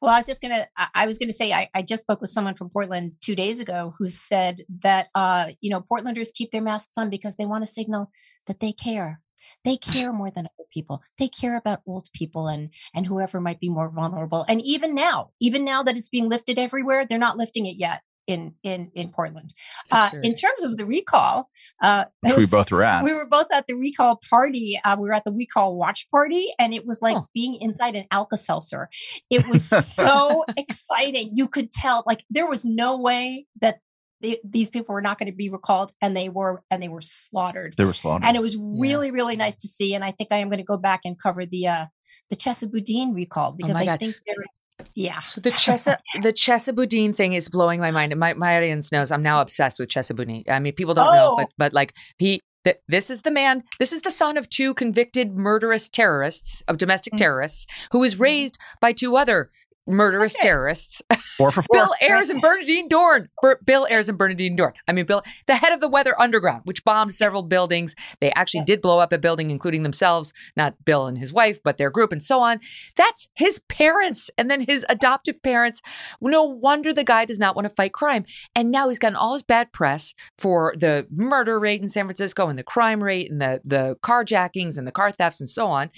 Well, 0.00 0.12
I 0.12 0.18
was 0.18 0.26
just 0.26 0.40
gonna. 0.40 0.66
I, 0.76 0.88
I 0.94 1.06
was 1.06 1.18
gonna 1.18 1.32
say 1.32 1.52
I, 1.52 1.68
I 1.74 1.82
just 1.82 2.02
spoke 2.02 2.20
with 2.20 2.30
someone 2.30 2.54
from 2.54 2.70
Portland 2.70 3.12
two 3.20 3.34
days 3.34 3.60
ago 3.60 3.94
who 3.98 4.08
said 4.08 4.62
that 4.82 5.08
uh, 5.14 5.50
you 5.60 5.70
know 5.70 5.80
Portlanders 5.82 6.32
keep 6.32 6.50
their 6.50 6.62
masks 6.62 6.96
on 6.96 7.10
because 7.10 7.36
they 7.36 7.46
want 7.46 7.64
to 7.64 7.70
signal 7.70 8.10
that 8.46 8.60
they 8.60 8.72
care. 8.72 9.20
They 9.64 9.76
care 9.92 10.12
more 10.12 10.30
than 10.30 10.46
other 10.46 10.68
people. 10.72 11.02
They 11.18 11.28
care 11.28 11.56
about 11.56 11.82
old 11.86 12.08
people 12.14 12.48
and 12.48 12.70
and 12.94 13.06
whoever 13.06 13.40
might 13.40 13.60
be 13.60 13.68
more 13.68 13.90
vulnerable. 13.90 14.44
And 14.48 14.62
even 14.62 14.94
now, 14.94 15.30
even 15.40 15.64
now 15.64 15.82
that 15.82 15.96
it's 15.96 16.08
being 16.08 16.28
lifted 16.28 16.58
everywhere, 16.58 17.04
they're 17.04 17.18
not 17.18 17.36
lifting 17.36 17.66
it 17.66 17.76
yet 17.76 18.00
in 18.30 18.54
in 18.62 18.90
in 18.94 19.10
Portland. 19.10 19.52
Uh, 19.90 20.10
in 20.22 20.34
terms 20.34 20.64
of 20.64 20.76
the 20.76 20.86
recall, 20.86 21.48
uh, 21.82 22.04
it 22.24 22.28
Which 22.30 22.38
we 22.38 22.46
both 22.46 22.70
were 22.70 22.82
at. 22.82 23.04
We 23.04 23.12
were 23.12 23.26
both 23.26 23.46
at 23.52 23.66
the 23.66 23.74
recall 23.74 24.20
party. 24.28 24.78
Uh, 24.84 24.96
we 24.98 25.08
were 25.08 25.14
at 25.14 25.24
the 25.24 25.32
recall 25.32 25.76
watch 25.76 26.08
party, 26.10 26.48
and 26.58 26.72
it 26.72 26.86
was 26.86 27.02
like 27.02 27.16
being 27.34 27.56
inside 27.60 27.96
an 27.96 28.06
Alka 28.10 28.36
Seltzer. 28.36 28.88
It 29.28 29.46
was 29.48 29.64
so 29.64 30.44
exciting. 30.56 31.30
You 31.34 31.48
could 31.48 31.72
tell, 31.72 32.04
like, 32.06 32.24
there 32.30 32.48
was 32.48 32.64
no 32.64 32.98
way 32.98 33.46
that 33.60 33.80
the, 34.20 34.38
these 34.44 34.68
people 34.70 34.92
were 34.92 35.00
not 35.00 35.18
going 35.18 35.30
to 35.30 35.36
be 35.36 35.48
recalled, 35.48 35.92
and 36.02 36.16
they 36.16 36.28
were, 36.28 36.62
and 36.70 36.82
they 36.82 36.88
were 36.88 37.00
slaughtered. 37.00 37.74
They 37.76 37.84
were 37.84 37.94
slaughtered. 37.94 38.26
And 38.26 38.36
it 38.36 38.42
was 38.42 38.56
really, 38.78 39.10
really 39.10 39.36
nice 39.36 39.54
to 39.56 39.68
see. 39.68 39.94
And 39.94 40.04
I 40.04 40.10
think 40.10 40.28
I 40.30 40.38
am 40.38 40.48
going 40.48 40.58
to 40.58 40.64
go 40.64 40.76
back 40.76 41.00
and 41.04 41.18
cover 41.18 41.46
the 41.46 41.68
uh, 41.68 41.86
the 42.28 42.36
Chesapeake 42.36 43.14
recall 43.14 43.52
because 43.52 43.76
Oh 43.76 43.80
I 43.80 43.84
God. 43.86 43.98
think 43.98 44.16
there 44.26 44.36
is, 44.40 44.59
yeah. 44.94 45.20
So 45.20 45.40
the 45.40 45.50
Chesa 45.50 45.98
the 46.22 46.32
Chesapeake 46.32 47.16
thing 47.16 47.32
is 47.32 47.48
blowing 47.48 47.80
my 47.80 47.90
mind. 47.90 48.16
My, 48.16 48.34
my 48.34 48.56
audience 48.56 48.92
knows 48.92 49.10
I'm 49.10 49.22
now 49.22 49.40
obsessed 49.40 49.78
with 49.78 49.88
Chesapeake. 49.88 50.48
I 50.48 50.58
mean, 50.58 50.74
people 50.74 50.94
don't 50.94 51.12
know, 51.12 51.32
Oh. 51.32 51.36
but 51.36 51.48
but 51.58 51.72
like 51.72 51.94
he 52.18 52.40
th- 52.64 52.78
this 52.88 53.10
is 53.10 53.22
the 53.22 53.30
man, 53.30 53.62
this 53.78 53.92
is 53.92 54.02
the 54.02 54.10
son 54.10 54.36
of 54.36 54.48
two 54.48 54.74
convicted 54.74 55.36
murderous 55.36 55.88
terrorists, 55.88 56.62
of 56.68 56.78
domestic 56.78 57.14
mm. 57.14 57.18
terrorists, 57.18 57.66
who 57.92 58.00
was 58.00 58.18
raised 58.18 58.58
by 58.80 58.92
two 58.92 59.16
other 59.16 59.50
murderous 59.90 60.34
terrorists. 60.34 61.02
Four 61.36 61.50
for 61.50 61.62
four. 61.62 61.72
Bill 61.72 61.94
Ayers 62.00 62.30
and 62.30 62.40
Bernardine 62.40 62.88
Dohrn. 62.88 63.28
Ber- 63.40 63.60
Bill 63.64 63.86
Ayers 63.90 64.08
and 64.08 64.18
Bernardine 64.18 64.56
Dohrn. 64.56 64.72
I 64.86 64.92
mean, 64.92 65.06
Bill, 65.06 65.22
the 65.46 65.56
head 65.56 65.72
of 65.72 65.80
the 65.80 65.88
Weather 65.88 66.20
Underground, 66.20 66.62
which 66.64 66.84
bombed 66.84 67.14
several 67.14 67.42
buildings. 67.42 67.94
They 68.20 68.30
actually 68.32 68.64
did 68.64 68.80
blow 68.80 68.98
up 68.98 69.12
a 69.12 69.18
building, 69.18 69.50
including 69.50 69.82
themselves, 69.82 70.32
not 70.56 70.74
Bill 70.84 71.06
and 71.06 71.18
his 71.18 71.32
wife, 71.32 71.62
but 71.62 71.78
their 71.78 71.90
group 71.90 72.12
and 72.12 72.22
so 72.22 72.40
on. 72.40 72.60
That's 72.96 73.28
his 73.34 73.60
parents 73.68 74.30
and 74.36 74.50
then 74.50 74.62
his 74.66 74.84
adoptive 74.88 75.42
parents. 75.42 75.82
No 76.20 76.44
wonder 76.44 76.92
the 76.92 77.04
guy 77.04 77.24
does 77.24 77.38
not 77.38 77.56
want 77.56 77.68
to 77.68 77.74
fight 77.74 77.92
crime. 77.92 78.24
And 78.54 78.70
now 78.70 78.88
he's 78.88 78.98
gotten 78.98 79.16
all 79.16 79.32
his 79.34 79.42
bad 79.42 79.72
press 79.72 80.14
for 80.38 80.74
the 80.76 81.06
murder 81.10 81.58
rate 81.58 81.80
in 81.80 81.88
San 81.88 82.06
Francisco 82.06 82.48
and 82.48 82.58
the 82.58 82.62
crime 82.62 83.02
rate 83.02 83.30
and 83.30 83.40
the, 83.40 83.60
the 83.64 83.96
carjackings 84.02 84.76
and 84.76 84.86
the 84.86 84.92
car 84.92 85.12
thefts 85.12 85.40
and 85.40 85.48
so 85.48 85.66
on. 85.66 85.90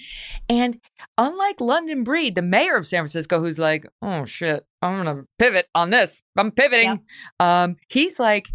And 0.49 0.79
unlike 1.17 1.61
London 1.61 2.03
Breed, 2.03 2.35
the 2.35 2.41
mayor 2.41 2.75
of 2.75 2.87
San 2.87 2.99
Francisco, 2.99 3.39
who's 3.39 3.59
like, 3.59 3.85
oh 4.01 4.25
shit, 4.25 4.65
I'm 4.81 5.03
going 5.03 5.17
to 5.17 5.25
pivot 5.39 5.67
on 5.73 5.89
this. 5.89 6.23
I'm 6.35 6.51
pivoting. 6.51 7.01
Um, 7.39 7.77
he's 7.89 8.19
like, 8.19 8.47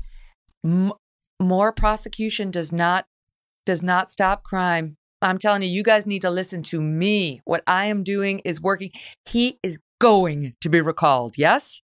"M- 0.65 0.93
more 1.41 1.73
prosecution 1.73 2.51
does 2.51 2.73
not 2.73 3.07
does 3.67 3.83
not 3.83 4.11
stop 4.11 4.43
crime. 4.43 4.97
I'm 5.21 5.39
telling 5.39 5.63
you, 5.63 5.69
you 5.69 5.83
guys 5.83 6.07
need 6.07 6.23
to 6.23 6.31
listen 6.31 6.63
to 6.65 6.81
me. 6.81 7.41
What 7.45 7.63
I 7.67 7.87
am 7.87 8.03
doing 8.03 8.41
is 8.45 8.61
working. 8.61 8.93
He 9.25 9.59
is 9.63 9.79
going 10.01 10.55
to 10.61 10.69
be 10.69 10.81
recalled. 10.81 11.37
Yes. 11.37 11.83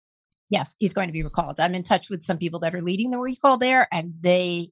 Yes, 0.50 0.76
he's 0.78 0.94
going 0.94 1.08
to 1.08 1.12
be 1.12 1.22
recalled. 1.22 1.58
I'm 1.58 1.74
in 1.74 1.82
touch 1.82 2.08
with 2.10 2.22
some 2.22 2.38
people 2.38 2.60
that 2.60 2.74
are 2.74 2.82
leading 2.82 3.10
the 3.10 3.18
recall 3.18 3.58
there, 3.58 3.88
and 3.92 4.14
they 4.20 4.70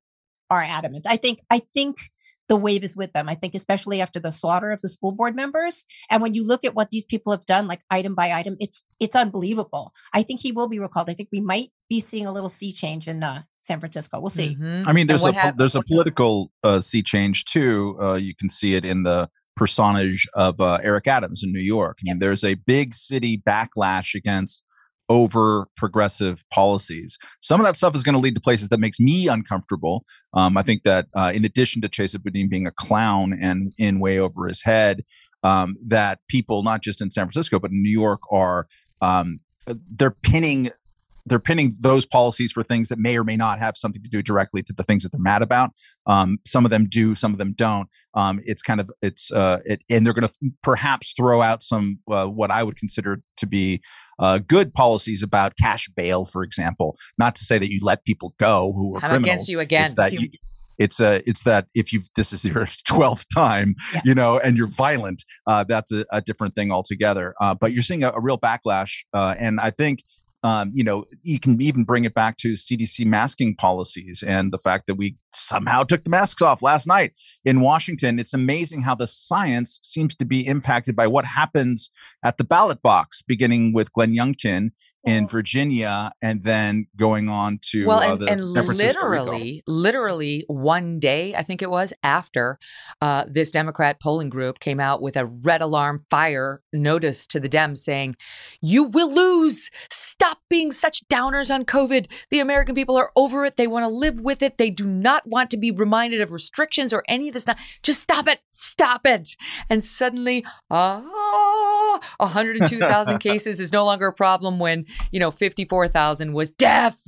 are 0.49 0.63
adamant. 0.63 1.07
I 1.09 1.17
think. 1.17 1.41
I 1.51 1.61
think 1.75 1.97
the 2.53 2.57
wave 2.59 2.85
is 2.85 2.95
with 2.95 3.15
them. 3.15 3.31
I 3.31 3.35
think, 3.35 3.55
especially 3.55 4.03
after 4.03 4.21
the 4.21 4.31
slaughter 4.31 4.73
of 4.73 4.83
the 4.83 4.89
school 4.91 5.13
board 5.13 5.35
members, 5.35 5.87
and 6.11 6.21
when 6.21 6.35
you 6.35 6.47
look 6.47 6.67
at 6.67 6.75
what 6.75 6.91
these 6.91 7.03
people 7.03 7.33
have 7.33 7.47
done, 7.47 7.67
like 7.67 7.81
item 7.91 8.15
by 8.15 8.31
item, 8.31 8.59
it's 8.61 8.85
it's 9.01 9.17
unbelievable. 9.17 9.95
I 10.13 10.23
think 10.23 10.39
he 10.39 10.53
will 10.53 10.69
be 10.69 10.79
recalled. 10.79 11.09
I 11.09 11.15
think 11.15 11.31
we 11.33 11.41
might 11.41 11.71
be 11.89 11.99
seeing 11.99 12.27
a 12.27 12.33
little 12.33 12.51
sea 12.51 12.75
change 12.75 13.09
in 13.09 13.23
uh, 13.23 13.45
San 13.61 13.81
Francisco. 13.81 14.21
We'll 14.21 14.29
see. 14.29 14.55
I 14.87 14.93
mean, 14.93 15.07
there's 15.07 15.25
a 15.25 15.33
po- 15.33 15.53
there's 15.57 15.77
a 15.77 15.83
political 15.83 16.51
uh, 16.63 16.81
sea 16.81 17.03
change 17.03 17.47
too. 17.47 17.97
Uh, 17.99 18.15
you 18.17 18.35
can 18.35 18.51
see 18.51 18.75
it 18.75 18.85
in 18.85 19.03
the 19.05 19.31
personage 19.57 20.29
of 20.35 20.61
uh, 20.61 20.79
Eric 20.83 21.07
Adams 21.07 21.43
in 21.43 21.55
New 21.55 21.61
York. 21.61 22.01
I 22.03 22.11
mean, 22.11 22.19
there's 22.19 22.45
a 22.45 22.53
big 22.53 22.93
city 22.93 23.39
backlash 23.39 24.15
against 24.15 24.63
over 25.13 25.69
progressive 25.77 26.43
policies. 26.51 27.19
Some 27.43 27.61
of 27.61 27.67
that 27.67 27.77
stuff 27.77 27.95
is 27.95 28.03
going 28.03 28.15
to 28.15 28.19
lead 28.19 28.35
to 28.35 28.41
places 28.41 28.71
that 28.71 28.81
makes 28.81 28.99
me 28.99 29.29
uncomfortable. 29.29 30.07
Um, 30.33 30.57
I 30.57 30.63
think 30.63 30.85
that 30.85 31.07
uh, 31.15 31.33
in 31.35 31.45
addition 31.45 31.83
to 31.83 31.89
Chesa 31.91 32.21
Boudin 32.21 32.49
being 32.49 32.67
a 32.67 32.71
clown 32.71 33.39
and 33.39 33.75
in 33.77 34.01
way 34.01 34.19
over 34.19 34.49
his 34.49 34.63
head, 34.63 35.05
um, 35.43 35.77
that 35.87 36.21
people 36.29 36.63
not 36.63 36.83
just 36.83 37.03
in 37.03 37.11
San 37.11 37.27
Francisco 37.27 37.59
but 37.59 37.71
in 37.71 37.83
New 37.83 37.91
York 37.91 38.21
are 38.33 38.67
um, 39.03 39.41
they're 39.67 40.17
pinning 40.23 40.71
they're 41.27 41.39
pinning 41.39 41.77
those 41.81 42.05
policies 42.05 42.53
for 42.53 42.63
things 42.63 42.89
that 42.89 42.99
may 42.99 43.17
or 43.17 43.25
may 43.25 43.37
not 43.37 43.59
have 43.59 43.77
something 43.77 44.03
to 44.03 44.09
do 44.09 44.23
directly 44.23 44.63
to 44.63 44.73
the 44.73 44.83
things 44.83 45.03
that 45.03 45.13
they're 45.13 45.21
mad 45.21 45.43
about. 45.43 45.71
Um, 46.07 46.39
some 46.47 46.65
of 46.65 46.71
them 46.71 46.87
do, 46.89 47.15
some 47.15 47.33
of 47.33 47.39
them 47.39 47.55
don't. 47.57 47.89
Um, 48.15 48.41
it's 48.45 48.63
kind 48.63 48.81
of 48.81 48.91
it's 49.01 49.31
uh, 49.33 49.61
it, 49.65 49.83
and 49.89 50.05
they're 50.05 50.15
going 50.15 50.29
to 50.29 50.53
perhaps 50.63 51.15
throw 51.17 51.43
out 51.43 51.63
some 51.63 51.99
uh, 52.11 52.27
what 52.27 52.51
I 52.51 52.63
would 52.63 52.77
consider 52.77 53.23
to 53.37 53.47
be 53.47 53.83
uh, 54.19 54.39
good 54.39 54.75
policies 54.75 55.23
about 55.23 55.57
cash 55.57 55.89
bail, 55.95 56.25
for 56.25 56.43
example. 56.43 56.97
Not 57.19 57.35
to 57.37 57.45
say 57.45 57.59
that 57.59 57.71
you 57.71 57.81
let 57.83 58.05
people 58.05 58.35
go 58.39 58.73
who 58.73 58.95
are 58.95 58.97
I'm 58.97 59.11
criminals. 59.11 59.25
against 59.25 59.49
you 59.49 59.61
again. 59.61 59.85
It's 59.85 59.95
that 59.95 60.13
you, 60.13 60.29
it's 60.79 61.01
uh, 61.01 61.21
it's 61.27 61.45
that 61.45 61.67
if 61.75 61.93
you've 61.93 62.09
this 62.17 62.33
is 62.33 62.45
your 62.45 62.67
12th 62.89 63.27
time 63.33 63.75
you 64.05 64.15
know 64.15 64.39
and 64.39 64.57
you're 64.57 64.67
violent 64.67 65.25
uh, 65.47 65.65
that's 65.65 65.93
a, 65.93 66.05
a 66.11 66.21
different 66.21 66.55
thing 66.55 66.73
altogether 66.73 67.35
uh, 67.41 67.55
but 67.55 67.73
you're 67.73 67.83
seeing 67.83 68.03
a, 68.03 68.11
a 68.11 68.21
real 68.21 68.39
backlash 68.39 69.05
uh, 69.15 69.35
and 69.39 69.61
i 69.61 69.71
think 69.71 70.03
um, 70.43 70.73
you 70.75 70.83
know, 70.83 71.05
you 71.23 71.39
can 71.39 71.61
even 71.63 71.85
bring 71.85 72.05
it 72.05 72.15
back 72.15 72.37
to 72.39 72.53
CDC 72.53 73.07
masking 73.07 73.55
policies 73.55 74.25
and 74.27 74.53
the 74.53 74.59
fact 74.59 74.87
that 74.89 74.97
we 74.97 75.17
somehow 75.33 75.85
took 75.85 76.03
the 76.03 76.11
masks 76.11 76.43
off 76.43 76.63
last 76.63 76.87
night 76.87 77.13
in 77.45 77.61
Washington. 77.61 78.19
It's 78.19 78.35
amazing 78.35 78.83
how 78.83 78.97
the 78.97 79.07
science 79.07 79.79
seems 79.83 80.17
to 80.17 80.25
be 80.25 80.45
impacted 80.47 80.97
by 80.97 81.07
what 81.07 81.27
happens 81.27 81.91
at 82.25 82.39
the 82.39 82.45
ballot 82.45 82.83
box, 82.83 83.23
beginning 83.23 83.73
with 83.73 83.93
Glenn 83.93 84.13
Youngkin 84.13 84.71
in 85.05 85.27
Virginia 85.27 86.13
and 86.23 86.45
then 86.45 86.87
going 86.97 87.29
on 87.29 87.59
to 87.61 87.87
well, 87.87 88.01
and, 88.01 88.29
and 88.29 88.45
literally, 88.45 89.63
literally 89.67 90.45
one 90.47 91.01
day, 91.01 91.35
I 91.35 91.43
think 91.43 91.61
it 91.61 91.71
was 91.71 91.93
after 92.03 92.59
uh, 93.01 93.25
this 93.29 93.51
Democrat 93.51 94.01
polling 94.01 94.29
group 94.29 94.61
came 94.61 94.79
out 94.79 95.03
with 95.03 95.17
a 95.17 95.27
red 95.27 95.61
alarm 95.61 96.05
fire 96.09 96.63
notice 96.73 97.27
to 97.29 97.41
the 97.41 97.49
Dems 97.49 97.79
saying, 97.79 98.17
"You 98.61 98.85
will 98.85 99.13
lose. 99.13 99.71
Stop 99.91 100.39
being 100.49 100.71
such 100.71 101.07
downers 101.09 101.53
on 101.53 101.65
COVID. 101.65 102.07
The 102.31 102.41
American 102.41 102.75
people 102.75 102.97
are 102.97 103.11
over 103.17 103.45
it. 103.45 103.57
They 103.57 103.67
want 103.67 103.85
to 103.85 103.89
live 103.89 104.21
with 104.21 104.41
it. 104.41 104.57
They 104.57 104.71
do 104.71 104.87
not 104.87 105.27
want 105.27 105.51
to 105.51 105.57
be 105.57 105.73
reminded 105.73 106.21
of 106.21 106.31
restrictions 106.31 106.93
or 106.93 107.03
any 107.09 107.29
of 107.29 107.35
this. 107.35 107.47
Not 107.47 107.59
just 107.83 108.01
stop 108.01 108.29
it. 108.29 108.41
Stop 108.51 109.05
it." 109.05 109.37
And 109.69 109.83
suddenly, 109.83 110.45
ah, 110.71 112.01
102,000 112.19 113.19
cases 113.21 113.59
is 113.59 113.73
no 113.73 113.85
longer 113.85 114.09
a 114.09 114.13
problem 114.13 114.61
when 114.61 114.87
you 115.11 115.21
know 115.21 115.31
54,000 115.31 116.33
was 116.33 116.51
death, 116.51 117.01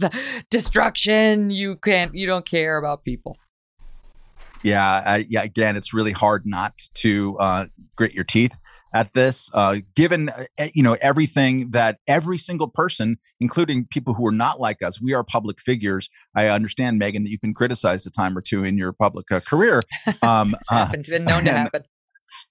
destruction. 0.50 1.50
You 1.50 1.76
can't, 1.76 2.14
you 2.14 2.26
don't 2.26 2.46
care 2.46 2.76
about 2.76 3.04
people. 3.04 3.36
Yeah, 4.62 5.02
I, 5.04 5.26
yeah. 5.28 5.42
Again, 5.42 5.76
it's 5.76 5.92
really 5.92 6.12
hard 6.12 6.46
not 6.46 6.78
to 6.94 7.38
uh, 7.38 7.66
grit 7.96 8.14
your 8.14 8.24
teeth 8.24 8.56
at 8.94 9.12
this, 9.12 9.50
uh, 9.52 9.78
given 9.94 10.30
uh, 10.30 10.68
you 10.72 10.82
know 10.82 10.96
everything 11.02 11.72
that 11.72 11.98
every 12.06 12.38
single 12.38 12.68
person, 12.68 13.18
including 13.40 13.86
people 13.86 14.14
who 14.14 14.26
are 14.26 14.32
not 14.32 14.60
like 14.60 14.82
us, 14.82 15.02
we 15.02 15.12
are 15.12 15.22
public 15.22 15.60
figures. 15.60 16.08
I 16.34 16.46
understand, 16.46 16.98
Megyn 16.98 17.24
that 17.24 17.30
you've 17.30 17.42
been 17.42 17.52
criticized 17.52 18.06
a 18.06 18.10
time 18.10 18.38
or 18.38 18.40
two 18.40 18.64
in 18.64 18.78
your 18.78 18.92
public 18.92 19.30
uh, 19.30 19.40
career. 19.40 19.82
Um, 20.22 20.54
it's 20.58 20.70
happened. 20.70 21.00
It's 21.00 21.08
been 21.10 21.24
known 21.24 21.44
to 21.44 21.50
happen. 21.50 21.82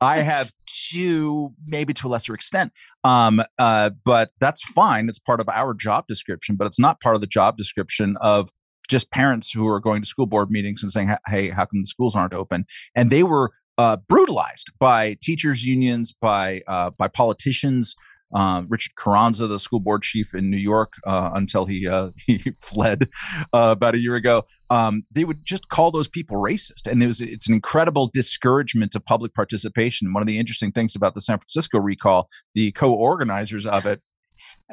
I 0.02 0.20
have 0.20 0.52
two, 0.66 1.54
maybe 1.66 1.94
to 1.96 2.08
a 2.08 2.10
lesser 2.10 2.34
extent. 2.34 2.72
Um, 3.04 3.42
uh, 3.58 3.92
but 4.06 4.32
that's 4.40 4.62
fine. 4.62 5.10
It's 5.10 5.20
part 5.20 5.40
of 5.40 5.50
our 5.50 5.74
job 5.74 6.06
description, 6.08 6.56
but 6.56 6.68
it's 6.68 6.80
not 6.80 7.00
part 7.02 7.16
of 7.16 7.22
the 7.22 7.28
job 7.28 7.58
description 7.58 8.18
of 8.22 8.50
just 8.90 9.12
parents 9.12 9.52
who 9.52 9.68
are 9.68 9.80
going 9.80 10.02
to 10.02 10.08
school 10.08 10.26
board 10.26 10.52
meetings 10.52 10.84
and 10.84 10.92
saying, 10.92 11.14
"Hey, 11.28 11.50
how 11.50 11.66
come 11.66 11.82
the 11.82 11.86
schools 11.86 12.16
aren't 12.16 12.34
open?" 12.34 12.66
And 12.96 13.10
they 13.10 13.24
were 13.24 13.52
uh, 13.78 13.98
brutalized 14.08 14.72
by 14.80 15.18
teachers' 15.22 15.64
unions, 15.64 16.14
by 16.14 16.62
uh, 16.68 16.92
by 16.92 17.08
politicians. 17.08 17.96
Um, 18.34 18.68
Richard 18.70 18.96
Carranza, 18.96 19.48
the 19.48 19.60
school 19.60 19.80
board 19.80 20.04
chief 20.04 20.34
in 20.34 20.50
New 20.50 20.58
York, 20.58 20.94
uh, 21.06 21.32
until 21.34 21.66
he 21.66 21.88
uh, 21.88 22.10
he 22.28 22.40
fled 22.58 23.10
uh, 23.54 23.70
about 23.72 23.96
a 23.96 24.00
year 24.00 24.16
ago, 24.16 24.44
um, 24.70 25.04
they 25.12 25.24
would 25.24 25.46
just 25.46 25.70
call 25.70 25.92
those 25.92 26.08
people 26.08 26.38
racist, 26.38 26.90
and 26.90 27.04
it 27.04 27.08
was 27.08 27.22
it's 27.22 27.48
an 27.48 27.54
incredible 27.54 28.10
discouragement 28.14 28.96
of 28.96 29.06
public 29.06 29.34
participation. 29.34 30.14
One 30.14 30.22
of 30.22 30.28
the 30.28 30.40
interesting 30.40 30.72
things 30.72 30.96
about 30.96 31.16
the 31.16 31.22
San 31.22 31.38
Francisco 31.38 31.80
recall, 31.80 32.28
the 32.56 32.72
co-organizers 32.72 33.66
of 33.66 33.86
it 33.86 34.02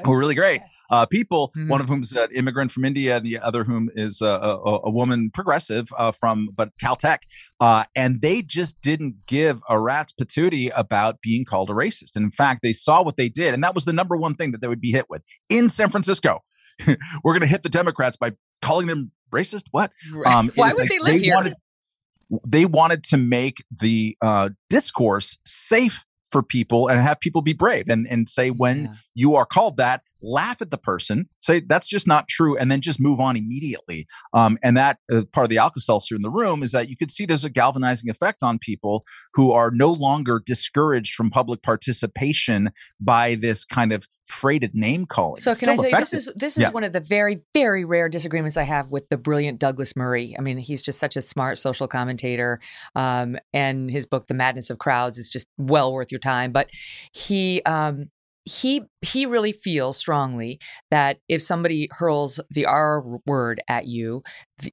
who 0.04 0.12
are 0.12 0.18
really 0.18 0.34
great 0.34 0.60
uh, 0.90 1.06
people. 1.06 1.48
Mm-hmm. 1.48 1.68
One 1.68 1.80
of 1.80 1.88
whom 1.88 2.02
is 2.02 2.12
an 2.12 2.28
immigrant 2.34 2.70
from 2.70 2.84
India, 2.84 3.16
and 3.16 3.26
the 3.26 3.38
other 3.38 3.64
whom 3.64 3.90
is 3.94 4.20
a, 4.20 4.26
a, 4.26 4.80
a 4.84 4.90
woman 4.90 5.30
progressive 5.32 5.88
uh, 5.98 6.12
from 6.12 6.48
but 6.54 6.70
Caltech. 6.78 7.18
Uh, 7.60 7.84
and 7.94 8.22
they 8.22 8.42
just 8.42 8.80
didn't 8.80 9.26
give 9.26 9.60
a 9.68 9.80
rat's 9.80 10.12
patootie 10.12 10.70
about 10.74 11.20
being 11.20 11.44
called 11.44 11.70
a 11.70 11.74
racist. 11.74 12.16
And 12.16 12.24
in 12.24 12.30
fact, 12.30 12.62
they 12.62 12.72
saw 12.72 13.02
what 13.02 13.16
they 13.16 13.28
did, 13.28 13.54
and 13.54 13.62
that 13.62 13.74
was 13.74 13.84
the 13.84 13.92
number 13.92 14.16
one 14.16 14.34
thing 14.34 14.52
that 14.52 14.60
they 14.60 14.68
would 14.68 14.80
be 14.80 14.92
hit 14.92 15.06
with 15.08 15.22
in 15.48 15.70
San 15.70 15.90
Francisco. 15.90 16.40
We're 16.86 16.96
going 17.32 17.40
to 17.40 17.46
hit 17.46 17.62
the 17.62 17.68
Democrats 17.68 18.16
by 18.16 18.32
calling 18.62 18.86
them 18.86 19.12
racist. 19.30 19.64
What? 19.70 19.92
Um, 20.24 20.50
Why 20.54 20.68
would 20.68 20.78
like 20.78 20.88
they 20.88 20.98
live 20.98 21.14
they 21.14 21.26
here? 21.26 21.34
Wanted, 21.34 21.54
they 22.46 22.64
wanted 22.64 23.04
to 23.04 23.16
make 23.16 23.64
the 23.70 24.16
uh, 24.22 24.50
discourse 24.68 25.38
safe 25.44 26.04
for 26.30 26.42
people 26.42 26.88
and 26.88 27.00
have 27.00 27.18
people 27.20 27.42
be 27.42 27.52
brave 27.52 27.88
and 27.88 28.06
and 28.08 28.28
say 28.28 28.50
when 28.50 28.84
yeah. 28.84 28.94
You 29.20 29.36
are 29.36 29.44
called 29.44 29.76
that 29.76 30.02
laugh 30.22 30.60
at 30.60 30.70
the 30.70 30.78
person 30.78 31.26
say 31.40 31.60
that's 31.60 31.86
just 31.86 32.06
not 32.06 32.28
true 32.28 32.56
and 32.56 32.70
then 32.70 32.80
just 32.80 33.00
move 33.00 33.20
on 33.20 33.36
immediately 33.36 34.06
um, 34.34 34.58
and 34.62 34.76
that 34.76 34.98
uh, 35.10 35.22
part 35.32 35.44
of 35.44 35.50
the 35.50 35.58
alka-seltzer 35.58 36.14
in 36.14 36.22
the 36.22 36.30
room 36.30 36.62
is 36.62 36.72
that 36.72 36.88
you 36.88 36.96
could 36.96 37.10
see 37.10 37.24
there's 37.24 37.44
a 37.44 37.50
galvanizing 37.50 38.10
effect 38.10 38.42
on 38.42 38.58
people 38.58 39.04
who 39.34 39.52
are 39.52 39.70
no 39.70 39.92
longer 39.92 40.42
discouraged 40.44 41.14
from 41.14 41.30
public 41.30 41.62
participation 41.62 42.70
by 43.00 43.34
this 43.34 43.64
kind 43.64 43.92
of 43.92 44.06
freighted 44.30 44.74
name 44.74 45.06
calling. 45.06 45.40
So 45.40 45.54
can 45.54 45.70
I 45.70 45.76
tell 45.76 45.84
effective. 45.86 45.92
you 45.92 45.98
this 45.98 46.14
is 46.14 46.32
this 46.36 46.56
is 46.56 46.62
yeah. 46.62 46.70
one 46.70 46.84
of 46.84 46.92
the 46.92 47.00
very 47.00 47.40
very 47.52 47.84
rare 47.84 48.08
disagreements 48.08 48.56
I 48.56 48.62
have 48.62 48.90
with 48.90 49.08
the 49.08 49.16
brilliant 49.16 49.58
Douglas 49.58 49.96
Murray. 49.96 50.34
I 50.38 50.42
mean, 50.42 50.56
he's 50.56 50.82
just 50.82 50.98
such 50.98 51.16
a 51.16 51.22
smart 51.22 51.58
social 51.58 51.88
commentator, 51.88 52.60
um, 52.94 53.36
and 53.52 53.90
his 53.90 54.06
book 54.06 54.28
The 54.28 54.34
Madness 54.34 54.70
of 54.70 54.78
Crowds 54.78 55.18
is 55.18 55.28
just 55.28 55.48
well 55.58 55.92
worth 55.92 56.12
your 56.12 56.20
time. 56.20 56.52
But 56.52 56.70
he 57.12 57.62
um, 57.64 58.10
he 58.50 58.82
he 59.00 59.26
really 59.26 59.52
feels 59.52 59.96
strongly 59.96 60.58
that 60.90 61.18
if 61.28 61.42
somebody 61.42 61.88
hurls 61.92 62.40
the 62.50 62.66
R 62.66 63.02
word 63.26 63.60
at 63.68 63.86
you, 63.86 64.22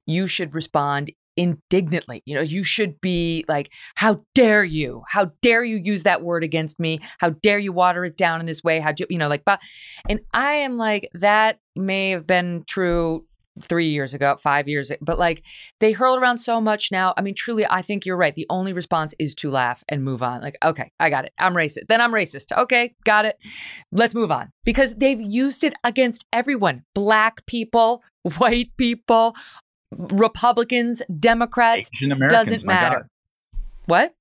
you 0.06 0.26
should 0.26 0.54
respond 0.54 1.10
indignantly. 1.36 2.20
You 2.26 2.34
know, 2.34 2.40
you 2.40 2.64
should 2.64 3.00
be 3.00 3.44
like, 3.48 3.72
"How 3.94 4.24
dare 4.34 4.64
you? 4.64 5.04
How 5.08 5.30
dare 5.42 5.62
you 5.62 5.76
use 5.76 6.02
that 6.02 6.22
word 6.22 6.42
against 6.42 6.80
me? 6.80 6.98
How 7.18 7.30
dare 7.30 7.60
you 7.60 7.72
water 7.72 8.04
it 8.04 8.16
down 8.16 8.40
in 8.40 8.46
this 8.46 8.64
way? 8.64 8.80
How 8.80 8.90
do 8.90 9.02
you 9.02 9.06
you 9.10 9.18
know?" 9.18 9.28
Like, 9.28 9.44
but, 9.44 9.60
and 10.08 10.20
I 10.34 10.54
am 10.54 10.76
like, 10.76 11.08
that 11.14 11.60
may 11.76 12.10
have 12.10 12.26
been 12.26 12.64
true 12.66 13.24
three 13.60 13.88
years 13.88 14.14
ago, 14.14 14.36
five 14.38 14.68
years, 14.68 14.90
but 15.00 15.18
like 15.18 15.42
they 15.80 15.92
hurl 15.92 16.16
around 16.16 16.38
so 16.38 16.60
much 16.60 16.90
now. 16.90 17.14
I 17.16 17.22
mean, 17.22 17.34
truly, 17.34 17.66
I 17.68 17.82
think 17.82 18.06
you're 18.06 18.16
right. 18.16 18.34
The 18.34 18.46
only 18.50 18.72
response 18.72 19.14
is 19.18 19.34
to 19.36 19.50
laugh 19.50 19.84
and 19.88 20.04
move 20.04 20.22
on. 20.22 20.40
Like, 20.42 20.56
okay, 20.64 20.92
I 20.98 21.10
got 21.10 21.24
it. 21.24 21.32
I'm 21.38 21.54
racist. 21.54 21.86
Then 21.88 22.00
I'm 22.00 22.12
racist. 22.12 22.56
Okay, 22.56 22.94
got 23.04 23.24
it. 23.24 23.36
Let's 23.92 24.14
move 24.14 24.30
on 24.30 24.50
because 24.64 24.94
they've 24.94 25.20
used 25.20 25.64
it 25.64 25.74
against 25.84 26.26
everyone 26.32 26.84
black 26.94 27.44
people, 27.46 28.02
white 28.38 28.70
people, 28.76 29.34
Republicans, 29.92 31.02
Democrats. 31.18 31.90
doesn't 32.28 32.64
matter. 32.64 33.08
What? 33.86 34.14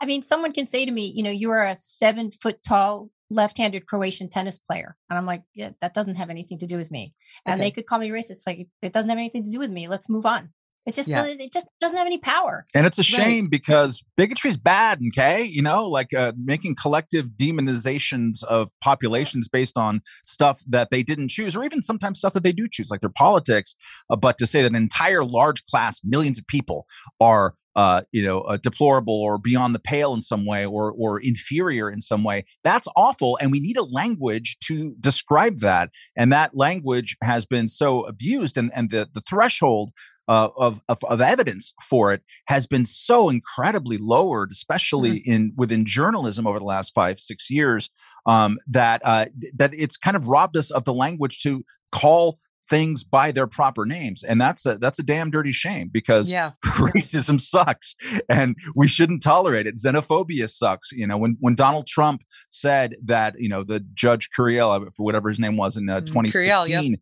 I 0.00 0.06
mean, 0.06 0.22
someone 0.22 0.52
can 0.52 0.66
say 0.66 0.84
to 0.84 0.92
me, 0.92 1.12
you 1.14 1.22
know, 1.22 1.30
you 1.30 1.50
are 1.50 1.64
a 1.64 1.76
seven 1.76 2.30
foot 2.30 2.62
tall 2.62 3.08
left-handed 3.30 3.86
Croatian 3.86 4.28
tennis 4.28 4.58
player. 4.58 4.96
And 5.10 5.18
I'm 5.18 5.26
like, 5.26 5.42
yeah, 5.54 5.70
that 5.80 5.94
doesn't 5.94 6.16
have 6.16 6.30
anything 6.30 6.58
to 6.58 6.66
do 6.66 6.76
with 6.76 6.90
me. 6.90 7.14
And 7.44 7.54
okay. 7.54 7.66
they 7.66 7.70
could 7.70 7.86
call 7.86 7.98
me 7.98 8.10
racist. 8.10 8.46
Like 8.46 8.68
it 8.82 8.92
doesn't 8.92 9.08
have 9.08 9.18
anything 9.18 9.44
to 9.44 9.50
do 9.50 9.58
with 9.58 9.70
me. 9.70 9.88
Let's 9.88 10.08
move 10.08 10.26
on. 10.26 10.50
It's 10.86 10.94
just 10.94 11.08
yeah. 11.08 11.26
it 11.26 11.52
just 11.52 11.66
doesn't 11.80 11.96
have 11.96 12.06
any 12.06 12.18
power. 12.18 12.64
And 12.72 12.86
it's 12.86 12.98
a 13.00 13.02
shame 13.02 13.46
right. 13.46 13.50
because 13.50 14.04
bigotry 14.16 14.50
is 14.50 14.56
bad, 14.56 15.00
okay? 15.08 15.42
You 15.42 15.60
know, 15.60 15.88
like 15.88 16.14
uh, 16.14 16.32
making 16.40 16.76
collective 16.76 17.30
demonizations 17.36 18.44
of 18.44 18.68
populations 18.80 19.48
based 19.48 19.76
on 19.76 20.00
stuff 20.24 20.62
that 20.68 20.90
they 20.92 21.02
didn't 21.02 21.28
choose, 21.28 21.56
or 21.56 21.64
even 21.64 21.82
sometimes 21.82 22.20
stuff 22.20 22.34
that 22.34 22.44
they 22.44 22.52
do 22.52 22.68
choose, 22.70 22.88
like 22.88 23.00
their 23.00 23.10
politics. 23.10 23.74
Uh, 24.08 24.14
but 24.14 24.38
to 24.38 24.46
say 24.46 24.62
that 24.62 24.68
an 24.68 24.76
entire 24.76 25.24
large 25.24 25.64
class, 25.64 26.00
millions 26.04 26.38
of 26.38 26.46
people, 26.46 26.86
are 27.20 27.54
uh, 27.76 28.02
you 28.10 28.22
know, 28.22 28.40
uh, 28.40 28.56
deplorable 28.56 29.20
or 29.20 29.38
beyond 29.38 29.74
the 29.74 29.78
pale 29.78 30.14
in 30.14 30.22
some 30.22 30.46
way 30.46 30.66
or 30.66 30.92
or 30.92 31.20
inferior 31.20 31.90
in 31.90 32.00
some 32.00 32.24
way. 32.24 32.44
That's 32.64 32.88
awful, 32.96 33.38
and 33.40 33.52
we 33.52 33.60
need 33.60 33.76
a 33.76 33.84
language 33.84 34.56
to 34.64 34.94
describe 34.98 35.60
that. 35.60 35.90
And 36.16 36.32
that 36.32 36.56
language 36.56 37.16
has 37.22 37.46
been 37.46 37.68
so 37.68 38.04
abused, 38.06 38.56
and 38.56 38.72
and 38.74 38.90
the 38.90 39.08
the 39.12 39.20
threshold 39.20 39.92
uh, 40.28 40.48
of, 40.56 40.80
of, 40.88 40.98
of 41.04 41.20
evidence 41.20 41.72
for 41.80 42.12
it 42.12 42.22
has 42.48 42.66
been 42.66 42.84
so 42.84 43.28
incredibly 43.28 43.96
lowered, 43.98 44.50
especially 44.50 45.20
mm-hmm. 45.20 45.30
in 45.30 45.52
within 45.56 45.84
journalism 45.84 46.46
over 46.46 46.58
the 46.58 46.64
last 46.64 46.92
five 46.94 47.20
six 47.20 47.50
years, 47.50 47.90
um, 48.26 48.58
that 48.66 49.00
uh, 49.04 49.26
that 49.54 49.72
it's 49.74 49.96
kind 49.96 50.16
of 50.16 50.26
robbed 50.26 50.56
us 50.56 50.70
of 50.70 50.84
the 50.84 50.94
language 50.94 51.40
to 51.42 51.64
call 51.92 52.38
things 52.68 53.04
by 53.04 53.30
their 53.32 53.46
proper 53.46 53.86
names 53.86 54.22
and 54.22 54.40
that's 54.40 54.66
a 54.66 54.76
that's 54.78 54.98
a 54.98 55.02
damn 55.02 55.30
dirty 55.30 55.52
shame 55.52 55.88
because 55.92 56.30
yeah. 56.30 56.52
racism 56.64 57.40
sucks 57.40 57.94
and 58.28 58.56
we 58.74 58.88
shouldn't 58.88 59.22
tolerate 59.22 59.66
it 59.66 59.76
xenophobia 59.76 60.50
sucks 60.50 60.92
you 60.92 61.06
know 61.06 61.16
when 61.16 61.36
when 61.40 61.54
donald 61.54 61.86
trump 61.86 62.22
said 62.50 62.96
that 63.04 63.38
you 63.38 63.48
know 63.48 63.62
the 63.62 63.80
judge 63.94 64.28
curiel 64.36 64.74
uh, 64.74 64.90
for 64.96 65.04
whatever 65.04 65.28
his 65.28 65.38
name 65.38 65.56
was 65.56 65.76
in 65.76 65.88
uh, 65.88 66.00
2016 66.00 66.52
mm, 66.52 66.66
Curiel, 66.66 66.90
yep. 66.90 67.00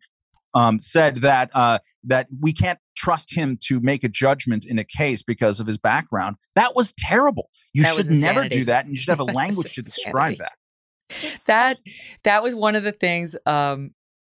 um, 0.55 0.79
said 0.81 1.17
that 1.17 1.51
uh, 1.55 1.79
that 2.05 2.29
we 2.41 2.53
can't 2.53 2.79
trust 2.97 3.35
him 3.35 3.59
to 3.63 3.81
make 3.81 4.05
a 4.05 4.09
judgment 4.09 4.67
in 4.67 4.79
a 4.79 4.85
case 4.85 5.23
because 5.23 5.61
of 5.61 5.67
his 5.67 5.79
background. 5.79 6.37
That 6.55 6.77
was 6.77 6.93
terrible. 6.93 7.51
You 7.73 7.83
that 7.83 7.97
should 7.97 8.11
never 8.11 8.49
do 8.49 8.65
that, 8.67 8.85
and 8.85 8.93
you 8.93 8.99
should 8.99 9.11
have 9.11 9.21
a 9.21 9.25
language 9.33 9.75
to 9.75 9.83
describe 9.83 10.39
that. 10.39 10.53
That 11.47 11.79
that 12.23 12.43
was 12.43 12.55
one 12.55 12.77
of 12.77 12.83
the 12.83 12.93
things 12.93 13.37
um, 13.47 13.93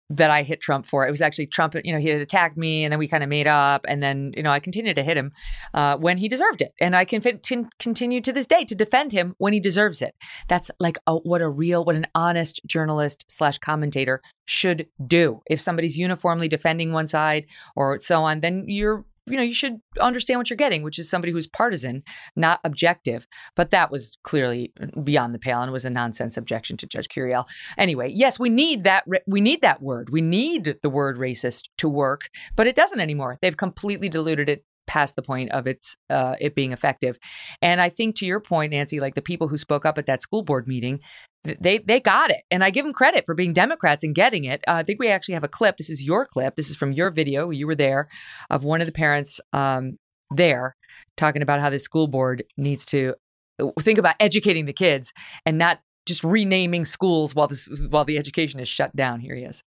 that 0.10 0.32
I 0.32 0.44
hit 0.44 0.60
Trump 0.60 0.86
for. 0.86 1.08
It 1.08 1.12
was 1.12 1.22
actually 1.22 1.48
Trump, 1.48 1.76
you 1.84 1.94
know, 1.94 2.00
he 2.00 2.10
had 2.10 2.22
attacked 2.22 2.58
me 2.58 2.84
and 2.84 2.92
then 2.92 3.00
we 3.00 3.08
kind 3.08 3.24
of 3.24 3.30
made 3.30 3.48
up. 3.48 3.86
And 3.88 4.02
then, 4.02 4.34
you 4.36 4.42
know, 4.42 4.50
I 4.52 4.60
continued 4.60 4.96
to 4.96 5.04
hit 5.04 5.18
him 5.18 5.32
uh, 5.74 5.98
when 5.98 6.18
he 6.18 6.28
deserved 6.28 6.62
it. 6.62 6.74
And 6.82 6.96
I 6.96 7.06
can 7.06 7.22
t- 7.22 7.66
continue 7.78 8.22
to 8.22 8.34
this 8.34 8.48
day 8.48 8.64
to 8.66 8.76
defend 8.76 9.12
him 9.12 9.36
when 9.38 9.54
he 9.54 9.60
deserves 9.60 10.02
it. 10.02 10.16
That's 10.48 10.72
like 10.80 10.98
a, 11.06 11.18
what 11.18 11.42
a 11.42 11.50
real, 11.50 11.86
what 11.86 11.96
an 11.96 12.08
honest 12.16 12.62
journalist 12.66 13.26
slash 13.28 13.60
commentator 13.60 14.22
should 14.46 14.88
do. 15.06 15.42
If 15.50 15.60
somebody's 15.60 15.98
uniformly 15.98 16.48
defending 16.48 16.92
one 16.92 17.08
side 17.08 17.46
or 17.76 18.00
so 18.02 18.24
on, 18.24 18.40
then 18.40 18.66
you're 18.68 19.06
you 19.30 19.38
know, 19.38 19.44
you 19.44 19.54
should 19.54 19.78
understand 20.00 20.40
what 20.40 20.50
you're 20.50 20.58
getting, 20.58 20.84
which 20.84 21.00
is 21.00 21.10
somebody 21.10 21.32
who's 21.32 21.48
partisan, 21.48 22.04
not 22.36 22.60
objective. 22.64 23.28
But 23.56 23.72
that 23.72 23.92
was 23.92 24.18
clearly 24.24 24.74
beyond 25.04 25.34
the 25.34 25.40
pale 25.40 25.62
and 25.62 25.72
was 25.72 25.86
a 25.86 25.90
nonsense 25.90 26.38
objection 26.38 26.78
to 26.78 26.88
Judge 26.88 27.08
Curiel. 27.08 27.46
Anyway, 27.78 28.12
yes, 28.14 28.40
we 28.40 28.50
need 28.50 28.84
that. 28.84 29.06
We 29.28 29.42
need 29.42 29.62
that 29.62 29.82
word. 29.82 30.10
We 30.10 30.22
need 30.22 30.78
the 30.82 30.90
word 30.90 31.18
racist 31.18 31.70
to 31.78 31.90
work, 31.90 32.30
but 32.56 32.68
it 32.68 32.76
doesn't 32.76 33.00
anymore. 33.00 33.38
They've 33.42 33.56
completely 33.56 34.10
diluted 34.10 34.50
it 34.50 34.66
past 34.90 35.16
the 35.16 35.22
point 35.22 35.52
of 35.52 35.68
its 35.68 35.96
uh, 36.10 36.36
it 36.42 36.56
being 36.56 36.72
effective. 36.72 37.20
And 37.62 37.80
I 37.80 37.90
think 37.90 38.16
to 38.16 38.26
your 38.26 38.40
point, 38.40 38.72
Nancy, 38.72 39.00
like 39.00 39.14
the 39.14 39.22
people 39.22 39.48
who 39.48 39.58
spoke 39.58 39.86
up 39.86 40.00
at 40.00 40.08
that 40.08 40.24
school 40.24 40.42
board 40.42 40.68
meeting, 40.68 41.00
they 41.44 41.78
they 41.80 42.00
got 42.00 42.32
it, 42.32 42.42
and 42.52 42.64
I 42.64 42.70
give 42.70 42.86
them 42.86 42.94
credit 42.94 43.24
for 43.26 43.34
being 43.34 43.54
Democrats 43.54 44.04
and 44.04 44.14
getting 44.14 44.44
it. 44.44 44.62
Uh, 44.68 44.74
I 44.74 44.84
think 44.84 45.00
we 45.00 45.08
actually 45.08 45.36
have 45.36 45.44
a 45.44 45.50
clip. 45.50 45.78
This 45.78 45.90
is 45.90 46.04
your 46.04 46.26
clip. 46.26 46.56
This 46.56 46.70
is 46.70 46.76
from 46.76 46.92
your 46.92 47.12
video. 47.12 47.50
You 47.50 47.68
were 47.68 47.76
there, 47.76 48.10
of 48.50 48.64
one 48.64 48.82
of 48.82 48.88
the 48.88 48.94
parents 48.94 49.40
um, 49.54 49.98
there 50.32 50.76
talking 51.16 51.42
about 51.42 51.62
how 51.62 51.70
the 51.70 51.80
school 51.80 52.08
board 52.08 52.44
needs 52.58 52.86
to 52.86 53.16
uh, 53.60 53.68
think 53.80 54.00
about 54.00 54.16
educating 54.20 54.66
the 54.66 54.74
kids 54.74 55.14
and 55.46 55.58
not 55.58 55.80
just 56.06 56.24
renaming 56.24 56.86
schools 56.86 57.34
while 57.34 57.48
this 57.48 57.70
while 57.90 58.06
the 58.06 58.18
education 58.18 58.60
is 58.60 58.68
shut 58.68 58.96
down. 58.96 59.22
Here 59.22 59.36
he 59.36 59.44
is. 59.44 59.64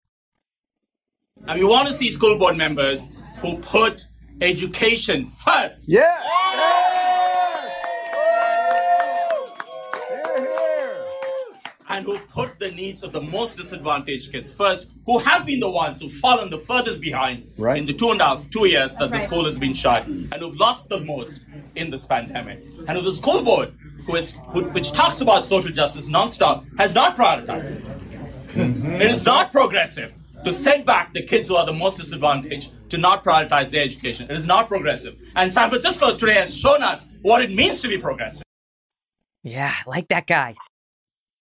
And 1.47 1.59
we 1.59 1.65
want 1.65 1.86
to 1.89 1.95
see 1.95 2.11
school 2.11 2.39
board 2.39 2.57
members 2.57 3.12
who 3.40 3.59
put 3.59 4.03
education 4.40 5.27
first. 5.27 5.89
Yeah. 5.89 7.08
And 11.89 12.05
who 12.05 12.19
put 12.19 12.59
the 12.59 12.70
needs 12.73 13.02
of 13.02 13.12
the 13.12 13.20
most 13.20 13.56
disadvantaged 13.56 14.31
kids 14.31 14.52
first, 14.52 14.90
who 15.06 15.19
have 15.19 15.47
been 15.47 15.60
the 15.60 15.70
ones 15.70 16.01
who've 16.01 16.12
fallen 16.12 16.51
the 16.51 16.59
furthest 16.59 17.01
behind 17.01 17.51
right. 17.56 17.78
in 17.78 17.86
the 17.86 17.93
two 17.93 18.10
and 18.10 18.20
a 18.20 18.24
half, 18.24 18.51
two 18.51 18.66
years 18.66 18.94
that 18.97 19.10
the 19.10 19.19
school 19.20 19.44
has 19.44 19.59
been 19.59 19.74
shut, 19.74 20.06
and 20.06 20.35
who've 20.35 20.56
lost 20.56 20.89
the 20.89 21.01
most 21.01 21.47
in 21.74 21.90
this 21.90 22.06
pandemic. 22.06 22.62
And 22.86 22.90
who 22.90 23.01
the 23.01 23.12
school 23.12 23.43
board, 23.43 23.73
who 24.06 24.16
is, 24.16 24.39
who, 24.48 24.65
which 24.70 24.93
talks 24.93 25.20
about 25.20 25.47
social 25.47 25.73
justice 25.73 26.10
nonstop, 26.10 26.66
has 26.78 26.94
not 26.94 27.16
prioritized. 27.16 27.82
Mm-hmm. 28.52 28.94
It 28.94 29.10
is 29.10 29.24
not 29.24 29.52
progressive 29.52 30.12
to 30.44 30.52
send 30.52 30.86
back 30.86 31.12
the 31.12 31.23
kids 31.23 31.48
who 31.48 31.56
are 31.56 31.66
the 31.66 31.73
most 31.73 31.98
disadvantaged 31.98 32.90
to 32.90 32.98
not 32.98 33.24
prioritize 33.24 33.70
their 33.70 33.82
education. 33.82 34.31
It 34.31 34.36
is 34.36 34.47
not 34.47 34.69
progressive. 34.69 35.16
And 35.36 35.52
San 35.52 35.69
Francisco 35.69 36.16
today 36.16 36.35
has 36.35 36.56
shown 36.56 36.82
us 36.82 37.06
what 37.23 37.43
it 37.43 37.51
means 37.51 37.82
to 37.82 37.89
be 37.89 37.98
progressive. 37.98 38.43
Yeah, 39.43 39.73
like 39.86 40.09
that 40.09 40.27
guy. 40.27 40.55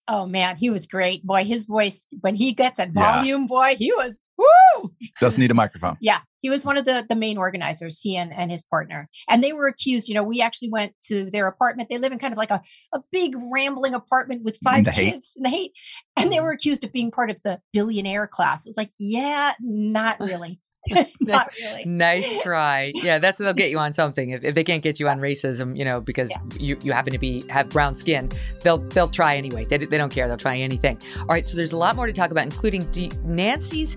Oh 0.08 0.26
man, 0.26 0.56
he 0.56 0.70
was 0.70 0.86
great. 0.86 1.24
Boy, 1.24 1.44
his 1.44 1.66
voice 1.66 2.06
when 2.20 2.34
he 2.34 2.52
gets 2.52 2.80
at 2.80 2.92
volume, 2.92 3.42
yeah. 3.42 3.46
boy, 3.46 3.76
he 3.78 3.92
was 3.92 4.18
woo. 4.38 4.92
Doesn't 5.20 5.40
need 5.40 5.50
a 5.50 5.54
microphone. 5.54 5.96
Yeah. 6.00 6.20
He 6.40 6.48
was 6.48 6.64
one 6.64 6.76
of 6.76 6.84
the 6.84 7.04
the 7.08 7.16
main 7.16 7.36
organizers, 7.36 8.00
he 8.00 8.16
and, 8.16 8.32
and 8.32 8.50
his 8.50 8.62
partner. 8.62 9.08
And 9.28 9.42
they 9.42 9.52
were 9.52 9.66
accused, 9.66 10.08
you 10.08 10.14
know, 10.14 10.22
we 10.22 10.40
actually 10.40 10.70
went 10.70 10.94
to 11.04 11.30
their 11.30 11.46
apartment. 11.48 11.88
They 11.90 11.98
live 11.98 12.12
in 12.12 12.18
kind 12.18 12.32
of 12.32 12.38
like 12.38 12.50
a, 12.50 12.62
a 12.94 13.00
big 13.10 13.34
rambling 13.52 13.94
apartment 13.94 14.44
with 14.44 14.58
five 14.62 14.84
the 14.84 14.92
kids 14.92 15.34
in 15.36 15.42
the 15.42 15.50
hate. 15.50 15.72
And 16.16 16.32
they 16.32 16.36
mm. 16.36 16.42
were 16.42 16.52
accused 16.52 16.84
of 16.84 16.92
being 16.92 17.10
part 17.10 17.30
of 17.30 17.42
the 17.42 17.60
billionaire 17.72 18.28
class. 18.28 18.64
It 18.64 18.68
was 18.68 18.76
like, 18.76 18.92
yeah, 18.98 19.54
not 19.60 20.20
really. 20.20 20.60
Not 21.20 21.52
really. 21.60 21.84
nice 21.84 22.42
try. 22.42 22.92
Yeah, 22.94 23.18
that's 23.18 23.38
what 23.38 23.44
they'll 23.44 23.54
get 23.54 23.70
you 23.70 23.78
on 23.78 23.92
something. 23.92 24.30
If, 24.30 24.44
if 24.44 24.54
they 24.54 24.64
can't 24.64 24.82
get 24.82 24.98
you 25.00 25.08
on 25.08 25.18
racism, 25.18 25.76
you 25.76 25.84
know, 25.84 26.00
because 26.00 26.30
yeah. 26.30 26.58
you, 26.58 26.78
you 26.82 26.92
happen 26.92 27.12
to 27.12 27.18
be 27.18 27.42
have 27.48 27.68
brown 27.68 27.94
skin, 27.94 28.30
they'll 28.62 28.78
they'll 28.78 29.08
try 29.08 29.36
anyway. 29.36 29.64
They, 29.64 29.78
they 29.78 29.98
don't 29.98 30.12
care. 30.12 30.28
They'll 30.28 30.36
try 30.36 30.56
anything. 30.56 30.98
All 31.20 31.26
right. 31.26 31.46
So 31.46 31.56
there's 31.56 31.72
a 31.72 31.76
lot 31.76 31.96
more 31.96 32.06
to 32.06 32.12
talk 32.12 32.30
about, 32.30 32.44
including 32.44 32.82
D- 32.90 33.12
Nancy's 33.24 33.96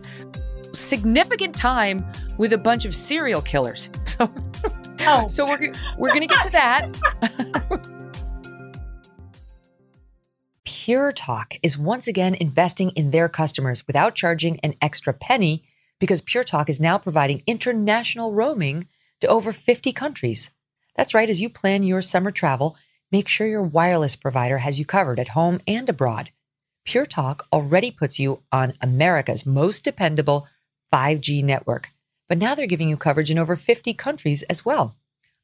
significant 0.73 1.55
time 1.55 2.05
with 2.37 2.53
a 2.53 2.57
bunch 2.57 2.85
of 2.85 2.95
serial 2.95 3.41
killers. 3.41 3.89
So, 4.05 4.29
oh. 5.07 5.27
so 5.27 5.47
we're 5.47 5.71
we're 5.97 6.13
gonna 6.13 6.27
get 6.27 6.41
to 6.41 6.49
that. 6.51 7.91
Pure 10.65 11.13
Talk 11.13 11.53
is 11.63 11.77
once 11.77 12.07
again 12.07 12.35
investing 12.35 12.89
in 12.91 13.11
their 13.11 13.29
customers 13.29 13.87
without 13.87 14.15
charging 14.15 14.59
an 14.59 14.73
extra 14.81 15.13
penny 15.13 15.63
because 16.01 16.19
Pure 16.19 16.45
Talk 16.45 16.67
is 16.67 16.81
now 16.81 16.97
providing 16.97 17.43
international 17.45 18.33
roaming 18.33 18.87
to 19.21 19.27
over 19.27 19.53
50 19.53 19.93
countries. 19.93 20.49
That's 20.95 21.13
right, 21.13 21.29
as 21.29 21.39
you 21.39 21.47
plan 21.47 21.83
your 21.83 22.01
summer 22.01 22.31
travel, 22.31 22.75
make 23.11 23.27
sure 23.27 23.45
your 23.45 23.63
wireless 23.63 24.15
provider 24.15 24.57
has 24.57 24.79
you 24.79 24.85
covered 24.85 25.19
at 25.19 25.29
home 25.29 25.61
and 25.67 25.87
abroad. 25.87 26.31
Pure 26.85 27.05
Talk 27.05 27.47
already 27.53 27.91
puts 27.91 28.19
you 28.19 28.41
on 28.51 28.73
America's 28.81 29.45
most 29.45 29.83
dependable 29.83 30.47
5G 30.91 31.43
network, 31.43 31.91
but 32.27 32.39
now 32.39 32.55
they're 32.55 32.65
giving 32.65 32.89
you 32.89 32.97
coverage 32.97 33.29
in 33.29 33.37
over 33.37 33.55
50 33.55 33.93
countries 33.93 34.41
as 34.43 34.65
well. 34.65 34.95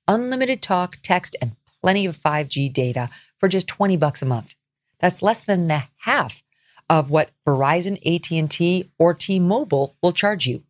Unlimited 0.08 0.64
talk, 0.64 0.98
text, 1.04 1.36
and 1.40 1.56
plenty 1.84 2.08
of 2.08 2.18
5G 2.18 2.74
data 2.74 3.12
for 3.38 3.48
just 3.48 3.68
20 3.68 3.96
bucks 3.96 4.24
a 4.24 4.26
month. 4.26 4.56
That's 5.00 5.22
less 5.22 5.40
than 5.40 5.68
the 5.68 5.84
half 6.00 6.42
of 6.90 7.10
what 7.10 7.32
Verizon, 7.46 7.98
AT&T, 8.06 8.90
or 8.98 9.14
T-Mobile 9.14 9.96
will 10.02 10.14
charge 10.14 10.48
you. 10.48 10.64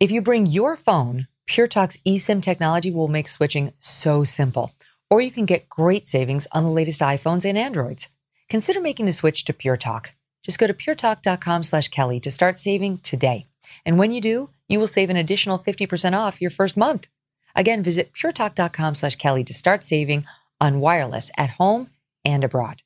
If 0.00 0.10
you 0.10 0.20
bring 0.20 0.46
your 0.46 0.76
phone, 0.76 1.28
PureTalk's 1.48 1.98
eSIM 2.06 2.42
technology 2.42 2.90
will 2.90 3.08
make 3.08 3.28
switching 3.28 3.72
so 3.78 4.24
simple. 4.24 4.72
Or 5.10 5.20
you 5.20 5.30
can 5.30 5.46
get 5.46 5.68
great 5.68 6.08
savings 6.08 6.46
on 6.52 6.64
the 6.64 6.70
latest 6.70 7.00
iPhones 7.00 7.44
and 7.44 7.58
Androids. 7.58 8.08
Consider 8.48 8.80
making 8.80 9.06
the 9.06 9.12
switch 9.12 9.44
to 9.44 9.52
PureTalk. 9.52 10.10
Just 10.42 10.58
go 10.58 10.66
to 10.66 10.74
puretalk.com 10.74 11.62
slash 11.62 11.88
Kelly 11.88 12.20
to 12.20 12.30
start 12.30 12.58
saving 12.58 12.98
today. 12.98 13.46
And 13.86 13.98
when 13.98 14.12
you 14.12 14.20
do, 14.20 14.50
you 14.68 14.80
will 14.80 14.86
save 14.86 15.10
an 15.10 15.16
additional 15.16 15.58
50% 15.58 16.18
off 16.18 16.40
your 16.40 16.50
first 16.50 16.76
month. 16.76 17.06
Again, 17.54 17.82
visit 17.82 18.12
puretalk.com 18.12 18.94
slash 18.94 19.16
Kelly 19.16 19.44
to 19.44 19.54
start 19.54 19.84
saving 19.84 20.24
on 20.60 20.80
wireless 20.80 21.30
at 21.36 21.50
home 21.50 21.88
and 22.24 22.44
abroad. 22.44 22.82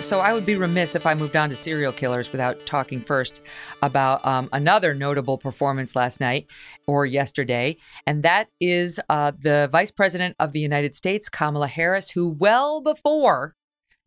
So 0.00 0.20
I 0.20 0.32
would 0.32 0.46
be 0.46 0.54
remiss 0.54 0.94
if 0.94 1.04
I 1.04 1.14
moved 1.14 1.34
on 1.34 1.48
to 1.48 1.56
serial 1.56 1.90
killers 1.90 2.30
without 2.30 2.64
talking 2.64 3.00
first 3.00 3.42
about 3.82 4.24
um, 4.24 4.48
another 4.52 4.94
notable 4.94 5.36
performance 5.36 5.96
last 5.96 6.20
night 6.20 6.46
or 6.86 7.04
yesterday, 7.04 7.76
and 8.06 8.22
that 8.22 8.48
is 8.60 9.00
uh, 9.08 9.32
the 9.36 9.68
Vice 9.72 9.90
President 9.90 10.36
of 10.38 10.52
the 10.52 10.60
United 10.60 10.94
States, 10.94 11.28
Kamala 11.28 11.66
Harris, 11.66 12.10
who 12.10 12.28
well 12.28 12.80
before 12.80 13.56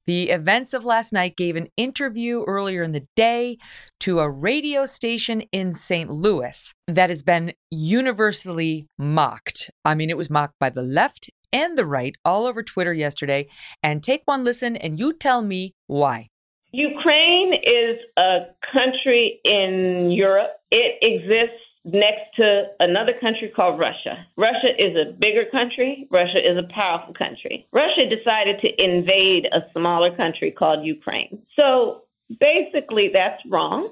the 0.10 0.32
events 0.32 0.74
of 0.74 0.86
last 0.86 1.14
night 1.14 1.36
gave 1.36 1.56
an 1.56 1.68
interview 1.78 2.44
earlier 2.48 2.82
in 2.82 2.94
the 2.94 3.06
day 3.16 3.58
to 4.00 4.20
a 4.20 4.30
radio 4.30 4.88
station 4.88 5.44
in 5.52 5.74
St. 5.74 6.10
Louis 6.10 6.74
that 6.88 7.10
has 7.10 7.22
been 7.22 7.54
universally 7.70 8.88
mocked. 8.98 9.70
I 9.86 9.94
mean, 9.94 10.10
it 10.10 10.18
was 10.18 10.30
mocked 10.30 10.56
by 10.60 10.72
the 10.72 10.82
left 10.82 11.30
and 11.52 11.78
the 11.78 11.86
right 11.86 12.16
all 12.24 12.46
over 12.46 12.64
Twitter 12.64 12.94
yesterday. 12.94 13.48
And 13.84 14.04
take 14.04 14.22
one 14.26 14.44
listen 14.44 14.76
and 14.76 15.00
you 15.00 15.14
tell 15.14 15.42
me 15.42 15.76
why. 15.88 16.30
Ukraine 16.72 17.54
is 17.54 17.98
a 18.18 18.40
country 18.74 19.40
in 19.44 20.12
Europe. 20.12 20.52
It 20.72 20.98
exists 21.02 21.64
next 21.86 22.36
to 22.36 22.66
another 22.80 23.14
country 23.20 23.52
called 23.56 23.80
Russia. 23.80 24.26
Russia 24.38 24.70
is 24.78 24.96
a 24.96 25.12
bigger 25.14 25.46
country. 25.52 26.08
Russia 26.12 26.38
is 26.38 26.58
a 26.58 26.74
powerful 26.74 27.14
country. 27.14 27.68
Russia 27.72 28.08
decided 28.08 28.60
to 28.62 28.84
invade 28.84 29.48
a 29.52 29.62
smaller 29.74 30.16
country 30.16 30.52
called 30.52 30.86
Ukraine. 30.86 31.42
So 31.56 32.04
basically, 32.40 33.10
that's 33.14 33.42
wrong. 33.48 33.90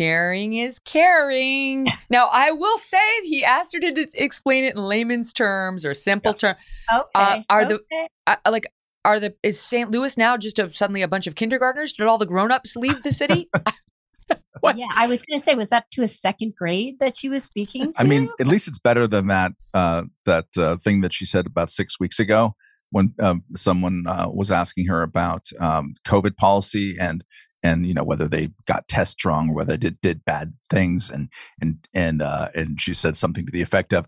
Sharing 0.00 0.54
is 0.54 0.78
caring. 0.78 1.86
now, 2.10 2.30
I 2.32 2.52
will 2.52 2.78
say 2.78 3.20
he 3.22 3.44
asked 3.44 3.74
her 3.74 3.80
to 3.80 3.92
d- 3.92 4.06
explain 4.14 4.64
it 4.64 4.74
in 4.74 4.82
layman's 4.82 5.30
terms 5.30 5.84
or 5.84 5.92
simple 5.92 6.32
terms. 6.32 6.56
Okay. 6.90 7.06
Uh, 7.14 7.42
are 7.50 7.62
okay. 7.64 7.74
the 7.74 8.08
uh, 8.26 8.36
like 8.50 8.66
are 9.04 9.20
the 9.20 9.34
is 9.42 9.60
St. 9.60 9.90
Louis 9.90 10.16
now 10.16 10.38
just 10.38 10.58
a, 10.58 10.72
suddenly 10.72 11.02
a 11.02 11.08
bunch 11.08 11.26
of 11.26 11.34
kindergartners? 11.34 11.92
Did 11.92 12.06
all 12.06 12.16
the 12.16 12.24
grown-ups 12.24 12.76
leave 12.76 13.02
the 13.02 13.12
city? 13.12 13.50
yeah, 14.74 14.86
I 14.96 15.06
was 15.06 15.20
going 15.20 15.38
to 15.38 15.44
say, 15.44 15.54
was 15.54 15.68
that 15.68 15.90
to 15.90 16.02
a 16.02 16.08
second 16.08 16.54
grade 16.56 16.98
that 17.00 17.14
she 17.14 17.28
was 17.28 17.44
speaking 17.44 17.92
to? 17.92 18.00
I 18.00 18.04
mean, 18.04 18.30
at 18.40 18.46
least 18.46 18.68
it's 18.68 18.78
better 18.78 19.06
than 19.06 19.26
that 19.26 19.52
uh, 19.74 20.04
that 20.24 20.46
uh, 20.56 20.78
thing 20.78 21.02
that 21.02 21.12
she 21.12 21.26
said 21.26 21.44
about 21.44 21.68
six 21.68 22.00
weeks 22.00 22.18
ago 22.18 22.54
when 22.90 23.12
um, 23.20 23.44
someone 23.54 24.04
uh, 24.06 24.28
was 24.32 24.50
asking 24.50 24.86
her 24.86 25.02
about 25.02 25.48
um, 25.60 25.92
COVID 26.06 26.36
policy 26.36 26.96
and 26.98 27.22
and 27.62 27.86
you 27.86 27.94
know 27.94 28.04
whether 28.04 28.28
they 28.28 28.50
got 28.66 28.88
tests 28.88 29.24
wrong 29.24 29.50
or 29.50 29.54
whether 29.54 29.72
they 29.72 29.76
did, 29.76 30.00
did 30.00 30.24
bad 30.24 30.54
things 30.68 31.10
and 31.10 31.28
and 31.60 31.78
and 31.94 32.22
uh, 32.22 32.48
and 32.54 32.80
she 32.80 32.94
said 32.94 33.16
something 33.16 33.46
to 33.46 33.52
the 33.52 33.62
effect 33.62 33.92
of 33.92 34.06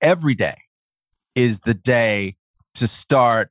every 0.00 0.34
day 0.34 0.56
is 1.34 1.60
the 1.60 1.74
day 1.74 2.36
to 2.74 2.86
start 2.86 3.50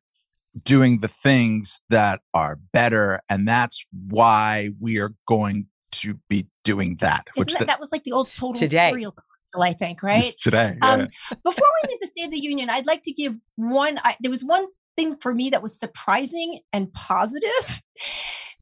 doing 0.63 0.99
the 0.99 1.07
things 1.07 1.81
that 1.89 2.21
are 2.33 2.59
better. 2.71 3.19
And 3.29 3.47
that's 3.47 3.85
why 4.07 4.69
we 4.79 4.99
are 4.99 5.13
going 5.27 5.67
to 5.93 6.19
be 6.29 6.47
doing 6.63 6.97
that. 6.97 7.27
Isn't 7.35 7.53
that, 7.53 7.59
the, 7.59 7.65
that 7.65 7.79
was 7.79 7.91
like 7.91 8.03
the 8.03 8.11
old 8.11 8.27
total 8.27 8.53
Today. 8.53 8.89
cereal 8.89 9.11
commercial, 9.11 9.69
I 9.69 9.73
think, 9.73 10.03
right? 10.03 10.33
today. 10.39 10.77
Um, 10.81 11.07
before 11.43 11.67
we 11.83 11.89
leave 11.89 11.99
the 11.99 12.07
State 12.07 12.25
of 12.25 12.31
the 12.31 12.39
Union, 12.39 12.69
I'd 12.69 12.87
like 12.87 13.01
to 13.03 13.11
give 13.11 13.35
one. 13.55 13.99
I, 14.03 14.15
there 14.19 14.31
was 14.31 14.43
one 14.43 14.65
thing 14.95 15.17
for 15.21 15.33
me 15.33 15.49
that 15.49 15.63
was 15.63 15.79
surprising 15.79 16.59
and 16.71 16.91
positive. 16.93 17.81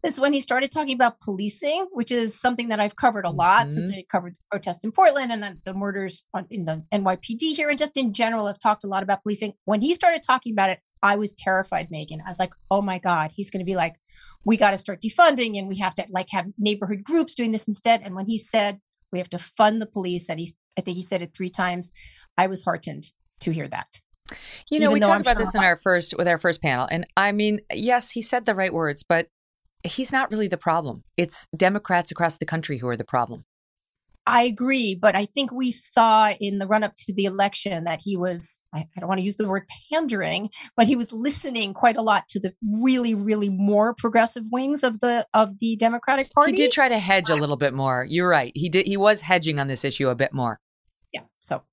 is 0.04 0.20
when 0.20 0.34
he 0.34 0.40
started 0.40 0.72
talking 0.72 0.96
about 0.96 1.20
policing, 1.22 1.88
which 1.92 2.12
is 2.12 2.40
something 2.40 2.70
that 2.70 2.80
I've 2.80 2.96
covered 2.96 3.26
a 3.26 3.30
lot 3.30 3.72
since 3.72 3.90
mm-hmm. 3.90 4.00
I 4.00 4.06
covered 4.10 4.34
the 4.34 4.40
protest 4.50 4.84
in 4.84 4.92
Portland 4.92 5.32
and 5.32 5.60
the 5.64 5.74
murders 5.74 6.26
on, 6.34 6.48
in 6.50 6.66
the 6.66 6.84
NYPD 6.92 7.56
here, 7.56 7.70
and 7.70 7.78
just 7.78 7.98
in 7.98 8.14
general, 8.14 8.48
I've 8.48 8.60
talked 8.60 8.84
a 8.84 8.88
lot 8.88 9.04
about 9.04 9.22
policing. 9.22 9.54
When 9.66 9.82
he 9.82 9.94
started 9.94 10.24
talking 10.26 10.54
about 10.54 10.72
it, 10.72 10.80
I 11.04 11.16
was 11.16 11.34
terrified, 11.34 11.90
Megyn. 11.92 12.20
I 12.26 12.30
was 12.30 12.40
like, 12.40 12.54
oh 12.70 12.82
my 12.82 13.00
God, 13.00 13.32
he's 13.36 13.50
going 13.50 13.60
to 13.60 13.66
be 13.66 13.76
like, 13.76 13.96
we 14.44 14.58
got 14.58 14.72
to 14.72 14.78
start 14.78 15.02
defunding 15.02 15.58
and 15.58 15.68
we 15.68 15.78
have 15.78 15.94
to 15.96 16.06
like 16.10 16.28
have 16.32 16.48
neighborhood 16.58 17.04
groups 17.04 17.36
doing 17.36 17.52
this 17.52 17.68
instead. 17.68 18.02
And 18.04 18.16
when 18.16 18.26
he 18.26 18.38
said 18.38 18.80
we 19.12 19.20
have 19.20 19.30
to 19.30 19.40
fund 19.40 19.82
the 19.82 19.88
police, 19.88 20.30
and 20.30 20.40
he, 20.40 20.54
I 20.78 20.82
think 20.82 20.98
he 20.98 21.04
said 21.04 21.22
it 21.22 21.34
three 21.36 21.50
times, 21.50 21.92
I 22.38 22.48
was 22.48 22.64
heartened 22.64 23.12
to 23.42 23.52
hear 23.52 23.68
that. 23.68 23.88
You 24.70 24.80
know, 24.80 24.86
Even 24.86 24.94
we 24.94 25.00
talked 25.00 25.22
about 25.22 25.38
sure 25.38 25.46
this 25.46 25.56
in 25.56 25.64
our 25.64 25.78
first 25.78 26.16
with 26.18 26.28
our 26.28 26.38
first 26.38 26.62
panel, 26.62 26.88
and 26.90 27.06
I 27.16 27.32
mean, 27.32 27.62
yes, 27.72 28.12
he 28.12 28.22
said 28.22 28.46
the 28.46 28.56
right 28.56 28.74
words, 28.74 29.04
but 29.04 29.28
he's 29.84 30.12
not 30.12 30.32
really 30.32 30.48
the 30.48 30.58
problem. 30.58 31.04
It's 31.18 31.48
Democrats 31.56 32.12
across 32.12 32.38
the 32.38 32.46
country 32.46 32.78
who 32.78 32.88
are 32.88 32.98
the 32.98 33.04
problem. 33.04 33.46
I 34.28 34.44
agree, 34.44 34.96
but 34.96 35.16
I 35.16 35.26
think 35.26 35.52
we 35.52 35.72
saw 35.72 36.32
in 36.40 36.60
the 36.60 36.68
run 36.68 36.84
up 36.84 36.94
to 36.96 37.14
the 37.14 37.26
election 37.26 37.86
that 37.86 38.02
he 38.04 38.16
was, 38.16 38.62
I, 38.72 38.86
I 38.96 39.00
don't 39.00 39.10
want 39.10 39.18
to 39.18 39.26
use 39.26 39.36
the 39.36 39.48
word 39.48 39.64
pandering, 39.92 40.50
but 40.78 40.86
he 40.86 40.96
was 40.96 41.12
listening 41.12 41.74
quite 41.74 41.98
a 41.98 42.04
lot 42.04 42.28
to 42.30 42.40
the 42.40 42.54
really, 42.84 43.16
really 43.16 43.50
more 43.50 43.96
progressive 43.96 44.44
wings 44.52 44.84
of 44.84 45.00
the 45.00 45.26
of 45.34 45.58
the 45.58 45.76
Democratic 45.76 46.32
Party. 46.34 46.52
He 46.52 46.56
did 46.56 46.72
try 46.72 46.88
to 46.88 47.00
hedge 47.00 47.30
a 47.30 47.36
little 47.36 47.58
bit 47.58 47.74
more. 47.74 48.06
You're 48.08 48.30
right. 48.30 48.52
He 48.54 48.70
did. 48.70 48.86
He 48.86 48.96
was 48.96 49.22
hedging 49.22 49.60
on 49.60 49.68
this 49.68 49.84
issue 49.84 50.08
a 50.10 50.16
bit 50.16 50.34
more. 50.34 50.60
Yeah. 51.12 51.22
So 51.40 51.64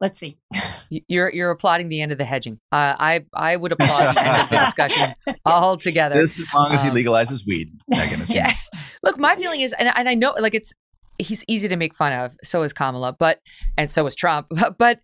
let's 0.00 0.18
see. 0.18 0.38
You're 1.08 1.30
you're 1.32 1.50
applauding 1.50 1.88
the 1.88 2.00
end 2.02 2.12
of 2.12 2.18
the 2.18 2.24
hedging. 2.24 2.60
Uh, 2.70 2.94
I 2.98 3.24
I 3.34 3.56
would 3.56 3.72
applaud 3.72 4.14
the 4.14 4.22
end 4.26 4.42
of 4.42 4.50
the 4.50 4.56
discussion 4.58 5.14
altogether. 5.46 6.20
Just 6.20 6.38
as 6.38 6.46
long 6.54 6.72
as 6.72 6.82
he 6.82 6.88
Um, 6.90 6.94
legalizes 6.94 7.44
weed, 7.46 7.72
Megyn. 7.92 8.32
yeah. 8.34 8.52
Look, 9.02 9.18
my 9.18 9.34
feeling 9.34 9.60
is, 9.62 9.72
and, 9.72 9.90
and 9.96 10.08
I 10.08 10.14
know, 10.14 10.34
like 10.38 10.54
it's 10.54 10.72
he's 11.18 11.44
easy 11.48 11.68
to 11.68 11.76
make 11.76 11.94
fun 11.94 12.12
of. 12.12 12.36
So 12.44 12.62
is 12.62 12.72
Kamala, 12.72 13.14
but 13.18 13.40
and 13.76 13.90
so 13.90 14.06
is 14.06 14.14
Trump. 14.14 14.46
But, 14.50 14.78
but 14.78 15.00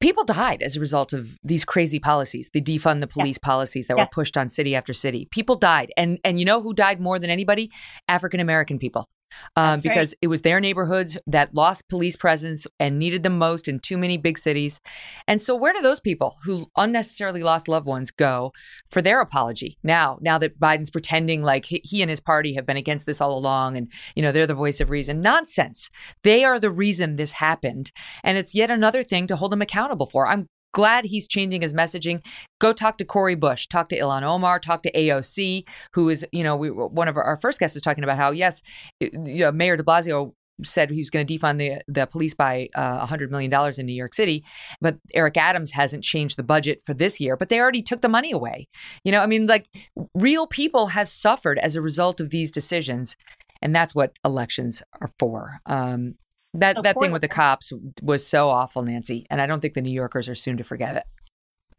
people 0.00 0.24
died 0.24 0.62
as 0.62 0.76
a 0.76 0.80
result 0.80 1.12
of 1.12 1.38
these 1.42 1.64
crazy 1.64 1.98
policies, 1.98 2.50
the 2.52 2.60
defund 2.60 3.00
the 3.00 3.06
police 3.06 3.38
policies 3.38 3.86
that 3.86 3.96
Yes. 3.96 4.08
were 4.10 4.22
pushed 4.22 4.36
on 4.36 4.48
city 4.48 4.74
after 4.74 4.92
city. 4.92 5.28
People 5.30 5.56
died, 5.56 5.92
and 5.96 6.18
and 6.24 6.38
you 6.38 6.44
know 6.44 6.60
who 6.62 6.74
died 6.74 7.00
more 7.00 7.18
than 7.18 7.30
anybody? 7.30 7.70
African 8.08 8.38
American 8.40 8.78
people. 8.78 9.08
Um, 9.56 9.72
That's 9.72 9.84
right. 9.84 9.94
because 9.94 10.14
it 10.22 10.28
was 10.28 10.42
their 10.42 10.60
neighborhoods 10.60 11.18
that 11.26 11.54
lost 11.54 11.88
police 11.88 12.16
presence 12.16 12.66
and 12.78 12.98
needed 12.98 13.22
them 13.22 13.38
most 13.38 13.68
in 13.68 13.80
too 13.80 13.98
many 13.98 14.16
big 14.16 14.38
cities. 14.38 14.80
And 15.26 15.40
so, 15.40 15.54
where 15.54 15.72
do 15.72 15.80
those 15.80 16.00
people 16.00 16.36
who 16.44 16.66
unnecessarily 16.76 17.42
lost 17.42 17.68
loved 17.68 17.86
ones 17.86 18.10
go 18.10 18.52
for 18.88 19.02
their 19.02 19.20
apology 19.20 19.78
now? 19.82 20.18
Now 20.20 20.38
that 20.38 20.58
Biden's 20.58 20.90
pretending 20.90 21.42
like 21.42 21.66
he, 21.66 21.80
he 21.84 22.02
and 22.02 22.10
his 22.10 22.20
party 22.20 22.54
have 22.54 22.66
been 22.66 22.76
against 22.76 23.06
this 23.06 23.20
all 23.20 23.36
along, 23.36 23.76
and 23.76 23.90
you 24.14 24.22
know 24.22 24.32
they're 24.32 24.46
the 24.46 24.54
voice 24.54 24.80
of 24.80 24.90
reason. 24.90 25.20
Nonsense. 25.20 25.90
They 26.22 26.44
are 26.44 26.58
the 26.58 26.70
reason 26.70 27.16
this 27.16 27.32
happened, 27.32 27.92
and 28.24 28.38
it's 28.38 28.54
yet 28.54 28.70
another 28.70 29.02
thing 29.02 29.26
to 29.26 29.36
hold 29.36 29.52
them 29.52 29.62
accountable 29.62 30.06
for. 30.06 30.26
I'm 30.26 30.46
glad 30.72 31.04
he's 31.04 31.28
changing 31.28 31.62
his 31.62 31.74
messaging. 31.74 32.24
Go 32.60 32.72
talk 32.72 32.98
to 32.98 33.04
Cori 33.04 33.34
Bush, 33.34 33.66
talk 33.66 33.88
to 33.90 33.98
Ilhan 33.98 34.22
Omar, 34.22 34.58
talk 34.58 34.82
to 34.82 34.92
AOC, 34.92 35.66
who 35.94 36.08
is, 36.08 36.26
you 36.32 36.42
know, 36.42 36.56
we 36.56 36.70
one 36.70 37.08
of 37.08 37.16
our, 37.16 37.38
first 37.40 37.58
guests 37.58 37.74
was 37.74 37.82
talking 37.82 38.04
about 38.04 38.16
how 38.16 38.30
yes, 38.30 38.62
you 39.00 39.10
know, 39.40 39.52
Mayor 39.52 39.76
De 39.76 39.82
Blasio 39.82 40.32
said 40.62 40.90
he 40.90 40.98
was 40.98 41.10
going 41.10 41.26
to 41.26 41.38
defund 41.38 41.58
the 41.58 41.80
the 41.88 42.06
police 42.06 42.34
by 42.34 42.68
uh, 42.74 43.04
$100 43.06 43.30
million 43.30 43.52
in 43.78 43.86
New 43.86 43.94
York 43.94 44.14
City, 44.14 44.44
but 44.80 44.98
Eric 45.14 45.36
Adams 45.36 45.72
hasn't 45.72 46.04
changed 46.04 46.36
the 46.36 46.42
budget 46.42 46.82
for 46.82 46.94
this 46.94 47.20
year, 47.20 47.36
but 47.36 47.48
they 47.48 47.60
already 47.60 47.82
took 47.82 48.00
the 48.00 48.08
money 48.08 48.32
away. 48.32 48.68
You 49.04 49.12
know, 49.12 49.20
I 49.20 49.26
mean, 49.26 49.46
like 49.46 49.66
real 50.14 50.46
people 50.46 50.88
have 50.88 51.08
suffered 51.08 51.58
as 51.58 51.76
a 51.76 51.82
result 51.82 52.20
of 52.20 52.30
these 52.30 52.50
decisions, 52.50 53.16
and 53.60 53.74
that's 53.74 53.94
what 53.94 54.18
elections 54.24 54.82
are 55.00 55.10
for. 55.18 55.60
Um, 55.66 56.14
that 56.54 56.82
that 56.82 56.98
thing 56.98 57.12
with 57.12 57.22
the 57.22 57.28
cops 57.28 57.72
was 58.02 58.26
so 58.26 58.48
awful, 58.48 58.82
Nancy, 58.82 59.26
and 59.30 59.40
I 59.40 59.46
don't 59.46 59.60
think 59.60 59.74
the 59.74 59.82
New 59.82 59.92
Yorkers 59.92 60.28
are 60.28 60.34
soon 60.34 60.56
to 60.58 60.64
forget 60.64 60.96
it. 60.96 61.04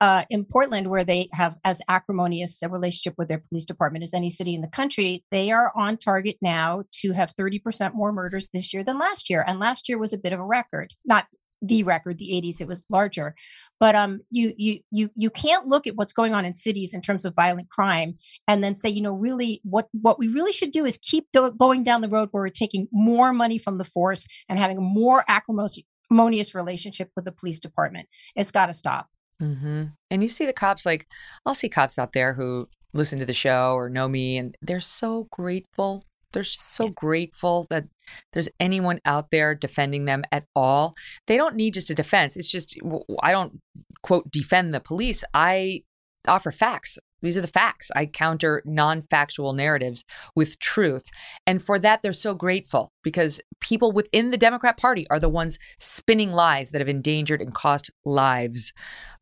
uh, 0.01 0.25
in 0.29 0.43
Portland, 0.43 0.89
where 0.89 1.05
they 1.05 1.29
have 1.31 1.57
as 1.63 1.81
acrimonious 1.87 2.61
a 2.61 2.67
relationship 2.67 3.13
with 3.17 3.29
their 3.29 3.41
police 3.47 3.63
department 3.63 4.03
as 4.03 4.13
any 4.13 4.29
city 4.29 4.53
in 4.53 4.59
the 4.59 4.67
country, 4.67 5.23
they 5.31 5.49
are 5.49 5.71
on 5.77 5.95
target 5.95 6.35
now 6.41 6.83
to 6.91 7.13
have 7.13 7.33
30% 7.35 7.93
more 7.93 8.11
murders 8.11 8.49
this 8.53 8.73
year 8.73 8.83
than 8.83 8.99
last 8.99 9.29
year. 9.29 9.45
And 9.47 9.59
last 9.59 9.87
year 9.87 9.97
was 9.97 10.11
a 10.11 10.17
bit 10.17 10.33
of 10.33 10.41
a 10.41 10.45
record, 10.45 10.93
not 11.05 11.27
the 11.63 11.83
record, 11.83 12.19
the 12.19 12.29
80s, 12.29 12.59
it 12.61 12.67
was 12.67 12.85
larger. 12.89 13.33
But 13.79 13.95
um, 13.95 14.19
you 14.29 14.53
you 14.57 14.79
you 14.91 15.09
you 15.15 15.29
can't 15.29 15.65
look 15.65 15.87
at 15.87 15.95
what's 15.95 16.13
going 16.13 16.35
on 16.35 16.45
in 16.45 16.53
cities 16.53 16.93
in 16.93 17.01
terms 17.01 17.25
of 17.25 17.33
violent 17.33 17.69
crime 17.69 18.17
and 18.47 18.63
then 18.63 18.75
say, 18.75 18.89
you 18.89 19.01
know, 19.01 19.13
really 19.13 19.61
what 19.63 19.87
what 19.93 20.19
we 20.19 20.27
really 20.27 20.51
should 20.51 20.71
do 20.71 20.85
is 20.85 20.99
keep 21.01 21.25
do- 21.33 21.51
going 21.57 21.83
down 21.83 22.01
the 22.01 22.09
road 22.09 22.29
where 22.31 22.43
we're 22.43 22.49
taking 22.49 22.87
more 22.91 23.33
money 23.33 23.57
from 23.57 23.77
the 23.77 23.85
force 23.85 24.27
and 24.49 24.59
having 24.59 24.77
a 24.77 24.81
more 24.81 25.23
acrimonious 25.27 26.53
relationship 26.53 27.09
with 27.15 27.25
the 27.25 27.31
police 27.31 27.59
department. 27.59 28.07
It's 28.35 28.51
got 28.51 28.67
to 28.67 28.73
stop. 28.73 29.07
mm-hmm. 29.41 29.85
And 30.11 30.21
you 30.21 30.29
see 30.29 30.45
the 30.45 30.53
cops, 30.53 30.85
like, 30.85 31.07
I'll 31.45 31.55
see 31.55 31.69
cops 31.69 31.97
out 31.97 32.13
there 32.13 32.33
who 32.33 32.67
listen 32.93 33.19
to 33.19 33.25
the 33.25 33.33
show 33.33 33.73
or 33.73 33.89
know 33.89 34.07
me, 34.07 34.37
and 34.37 34.55
they're 34.61 34.79
so 34.79 35.27
grateful. 35.31 36.03
They're 36.33 36.43
just 36.43 36.75
so 36.75 36.89
grateful 36.89 37.67
that 37.69 37.85
there's 38.33 38.49
anyone 38.59 38.99
out 39.05 39.31
there 39.31 39.55
defending 39.55 40.05
them 40.05 40.23
at 40.31 40.45
all. 40.55 40.95
They 41.27 41.37
don't 41.37 41.55
need 41.55 41.75
just 41.75 41.89
a 41.89 41.95
defense. 41.95 42.35
It's 42.35 42.51
just, 42.51 42.77
I 43.21 43.31
don't, 43.31 43.59
quote, 44.01 44.29
defend 44.29 44.73
the 44.73 44.79
police. 44.79 45.23
I 45.33 45.83
offer 46.27 46.51
facts. 46.51 46.97
These 47.21 47.37
are 47.37 47.41
the 47.41 47.47
facts. 47.47 47.89
I 47.95 48.05
counter 48.05 48.61
non 48.65 49.01
factual 49.01 49.53
narratives 49.53 50.03
with 50.35 50.59
truth. 50.59 51.09
And 51.47 51.63
for 51.63 51.79
that, 51.79 52.01
they're 52.01 52.13
so 52.13 52.33
grateful 52.33 52.91
because 53.03 53.41
people 53.59 53.91
within 53.91 54.31
the 54.31 54.37
Democrat 54.37 54.77
Party 54.77 55.05
are 55.09 55.19
the 55.19 55.29
ones 55.29 55.59
spinning 55.79 56.31
lies 56.31 56.71
that 56.71 56.81
have 56.81 56.89
endangered 56.89 57.41
and 57.41 57.53
cost 57.53 57.91
lives. 58.05 58.73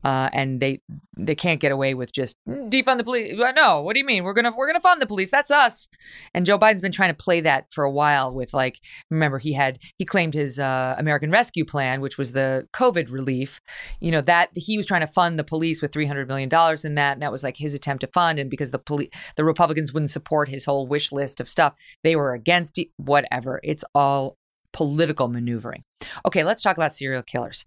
Uh, 0.04 0.28
and 0.32 0.58
they 0.58 0.80
they 1.16 1.34
can't 1.34 1.60
get 1.60 1.70
away 1.70 1.94
with 1.94 2.12
just 2.12 2.36
"Mm, 2.48 2.68
defund 2.70 2.98
the 2.98 3.04
police. 3.04 3.38
No, 3.54 3.82
what 3.82 3.92
do 3.92 4.00
you 4.00 4.04
mean? 4.04 4.24
We're 4.24 4.32
gonna 4.32 4.52
we're 4.56 4.66
gonna 4.66 4.80
fund 4.80 5.00
the 5.00 5.06
police. 5.06 5.30
That's 5.30 5.52
us. 5.52 5.86
And 6.34 6.44
Joe 6.44 6.58
Biden's 6.58 6.82
been 6.82 6.90
trying 6.90 7.10
to 7.10 7.24
play 7.24 7.40
that 7.42 7.66
for 7.72 7.84
a 7.84 7.90
while 7.90 8.34
with 8.34 8.52
like 8.52 8.80
remember 9.10 9.38
he 9.38 9.52
had 9.52 9.78
he 9.98 10.04
claimed 10.04 10.34
his 10.34 10.58
uh, 10.58 10.96
American 10.98 11.30
Rescue 11.30 11.64
Plan, 11.64 12.00
which 12.00 12.18
was 12.18 12.32
the 12.32 12.66
COVID 12.72 13.12
relief. 13.12 13.60
You 14.00 14.10
know 14.10 14.22
that 14.22 14.50
he 14.54 14.76
was 14.76 14.86
trying 14.86 15.02
to 15.02 15.06
fund 15.06 15.38
the 15.38 15.44
police 15.44 15.80
with 15.80 15.92
three 15.92 16.06
hundred 16.06 16.26
million 16.26 16.48
dollars 16.48 16.84
in 16.84 16.96
that, 16.96 17.12
and 17.12 17.22
that 17.22 17.30
was 17.30 17.44
like 17.44 17.56
his 17.58 17.72
attempt 17.72 18.00
to 18.00 18.08
fund. 18.08 18.40
And 18.40 18.50
because 18.50 18.72
the 18.72 18.80
police 18.80 19.10
the 19.36 19.44
Republicans 19.44 19.92
wouldn't 19.92 20.10
support 20.10 20.48
his 20.48 20.64
whole 20.64 20.88
wish 20.88 21.12
list 21.12 21.40
of 21.40 21.48
stuff, 21.48 21.74
they 22.02 22.16
were 22.16 22.32
against. 22.32 22.80
Whatever. 22.96 23.60
It's 23.72 23.84
all 23.94 24.36
political 24.74 25.28
maneuvering. 25.28 25.82
Okay, 26.26 26.44
let's 26.44 26.62
talk 26.62 26.76
about 26.76 26.92
serial 26.92 27.22
killers. 27.22 27.64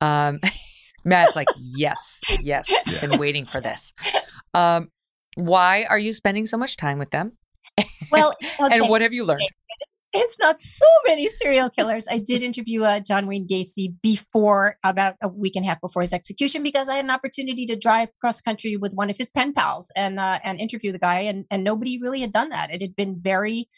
Um, 0.00 0.38
Matt's 1.04 1.34
like, 1.34 1.48
yes, 1.58 2.20
yes, 2.40 2.68
been 3.00 3.18
waiting 3.18 3.44
for 3.44 3.60
this. 3.60 3.92
Um, 4.54 4.90
why 5.34 5.84
are 5.90 5.98
you 5.98 6.12
spending 6.12 6.46
so 6.46 6.56
much 6.56 6.76
time 6.76 6.98
with 6.98 7.10
them? 7.10 7.32
Well, 8.12 8.34
And 8.58 8.88
what 8.88 9.02
have 9.02 9.12
you 9.12 9.24
learned? 9.24 9.42
It's 10.12 10.38
not 10.38 10.60
so 10.60 10.86
many 11.06 11.28
serial 11.28 11.68
killers. 11.68 12.06
I 12.08 12.18
did 12.18 12.42
interview 12.42 12.82
uh, 12.82 13.00
John 13.00 13.26
Wayne 13.26 13.46
Gacy 13.46 13.94
before, 14.00 14.76
about 14.84 15.16
a 15.20 15.28
week 15.28 15.56
and 15.56 15.64
a 15.64 15.68
half 15.68 15.80
before 15.80 16.02
his 16.02 16.12
execution, 16.12 16.62
because 16.62 16.88
I 16.88 16.94
had 16.94 17.04
an 17.04 17.10
opportunity 17.10 17.66
to 17.66 17.76
drive 17.76 18.08
cross 18.20 18.40
country 18.40 18.76
with 18.76 18.94
one 18.94 19.10
of 19.10 19.18
his 19.18 19.30
pen 19.32 19.52
pals 19.52 19.92
and 19.94 20.18
uh, 20.18 20.38
and 20.44 20.58
interview 20.60 20.92
the 20.92 20.98
guy, 20.98 21.20
and 21.20 21.44
and 21.50 21.62
nobody 21.62 22.00
really 22.00 22.20
had 22.20 22.30
done 22.30 22.48
that. 22.50 22.72
It 22.72 22.80
had 22.80 22.96
been 22.96 23.18
very. 23.20 23.68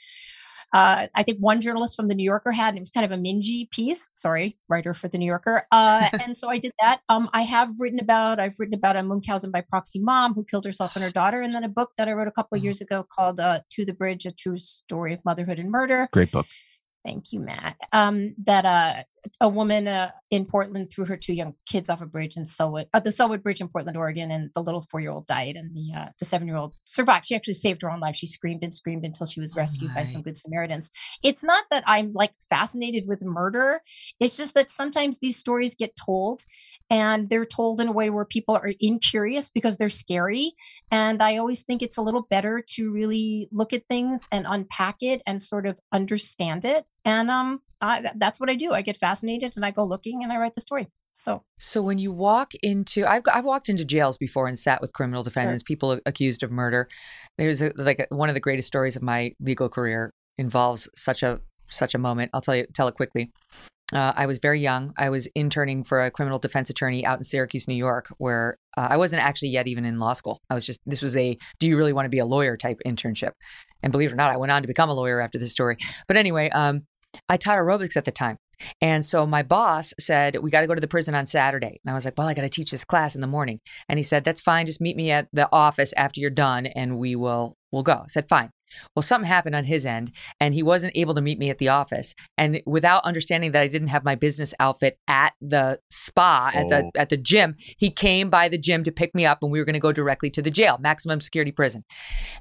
Uh, 0.72 1.08
I 1.14 1.22
think 1.22 1.38
one 1.38 1.60
journalist 1.60 1.96
from 1.96 2.08
the 2.08 2.14
New 2.14 2.24
Yorker 2.24 2.52
had, 2.52 2.68
and 2.68 2.78
it 2.78 2.80
was 2.80 2.90
kind 2.90 3.04
of 3.04 3.12
a 3.12 3.20
mingy 3.20 3.70
piece. 3.70 4.10
Sorry, 4.14 4.56
writer 4.68 4.94
for 4.94 5.08
the 5.08 5.18
New 5.18 5.26
Yorker. 5.26 5.66
Uh, 5.72 6.08
and 6.24 6.36
so 6.36 6.48
I 6.48 6.58
did 6.58 6.72
that. 6.80 7.00
Um, 7.08 7.28
I 7.32 7.42
have 7.42 7.72
written 7.78 8.00
about, 8.00 8.38
I've 8.40 8.58
written 8.58 8.74
about 8.74 8.96
a 8.96 9.02
Munchausen 9.02 9.50
by 9.50 9.62
proxy 9.62 10.00
mom 10.00 10.34
who 10.34 10.44
killed 10.44 10.64
herself 10.64 10.96
and 10.96 11.04
her 11.04 11.10
daughter, 11.10 11.40
and 11.40 11.54
then 11.54 11.64
a 11.64 11.68
book 11.68 11.90
that 11.96 12.08
I 12.08 12.12
wrote 12.12 12.28
a 12.28 12.32
couple 12.32 12.56
of 12.56 12.64
years 12.64 12.80
ago 12.80 13.06
called 13.10 13.40
uh, 13.40 13.60
"To 13.70 13.84
the 13.84 13.92
Bridge: 13.92 14.26
A 14.26 14.32
True 14.32 14.58
Story 14.58 15.14
of 15.14 15.24
Motherhood 15.24 15.58
and 15.58 15.70
Murder." 15.70 16.08
Great 16.12 16.30
book. 16.32 16.46
Thank 17.04 17.32
you, 17.32 17.40
Matt. 17.40 17.76
Um, 17.92 18.34
that 18.44 18.64
uh, 18.66 19.04
a 19.40 19.48
woman, 19.48 19.88
uh, 19.88 20.10
in 20.30 20.44
Portland 20.44 20.90
threw 20.92 21.04
her 21.04 21.16
two 21.16 21.32
young 21.32 21.54
kids 21.66 21.88
off 21.90 22.00
a 22.00 22.06
bridge 22.06 22.36
in 22.36 22.44
Sellwood, 22.44 22.86
uh, 22.94 23.00
the 23.00 23.10
Sellwood 23.10 23.42
Bridge 23.42 23.60
in 23.60 23.68
Portland, 23.68 23.96
Oregon, 23.96 24.30
and 24.30 24.50
the 24.54 24.62
little 24.62 24.86
four-year-old 24.90 25.26
died, 25.26 25.56
and 25.56 25.74
the 25.74 25.92
uh, 25.96 26.06
the 26.18 26.24
seven-year-old 26.24 26.72
survived. 26.84 27.26
She 27.26 27.34
actually 27.34 27.54
saved 27.54 27.82
her 27.82 27.90
own 27.90 28.00
life. 28.00 28.16
She 28.16 28.26
screamed 28.26 28.62
and 28.62 28.72
screamed 28.72 29.04
until 29.04 29.26
she 29.26 29.40
was 29.40 29.56
rescued 29.56 29.90
oh 29.92 29.94
by 29.94 30.04
some 30.04 30.22
good 30.22 30.36
Samaritans. 30.36 30.90
It's 31.22 31.42
not 31.42 31.64
that 31.70 31.82
I'm 31.86 32.12
like 32.14 32.32
fascinated 32.48 33.04
with 33.06 33.24
murder. 33.24 33.80
It's 34.20 34.36
just 34.36 34.54
that 34.54 34.70
sometimes 34.70 35.18
these 35.18 35.36
stories 35.36 35.74
get 35.74 35.96
told, 35.96 36.42
and 36.88 37.28
they're 37.28 37.44
told 37.44 37.80
in 37.80 37.88
a 37.88 37.92
way 37.92 38.10
where 38.10 38.24
people 38.24 38.54
are 38.54 38.72
incurious 38.78 39.50
because 39.50 39.76
they're 39.76 39.88
scary. 39.88 40.52
And 40.90 41.22
I 41.22 41.36
always 41.36 41.62
think 41.64 41.82
it's 41.82 41.96
a 41.96 42.02
little 42.02 42.26
better 42.30 42.62
to 42.74 42.90
really 42.90 43.48
look 43.52 43.72
at 43.72 43.86
things 43.88 44.26
and 44.30 44.46
unpack 44.48 44.96
it 45.00 45.22
and 45.26 45.42
sort 45.42 45.66
of 45.66 45.78
understand 45.92 46.64
it. 46.64 46.84
And 47.04 47.30
um, 47.30 47.60
I, 47.80 48.12
that's 48.16 48.38
what 48.38 48.50
I 48.50 48.54
do. 48.54 48.72
I 48.72 48.82
get 48.82 48.96
fascinated 48.96 49.52
and 49.56 49.64
I 49.64 49.70
go 49.70 49.84
looking 49.84 50.22
and 50.22 50.32
I 50.32 50.36
write 50.36 50.54
the 50.54 50.60
story. 50.60 50.88
So, 51.12 51.42
so 51.58 51.82
when 51.82 51.98
you 51.98 52.12
walk 52.12 52.52
into, 52.62 53.04
I've 53.06 53.22
I've 53.32 53.44
walked 53.44 53.68
into 53.68 53.84
jails 53.84 54.16
before 54.16 54.46
and 54.46 54.58
sat 54.58 54.80
with 54.80 54.92
criminal 54.92 55.22
defendants, 55.22 55.62
sure. 55.62 55.66
people 55.66 56.00
accused 56.06 56.42
of 56.42 56.50
murder. 56.50 56.88
There's 57.36 57.62
a, 57.62 57.72
like 57.76 57.98
a, 57.98 58.14
one 58.14 58.28
of 58.28 58.34
the 58.34 58.40
greatest 58.40 58.68
stories 58.68 58.96
of 58.96 59.02
my 59.02 59.32
legal 59.40 59.68
career 59.68 60.12
involves 60.38 60.88
such 60.94 61.22
a 61.22 61.40
such 61.68 61.94
a 61.94 61.98
moment. 61.98 62.30
I'll 62.32 62.40
tell 62.40 62.56
you 62.56 62.66
tell 62.74 62.88
it 62.88 62.94
quickly. 62.94 63.32
Uh, 63.92 64.12
I 64.14 64.26
was 64.26 64.38
very 64.38 64.60
young. 64.60 64.92
I 64.96 65.10
was 65.10 65.26
interning 65.34 65.82
for 65.82 66.04
a 66.04 66.12
criminal 66.12 66.38
defense 66.38 66.70
attorney 66.70 67.04
out 67.04 67.18
in 67.18 67.24
Syracuse, 67.24 67.66
New 67.66 67.74
York, 67.74 68.06
where 68.18 68.56
uh, 68.76 68.86
I 68.88 68.96
wasn't 68.96 69.22
actually 69.22 69.48
yet 69.48 69.66
even 69.66 69.84
in 69.84 69.98
law 69.98 70.12
school. 70.12 70.40
I 70.48 70.54
was 70.54 70.64
just, 70.64 70.78
this 70.86 71.02
was 71.02 71.16
a, 71.16 71.36
do 71.58 71.66
you 71.66 71.76
really 71.76 71.92
want 71.92 72.06
to 72.06 72.10
be 72.10 72.20
a 72.20 72.24
lawyer 72.24 72.56
type 72.56 72.78
internship? 72.86 73.32
And 73.82 73.90
believe 73.90 74.10
it 74.10 74.12
or 74.12 74.16
not, 74.16 74.30
I 74.30 74.36
went 74.36 74.52
on 74.52 74.62
to 74.62 74.68
become 74.68 74.90
a 74.90 74.94
lawyer 74.94 75.20
after 75.20 75.38
this 75.38 75.50
story. 75.50 75.76
But 76.06 76.16
anyway, 76.16 76.50
um, 76.50 76.82
I 77.28 77.36
taught 77.36 77.58
aerobics 77.58 77.96
at 77.96 78.04
the 78.04 78.12
time. 78.12 78.36
And 78.80 79.04
so 79.04 79.26
my 79.26 79.42
boss 79.42 79.94
said, 79.98 80.36
We 80.42 80.50
got 80.50 80.60
to 80.60 80.66
go 80.66 80.74
to 80.74 80.80
the 80.80 80.88
prison 80.88 81.14
on 81.14 81.26
Saturday. 81.26 81.80
And 81.82 81.90
I 81.90 81.94
was 81.94 82.04
like, 82.04 82.14
Well, 82.16 82.28
I 82.28 82.34
got 82.34 82.42
to 82.42 82.48
teach 82.48 82.70
this 82.70 82.84
class 82.84 83.14
in 83.14 83.20
the 83.20 83.26
morning. 83.26 83.60
And 83.88 83.98
he 83.98 84.02
said, 84.02 84.24
That's 84.24 84.40
fine. 84.40 84.66
Just 84.66 84.80
meet 84.80 84.96
me 84.96 85.10
at 85.10 85.28
the 85.32 85.48
office 85.52 85.92
after 85.96 86.20
you're 86.20 86.30
done 86.30 86.66
and 86.66 86.98
we 86.98 87.16
will 87.16 87.56
we'll 87.72 87.82
go. 87.82 87.92
I 87.92 88.08
said, 88.08 88.28
Fine. 88.28 88.50
Well, 88.94 89.02
something 89.02 89.28
happened 89.28 89.54
on 89.54 89.64
his 89.64 89.84
end, 89.84 90.12
and 90.40 90.54
he 90.54 90.62
wasn't 90.62 90.96
able 90.96 91.14
to 91.14 91.20
meet 91.20 91.38
me 91.38 91.50
at 91.50 91.58
the 91.58 91.68
office. 91.68 92.14
And 92.36 92.60
without 92.66 93.04
understanding 93.04 93.52
that 93.52 93.62
I 93.62 93.68
didn't 93.68 93.88
have 93.88 94.04
my 94.04 94.14
business 94.14 94.54
outfit 94.60 94.98
at 95.08 95.34
the 95.40 95.78
spa 95.90 96.50
at 96.54 96.66
oh. 96.66 96.68
the 96.68 96.90
at 97.00 97.08
the 97.08 97.16
gym, 97.16 97.56
he 97.78 97.90
came 97.90 98.30
by 98.30 98.48
the 98.48 98.58
gym 98.58 98.84
to 98.84 98.92
pick 98.92 99.14
me 99.14 99.26
up, 99.26 99.38
and 99.42 99.50
we 99.50 99.58
were 99.58 99.64
going 99.64 99.74
to 99.74 99.80
go 99.80 99.92
directly 99.92 100.30
to 100.30 100.42
the 100.42 100.50
jail, 100.50 100.78
maximum 100.80 101.20
security 101.20 101.52
prison. 101.52 101.84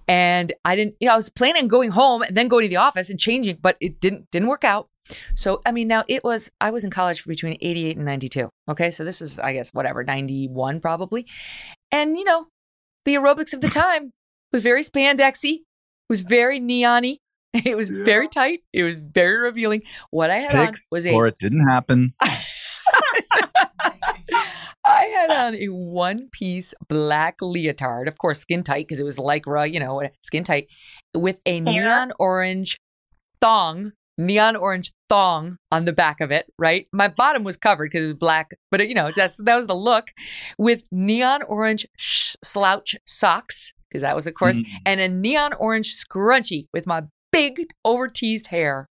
And 0.07 0.53
I 0.65 0.75
didn't, 0.75 0.95
you 0.99 1.07
know, 1.07 1.13
I 1.13 1.17
was 1.17 1.29
planning 1.29 1.63
on 1.63 1.67
going 1.67 1.91
home 1.91 2.21
and 2.21 2.35
then 2.35 2.47
going 2.47 2.63
to 2.63 2.69
the 2.69 2.77
office 2.77 3.09
and 3.09 3.19
changing, 3.19 3.59
but 3.61 3.77
it 3.79 3.99
didn't 3.99 4.29
didn't 4.31 4.47
work 4.47 4.63
out. 4.63 4.87
So 5.35 5.61
I 5.65 5.71
mean, 5.71 5.87
now 5.87 6.03
it 6.07 6.23
was 6.23 6.51
I 6.61 6.71
was 6.71 6.83
in 6.83 6.91
college 6.91 7.25
between 7.25 7.57
eighty 7.61 7.85
eight 7.85 7.97
and 7.97 8.05
ninety 8.05 8.29
two. 8.29 8.49
Okay, 8.69 8.91
so 8.91 9.03
this 9.03 9.21
is 9.21 9.39
I 9.39 9.53
guess 9.53 9.71
whatever 9.73 10.03
ninety 10.03 10.47
one 10.47 10.79
probably, 10.79 11.25
and 11.91 12.17
you 12.17 12.23
know, 12.23 12.47
the 13.05 13.15
aerobics 13.15 13.53
of 13.53 13.61
the 13.61 13.69
time 13.69 14.11
was 14.51 14.63
very 14.63 14.83
spandexy 14.83 15.59
was 16.09 16.21
very 16.21 16.59
neony. 16.59 17.17
It 17.65 17.75
was 17.75 17.89
yeah. 17.89 18.03
very 18.03 18.27
tight. 18.27 18.59
It 18.73 18.83
was 18.83 18.95
very 18.95 19.39
revealing. 19.39 19.81
What 20.11 20.29
I 20.29 20.37
had 20.37 20.51
Pigs, 20.51 20.81
on 20.81 20.85
was 20.91 21.07
a 21.07 21.13
or 21.13 21.25
it 21.25 21.39
didn't 21.39 21.67
happen. 21.67 22.13
I 24.85 25.03
had 25.05 25.31
on 25.31 25.55
a 25.55 25.69
one 25.69 26.29
piece 26.31 26.75
black 26.87 27.37
leotard, 27.41 28.07
of 28.07 28.19
course, 28.19 28.39
skin 28.39 28.63
tight 28.63 28.87
because 28.87 28.99
it 28.99 29.03
was 29.03 29.17
lycra, 29.17 29.71
you 29.71 29.79
know, 29.79 30.03
skin 30.23 30.43
tight, 30.43 30.67
with 31.15 31.39
a 31.47 31.59
neon 31.59 32.11
orange 32.19 32.79
thong, 33.41 33.93
neon 34.17 34.55
orange 34.55 34.91
thong 35.09 35.57
on 35.71 35.85
the 35.85 35.93
back 35.93 36.21
of 36.21 36.31
it, 36.31 36.51
right? 36.57 36.87
My 36.91 37.07
bottom 37.07 37.43
was 37.43 37.57
covered 37.57 37.91
because 37.91 38.03
it 38.03 38.07
was 38.07 38.15
black, 38.15 38.51
but 38.71 38.87
you 38.87 38.95
know, 38.95 39.11
that's, 39.15 39.37
that 39.37 39.55
was 39.55 39.67
the 39.67 39.75
look 39.75 40.07
with 40.57 40.83
neon 40.91 41.43
orange 41.43 41.85
sh- 41.97 42.35
slouch 42.43 42.95
socks 43.05 43.73
because 43.89 44.01
that 44.01 44.15
was 44.15 44.27
of 44.27 44.33
course, 44.33 44.59
mm-hmm. 44.59 44.77
and 44.85 45.01
a 45.01 45.07
neon 45.07 45.53
orange 45.53 45.95
scrunchie 45.95 46.65
with 46.73 46.85
my 46.85 47.03
big 47.31 47.67
over 47.85 48.07
teased 48.07 48.47
hair 48.47 48.87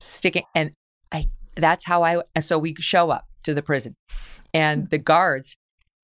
sticking. 0.00 0.44
And 0.54 0.72
I, 1.12 1.26
that's 1.56 1.84
how 1.84 2.02
I, 2.02 2.22
so 2.40 2.58
we 2.58 2.74
show 2.76 3.10
up 3.10 3.24
to 3.44 3.54
the 3.54 3.62
prison 3.62 3.94
and 4.54 4.88
the 4.90 4.98
guards, 4.98 5.56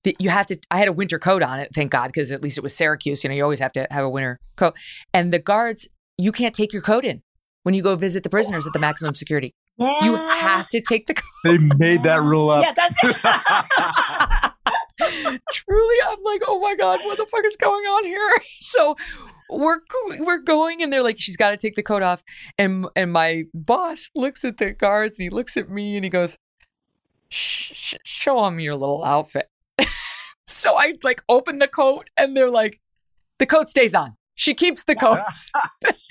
the, 0.04 0.16
you 0.18 0.30
have 0.30 0.46
to, 0.46 0.58
I 0.70 0.78
had 0.78 0.88
a 0.88 0.92
winter 0.92 1.18
coat 1.18 1.42
on 1.42 1.60
it, 1.60 1.70
thank 1.74 1.90
God, 1.90 2.08
because 2.08 2.30
at 2.30 2.42
least 2.42 2.58
it 2.58 2.62
was 2.62 2.74
Syracuse. 2.74 3.24
You 3.24 3.30
know, 3.30 3.36
you 3.36 3.42
always 3.42 3.60
have 3.60 3.72
to 3.72 3.86
have 3.90 4.04
a 4.04 4.10
winter 4.10 4.38
coat. 4.56 4.74
And 5.12 5.32
the 5.32 5.38
guards, 5.38 5.88
you 6.18 6.32
can't 6.32 6.54
take 6.54 6.72
your 6.72 6.82
coat 6.82 7.04
in 7.04 7.22
when 7.62 7.74
you 7.74 7.82
go 7.82 7.96
visit 7.96 8.22
the 8.22 8.28
prisoners 8.28 8.66
at 8.66 8.72
the 8.72 8.78
maximum 8.78 9.14
security. 9.14 9.54
You 9.78 10.14
have 10.14 10.68
to 10.68 10.80
take 10.80 11.06
the 11.06 11.14
coat. 11.14 11.24
They 11.44 11.58
made 11.58 12.04
that 12.04 12.22
rule 12.22 12.48
up. 12.48 12.64
Yeah, 12.64 12.72
that's 12.72 12.98
it. 13.02 14.40
Truly, 15.52 15.96
I'm 16.08 16.22
like, 16.24 16.42
oh 16.46 16.60
my 16.60 16.74
god, 16.74 17.00
what 17.04 17.16
the 17.16 17.26
fuck 17.26 17.44
is 17.44 17.56
going 17.56 17.84
on 17.84 18.04
here? 18.04 18.30
So 18.60 18.96
we're 19.50 19.80
we're 20.20 20.38
going, 20.38 20.82
and 20.82 20.92
they're 20.92 21.02
like, 21.02 21.16
she's 21.18 21.36
got 21.36 21.50
to 21.50 21.56
take 21.56 21.74
the 21.74 21.82
coat 21.82 22.02
off, 22.02 22.22
and 22.58 22.86
and 22.96 23.12
my 23.12 23.44
boss 23.52 24.10
looks 24.14 24.44
at 24.44 24.56
the 24.56 24.72
guards, 24.72 25.18
and 25.18 25.24
he 25.24 25.30
looks 25.30 25.56
at 25.56 25.68
me, 25.68 25.96
and 25.96 26.04
he 26.04 26.08
goes, 26.08 26.38
show 27.28 28.44
them 28.44 28.60
your 28.60 28.76
little 28.76 29.04
outfit. 29.04 29.48
so 30.46 30.76
I 30.76 30.94
like 31.02 31.22
open 31.28 31.58
the 31.58 31.68
coat, 31.68 32.08
and 32.16 32.36
they're 32.36 32.50
like, 32.50 32.80
the 33.38 33.46
coat 33.46 33.68
stays 33.68 33.94
on. 33.94 34.16
She 34.36 34.54
keeps 34.54 34.84
the 34.84 34.96
coat. 34.96 35.20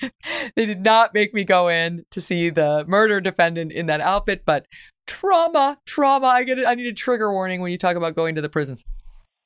they 0.56 0.66
did 0.66 0.82
not 0.82 1.12
make 1.12 1.34
me 1.34 1.44
go 1.44 1.68
in 1.68 2.04
to 2.10 2.20
see 2.20 2.50
the 2.50 2.84
murder 2.88 3.20
defendant 3.20 3.72
in 3.72 3.86
that 3.86 4.00
outfit, 4.00 4.44
but 4.46 4.66
trauma, 5.06 5.78
trauma. 5.86 6.26
I 6.26 6.44
get 6.44 6.58
it. 6.58 6.66
I 6.66 6.74
need 6.74 6.86
a 6.86 6.92
trigger 6.92 7.32
warning 7.32 7.60
when 7.60 7.72
you 7.72 7.78
talk 7.78 7.96
about 7.96 8.14
going 8.14 8.34
to 8.34 8.40
the 8.40 8.48
prisons. 8.48 8.84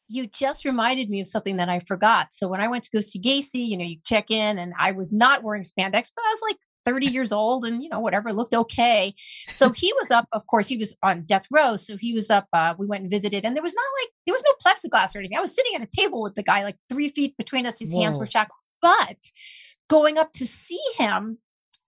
You 0.08 0.26
just 0.26 0.64
reminded 0.64 1.10
me 1.10 1.20
of 1.20 1.28
something 1.28 1.58
that 1.58 1.68
I 1.68 1.80
forgot. 1.80 2.32
So 2.32 2.48
when 2.48 2.60
I 2.60 2.68
went 2.68 2.84
to 2.84 2.90
go 2.90 3.00
see 3.00 3.20
Gacy, 3.20 3.66
you 3.66 3.76
know, 3.76 3.84
you 3.84 3.98
check 4.06 4.30
in 4.30 4.58
and 4.58 4.72
I 4.78 4.92
was 4.92 5.12
not 5.12 5.42
wearing 5.42 5.62
spandex, 5.62 6.10
but 6.14 6.24
I 6.24 6.30
was 6.30 6.42
like 6.48 6.56
30 6.86 7.06
years 7.06 7.32
old 7.32 7.66
and 7.66 7.82
you 7.82 7.88
know 7.90 8.00
whatever 8.00 8.32
looked 8.32 8.54
okay 8.54 9.12
so 9.48 9.70
he 9.70 9.92
was 10.00 10.10
up 10.10 10.26
of 10.32 10.46
course 10.46 10.68
he 10.68 10.78
was 10.78 10.96
on 11.02 11.22
death 11.24 11.46
row 11.50 11.76
so 11.76 11.98
he 11.98 12.14
was 12.14 12.30
up 12.30 12.46
uh, 12.54 12.74
we 12.78 12.86
went 12.86 13.02
and 13.02 13.10
visited 13.10 13.44
and 13.44 13.54
there 13.54 13.62
was 13.62 13.74
not 13.74 13.84
like 14.00 14.10
there 14.24 14.32
was 14.32 14.42
no 14.46 14.52
plexiglass 14.64 15.14
or 15.14 15.18
anything 15.18 15.36
i 15.36 15.40
was 15.40 15.54
sitting 15.54 15.74
at 15.74 15.82
a 15.82 15.86
table 15.86 16.22
with 16.22 16.34
the 16.34 16.42
guy 16.42 16.64
like 16.64 16.76
three 16.88 17.10
feet 17.10 17.36
between 17.36 17.66
us 17.66 17.78
his 17.78 17.92
Whoa. 17.92 18.02
hands 18.02 18.16
were 18.16 18.24
shackled 18.24 18.56
but 18.80 19.30
going 19.90 20.16
up 20.16 20.32
to 20.32 20.46
see 20.46 20.80
him 20.96 21.38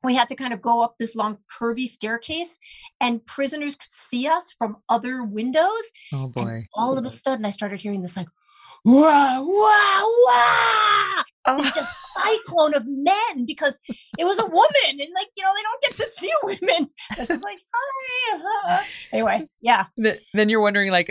we 0.02 0.14
had 0.14 0.28
to 0.28 0.34
kind 0.34 0.52
of 0.52 0.62
go 0.62 0.82
up 0.82 0.96
this 0.98 1.14
long 1.14 1.38
curvy 1.58 1.86
staircase 1.86 2.58
and 3.00 3.24
prisoners 3.26 3.76
could 3.76 3.92
see 3.92 4.26
us 4.26 4.54
from 4.58 4.76
other 4.88 5.24
windows 5.24 5.92
oh 6.12 6.26
boy. 6.26 6.42
and 6.42 6.66
all 6.74 6.96
of 6.98 7.04
a 7.04 7.10
sudden 7.24 7.44
i 7.44 7.50
started 7.50 7.80
hearing 7.80 8.02
this 8.02 8.16
like 8.16 8.28
wah 8.84 9.40
wah 9.40 10.04
wah! 10.26 11.22
Oh. 11.46 11.70
just 11.74 12.04
cyclone 12.18 12.74
of 12.74 12.84
men 12.86 13.46
because 13.46 13.80
it 14.18 14.24
was 14.24 14.38
a 14.38 14.44
woman 14.44 14.90
and 14.90 15.08
like 15.14 15.28
you 15.36 15.42
know 15.42 15.50
they 15.56 15.62
don't 15.62 15.82
get 15.82 15.94
to 15.94 16.06
see 16.06 16.30
women. 16.42 16.90
It's 17.16 17.28
just 17.28 17.42
like 17.42 17.58
hi 17.72 18.36
uh-huh. 18.36 18.84
anyway 19.12 19.48
yeah. 19.60 19.86
Then 19.96 20.48
you're 20.48 20.60
wondering 20.60 20.90
like 20.90 21.10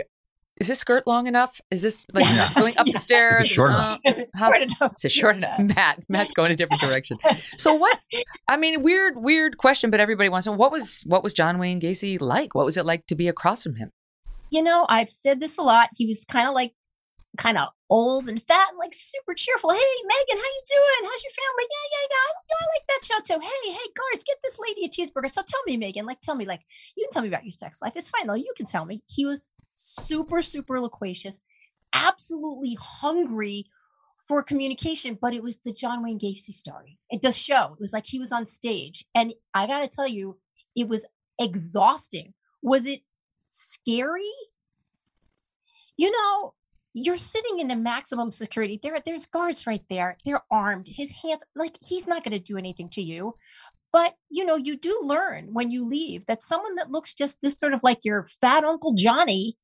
is 0.60 0.68
this 0.68 0.78
skirt 0.78 1.06
long 1.06 1.26
enough? 1.26 1.60
Is 1.70 1.80
this 1.80 2.04
like 2.12 2.26
yeah. 2.26 2.52
going 2.56 2.76
up 2.76 2.86
yeah. 2.86 2.92
the 2.92 2.98
stairs? 2.98 3.48
short 3.48 3.70
uh, 3.70 3.74
enough. 3.74 4.00
Is 4.04 4.18
it 4.18 4.30
short 4.38 4.60
enough? 4.60 4.94
Is 4.98 5.04
it 5.06 5.12
short 5.12 5.36
enough? 5.36 5.58
Matt, 5.58 6.04
Matt's 6.10 6.32
going 6.32 6.52
a 6.52 6.56
different 6.56 6.82
direction. 6.82 7.18
So 7.56 7.72
what? 7.74 7.98
I 8.46 8.58
mean, 8.58 8.82
weird, 8.82 9.16
weird 9.16 9.56
question, 9.56 9.90
but 9.90 10.00
everybody 10.00 10.28
wants 10.28 10.44
to 10.44 10.50
know 10.50 10.56
what 10.56 10.70
was 10.70 11.02
what 11.06 11.24
was 11.24 11.32
John 11.32 11.58
Wayne 11.58 11.80
Gacy 11.80 12.20
like? 12.20 12.54
What 12.54 12.66
was 12.66 12.76
it 12.76 12.84
like 12.84 13.06
to 13.06 13.14
be 13.14 13.26
across 13.26 13.62
from 13.62 13.76
him? 13.76 13.90
You 14.50 14.62
know, 14.62 14.84
I've 14.88 15.10
said 15.10 15.40
this 15.40 15.56
a 15.56 15.62
lot. 15.62 15.88
He 15.96 16.06
was 16.06 16.24
kind 16.24 16.46
of 16.46 16.54
like 16.54 16.72
kind 17.38 17.56
of 17.56 17.68
old 17.88 18.28
and 18.28 18.42
fat 18.42 18.68
and 18.70 18.78
like 18.78 18.92
super 18.92 19.34
cheerful. 19.34 19.70
Hey, 19.70 19.78
Megyn, 19.78 20.36
how 20.36 20.36
you 20.36 20.62
doing? 20.66 21.10
How's 21.10 21.22
your 21.22 21.32
family? 21.32 21.64
Yeah, 21.70 21.86
yeah, 21.92 22.06
yeah. 22.10 22.28
You 22.48 22.54
know, 22.54 22.60
I 22.60 22.66
like 22.74 22.86
that 22.88 23.04
show 23.04 23.34
too. 23.34 23.40
Hey, 23.40 23.72
hey, 23.72 23.88
guards, 23.96 24.24
get 24.24 24.36
this 24.42 24.58
lady 24.58 24.84
a 24.84 24.88
cheeseburger. 24.88 25.30
So 25.30 25.42
tell 25.46 25.60
me, 25.66 25.78
Megyn, 25.78 26.06
like, 26.06 26.20
tell 26.20 26.34
me, 26.34 26.44
like, 26.44 26.60
you 26.96 27.04
can 27.04 27.10
tell 27.10 27.22
me 27.22 27.28
about 27.28 27.44
your 27.44 27.52
sex 27.52 27.80
life. 27.80 27.94
It's 27.96 28.10
fine 28.10 28.26
though. 28.26 28.34
You 28.34 28.52
can 28.56 28.66
tell 28.66 28.84
me. 28.84 29.02
He 29.08 29.24
was 29.24 29.48
super, 29.80 30.42
super 30.42 30.80
loquacious, 30.80 31.40
absolutely 31.92 32.76
hungry 32.80 33.66
for 34.26 34.42
communication, 34.42 35.18
but 35.20 35.34
it 35.34 35.42
was 35.42 35.58
the 35.58 35.72
John 35.72 36.02
Wayne 36.02 36.18
Gacy 36.18 36.52
story. 36.52 36.98
It 37.10 37.22
the 37.22 37.32
show. 37.32 37.72
It 37.72 37.80
was 37.80 37.92
like 37.92 38.06
he 38.06 38.18
was 38.18 38.32
on 38.32 38.46
stage. 38.46 39.04
And 39.14 39.32
I 39.54 39.66
gotta 39.66 39.88
tell 39.88 40.06
you, 40.06 40.38
it 40.76 40.88
was 40.88 41.04
exhausting. 41.38 42.34
Was 42.62 42.86
it 42.86 43.00
scary? 43.48 44.30
You 45.96 46.10
know, 46.12 46.54
you're 46.92 47.16
sitting 47.16 47.60
in 47.60 47.70
a 47.70 47.76
maximum 47.76 48.30
security. 48.30 48.78
There, 48.82 48.96
there's 49.04 49.26
guards 49.26 49.66
right 49.66 49.82
there. 49.88 50.16
They're 50.24 50.44
armed. 50.50 50.88
His 50.88 51.12
hands, 51.12 51.44
like 51.56 51.76
he's 51.82 52.06
not 52.06 52.22
to 52.24 52.38
do 52.38 52.56
anything 52.56 52.88
to 52.90 53.02
you. 53.02 53.34
But 53.92 54.14
you 54.28 54.44
know, 54.44 54.56
you 54.56 54.76
do 54.76 54.96
learn 55.02 55.48
when 55.52 55.70
you 55.70 55.84
leave 55.84 56.26
that 56.26 56.44
someone 56.44 56.76
that 56.76 56.90
looks 56.90 57.14
just 57.14 57.38
this 57.42 57.58
sort 57.58 57.74
of 57.74 57.82
like 57.82 58.04
your 58.04 58.26
fat 58.40 58.62
Uncle 58.62 58.92
Johnny 58.92 59.56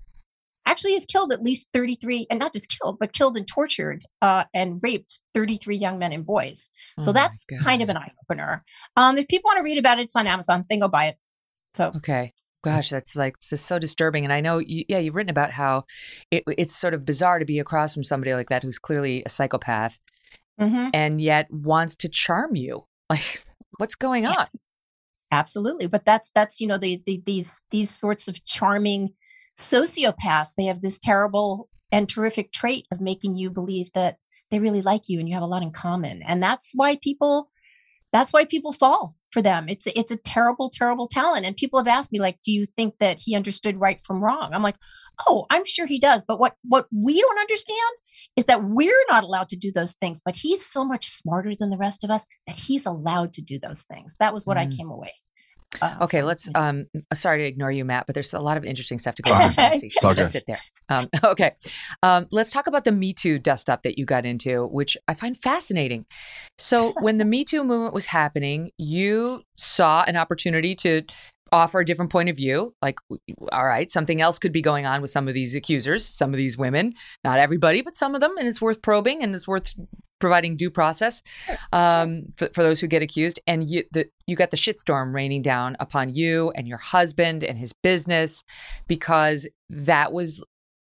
actually 0.66 0.92
has 0.92 1.06
killed 1.06 1.32
at 1.32 1.42
least 1.42 1.68
33 1.72 2.26
and 2.30 2.38
not 2.38 2.52
just 2.52 2.68
killed 2.78 2.98
but 2.98 3.12
killed 3.12 3.36
and 3.36 3.46
tortured 3.46 4.02
uh, 4.22 4.44
and 4.52 4.80
raped 4.82 5.22
33 5.34 5.76
young 5.76 5.98
men 5.98 6.12
and 6.12 6.26
boys 6.26 6.70
so 7.00 7.10
oh 7.10 7.12
that's 7.12 7.46
kind 7.62 7.82
of 7.82 7.88
an 7.88 7.96
eye-opener 7.96 8.64
um, 8.96 9.16
if 9.16 9.28
people 9.28 9.48
want 9.48 9.58
to 9.58 9.64
read 9.64 9.78
about 9.78 9.98
it 9.98 10.02
it's 10.02 10.16
on 10.16 10.26
amazon 10.26 10.64
then 10.68 10.80
go 10.80 10.88
buy 10.88 11.06
it 11.06 11.16
so 11.74 11.92
okay 11.96 12.32
gosh, 12.66 12.90
that's 12.90 13.14
like 13.14 13.38
this 13.40 13.52
is 13.52 13.64
so 13.64 13.78
disturbing. 13.78 14.24
And 14.24 14.32
I 14.32 14.40
know, 14.40 14.58
you, 14.58 14.84
yeah, 14.88 14.98
you've 14.98 15.14
written 15.14 15.30
about 15.30 15.52
how 15.52 15.84
it, 16.30 16.42
it's 16.58 16.74
sort 16.74 16.94
of 16.94 17.04
bizarre 17.04 17.38
to 17.38 17.44
be 17.44 17.58
across 17.58 17.94
from 17.94 18.04
somebody 18.04 18.34
like 18.34 18.48
that 18.48 18.62
who's 18.62 18.78
clearly 18.78 19.22
a 19.24 19.28
psychopath, 19.28 19.98
mm-hmm. 20.60 20.88
and 20.92 21.20
yet 21.20 21.46
wants 21.50 21.96
to 21.96 22.08
charm 22.08 22.56
you. 22.56 22.84
Like, 23.08 23.44
what's 23.78 23.94
going 23.94 24.24
yeah. 24.24 24.34
on? 24.36 24.46
Absolutely, 25.30 25.86
but 25.86 26.04
that's 26.04 26.32
that's 26.34 26.60
you 26.60 26.66
know 26.66 26.76
the, 26.76 27.00
the 27.06 27.22
these 27.24 27.62
these 27.70 27.88
sorts 27.88 28.26
of 28.26 28.44
charming 28.46 29.10
sociopaths. 29.58 30.54
They 30.56 30.66
have 30.66 30.82
this 30.82 30.98
terrible 30.98 31.68
and 31.92 32.08
terrific 32.08 32.52
trait 32.52 32.86
of 32.92 33.00
making 33.00 33.34
you 33.34 33.50
believe 33.50 33.90
that 33.94 34.16
they 34.50 34.58
really 34.58 34.82
like 34.82 35.08
you 35.08 35.18
and 35.18 35.28
you 35.28 35.34
have 35.34 35.42
a 35.42 35.46
lot 35.46 35.62
in 35.62 35.70
common, 35.72 36.22
and 36.22 36.42
that's 36.42 36.72
why 36.74 36.96
people 36.96 37.50
that's 38.12 38.32
why 38.32 38.44
people 38.44 38.72
fall 38.72 39.14
for 39.30 39.42
them. 39.42 39.68
It's 39.68 39.86
it's 39.88 40.10
a 40.10 40.16
terrible, 40.16 40.70
terrible 40.70 41.08
talent. 41.08 41.44
And 41.44 41.56
people 41.56 41.78
have 41.78 41.88
asked 41.88 42.12
me, 42.12 42.20
like, 42.20 42.38
do 42.42 42.52
you 42.52 42.64
think 42.64 42.94
that 43.00 43.18
he 43.18 43.36
understood 43.36 43.78
right 43.78 44.00
from 44.04 44.22
wrong? 44.22 44.50
I'm 44.52 44.62
like, 44.62 44.76
oh, 45.26 45.44
I'm 45.50 45.64
sure 45.66 45.86
he 45.86 45.98
does. 45.98 46.22
But 46.26 46.40
what 46.40 46.54
what 46.62 46.86
we 46.90 47.20
don't 47.20 47.38
understand 47.38 47.92
is 48.36 48.46
that 48.46 48.64
we're 48.64 49.04
not 49.10 49.24
allowed 49.24 49.50
to 49.50 49.56
do 49.56 49.70
those 49.70 49.94
things. 49.94 50.22
But 50.24 50.36
he's 50.36 50.64
so 50.64 50.84
much 50.84 51.06
smarter 51.08 51.52
than 51.58 51.70
the 51.70 51.76
rest 51.76 52.04
of 52.04 52.10
us 52.10 52.26
that 52.46 52.56
he's 52.56 52.86
allowed 52.86 53.34
to 53.34 53.42
do 53.42 53.58
those 53.58 53.82
things. 53.82 54.16
That 54.20 54.32
was 54.32 54.46
what 54.46 54.56
mm. 54.56 54.60
I 54.60 54.66
came 54.74 54.90
away 54.90 55.12
uh, 55.82 55.96
okay, 56.02 56.22
let's. 56.22 56.48
Um, 56.54 56.86
sorry 57.14 57.42
to 57.42 57.44
ignore 57.44 57.70
you, 57.70 57.84
Matt, 57.84 58.06
but 58.06 58.14
there's 58.14 58.32
a 58.32 58.40
lot 58.40 58.56
of 58.56 58.64
interesting 58.64 58.98
stuff 58.98 59.14
to 59.16 59.22
go 59.22 59.32
on. 59.34 59.78
So 59.78 60.14
just 60.14 60.32
sit 60.32 60.44
there. 60.46 60.60
Um, 60.88 61.08
okay, 61.24 61.52
um, 62.02 62.26
let's 62.30 62.50
talk 62.50 62.66
about 62.66 62.84
the 62.84 62.92
Me 62.92 63.12
Too 63.12 63.38
dust 63.38 63.68
up 63.68 63.82
that 63.82 63.98
you 63.98 64.04
got 64.04 64.24
into, 64.24 64.66
which 64.66 64.96
I 65.08 65.14
find 65.14 65.36
fascinating. 65.36 66.06
So, 66.58 66.94
when 67.00 67.18
the 67.18 67.24
Me 67.36 67.44
Too 67.44 67.64
movement 67.64 67.94
was 67.94 68.06
happening, 68.06 68.70
you 68.78 69.42
saw 69.56 70.04
an 70.06 70.16
opportunity 70.16 70.74
to 70.76 71.02
offer 71.52 71.80
a 71.80 71.84
different 71.84 72.10
point 72.10 72.28
of 72.28 72.36
view. 72.36 72.74
Like, 72.82 72.98
all 73.52 73.64
right, 73.64 73.90
something 73.90 74.20
else 74.20 74.38
could 74.38 74.52
be 74.52 74.62
going 74.62 74.86
on 74.86 75.00
with 75.00 75.10
some 75.10 75.28
of 75.28 75.34
these 75.34 75.54
accusers, 75.54 76.04
some 76.04 76.32
of 76.32 76.36
these 76.36 76.58
women, 76.58 76.92
not 77.24 77.38
everybody, 77.38 77.82
but 77.82 77.94
some 77.94 78.14
of 78.14 78.20
them, 78.20 78.34
and 78.38 78.48
it's 78.48 78.60
worth 78.60 78.82
probing 78.82 79.22
and 79.22 79.34
it's 79.34 79.48
worth 79.48 79.74
providing 80.18 80.56
due 80.56 80.70
process 80.70 81.22
um, 81.72 82.22
for, 82.36 82.48
for, 82.54 82.62
those 82.62 82.80
who 82.80 82.86
get 82.86 83.02
accused. 83.02 83.38
And 83.46 83.68
you, 83.68 83.84
the, 83.92 84.06
you 84.26 84.34
got 84.34 84.50
the 84.50 84.56
shitstorm 84.56 85.14
raining 85.14 85.42
down 85.42 85.76
upon 85.78 86.14
you 86.14 86.52
and 86.54 86.66
your 86.66 86.78
husband 86.78 87.44
and 87.44 87.58
his 87.58 87.72
business 87.82 88.42
because 88.86 89.48
that 89.70 90.12
was. 90.12 90.42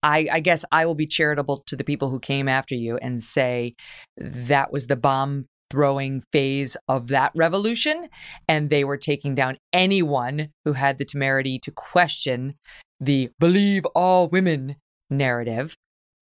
I, 0.04 0.28
I 0.32 0.40
guess 0.42 0.64
I 0.72 0.86
will 0.86 0.96
be 0.96 1.08
charitable 1.08 1.64
to 1.66 1.76
the 1.76 1.84
people 1.84 2.12
who 2.12 2.20
came 2.20 2.48
after 2.48 2.76
you 2.76 2.98
and 2.98 3.22
say 3.22 3.74
that 4.16 4.72
was 4.72 4.86
the 4.86 4.96
bomb 4.96 5.48
throwing 5.70 6.24
phase 6.32 6.78
of 6.88 7.08
that 7.08 7.32
revolution. 7.36 8.10
And 8.48 8.70
they 8.70 8.84
were 8.84 8.98
taking 8.98 9.36
down 9.36 9.58
anyone 9.74 10.50
who 10.66 10.74
had 10.74 10.98
the 10.98 11.06
temerity 11.06 11.60
to 11.60 11.72
question 11.72 12.56
the 13.00 13.30
believe 13.40 13.86
all 13.94 14.28
women 14.28 14.78
narrative. 15.10 15.76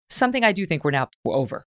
Something 0.10 0.44
I 0.44 0.52
do 0.52 0.66
think 0.66 0.84
we're 0.84 0.92
now 0.92 1.10
over. 1.26 1.64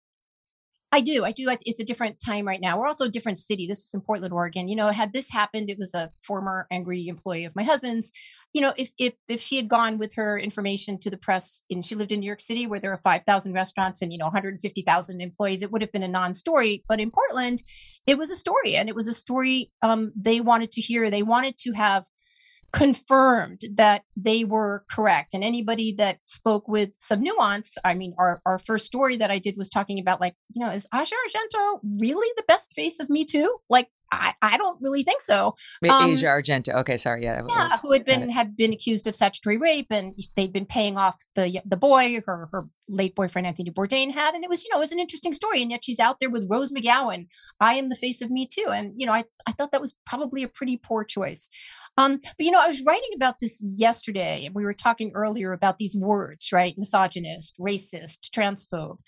I 0.95 1.01
do. 1.01 1.25
I 1.25 1.33
do. 1.33 1.49
It's 1.65 1.81
a 1.81 1.85
different 1.85 2.21
time 2.21 2.47
right 2.47 2.61
now. 2.61 2.79
We're 2.79 2.87
also 2.87 3.07
a 3.07 3.09
different 3.09 3.39
city. 3.39 3.67
This 3.67 3.81
was 3.81 3.95
in 3.95 4.03
Portland, 4.03 4.35
Oregon. 4.35 4.69
You 4.69 4.77
know, 4.77 4.89
had 4.89 5.15
this 5.15 5.31
happened, 5.31 5.71
it 5.71 5.79
was 5.79 5.95
a 5.95 6.11
former 6.23 6.67
angry 6.71 7.09
employee 7.09 7.47
of 7.47 7.57
my 7.57 7.63
husband's. 7.63 8.13
You 8.53 8.61
know, 8.61 8.75
if 8.77 8.91
if 8.99 9.15
if 9.27 9.41
she 9.41 9.57
had 9.57 9.69
gone 9.69 9.97
with 9.97 10.13
her 10.15 10.39
information 10.39 10.99
to 10.99 11.09
the 11.09 11.17
press, 11.17 11.65
and 11.71 11.83
she 11.83 11.95
lived 11.95 12.13
in 12.13 12.21
New 12.21 12.27
York 12.27 12.43
City, 12.43 12.67
where 12.67 12.79
there 12.79 12.93
are 12.93 13.01
five 13.03 13.23
thousand 13.25 13.55
restaurants 13.55 14.03
and 14.03 14.13
you 14.13 14.19
know 14.19 14.27
150,000 14.27 15.21
employees, 15.23 15.63
it 15.63 15.73
would 15.73 15.81
have 15.81 15.93
been 15.93 16.03
a 16.03 16.09
non-story. 16.09 16.85
But 16.87 17.01
in 17.01 17.11
Portland, 17.11 17.63
it 18.07 18.19
was 18.19 18.31
a 18.31 18.37
story, 18.37 18.77
and 18.77 18.91
it 18.91 18.95
was 18.95 19.09
a 19.09 19.15
story 19.15 19.73
um, 19.81 20.13
they 20.15 20.43
wanted 20.43 20.73
to 20.73 20.83
hear. 20.83 21.11
They 21.11 21.23
wanted 21.23 21.57
to 21.59 21.73
have 21.73 22.05
confirmed 22.73 23.61
that 23.75 24.03
they 24.17 24.45
were 24.45 24.85
correct. 24.91 25.35
And 25.35 25.45
anybody 25.45 25.95
that 25.99 26.19
spoke 26.27 26.67
with 26.69 26.91
some 26.95 27.21
nuance, 27.21 27.77
I 27.85 27.95
mean, 27.95 28.15
our, 28.19 28.41
our 28.47 28.59
first 28.59 28.87
story 28.87 29.17
that 29.19 29.31
I 29.31 29.39
did 29.39 29.57
was 29.57 29.69
talking 29.69 29.99
about, 30.01 30.21
like, 30.21 30.35
you 30.55 30.65
know, 30.65 30.71
is 30.71 30.87
Asia 30.95 31.15
Argento 31.29 31.81
really 32.01 32.33
the 32.37 32.45
best 32.49 32.73
face 32.73 32.99
of 32.99 33.11
Me 33.11 33.25
Too? 33.25 33.59
Like, 33.69 33.89
I, 34.13 34.35
I 34.43 34.59
don't 34.59 34.81
really 34.83 35.03
think 35.03 35.23
so. 35.23 35.57
Um, 35.89 36.11
Asia 36.11 36.27
Argento. 36.27 36.75
Okay, 36.81 36.99
sorry. 36.99 37.25
Yeah, 37.25 37.43
yeah 37.49 37.69
was, 37.69 37.81
who 37.81 37.93
had 37.93 38.05
been 38.05 38.29
had 38.29 38.57
been 38.57 38.73
accused 38.73 39.07
of 39.07 39.15
statutory 39.15 39.57
rape, 39.57 39.87
and 39.91 40.15
they'd 40.37 40.53
been 40.53 40.67
paying 40.67 40.99
off 40.99 41.17
the 41.35 41.63
the 41.65 41.79
boy 41.79 42.21
her 42.27 42.49
her 42.53 42.67
late 42.89 43.15
boyfriend 43.15 43.47
Anthony 43.47 43.71
Bourdain 43.71 44.11
had, 44.11 44.35
and 44.35 44.45
it 44.45 44.51
was 44.51 44.65
you 44.65 44.71
know 44.71 44.77
it 44.77 44.81
was 44.81 44.93
an 44.93 44.99
interesting 44.99 45.33
story. 45.33 45.63
And 45.63 45.71
yet 45.71 45.83
she's 45.83 45.99
out 45.99 46.21
there 46.21 46.29
with 46.29 46.47
Rose 46.49 46.73
McGowan. 46.73 47.27
I 47.59 47.75
am 47.77 47.89
the 47.89 47.97
face 47.97 48.21
of 48.21 48.31
Me 48.31 48.47
Too, 48.47 48.67
and 48.69 48.93
you 48.97 49.07
know 49.07 49.15
I 49.15 49.25
I 49.47 49.53
thought 49.53 49.73
that 49.73 49.81
was 49.81 49.95
probably 50.05 50.43
a 50.43 50.49
pretty 50.49 50.77
poor 50.77 51.05
choice. 51.05 51.49
Um, 51.97 52.21
but 52.23 52.47
you 52.47 52.51
know, 52.51 52.63
I 52.63 52.69
was 52.69 52.83
writing 52.87 53.11
about 53.15 53.37
this 53.41 53.61
yesterday, 53.63 54.47
and 54.47 54.55
we 54.55 54.65
were 54.65 54.75
talking 54.75 55.13
earlier 55.15 55.53
about 55.53 55.79
these 55.79 55.97
words, 55.97 56.53
right? 56.53 56.75
Misogynist, 56.79 57.59
racist, 57.59 58.31
transphobe. 58.35 58.99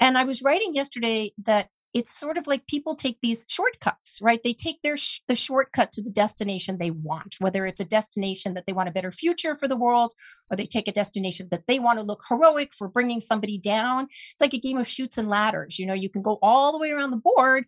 And 0.00 0.18
I 0.18 0.24
was 0.24 0.42
writing 0.42 0.74
yesterday 0.74 1.32
that 1.44 1.68
it's 1.94 2.18
sort 2.18 2.38
of 2.38 2.46
like 2.46 2.66
people 2.66 2.94
take 2.94 3.18
these 3.20 3.44
shortcuts, 3.48 4.18
right? 4.22 4.40
They 4.42 4.54
take 4.54 4.80
their 4.82 4.96
sh- 4.96 5.20
the 5.28 5.34
shortcut 5.34 5.92
to 5.92 6.02
the 6.02 6.10
destination 6.10 6.78
they 6.78 6.90
want, 6.90 7.36
whether 7.38 7.66
it's 7.66 7.80
a 7.80 7.84
destination 7.84 8.54
that 8.54 8.66
they 8.66 8.72
want 8.72 8.88
a 8.88 8.92
better 8.92 9.12
future 9.12 9.56
for 9.56 9.68
the 9.68 9.76
world, 9.76 10.12
or 10.50 10.56
they 10.56 10.66
take 10.66 10.88
a 10.88 10.92
destination 10.92 11.48
that 11.50 11.64
they 11.68 11.78
want 11.78 11.98
to 11.98 12.04
look 12.04 12.22
heroic 12.28 12.72
for 12.74 12.88
bringing 12.88 13.20
somebody 13.20 13.58
down. 13.58 14.04
It's 14.04 14.40
like 14.40 14.54
a 14.54 14.58
game 14.58 14.78
of 14.78 14.88
Chutes 14.88 15.18
and 15.18 15.28
Ladders. 15.28 15.78
You 15.78 15.86
know, 15.86 15.94
you 15.94 16.08
can 16.08 16.22
go 16.22 16.38
all 16.42 16.72
the 16.72 16.78
way 16.78 16.90
around 16.90 17.10
the 17.10 17.18
board, 17.18 17.66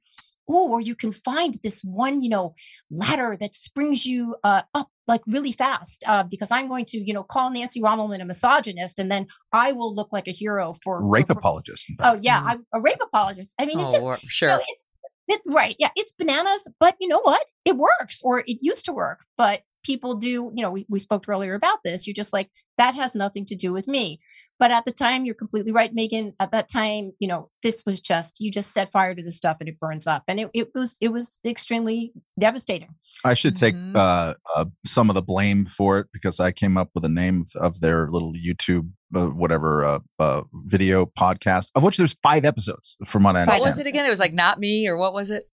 oh, 0.48 0.68
or 0.70 0.80
you 0.80 0.94
can 0.94 1.12
find 1.12 1.58
this 1.62 1.82
one, 1.82 2.20
you 2.20 2.28
know, 2.28 2.54
ladder 2.90 3.36
that 3.40 3.54
springs 3.54 4.04
you 4.06 4.36
uh, 4.44 4.62
up 4.74 4.88
like 5.06 5.20
really 5.26 5.52
fast 5.52 6.02
uh, 6.06 6.22
because 6.22 6.50
I'm 6.50 6.68
going 6.68 6.86
to, 6.86 6.98
you 6.98 7.12
know, 7.12 7.22
call 7.22 7.50
Nancy 7.50 7.80
Rommelmann 7.80 8.22
a 8.22 8.24
misogynist 8.24 8.98
and 8.98 9.10
then 9.10 9.26
I 9.52 9.72
will 9.72 9.94
look 9.94 10.08
like 10.12 10.28
a 10.28 10.32
hero 10.32 10.74
for 10.82 11.04
rape 11.04 11.26
for, 11.26 11.34
apologist. 11.34 11.86
Oh 12.00 12.18
yeah, 12.20 12.40
mm. 12.40 12.46
I'm 12.46 12.66
a 12.72 12.80
rape 12.80 13.00
apologist. 13.02 13.54
I 13.58 13.66
mean, 13.66 13.78
it's 13.80 13.94
oh, 13.94 14.16
just 14.16 14.30
sure. 14.30 14.50
You 14.50 14.56
know, 14.56 14.62
it's 14.66 14.86
it, 15.28 15.40
right. 15.46 15.74
Yeah, 15.78 15.88
it's 15.96 16.12
bananas, 16.12 16.68
but 16.80 16.96
you 17.00 17.08
know 17.08 17.20
what? 17.20 17.44
It 17.64 17.76
works, 17.76 18.20
or 18.22 18.40
it 18.40 18.58
used 18.60 18.84
to 18.86 18.92
work. 18.92 19.20
But 19.36 19.62
people 19.82 20.14
do, 20.14 20.52
you 20.54 20.62
know, 20.62 20.70
we, 20.70 20.86
we 20.88 20.98
spoke 20.98 21.28
earlier 21.28 21.54
about 21.54 21.78
this. 21.84 22.06
You're 22.06 22.14
just 22.14 22.32
like, 22.32 22.50
that 22.78 22.94
has 22.94 23.14
nothing 23.14 23.44
to 23.46 23.54
do 23.54 23.72
with 23.72 23.86
me. 23.86 24.20
But 24.64 24.70
at 24.70 24.86
the 24.86 24.92
time, 24.92 25.26
you're 25.26 25.34
completely 25.34 25.72
right, 25.72 25.94
Megyn. 25.94 26.32
At 26.40 26.50
that 26.52 26.70
time, 26.70 27.12
you 27.18 27.28
know, 27.28 27.50
this 27.62 27.82
was 27.84 28.00
just 28.00 28.36
you 28.40 28.50
just 28.50 28.72
set 28.72 28.90
fire 28.90 29.14
to 29.14 29.22
the 29.22 29.30
stuff 29.30 29.58
and 29.60 29.68
it 29.68 29.78
burns 29.78 30.06
up, 30.06 30.22
and 30.26 30.40
it, 30.40 30.50
it 30.54 30.70
was 30.74 30.96
it 31.02 31.12
was 31.12 31.38
extremely 31.46 32.14
devastating. 32.40 32.88
I 33.26 33.34
should 33.34 33.56
take 33.56 33.74
mm-hmm. 33.74 33.94
uh, 33.94 34.32
uh, 34.56 34.64
some 34.86 35.10
of 35.10 35.16
the 35.16 35.20
blame 35.20 35.66
for 35.66 35.98
it 35.98 36.06
because 36.14 36.40
I 36.40 36.50
came 36.50 36.78
up 36.78 36.88
with 36.94 37.02
the 37.02 37.10
name 37.10 37.42
of, 37.42 37.60
of 37.60 37.80
their 37.80 38.08
little 38.08 38.32
YouTube 38.32 38.88
uh, 39.14 39.26
whatever 39.26 39.84
uh, 39.84 39.98
uh, 40.18 40.44
video 40.64 41.04
podcast, 41.04 41.68
of 41.74 41.82
which 41.82 41.98
there's 41.98 42.16
five 42.22 42.46
episodes 42.46 42.96
from 43.04 43.24
what 43.24 43.36
I 43.36 43.42
understand. 43.42 43.60
What 43.60 43.66
was 43.66 43.78
it 43.78 43.86
again? 43.86 44.06
It 44.06 44.08
was 44.08 44.18
like 44.18 44.32
not 44.32 44.58
me, 44.58 44.88
or 44.88 44.96
what 44.96 45.12
was 45.12 45.28
it? 45.28 45.44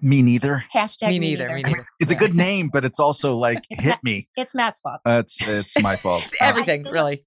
Me 0.00 0.22
neither. 0.22 0.64
Hashtag 0.72 1.08
me, 1.08 1.18
me 1.18 1.30
neither. 1.30 1.48
neither. 1.48 1.54
Me 1.56 1.62
neither. 1.62 1.84
It's 2.00 2.10
a 2.10 2.14
good 2.14 2.34
name, 2.34 2.70
but 2.72 2.84
it's 2.84 2.98
also 2.98 3.34
like 3.36 3.64
it's 3.68 3.82
hit 3.82 3.98
me. 4.02 4.28
It's 4.36 4.54
Matt's 4.54 4.80
fault. 4.80 5.00
Uh, 5.04 5.22
it's 5.24 5.46
it's 5.46 5.78
my 5.82 5.96
fault. 5.96 6.28
Everything 6.40 6.84
really. 6.84 7.24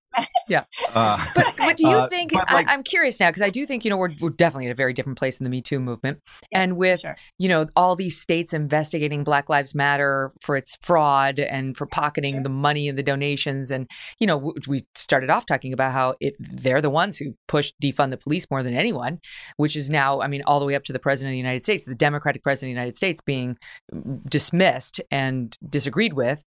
Yeah. 0.48 0.64
Uh, 0.94 1.26
but 1.36 1.54
but 1.58 1.78
do 1.78 1.88
you 1.88 1.98
uh, 1.98 2.08
think? 2.08 2.34
Like, 2.34 2.70
I, 2.70 2.74
am 2.74 2.84
curious 2.84 3.20
now 3.20 3.30
because 3.30 3.42
I 3.42 3.50
do 3.50 3.66
think 3.66 3.84
you 3.84 3.90
know 3.90 3.98
we're, 3.98 4.14
we're 4.22 4.30
definitely 4.30 4.68
at 4.68 4.72
a 4.72 4.76
very 4.76 4.94
different 4.94 5.18
place 5.18 5.40
in 5.40 5.44
the 5.44 5.50
Me 5.50 5.62
Too 5.62 5.80
movement, 5.80 6.22
yeah, 6.52 6.62
and 6.62 6.78
with 6.78 7.02
sure. 7.02 7.18
you 7.38 7.50
know 7.50 7.68
all 7.76 7.96
these 7.96 8.20
states 8.20 8.54
investigating 8.54 9.24
Black 9.24 9.50
Lives 9.50 9.76
Matter 9.76 10.32
for 10.42 10.56
its 10.56 10.78
fraud 10.82 11.40
and 11.40 11.76
for 11.76 11.86
pocketing 11.86 12.36
sure. 12.36 12.44
the 12.44 12.50
money 12.50 12.88
and 12.88 12.98
the 12.98 13.04
donations, 13.04 13.72
and 13.72 13.90
you 14.20 14.28
know 14.28 14.54
we 14.68 14.86
started 14.96 15.30
off 15.30 15.46
talking 15.46 15.74
about 15.74 15.92
how 15.92 16.16
it 16.20 16.36
they're 16.40 16.82
the 16.82 16.90
ones 16.90 17.18
who 17.18 17.34
pushed 17.48 17.76
defund 17.82 18.12
the 18.12 18.18
police 18.18 18.50
more 18.50 18.64
than 18.64 18.74
anyone, 18.74 19.20
which 19.58 19.76
is 19.76 19.90
now 19.90 20.22
I 20.22 20.28
mean 20.28 20.44
all 20.46 20.60
the 20.60 20.66
way 20.66 20.76
up 20.76 20.84
to 20.86 20.94
the 20.94 21.00
president 21.00 21.32
of 21.32 21.34
the 21.34 21.38
United 21.38 21.64
States, 21.64 21.86
the 21.86 21.96
Democratic 21.96 22.44
president 22.44 22.72
of 22.72 22.76
the 22.76 22.80
United 22.80 22.96
States 22.96 23.22
being 23.22 23.58
dismissed 24.30 25.02
and 25.12 25.58
disagreed 25.68 26.14
with. 26.14 26.44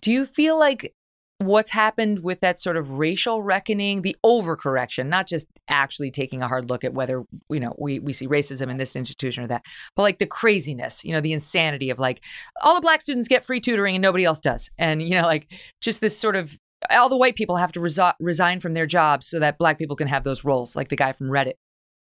Do 0.00 0.12
you 0.12 0.26
feel 0.26 0.58
like 0.58 0.94
what's 1.38 1.70
happened 1.70 2.24
with 2.24 2.40
that 2.40 2.58
sort 2.58 2.76
of 2.76 2.92
racial 2.92 3.42
reckoning, 3.42 4.02
the 4.02 4.16
overcorrection, 4.24 5.06
not 5.06 5.28
just 5.28 5.46
actually 5.68 6.10
taking 6.10 6.42
a 6.42 6.48
hard 6.48 6.68
look 6.68 6.82
at 6.82 6.94
whether, 6.94 7.24
you 7.48 7.60
know, 7.60 7.74
we, 7.78 8.00
we 8.00 8.12
see 8.12 8.26
racism 8.26 8.68
in 8.68 8.76
this 8.76 8.96
institution 8.96 9.44
or 9.44 9.46
that, 9.46 9.64
but 9.94 10.02
like 10.02 10.18
the 10.18 10.26
craziness, 10.26 11.04
you 11.04 11.12
know, 11.12 11.20
the 11.20 11.32
insanity 11.32 11.90
of 11.90 11.98
like 12.00 12.20
all 12.60 12.74
the 12.74 12.80
black 12.80 13.00
students 13.00 13.28
get 13.28 13.44
free 13.44 13.60
tutoring 13.60 13.94
and 13.94 14.02
nobody 14.02 14.24
else 14.24 14.40
does. 14.40 14.68
And, 14.78 15.00
you 15.00 15.10
know, 15.10 15.22
like 15.22 15.48
just 15.80 16.00
this 16.00 16.18
sort 16.18 16.34
of 16.34 16.58
all 16.90 17.08
the 17.08 17.16
white 17.16 17.36
people 17.36 17.56
have 17.56 17.72
to 17.72 17.80
resi- 17.80 18.14
resign 18.18 18.58
from 18.58 18.72
their 18.72 18.86
jobs 18.86 19.26
so 19.26 19.38
that 19.38 19.58
black 19.58 19.78
people 19.78 19.96
can 19.96 20.08
have 20.08 20.24
those 20.24 20.44
roles, 20.44 20.74
like 20.74 20.88
the 20.88 20.96
guy 20.96 21.12
from 21.12 21.28
Reddit. 21.28 21.54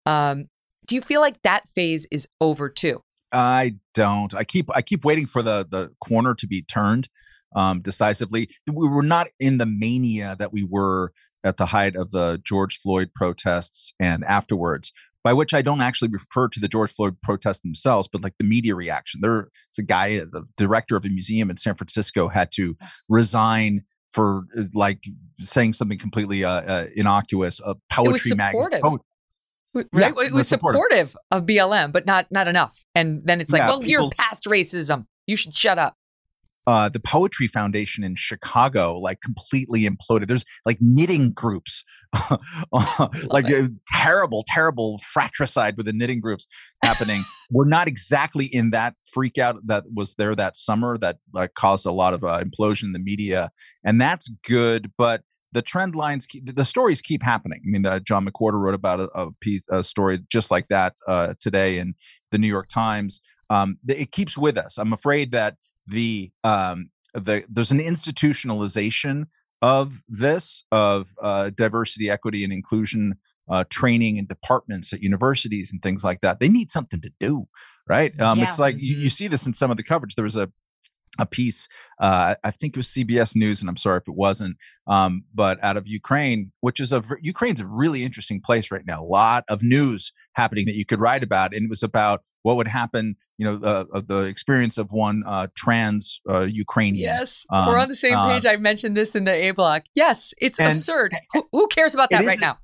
Um, 0.05 0.47
do 0.87 0.95
you 0.95 1.01
feel 1.01 1.21
like 1.21 1.41
that 1.43 1.69
phase 1.69 2.07
is 2.11 2.27
over 2.41 2.69
too? 2.69 3.03
I 3.33 3.77
don't. 3.95 4.35
I 4.35 4.45
keep 4.45 4.69
I 4.75 4.83
keep 4.83 5.05
waiting 5.05 5.27
for 5.27 5.43
the 5.43 5.67
the 5.69 5.91
corner 6.05 6.35
to 6.35 6.47
be 6.47 6.63
turned 6.63 7.09
um, 7.55 7.81
decisively. 7.81 8.49
We 8.66 8.89
were 8.89 9.03
not 9.03 9.29
in 9.39 9.59
the 9.59 9.66
mania 9.66 10.37
that 10.39 10.53
we 10.53 10.65
were 10.65 11.12
at 11.45 11.57
the 11.57 11.66
height 11.66 11.97
of 11.97 12.11
the 12.11 12.41
George 12.45 12.79
Floyd 12.81 13.11
protests 13.15 13.93
and 14.01 14.24
afterwards. 14.24 14.93
By 15.24 15.33
which 15.33 15.55
I 15.55 15.62
don't 15.62 15.81
actually 15.81 16.09
refer 16.09 16.49
to 16.49 16.59
the 16.59 16.66
George 16.66 16.93
Floyd 16.93 17.16
protests 17.23 17.61
themselves, 17.61 18.09
but 18.12 18.24
like 18.24 18.35
the 18.41 18.45
media 18.45 18.74
reaction. 18.74 19.20
There's 19.23 19.47
a 19.79 19.83
guy, 19.83 20.19
the 20.19 20.43
director 20.57 20.97
of 20.97 21.05
a 21.05 21.09
museum 21.09 21.49
in 21.49 21.57
San 21.57 21.77
Francisco, 21.77 22.27
had 22.29 22.51
to 22.57 22.77
resign 23.09 23.83
for 24.11 24.43
uh, 24.59 24.65
like 24.74 25.05
saying 25.39 25.74
something 25.74 25.99
completely 25.99 26.45
uh, 26.45 26.51
uh 26.51 26.87
innocuous. 26.97 27.61
A 27.65 27.77
poetry 27.89 28.35
magazine. 28.35 28.81
right? 28.83 29.83
Yeah, 29.95 30.09
it 30.09 30.33
was 30.33 30.49
supportive. 30.49 30.81
supportive. 30.81 31.16
of 31.31 31.47
BLM, 31.47 31.93
but 31.93 32.05
not 32.05 32.27
not 32.33 32.49
enough. 32.49 32.85
And 32.97 33.23
then 33.24 33.41
it's 33.41 33.53
like, 33.53 33.61
yeah, 33.61 33.69
well, 33.69 33.85
you're 33.85 34.11
past 34.19 34.47
racism. 34.47 35.07
You 35.29 35.37
should 35.37 35.55
shut 35.55 35.79
up 35.79 35.95
uh, 36.66 36.89
the 36.89 37.01
Poetry 37.01 37.47
Foundation 37.47 38.05
in 38.05 38.14
Chicago 38.14 38.97
like 38.98 39.20
completely 39.20 39.89
imploded. 39.89 40.28
There's 40.28 40.44
like 40.64 40.78
knitting 40.80 41.32
groups, 41.32 41.84
like 43.30 43.47
terrible, 43.89 44.44
terrible 44.47 44.98
fratricide 44.98 45.76
with 45.76 45.86
the 45.86 45.93
knitting 45.93 46.20
groups 46.20 46.47
happening. 46.82 47.24
We're 47.51 47.66
not 47.66 47.89
exactly 47.89 48.47
in 48.47 48.70
that 48.70 48.94
freak 49.12 49.39
out 49.39 49.56
that 49.66 49.84
was 49.94 50.14
there 50.14 50.36
that 50.36 50.56
summer 50.56 50.98
that 50.98 51.18
like, 51.32 51.55
caused 51.55 51.86
a 51.86 51.93
lot 51.93 52.14
of 52.14 52.22
uh, 52.24 52.43
implosion 52.43 52.84
in 52.84 52.93
the 52.93 52.98
media, 52.98 53.51
and 53.84 54.01
that's 54.01 54.30
good. 54.44 54.93
But 54.97 55.22
the 55.52 55.62
trend 55.62 55.94
lines, 55.94 56.26
keep, 56.26 56.55
the 56.55 56.64
stories 56.64 57.02
keep 57.02 57.22
happening. 57.22 57.60
I 57.64 57.68
mean, 57.68 57.84
uh, 57.84 57.98
John 58.01 58.26
McWhorter 58.26 58.60
wrote 58.60 58.74
about 58.74 59.01
a, 59.01 59.09
a, 59.14 59.32
piece, 59.40 59.62
a 59.70 59.84
story 59.84 60.20
just 60.30 60.51
like 60.51 60.68
that 60.68 60.94
uh, 61.06 61.34
today 61.40 61.78
in 61.78 61.94
the 62.30 62.39
New 62.39 62.47
York 62.47 62.68
Times. 62.68 63.20
Um, 63.51 63.76
it 63.86 64.12
keeps 64.12 64.39
with 64.39 64.56
us. 64.56 64.78
I'm 64.78 64.94
afraid 64.94 65.32
that 65.32 65.56
the 65.87 66.31
um 66.45 66.91
the 67.15 67.45
there's 67.49 67.71
an 67.71 67.81
institutionalization 67.81 69.25
of 69.61 70.03
this 70.09 70.65
of 70.73 71.15
uh, 71.23 71.51
diversity 71.51 72.11
equity 72.11 72.45
and 72.45 72.53
inclusion 72.53 73.15
uh, 73.49 73.65
training 73.71 74.19
and 74.19 74.29
departments 74.29 74.93
at 74.93 75.03
universities 75.03 75.73
and 75.73 75.83
things 75.83 76.03
like 76.03 76.21
that. 76.21 76.41
They 76.41 76.49
need 76.49 76.71
something 76.71 77.01
to 77.01 77.11
do 77.21 77.47
right? 77.89 78.19
Um, 78.21 78.39
yeah. 78.39 78.45
it's 78.45 78.59
like 78.59 78.77
you, 78.79 78.97
you 78.97 79.11
see 79.11 79.29
this 79.29 79.47
in 79.47 79.53
some 79.53 79.71
of 79.71 79.77
the 79.77 79.83
coverage. 79.83 80.15
There 80.15 80.25
was 80.25 80.37
a 80.37 80.51
a 81.18 81.26
piece, 81.26 81.68
uh, 82.01 82.34
I 82.43 82.51
think 82.51 82.74
it 82.74 82.78
was 82.78 82.89
CBS 82.89 83.36
News, 83.36 83.60
and 83.60 83.68
I'm 83.68 83.76
sorry 83.76 83.98
if 83.98 84.09
it 84.09 84.14
wasn't, 84.14 84.56
um, 84.86 85.24
but 85.34 85.62
out 85.62 85.76
of 85.76 85.86
Ukraine, 85.86 86.52
which 86.60 86.80
is 86.80 86.93
a 86.93 87.02
Ukraine's 87.20 87.60
a 87.60 87.66
really 87.66 88.02
interesting 88.02 88.40
place 88.40 88.70
right 88.70 88.86
now. 88.86 89.02
A 89.02 89.05
lot 89.05 89.44
of 89.48 89.62
news 89.62 90.12
happening 90.34 90.66
that 90.66 90.74
you 90.74 90.86
could 90.86 91.01
write 91.01 91.22
about, 91.22 91.55
and 91.55 91.64
it 91.64 91.70
was 91.70 91.82
about 91.82 92.22
what 92.43 92.56
would 92.56 92.68
happen. 92.68 93.16
You 93.39 93.59
know, 93.59 93.66
uh, 93.66 94.01
the 94.01 94.22
experience 94.22 94.78
of 94.78 94.93
one 94.93 95.24
uh, 95.26 95.48
trans 95.55 96.20
uh, 96.28 96.40
Ukrainian. 96.40 97.02
Yes, 97.02 97.44
um, 97.51 97.66
we're 97.66 97.78
on 97.78 97.89
the 97.89 97.94
same 97.94 98.16
uh, 98.16 98.28
page. 98.28 98.47
I 98.47 98.56
mentioned 98.56 98.97
this 98.97 99.14
in 99.14 99.24
the 99.24 99.32
A 99.32 99.51
block. 99.51 99.84
Yes, 99.94 100.32
it's 100.39 100.60
absurd. 100.60 101.16
Who, 101.32 101.48
who, 101.52 101.66
cares 101.68 101.94
about 101.94 102.10
that 102.10 102.24
right 102.24 102.40
now? 102.40 102.59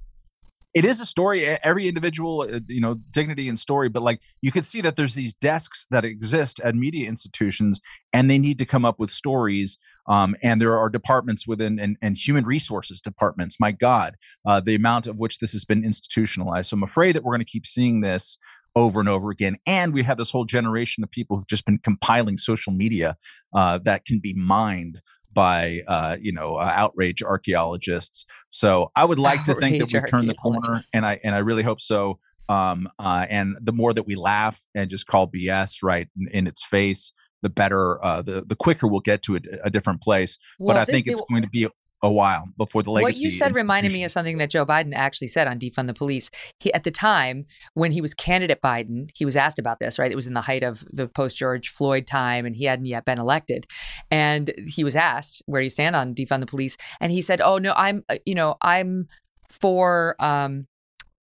It 0.79 0.85
is 0.85 1.01
a 1.01 1.07
story 1.07 1.45
every 1.45 1.89
individual 1.89 2.43
uh, 2.43 2.61
you 2.69 2.81
know 2.81 2.95
dignity 3.11 3.49
and 3.49 3.59
story 3.59 3.89
but 3.89 4.03
like 4.03 4.23
you 4.43 4.53
could 4.53 4.65
see 4.65 4.81
that 4.81 4.95
there's 4.95 5.17
these 5.17 5.35
desks 5.35 5.87
that 5.91 6.05
exist 6.05 6.61
at 6.61 6.77
media 6.77 7.09
institutions 7.09 7.81
and 8.13 8.31
they 8.31 8.39
need 8.39 8.59
to 8.61 8.65
come 8.65 8.85
up 8.85 8.99
with 9.01 9.11
stories 9.11 9.77
um, 10.07 10.37
and 10.43 10.61
there 10.61 10.79
are 10.79 10.89
departments 10.89 11.47
within 11.47 11.79
and, 11.81 11.97
and 12.01 12.17
human 12.17 12.47
resources 12.47 13.01
departments. 13.01 13.59
My 13.59 13.73
god 13.73 14.15
uh, 14.47 14.61
the 14.61 14.77
amount 14.77 15.09
of 15.09 15.17
which 15.19 15.39
this 15.39 15.53
has 15.53 15.65
been 15.65 15.85
institutionalized. 15.85 16.71
So 16.71 16.77
i'm 16.77 16.85
afraid 16.85 17.17
that 17.17 17.25
we're 17.25 17.33
going 17.33 17.41
to 17.41 17.53
keep 17.57 17.67
seeing 17.67 18.01
this 18.01 18.39
over 18.77 19.01
and 19.01 19.09
over 19.09 19.31
again 19.31 19.57
and 19.67 19.93
we 19.93 20.05
have 20.05 20.19
this 20.19 20.31
whole 20.31 20.45
generation 20.45 21.03
of 21.03 21.11
people 21.11 21.37
who've 21.37 21.47
just 21.49 21.65
been 21.65 21.79
compiling 21.79 22.39
social 22.39 22.73
media 22.73 23.17
uh, 23.53 23.79
that 23.79 24.05
can 24.05 24.21
be 24.21 24.35
mined 24.35 25.01
by 25.33 25.83
uh, 25.87 26.17
you 26.21 26.33
know 26.33 26.57
uh, 26.57 26.73
outrage 26.75 27.23
archaeologists. 27.23 28.25
So 28.51 28.91
I 28.97 29.05
would 29.05 29.19
like 29.19 29.41
outrage 29.41 29.57
to 29.57 29.61
think 29.61 29.79
that 29.79 30.03
we 30.03 30.11
turn 30.11 30.27
the 30.27 30.35
corner, 30.35 30.81
and 30.95 31.05
I 31.07 31.21
and 31.25 31.35
I 31.35 31.39
really 31.39 31.63
hope 31.63 31.81
so. 31.81 32.19
Um, 32.49 32.89
uh, 32.99 33.27
and 33.29 33.57
the 33.61 33.73
more 33.73 33.93
that 33.93 34.05
we 34.05 34.15
laugh 34.17 34.61
and 34.75 34.89
just 34.89 35.07
call 35.07 35.29
BS 35.29 35.83
right 35.83 36.09
in, 36.19 36.29
in 36.29 36.47
its 36.47 36.65
face, 36.65 37.13
the 37.43 37.51
better. 37.51 38.03
Uh, 38.05 38.23
the 38.23 38.45
the 38.47 38.57
quicker 38.57 38.87
we'll 38.87 39.01
get 39.01 39.23
to 39.23 39.37
a, 39.37 39.41
a 39.65 39.71
different 39.71 40.03
place. 40.03 40.39
Well, 40.59 40.75
but 40.75 40.81
I 40.81 40.85
think 40.85 41.07
it's 41.07 41.21
going 41.31 41.43
to 41.43 41.49
be 41.49 41.69
a 42.03 42.11
while 42.11 42.49
before 42.57 42.83
the 42.83 42.91
legacy. 42.91 43.13
What 43.13 43.23
you 43.23 43.31
said 43.31 43.57
reminded 43.57 43.93
me 43.93 44.05
of 44.05 44.13
something 44.13 44.39
that 44.39 44.51
Joe 44.51 44.65
Biden 44.65 44.95
actually 44.95 45.29
said 45.29 45.49
on 45.49 45.59
defund 45.59 45.89
the 45.89 45.95
police. 45.95 46.31
He, 46.61 46.73
at 46.73 46.85
the 46.85 46.91
time 46.91 47.47
when 47.75 47.93
he 47.93 48.01
was 48.01 48.15
candidate 48.15 48.63
Biden, 48.63 49.11
he 49.17 49.25
was 49.25 49.37
asked 49.37 49.59
about 49.59 49.81
this. 49.81 49.99
Right, 49.99 50.13
it 50.13 50.17
was 50.17 50.27
in 50.27 50.35
the 50.35 50.41
height 50.41 50.63
of 50.63 50.85
the 50.93 51.09
post 51.09 51.37
George 51.37 51.69
Floyd 51.69 52.07
time, 52.07 52.47
and 52.47 52.55
he 52.55 52.65
hadn't 52.65 52.87
yet 52.87 53.05
been 53.05 53.19
elected. 53.19 53.67
And 54.11 54.53
he 54.67 54.85
was 54.85 54.95
asked 54.95 55.43
where 55.47 55.61
do 55.61 55.65
you 55.65 55.71
stand 55.71 55.97
on 55.97 56.15
defund 56.15 56.41
the 56.41 56.47
police, 56.47 56.77
and 57.01 57.11
he 57.11 57.21
said, 57.21 57.41
"Oh 57.41 57.59
no, 57.59 57.73
I'm 57.77 58.05
uh, 58.09 58.17
you 58.25 58.35
know 58.35 58.57
I'm 58.63 59.09
for." 59.49 60.17
Um, 60.21 60.67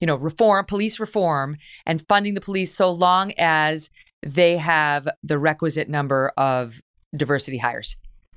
you 0.01 0.07
know, 0.07 0.17
reform, 0.17 0.65
police 0.65 0.99
reform, 0.99 1.55
and 1.85 2.05
funding 2.09 2.33
the 2.33 2.41
police 2.41 2.75
so 2.75 2.91
long 2.91 3.31
as 3.37 3.89
they 4.21 4.57
have 4.57 5.07
the 5.23 5.39
requisite 5.39 5.87
number 5.87 6.33
of 6.37 6.81
diversity 7.15 7.57
hires. 7.57 7.95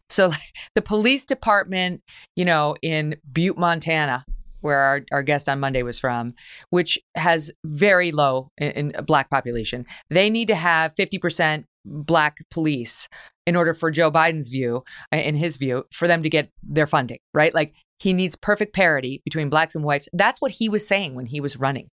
So 0.08 0.32
the 0.74 0.82
police 0.82 1.24
department, 1.24 2.02
you 2.36 2.44
know, 2.44 2.76
in 2.82 3.16
Butte, 3.30 3.58
Montana, 3.58 4.24
where 4.60 4.78
our, 4.78 5.02
our 5.12 5.22
guest 5.22 5.48
on 5.48 5.60
Monday 5.60 5.82
was 5.82 5.98
from, 5.98 6.34
which 6.70 6.98
has 7.14 7.52
very 7.64 8.10
low 8.10 8.50
in, 8.58 8.92
in 8.92 9.04
black 9.04 9.30
population, 9.30 9.86
they 10.10 10.28
need 10.30 10.48
to 10.48 10.54
have 10.54 10.94
50% 10.94 11.64
black 11.84 12.38
police 12.50 13.08
in 13.46 13.56
order 13.56 13.72
for 13.72 13.90
Joe 13.90 14.10
Biden's 14.10 14.48
view, 14.48 14.82
in 15.10 15.34
his 15.34 15.56
view, 15.56 15.84
for 15.92 16.06
them 16.06 16.22
to 16.22 16.28
get 16.28 16.50
their 16.62 16.86
funding, 16.86 17.18
right? 17.32 17.54
Like 17.54 17.74
he 17.98 18.12
needs 18.12 18.36
perfect 18.36 18.74
parity 18.74 19.22
between 19.24 19.48
blacks 19.48 19.74
and 19.74 19.84
whites. 19.84 20.08
That's 20.12 20.40
what 20.40 20.52
he 20.52 20.68
was 20.68 20.86
saying 20.86 21.14
when 21.14 21.26
he 21.26 21.40
was 21.40 21.56
running. 21.56 21.88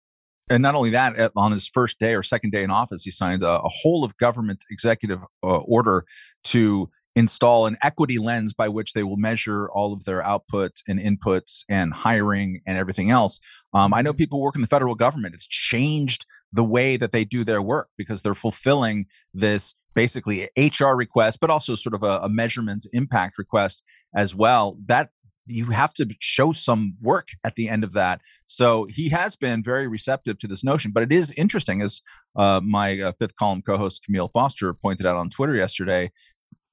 And 0.49 0.61
not 0.61 0.75
only 0.75 0.91
that, 0.91 1.31
on 1.35 1.51
his 1.51 1.67
first 1.67 1.97
day 1.97 2.13
or 2.13 2.21
second 2.21 2.51
day 2.51 2.61
in 2.61 2.69
office, 2.69 3.03
he 3.03 3.09
signed 3.09 3.41
a, 3.41 3.61
a 3.61 3.69
whole 3.69 4.03
of 4.03 4.15
government 4.17 4.63
executive 4.69 5.19
uh, 5.43 5.57
order 5.57 6.05
to 6.45 6.89
install 7.15 7.65
an 7.65 7.77
equity 7.81 8.17
lens 8.17 8.53
by 8.53 8.67
which 8.67 8.93
they 8.93 9.03
will 9.03 9.17
measure 9.17 9.69
all 9.69 9.93
of 9.93 10.03
their 10.05 10.23
output 10.23 10.71
and 10.87 10.99
inputs 10.99 11.63
and 11.69 11.93
hiring 11.93 12.61
and 12.65 12.77
everything 12.77 13.09
else. 13.09 13.39
Um, 13.73 13.93
I 13.93 14.01
know 14.01 14.11
mm-hmm. 14.11 14.17
people 14.17 14.41
work 14.41 14.55
in 14.55 14.61
the 14.61 14.67
federal 14.67 14.95
government. 14.95 15.33
It's 15.33 15.47
changed 15.47 16.25
the 16.51 16.63
way 16.63 16.97
that 16.97 17.11
they 17.11 17.25
do 17.25 17.43
their 17.43 17.61
work 17.61 17.89
because 17.97 18.21
they're 18.21 18.35
fulfilling 18.35 19.05
this 19.33 19.75
basically 19.93 20.49
HR 20.57 20.95
request, 20.95 21.39
but 21.39 21.49
also 21.49 21.75
sort 21.75 21.95
of 21.95 22.03
a, 22.03 22.19
a 22.23 22.29
measurement 22.29 22.85
impact 22.93 23.37
request 23.37 23.81
as 24.13 24.35
well. 24.35 24.77
That 24.85 25.09
you 25.47 25.65
have 25.65 25.93
to 25.93 26.07
show 26.19 26.53
some 26.53 26.95
work 27.01 27.29
at 27.43 27.55
the 27.55 27.69
end 27.69 27.83
of 27.83 27.93
that. 27.93 28.21
So 28.45 28.87
he 28.89 29.09
has 29.09 29.35
been 29.35 29.63
very 29.63 29.87
receptive 29.87 30.37
to 30.39 30.47
this 30.47 30.63
notion. 30.63 30.91
But 30.91 31.03
it 31.03 31.11
is 31.11 31.31
interesting, 31.37 31.81
as 31.81 32.01
uh, 32.35 32.61
my 32.63 32.99
uh, 32.99 33.11
fifth 33.19 33.35
column 33.35 33.61
co 33.61 33.77
host 33.77 34.03
Kmele 34.09 34.31
Foster 34.31 34.73
pointed 34.73 35.05
out 35.05 35.15
on 35.15 35.29
Twitter 35.29 35.55
yesterday, 35.55 36.11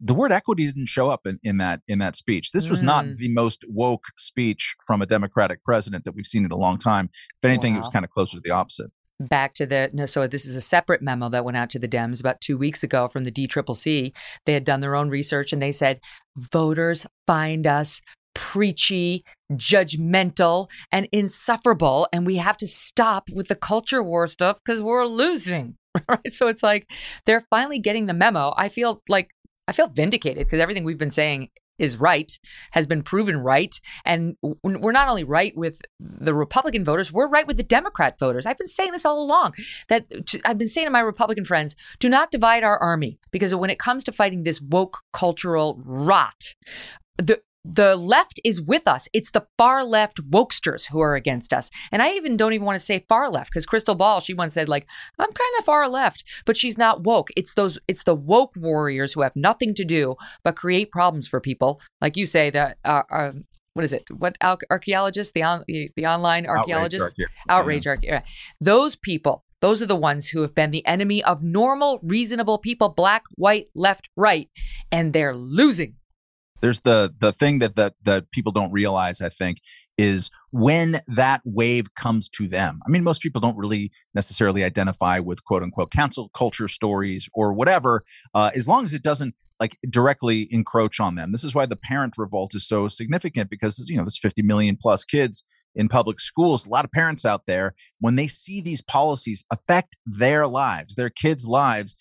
the 0.03 0.15
word 0.15 0.33
equity 0.33 0.67
didn't 0.67 0.87
show 0.87 1.11
up 1.11 1.27
in, 1.27 1.39
in 1.43 1.59
that 1.59 1.81
in 1.87 2.01
that 2.01 2.17
speech. 2.17 2.51
This 2.53 2.69
was 2.69 2.83
mm. 2.83 2.87
not 2.87 3.07
the 3.15 3.29
most 3.29 3.65
woke 3.69 4.07
speech 4.19 4.75
from 4.87 5.01
a 5.01 5.07
Democratic 5.07 5.63
president 5.65 6.05
that 6.05 6.15
we've 6.15 6.27
seen 6.27 6.45
in 6.45 6.51
a 6.51 6.57
long 6.57 6.79
time. 6.79 7.09
If 7.13 7.49
anything, 7.49 7.75
wow. 7.75 7.79
it 7.79 7.81
was 7.83 7.89
kind 7.89 8.05
of 8.05 8.11
closer 8.11 8.37
to 8.37 8.43
the 8.43 8.51
opposite. 8.51 8.91
Back 9.21 9.55
to 9.55 9.67
the 9.67 9.91
no, 9.93 10.07
so 10.07 10.27
this 10.27 10.45
is 10.45 10.57
a 10.57 10.61
separate 10.61 11.03
memo 11.03 11.29
that 11.29 11.45
went 11.45 11.57
out 11.57 11.71
to 11.71 11.79
the 11.79 11.87
Dems 11.87 12.19
about 12.21 12.41
two 12.41 12.59
weeks 12.59 12.83
ago 12.83 13.07
from 13.07 13.25
the 13.25 13.31
DCCC. 13.31 14.13
They 14.47 14.53
had 14.53 14.65
done 14.65 14.81
their 14.81 14.97
own 14.97 15.09
research 15.09 15.53
and 15.53 15.63
they 15.63 15.73
said 15.73 16.01
voters 16.37 17.07
find 17.27 17.67
us 17.67 18.01
preachy, 18.35 19.25
judgmental, 19.53 20.69
and 20.91 21.09
insufferable, 21.13 22.09
and 22.13 22.27
we 22.27 22.37
have 22.37 22.57
to 22.57 22.67
stop 22.67 23.29
with 23.33 23.49
the 23.49 23.55
culture 23.55 24.03
war 24.03 24.27
stuff 24.27 24.59
because 24.65 24.81
we're 24.81 25.07
losing. 25.07 25.77
Right. 26.09 26.33
So 26.33 26.49
it's 26.49 26.63
like 26.63 26.91
they're 27.27 27.45
finally 27.51 27.79
getting 27.79 28.07
the 28.07 28.15
memo. 28.15 28.55
I 28.57 28.71
feel 28.71 29.03
like 29.11 29.29
I 29.69 29.73
feel 29.73 29.89
vindicated 29.89 30.47
because 30.47 30.61
everything 30.61 30.85
we've 30.85 30.99
been 30.99 31.11
saying 31.11 31.51
is 31.79 31.97
right, 31.97 32.39
has 32.73 32.87
been 32.87 33.03
proven 33.03 33.39
right. 33.39 33.81
And 34.05 34.37
we're 34.63 34.93
not 34.93 35.09
only 35.09 35.25
right 35.25 35.57
with 35.57 35.81
the 35.99 36.35
Republican 36.35 36.85
voters, 36.85 37.13
we're 37.13 37.29
right 37.29 37.47
with 37.47 37.57
the 37.57 37.63
Democrat 37.63 38.19
voters. 38.19 38.47
I've 38.47 38.59
been 38.59 38.69
saying 38.69 38.93
this 38.93 39.07
all 39.07 39.21
along 39.21 39.55
that 39.89 40.07
uh, 40.15 40.39
I've 40.45 40.59
been 40.59 40.69
saying 40.69 40.87
to 40.87 40.91
my 40.91 41.01
Republican 41.01 41.45
friends 41.45 41.75
do 41.99 42.09
not 42.09 42.31
divide 42.31 42.63
our 42.63 42.79
army 42.79 43.19
because 43.31 43.55
when 43.55 43.71
it 43.71 43.79
comes 43.79 44.05
to 44.05 44.13
fighting 44.13 44.43
this 44.43 44.61
woke 44.61 44.99
cultural 45.13 45.81
rot, 45.85 46.55
the 47.19 47.41
the 47.65 47.97
left 47.97 48.41
is 48.45 48.61
with 48.61 48.89
us. 48.89 49.09
It's 49.13 49.31
the 49.31 49.47
far 49.57 49.85
left 49.85 50.23
wokesters 50.31 50.89
who 50.89 51.01
are 51.01 51.15
against 51.15 51.53
us. 51.53 51.71
And 51.93 52.03
I 52.03 52.13
even 52.13 52.37
don't 52.37 52.53
even 52.53 52.67
want 52.67 52.79
to 52.79 52.85
say 52.85 53.05
far 53.09 53.31
left 53.31 53.51
because 53.51 53.67
Krystal 53.67 53.97
Ball, 53.97 54.21
she 54.21 54.35
once 54.35 54.55
said 54.55 54.69
like, 54.69 54.87
I'm 55.19 55.29
kind 55.29 55.55
of 55.59 55.65
far 55.65 55.89
left, 55.89 56.25
but 56.45 56.57
she's 56.57 56.77
not 56.77 57.05
woke. 57.05 57.29
It's 57.37 57.55
those, 57.55 57.79
it's 57.87 58.05
the 58.05 58.15
woke 58.15 58.53
warriors 58.57 59.13
who 59.13 59.23
have 59.23 59.37
nothing 59.37 59.75
to 59.75 59.85
do 59.85 60.17
but 60.43 60.57
create 60.57 60.91
problems 60.91 61.29
for 61.29 61.41
people. 61.41 61.81
Like 62.01 62.17
you 62.17 62.27
say 62.27 62.51
that, 62.51 62.79
uh, 62.85 63.03
uh, 63.11 63.33
what 63.75 63.85
is 63.85 63.93
it? 63.93 64.05
What 64.11 64.37
archaeologists, 64.43 65.33
the 65.33 65.43
on, 65.45 65.65
the, 65.67 65.91
the 65.97 66.07
online 66.07 66.47
archaeologists, 66.47 67.15
outrage, 67.49 67.87
outrage 67.87 68.05
yeah. 68.05 68.23
Those 68.61 68.97
people, 68.97 69.45
those 69.61 69.81
are 69.81 69.87
the 69.87 69.97
ones 69.97 70.29
who 70.29 70.43
have 70.43 70.55
been 70.55 70.73
the 70.73 70.85
enemy 70.87 71.23
of 71.25 71.43
normal, 71.43 72.01
reasonable 72.03 72.59
people, 72.59 72.91
black, 72.91 73.23
white, 73.37 73.69
left, 73.75 74.11
right, 74.17 74.51
and 74.91 75.13
they're 75.13 75.35
losing 75.35 75.95
there's 76.63 76.81
the 76.81 77.13
the 77.21 77.33
thing 77.33 77.59
that 77.59 77.75
that 77.75 77.95
that 78.03 78.31
people 78.31 78.53
don't 78.53 78.73
realize 78.73 79.21
i 79.21 79.29
think 79.29 79.59
is 79.99 80.31
when 80.51 81.01
that 81.07 81.43
wave 81.45 81.95
comes 81.95 82.29
to 82.29 82.49
them 82.49 82.81
i 82.87 82.91
mean 82.91 83.05
most 83.05 83.21
people 83.21 83.41
don't 83.41 83.57
really 83.59 83.91
necessarily 84.15 84.65
identify 84.65 85.19
with 85.19 85.45
quote 85.45 85.63
unquote 85.63 85.91
cancel 85.91 86.31
culture 86.31 86.69
stories 86.69 87.29
or 87.35 87.53
whatever 87.53 88.03
uh, 88.35 88.51
as 88.55 88.67
long 88.67 88.85
as 88.85 88.95
it 88.95 89.03
doesn't 89.03 89.35
like 89.63 89.79
directly 89.89 90.49
encroach 90.53 90.99
on 90.99 91.15
them. 91.15 91.31
This 91.31 91.45
is 91.45 91.55
why 91.55 91.67
the 91.67 91.77
parent 91.77 92.15
revolt 92.19 92.53
is 92.57 92.67
so 92.67 92.89
significant 92.89 93.49
because 93.49 93.79
you 93.89 93.97
know 93.97 94.03
there's 94.03 94.19
50 94.19 94.43
million 94.43 94.77
plus 94.77 95.05
kids 95.05 95.45
in 95.77 95.89
public 95.89 96.19
schools. 96.19 96.67
A 96.67 96.69
lot 96.69 96.85
of 96.85 96.91
parents 96.91 97.25
out 97.25 97.43
there 97.47 97.75
when 98.01 98.17
they 98.17 98.27
see 98.27 98.61
these 98.61 98.83
policies 98.83 99.45
affect 99.53 99.97
their 100.05 100.49
lives, 100.49 100.97
their 100.97 101.11
kids' 101.11 101.47
lives, 101.47 101.95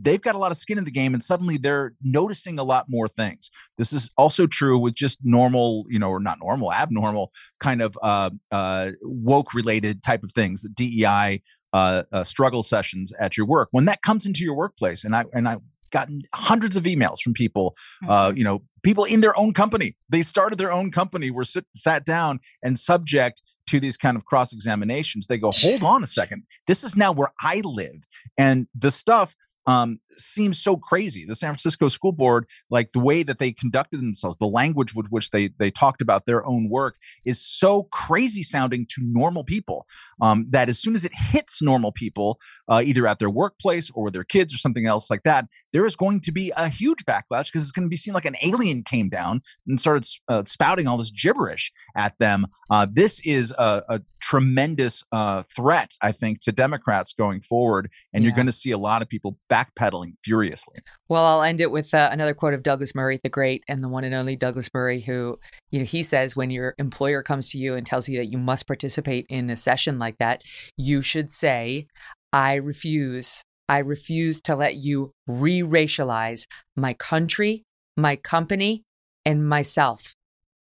they've 0.00 0.20
got 0.20 0.34
a 0.34 0.38
lot 0.38 0.50
of 0.50 0.56
skin 0.56 0.78
in 0.78 0.84
the 0.84 0.90
game 0.90 1.14
and 1.14 1.22
suddenly 1.22 1.56
they're 1.56 1.92
noticing 2.02 2.58
a 2.58 2.64
lot 2.64 2.86
more 2.88 3.08
things. 3.08 3.50
This 3.78 3.92
is 3.92 4.10
also 4.16 4.46
true 4.46 4.78
with 4.78 4.94
just 4.94 5.18
normal, 5.22 5.84
you 5.88 5.98
know, 5.98 6.08
or 6.08 6.20
not 6.20 6.38
normal, 6.40 6.72
abnormal 6.72 7.32
kind 7.60 7.82
of 7.82 7.98
uh, 8.02 8.30
uh, 8.50 8.92
woke 9.02 9.54
related 9.54 10.02
type 10.02 10.22
of 10.22 10.32
things, 10.32 10.62
the 10.62 10.68
DEI 10.68 11.42
uh, 11.72 12.02
uh, 12.12 12.24
struggle 12.24 12.62
sessions 12.62 13.12
at 13.20 13.36
your 13.36 13.46
work. 13.46 13.68
When 13.72 13.84
that 13.86 14.02
comes 14.02 14.26
into 14.26 14.44
your 14.44 14.56
workplace, 14.56 15.04
and 15.04 15.14
I 15.14 15.24
and 15.32 15.48
I 15.48 15.58
gotten 15.90 16.22
hundreds 16.34 16.76
of 16.76 16.84
emails 16.84 17.20
from 17.20 17.32
people, 17.32 17.76
uh, 18.08 18.28
mm-hmm. 18.28 18.38
you 18.38 18.44
know, 18.44 18.62
people 18.82 19.04
in 19.04 19.20
their 19.20 19.38
own 19.38 19.52
company. 19.52 19.96
They 20.08 20.22
started 20.22 20.58
their 20.58 20.72
own 20.72 20.90
company, 20.90 21.30
were 21.30 21.44
sit, 21.44 21.64
sat 21.74 22.04
down 22.04 22.40
and 22.62 22.78
subject 22.78 23.42
to 23.68 23.80
these 23.80 23.96
kind 23.96 24.16
of 24.16 24.24
cross 24.24 24.52
examinations. 24.52 25.26
They 25.26 25.38
go, 25.38 25.50
hold 25.52 25.82
on 25.94 26.02
a 26.02 26.06
second. 26.06 26.44
This 26.66 26.84
is 26.84 26.96
now 26.96 27.12
where 27.12 27.32
I 27.40 27.62
live. 27.64 28.06
And 28.38 28.66
the 28.74 28.90
stuff 28.90 29.34
um, 29.66 29.98
seems 30.16 30.58
so 30.58 30.76
crazy. 30.76 31.24
The 31.24 31.34
San 31.34 31.50
Francisco 31.50 31.88
School 31.88 32.12
Board, 32.12 32.46
like 32.70 32.92
the 32.92 33.00
way 33.00 33.22
that 33.22 33.38
they 33.38 33.52
conducted 33.52 33.98
themselves, 33.98 34.36
the 34.38 34.46
language 34.46 34.94
with 34.94 35.06
which 35.08 35.30
they 35.30 35.48
they 35.58 35.70
talked 35.70 36.02
about 36.02 36.26
their 36.26 36.46
own 36.46 36.68
work, 36.68 36.96
is 37.24 37.40
so 37.40 37.84
crazy 37.84 38.42
sounding 38.42 38.86
to 38.90 39.00
normal 39.02 39.44
people 39.44 39.86
um, 40.20 40.46
that 40.50 40.68
as 40.68 40.78
soon 40.78 40.94
as 40.94 41.04
it 41.04 41.12
hits 41.14 41.60
normal 41.60 41.92
people, 41.92 42.38
uh, 42.68 42.82
either 42.84 43.06
at 43.06 43.18
their 43.18 43.30
workplace 43.30 43.90
or 43.90 44.04
with 44.04 44.12
their 44.12 44.24
kids 44.24 44.54
or 44.54 44.58
something 44.58 44.86
else 44.86 45.10
like 45.10 45.22
that, 45.24 45.46
there 45.72 45.86
is 45.86 45.96
going 45.96 46.20
to 46.20 46.32
be 46.32 46.52
a 46.56 46.68
huge 46.68 47.04
backlash 47.04 47.46
because 47.46 47.62
it's 47.62 47.72
going 47.72 47.86
to 47.86 47.90
be 47.90 47.96
seen 47.96 48.14
like 48.14 48.24
an 48.24 48.36
alien 48.42 48.82
came 48.82 49.08
down 49.08 49.40
and 49.66 49.80
started 49.80 50.06
uh, 50.28 50.42
spouting 50.46 50.86
all 50.86 50.96
this 50.96 51.10
gibberish 51.10 51.72
at 51.96 52.16
them. 52.18 52.46
Uh, 52.70 52.86
this 52.90 53.20
is 53.20 53.52
a, 53.58 53.82
a 53.88 54.00
tremendous 54.20 55.04
uh, 55.12 55.42
threat, 55.42 55.92
I 56.02 56.12
think, 56.12 56.40
to 56.40 56.52
Democrats 56.52 57.12
going 57.12 57.42
forward, 57.42 57.90
and 58.12 58.22
yeah. 58.22 58.28
you're 58.28 58.36
going 58.36 58.46
to 58.46 58.52
see 58.52 58.70
a 58.70 58.78
lot 58.78 59.02
of 59.02 59.08
people. 59.08 59.38
Back 59.48 59.55
backpedaling 59.56 60.14
furiously. 60.22 60.80
Well, 61.08 61.24
I'll 61.24 61.42
end 61.42 61.60
it 61.60 61.70
with 61.70 61.94
uh, 61.94 62.08
another 62.12 62.34
quote 62.34 62.54
of 62.54 62.62
Douglas 62.62 62.94
Murray, 62.94 63.20
the 63.22 63.28
great 63.28 63.64
and 63.68 63.82
the 63.82 63.88
one 63.88 64.04
and 64.04 64.14
only 64.14 64.36
Douglas 64.36 64.70
Murray, 64.74 65.00
who, 65.00 65.38
you 65.70 65.78
know, 65.78 65.84
he 65.84 66.02
says 66.02 66.36
when 66.36 66.50
your 66.50 66.74
employer 66.78 67.22
comes 67.22 67.50
to 67.50 67.58
you 67.58 67.74
and 67.74 67.86
tells 67.86 68.08
you 68.08 68.18
that 68.18 68.32
you 68.32 68.38
must 68.38 68.66
participate 68.66 69.26
in 69.28 69.48
a 69.50 69.56
session 69.56 69.98
like 69.98 70.18
that, 70.18 70.42
you 70.76 71.02
should 71.02 71.32
say, 71.32 71.86
I 72.32 72.54
refuse. 72.54 73.42
I 73.68 73.78
refuse 73.78 74.40
to 74.42 74.54
let 74.54 74.76
you 74.76 75.12
re 75.26 75.60
racialize 75.60 76.46
my 76.76 76.94
country, 76.94 77.64
my 77.96 78.16
company, 78.16 78.84
and 79.24 79.48
myself. 79.48 80.14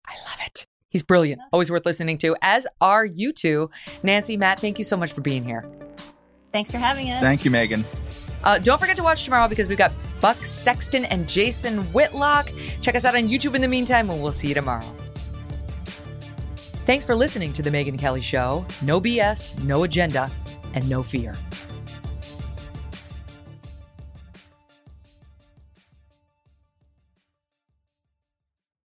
I 0.07 0.15
love 0.27 0.39
it. 0.45 0.67
He's 0.91 1.03
brilliant. 1.05 1.41
Always 1.53 1.71
worth 1.71 1.87
listening 1.87 2.19
to, 2.19 2.37
as 2.43 2.67
are 2.81 3.05
you 3.05 3.33
two. 3.33 3.71
Nancy, 4.03 4.37
Matt, 4.37 4.59
thank 4.59 4.79
you 4.79 4.85
so 4.85 4.97
much 4.97 5.13
for 5.13 5.21
being 5.21 5.45
here. 5.45 5.65
Thanks 6.53 6.71
for 6.71 6.79
having 6.79 7.11
us. 7.11 7.21
Thank 7.21 7.45
you, 7.45 7.51
Megyn. 7.51 7.85
Uh, 8.43 8.59
don't 8.59 8.79
forget 8.79 8.97
to 8.97 9.03
watch 9.03 9.25
tomorrow 9.25 9.49
because 9.49 9.69
we've 9.69 9.79
got 9.79 9.93
Buck 10.21 10.37
Sexton 10.45 11.05
and 11.07 11.29
Jason 11.29 11.79
Whitlock. 11.93 12.51
Check 12.81 12.95
us 12.95 13.05
out 13.05 13.15
on 13.15 13.29
YouTube 13.29 13.55
in 13.55 13.61
the 13.61 13.69
meantime, 13.69 14.11
and 14.11 14.23
we'll 14.23 14.33
see 14.33 14.49
you 14.49 14.55
tomorrow. 14.55 14.85
Thanks 16.87 17.05
for 17.05 17.15
listening 17.15 17.53
to 17.53 17.63
The 17.63 17.71
Megyn 17.71 17.99
Kelly 17.99 18.21
Show. 18.21 18.67
No 18.83 19.01
BS, 19.01 19.63
no 19.65 19.85
agenda, 19.85 20.31
and 20.75 20.89
no 20.89 21.03
fear. 21.03 21.35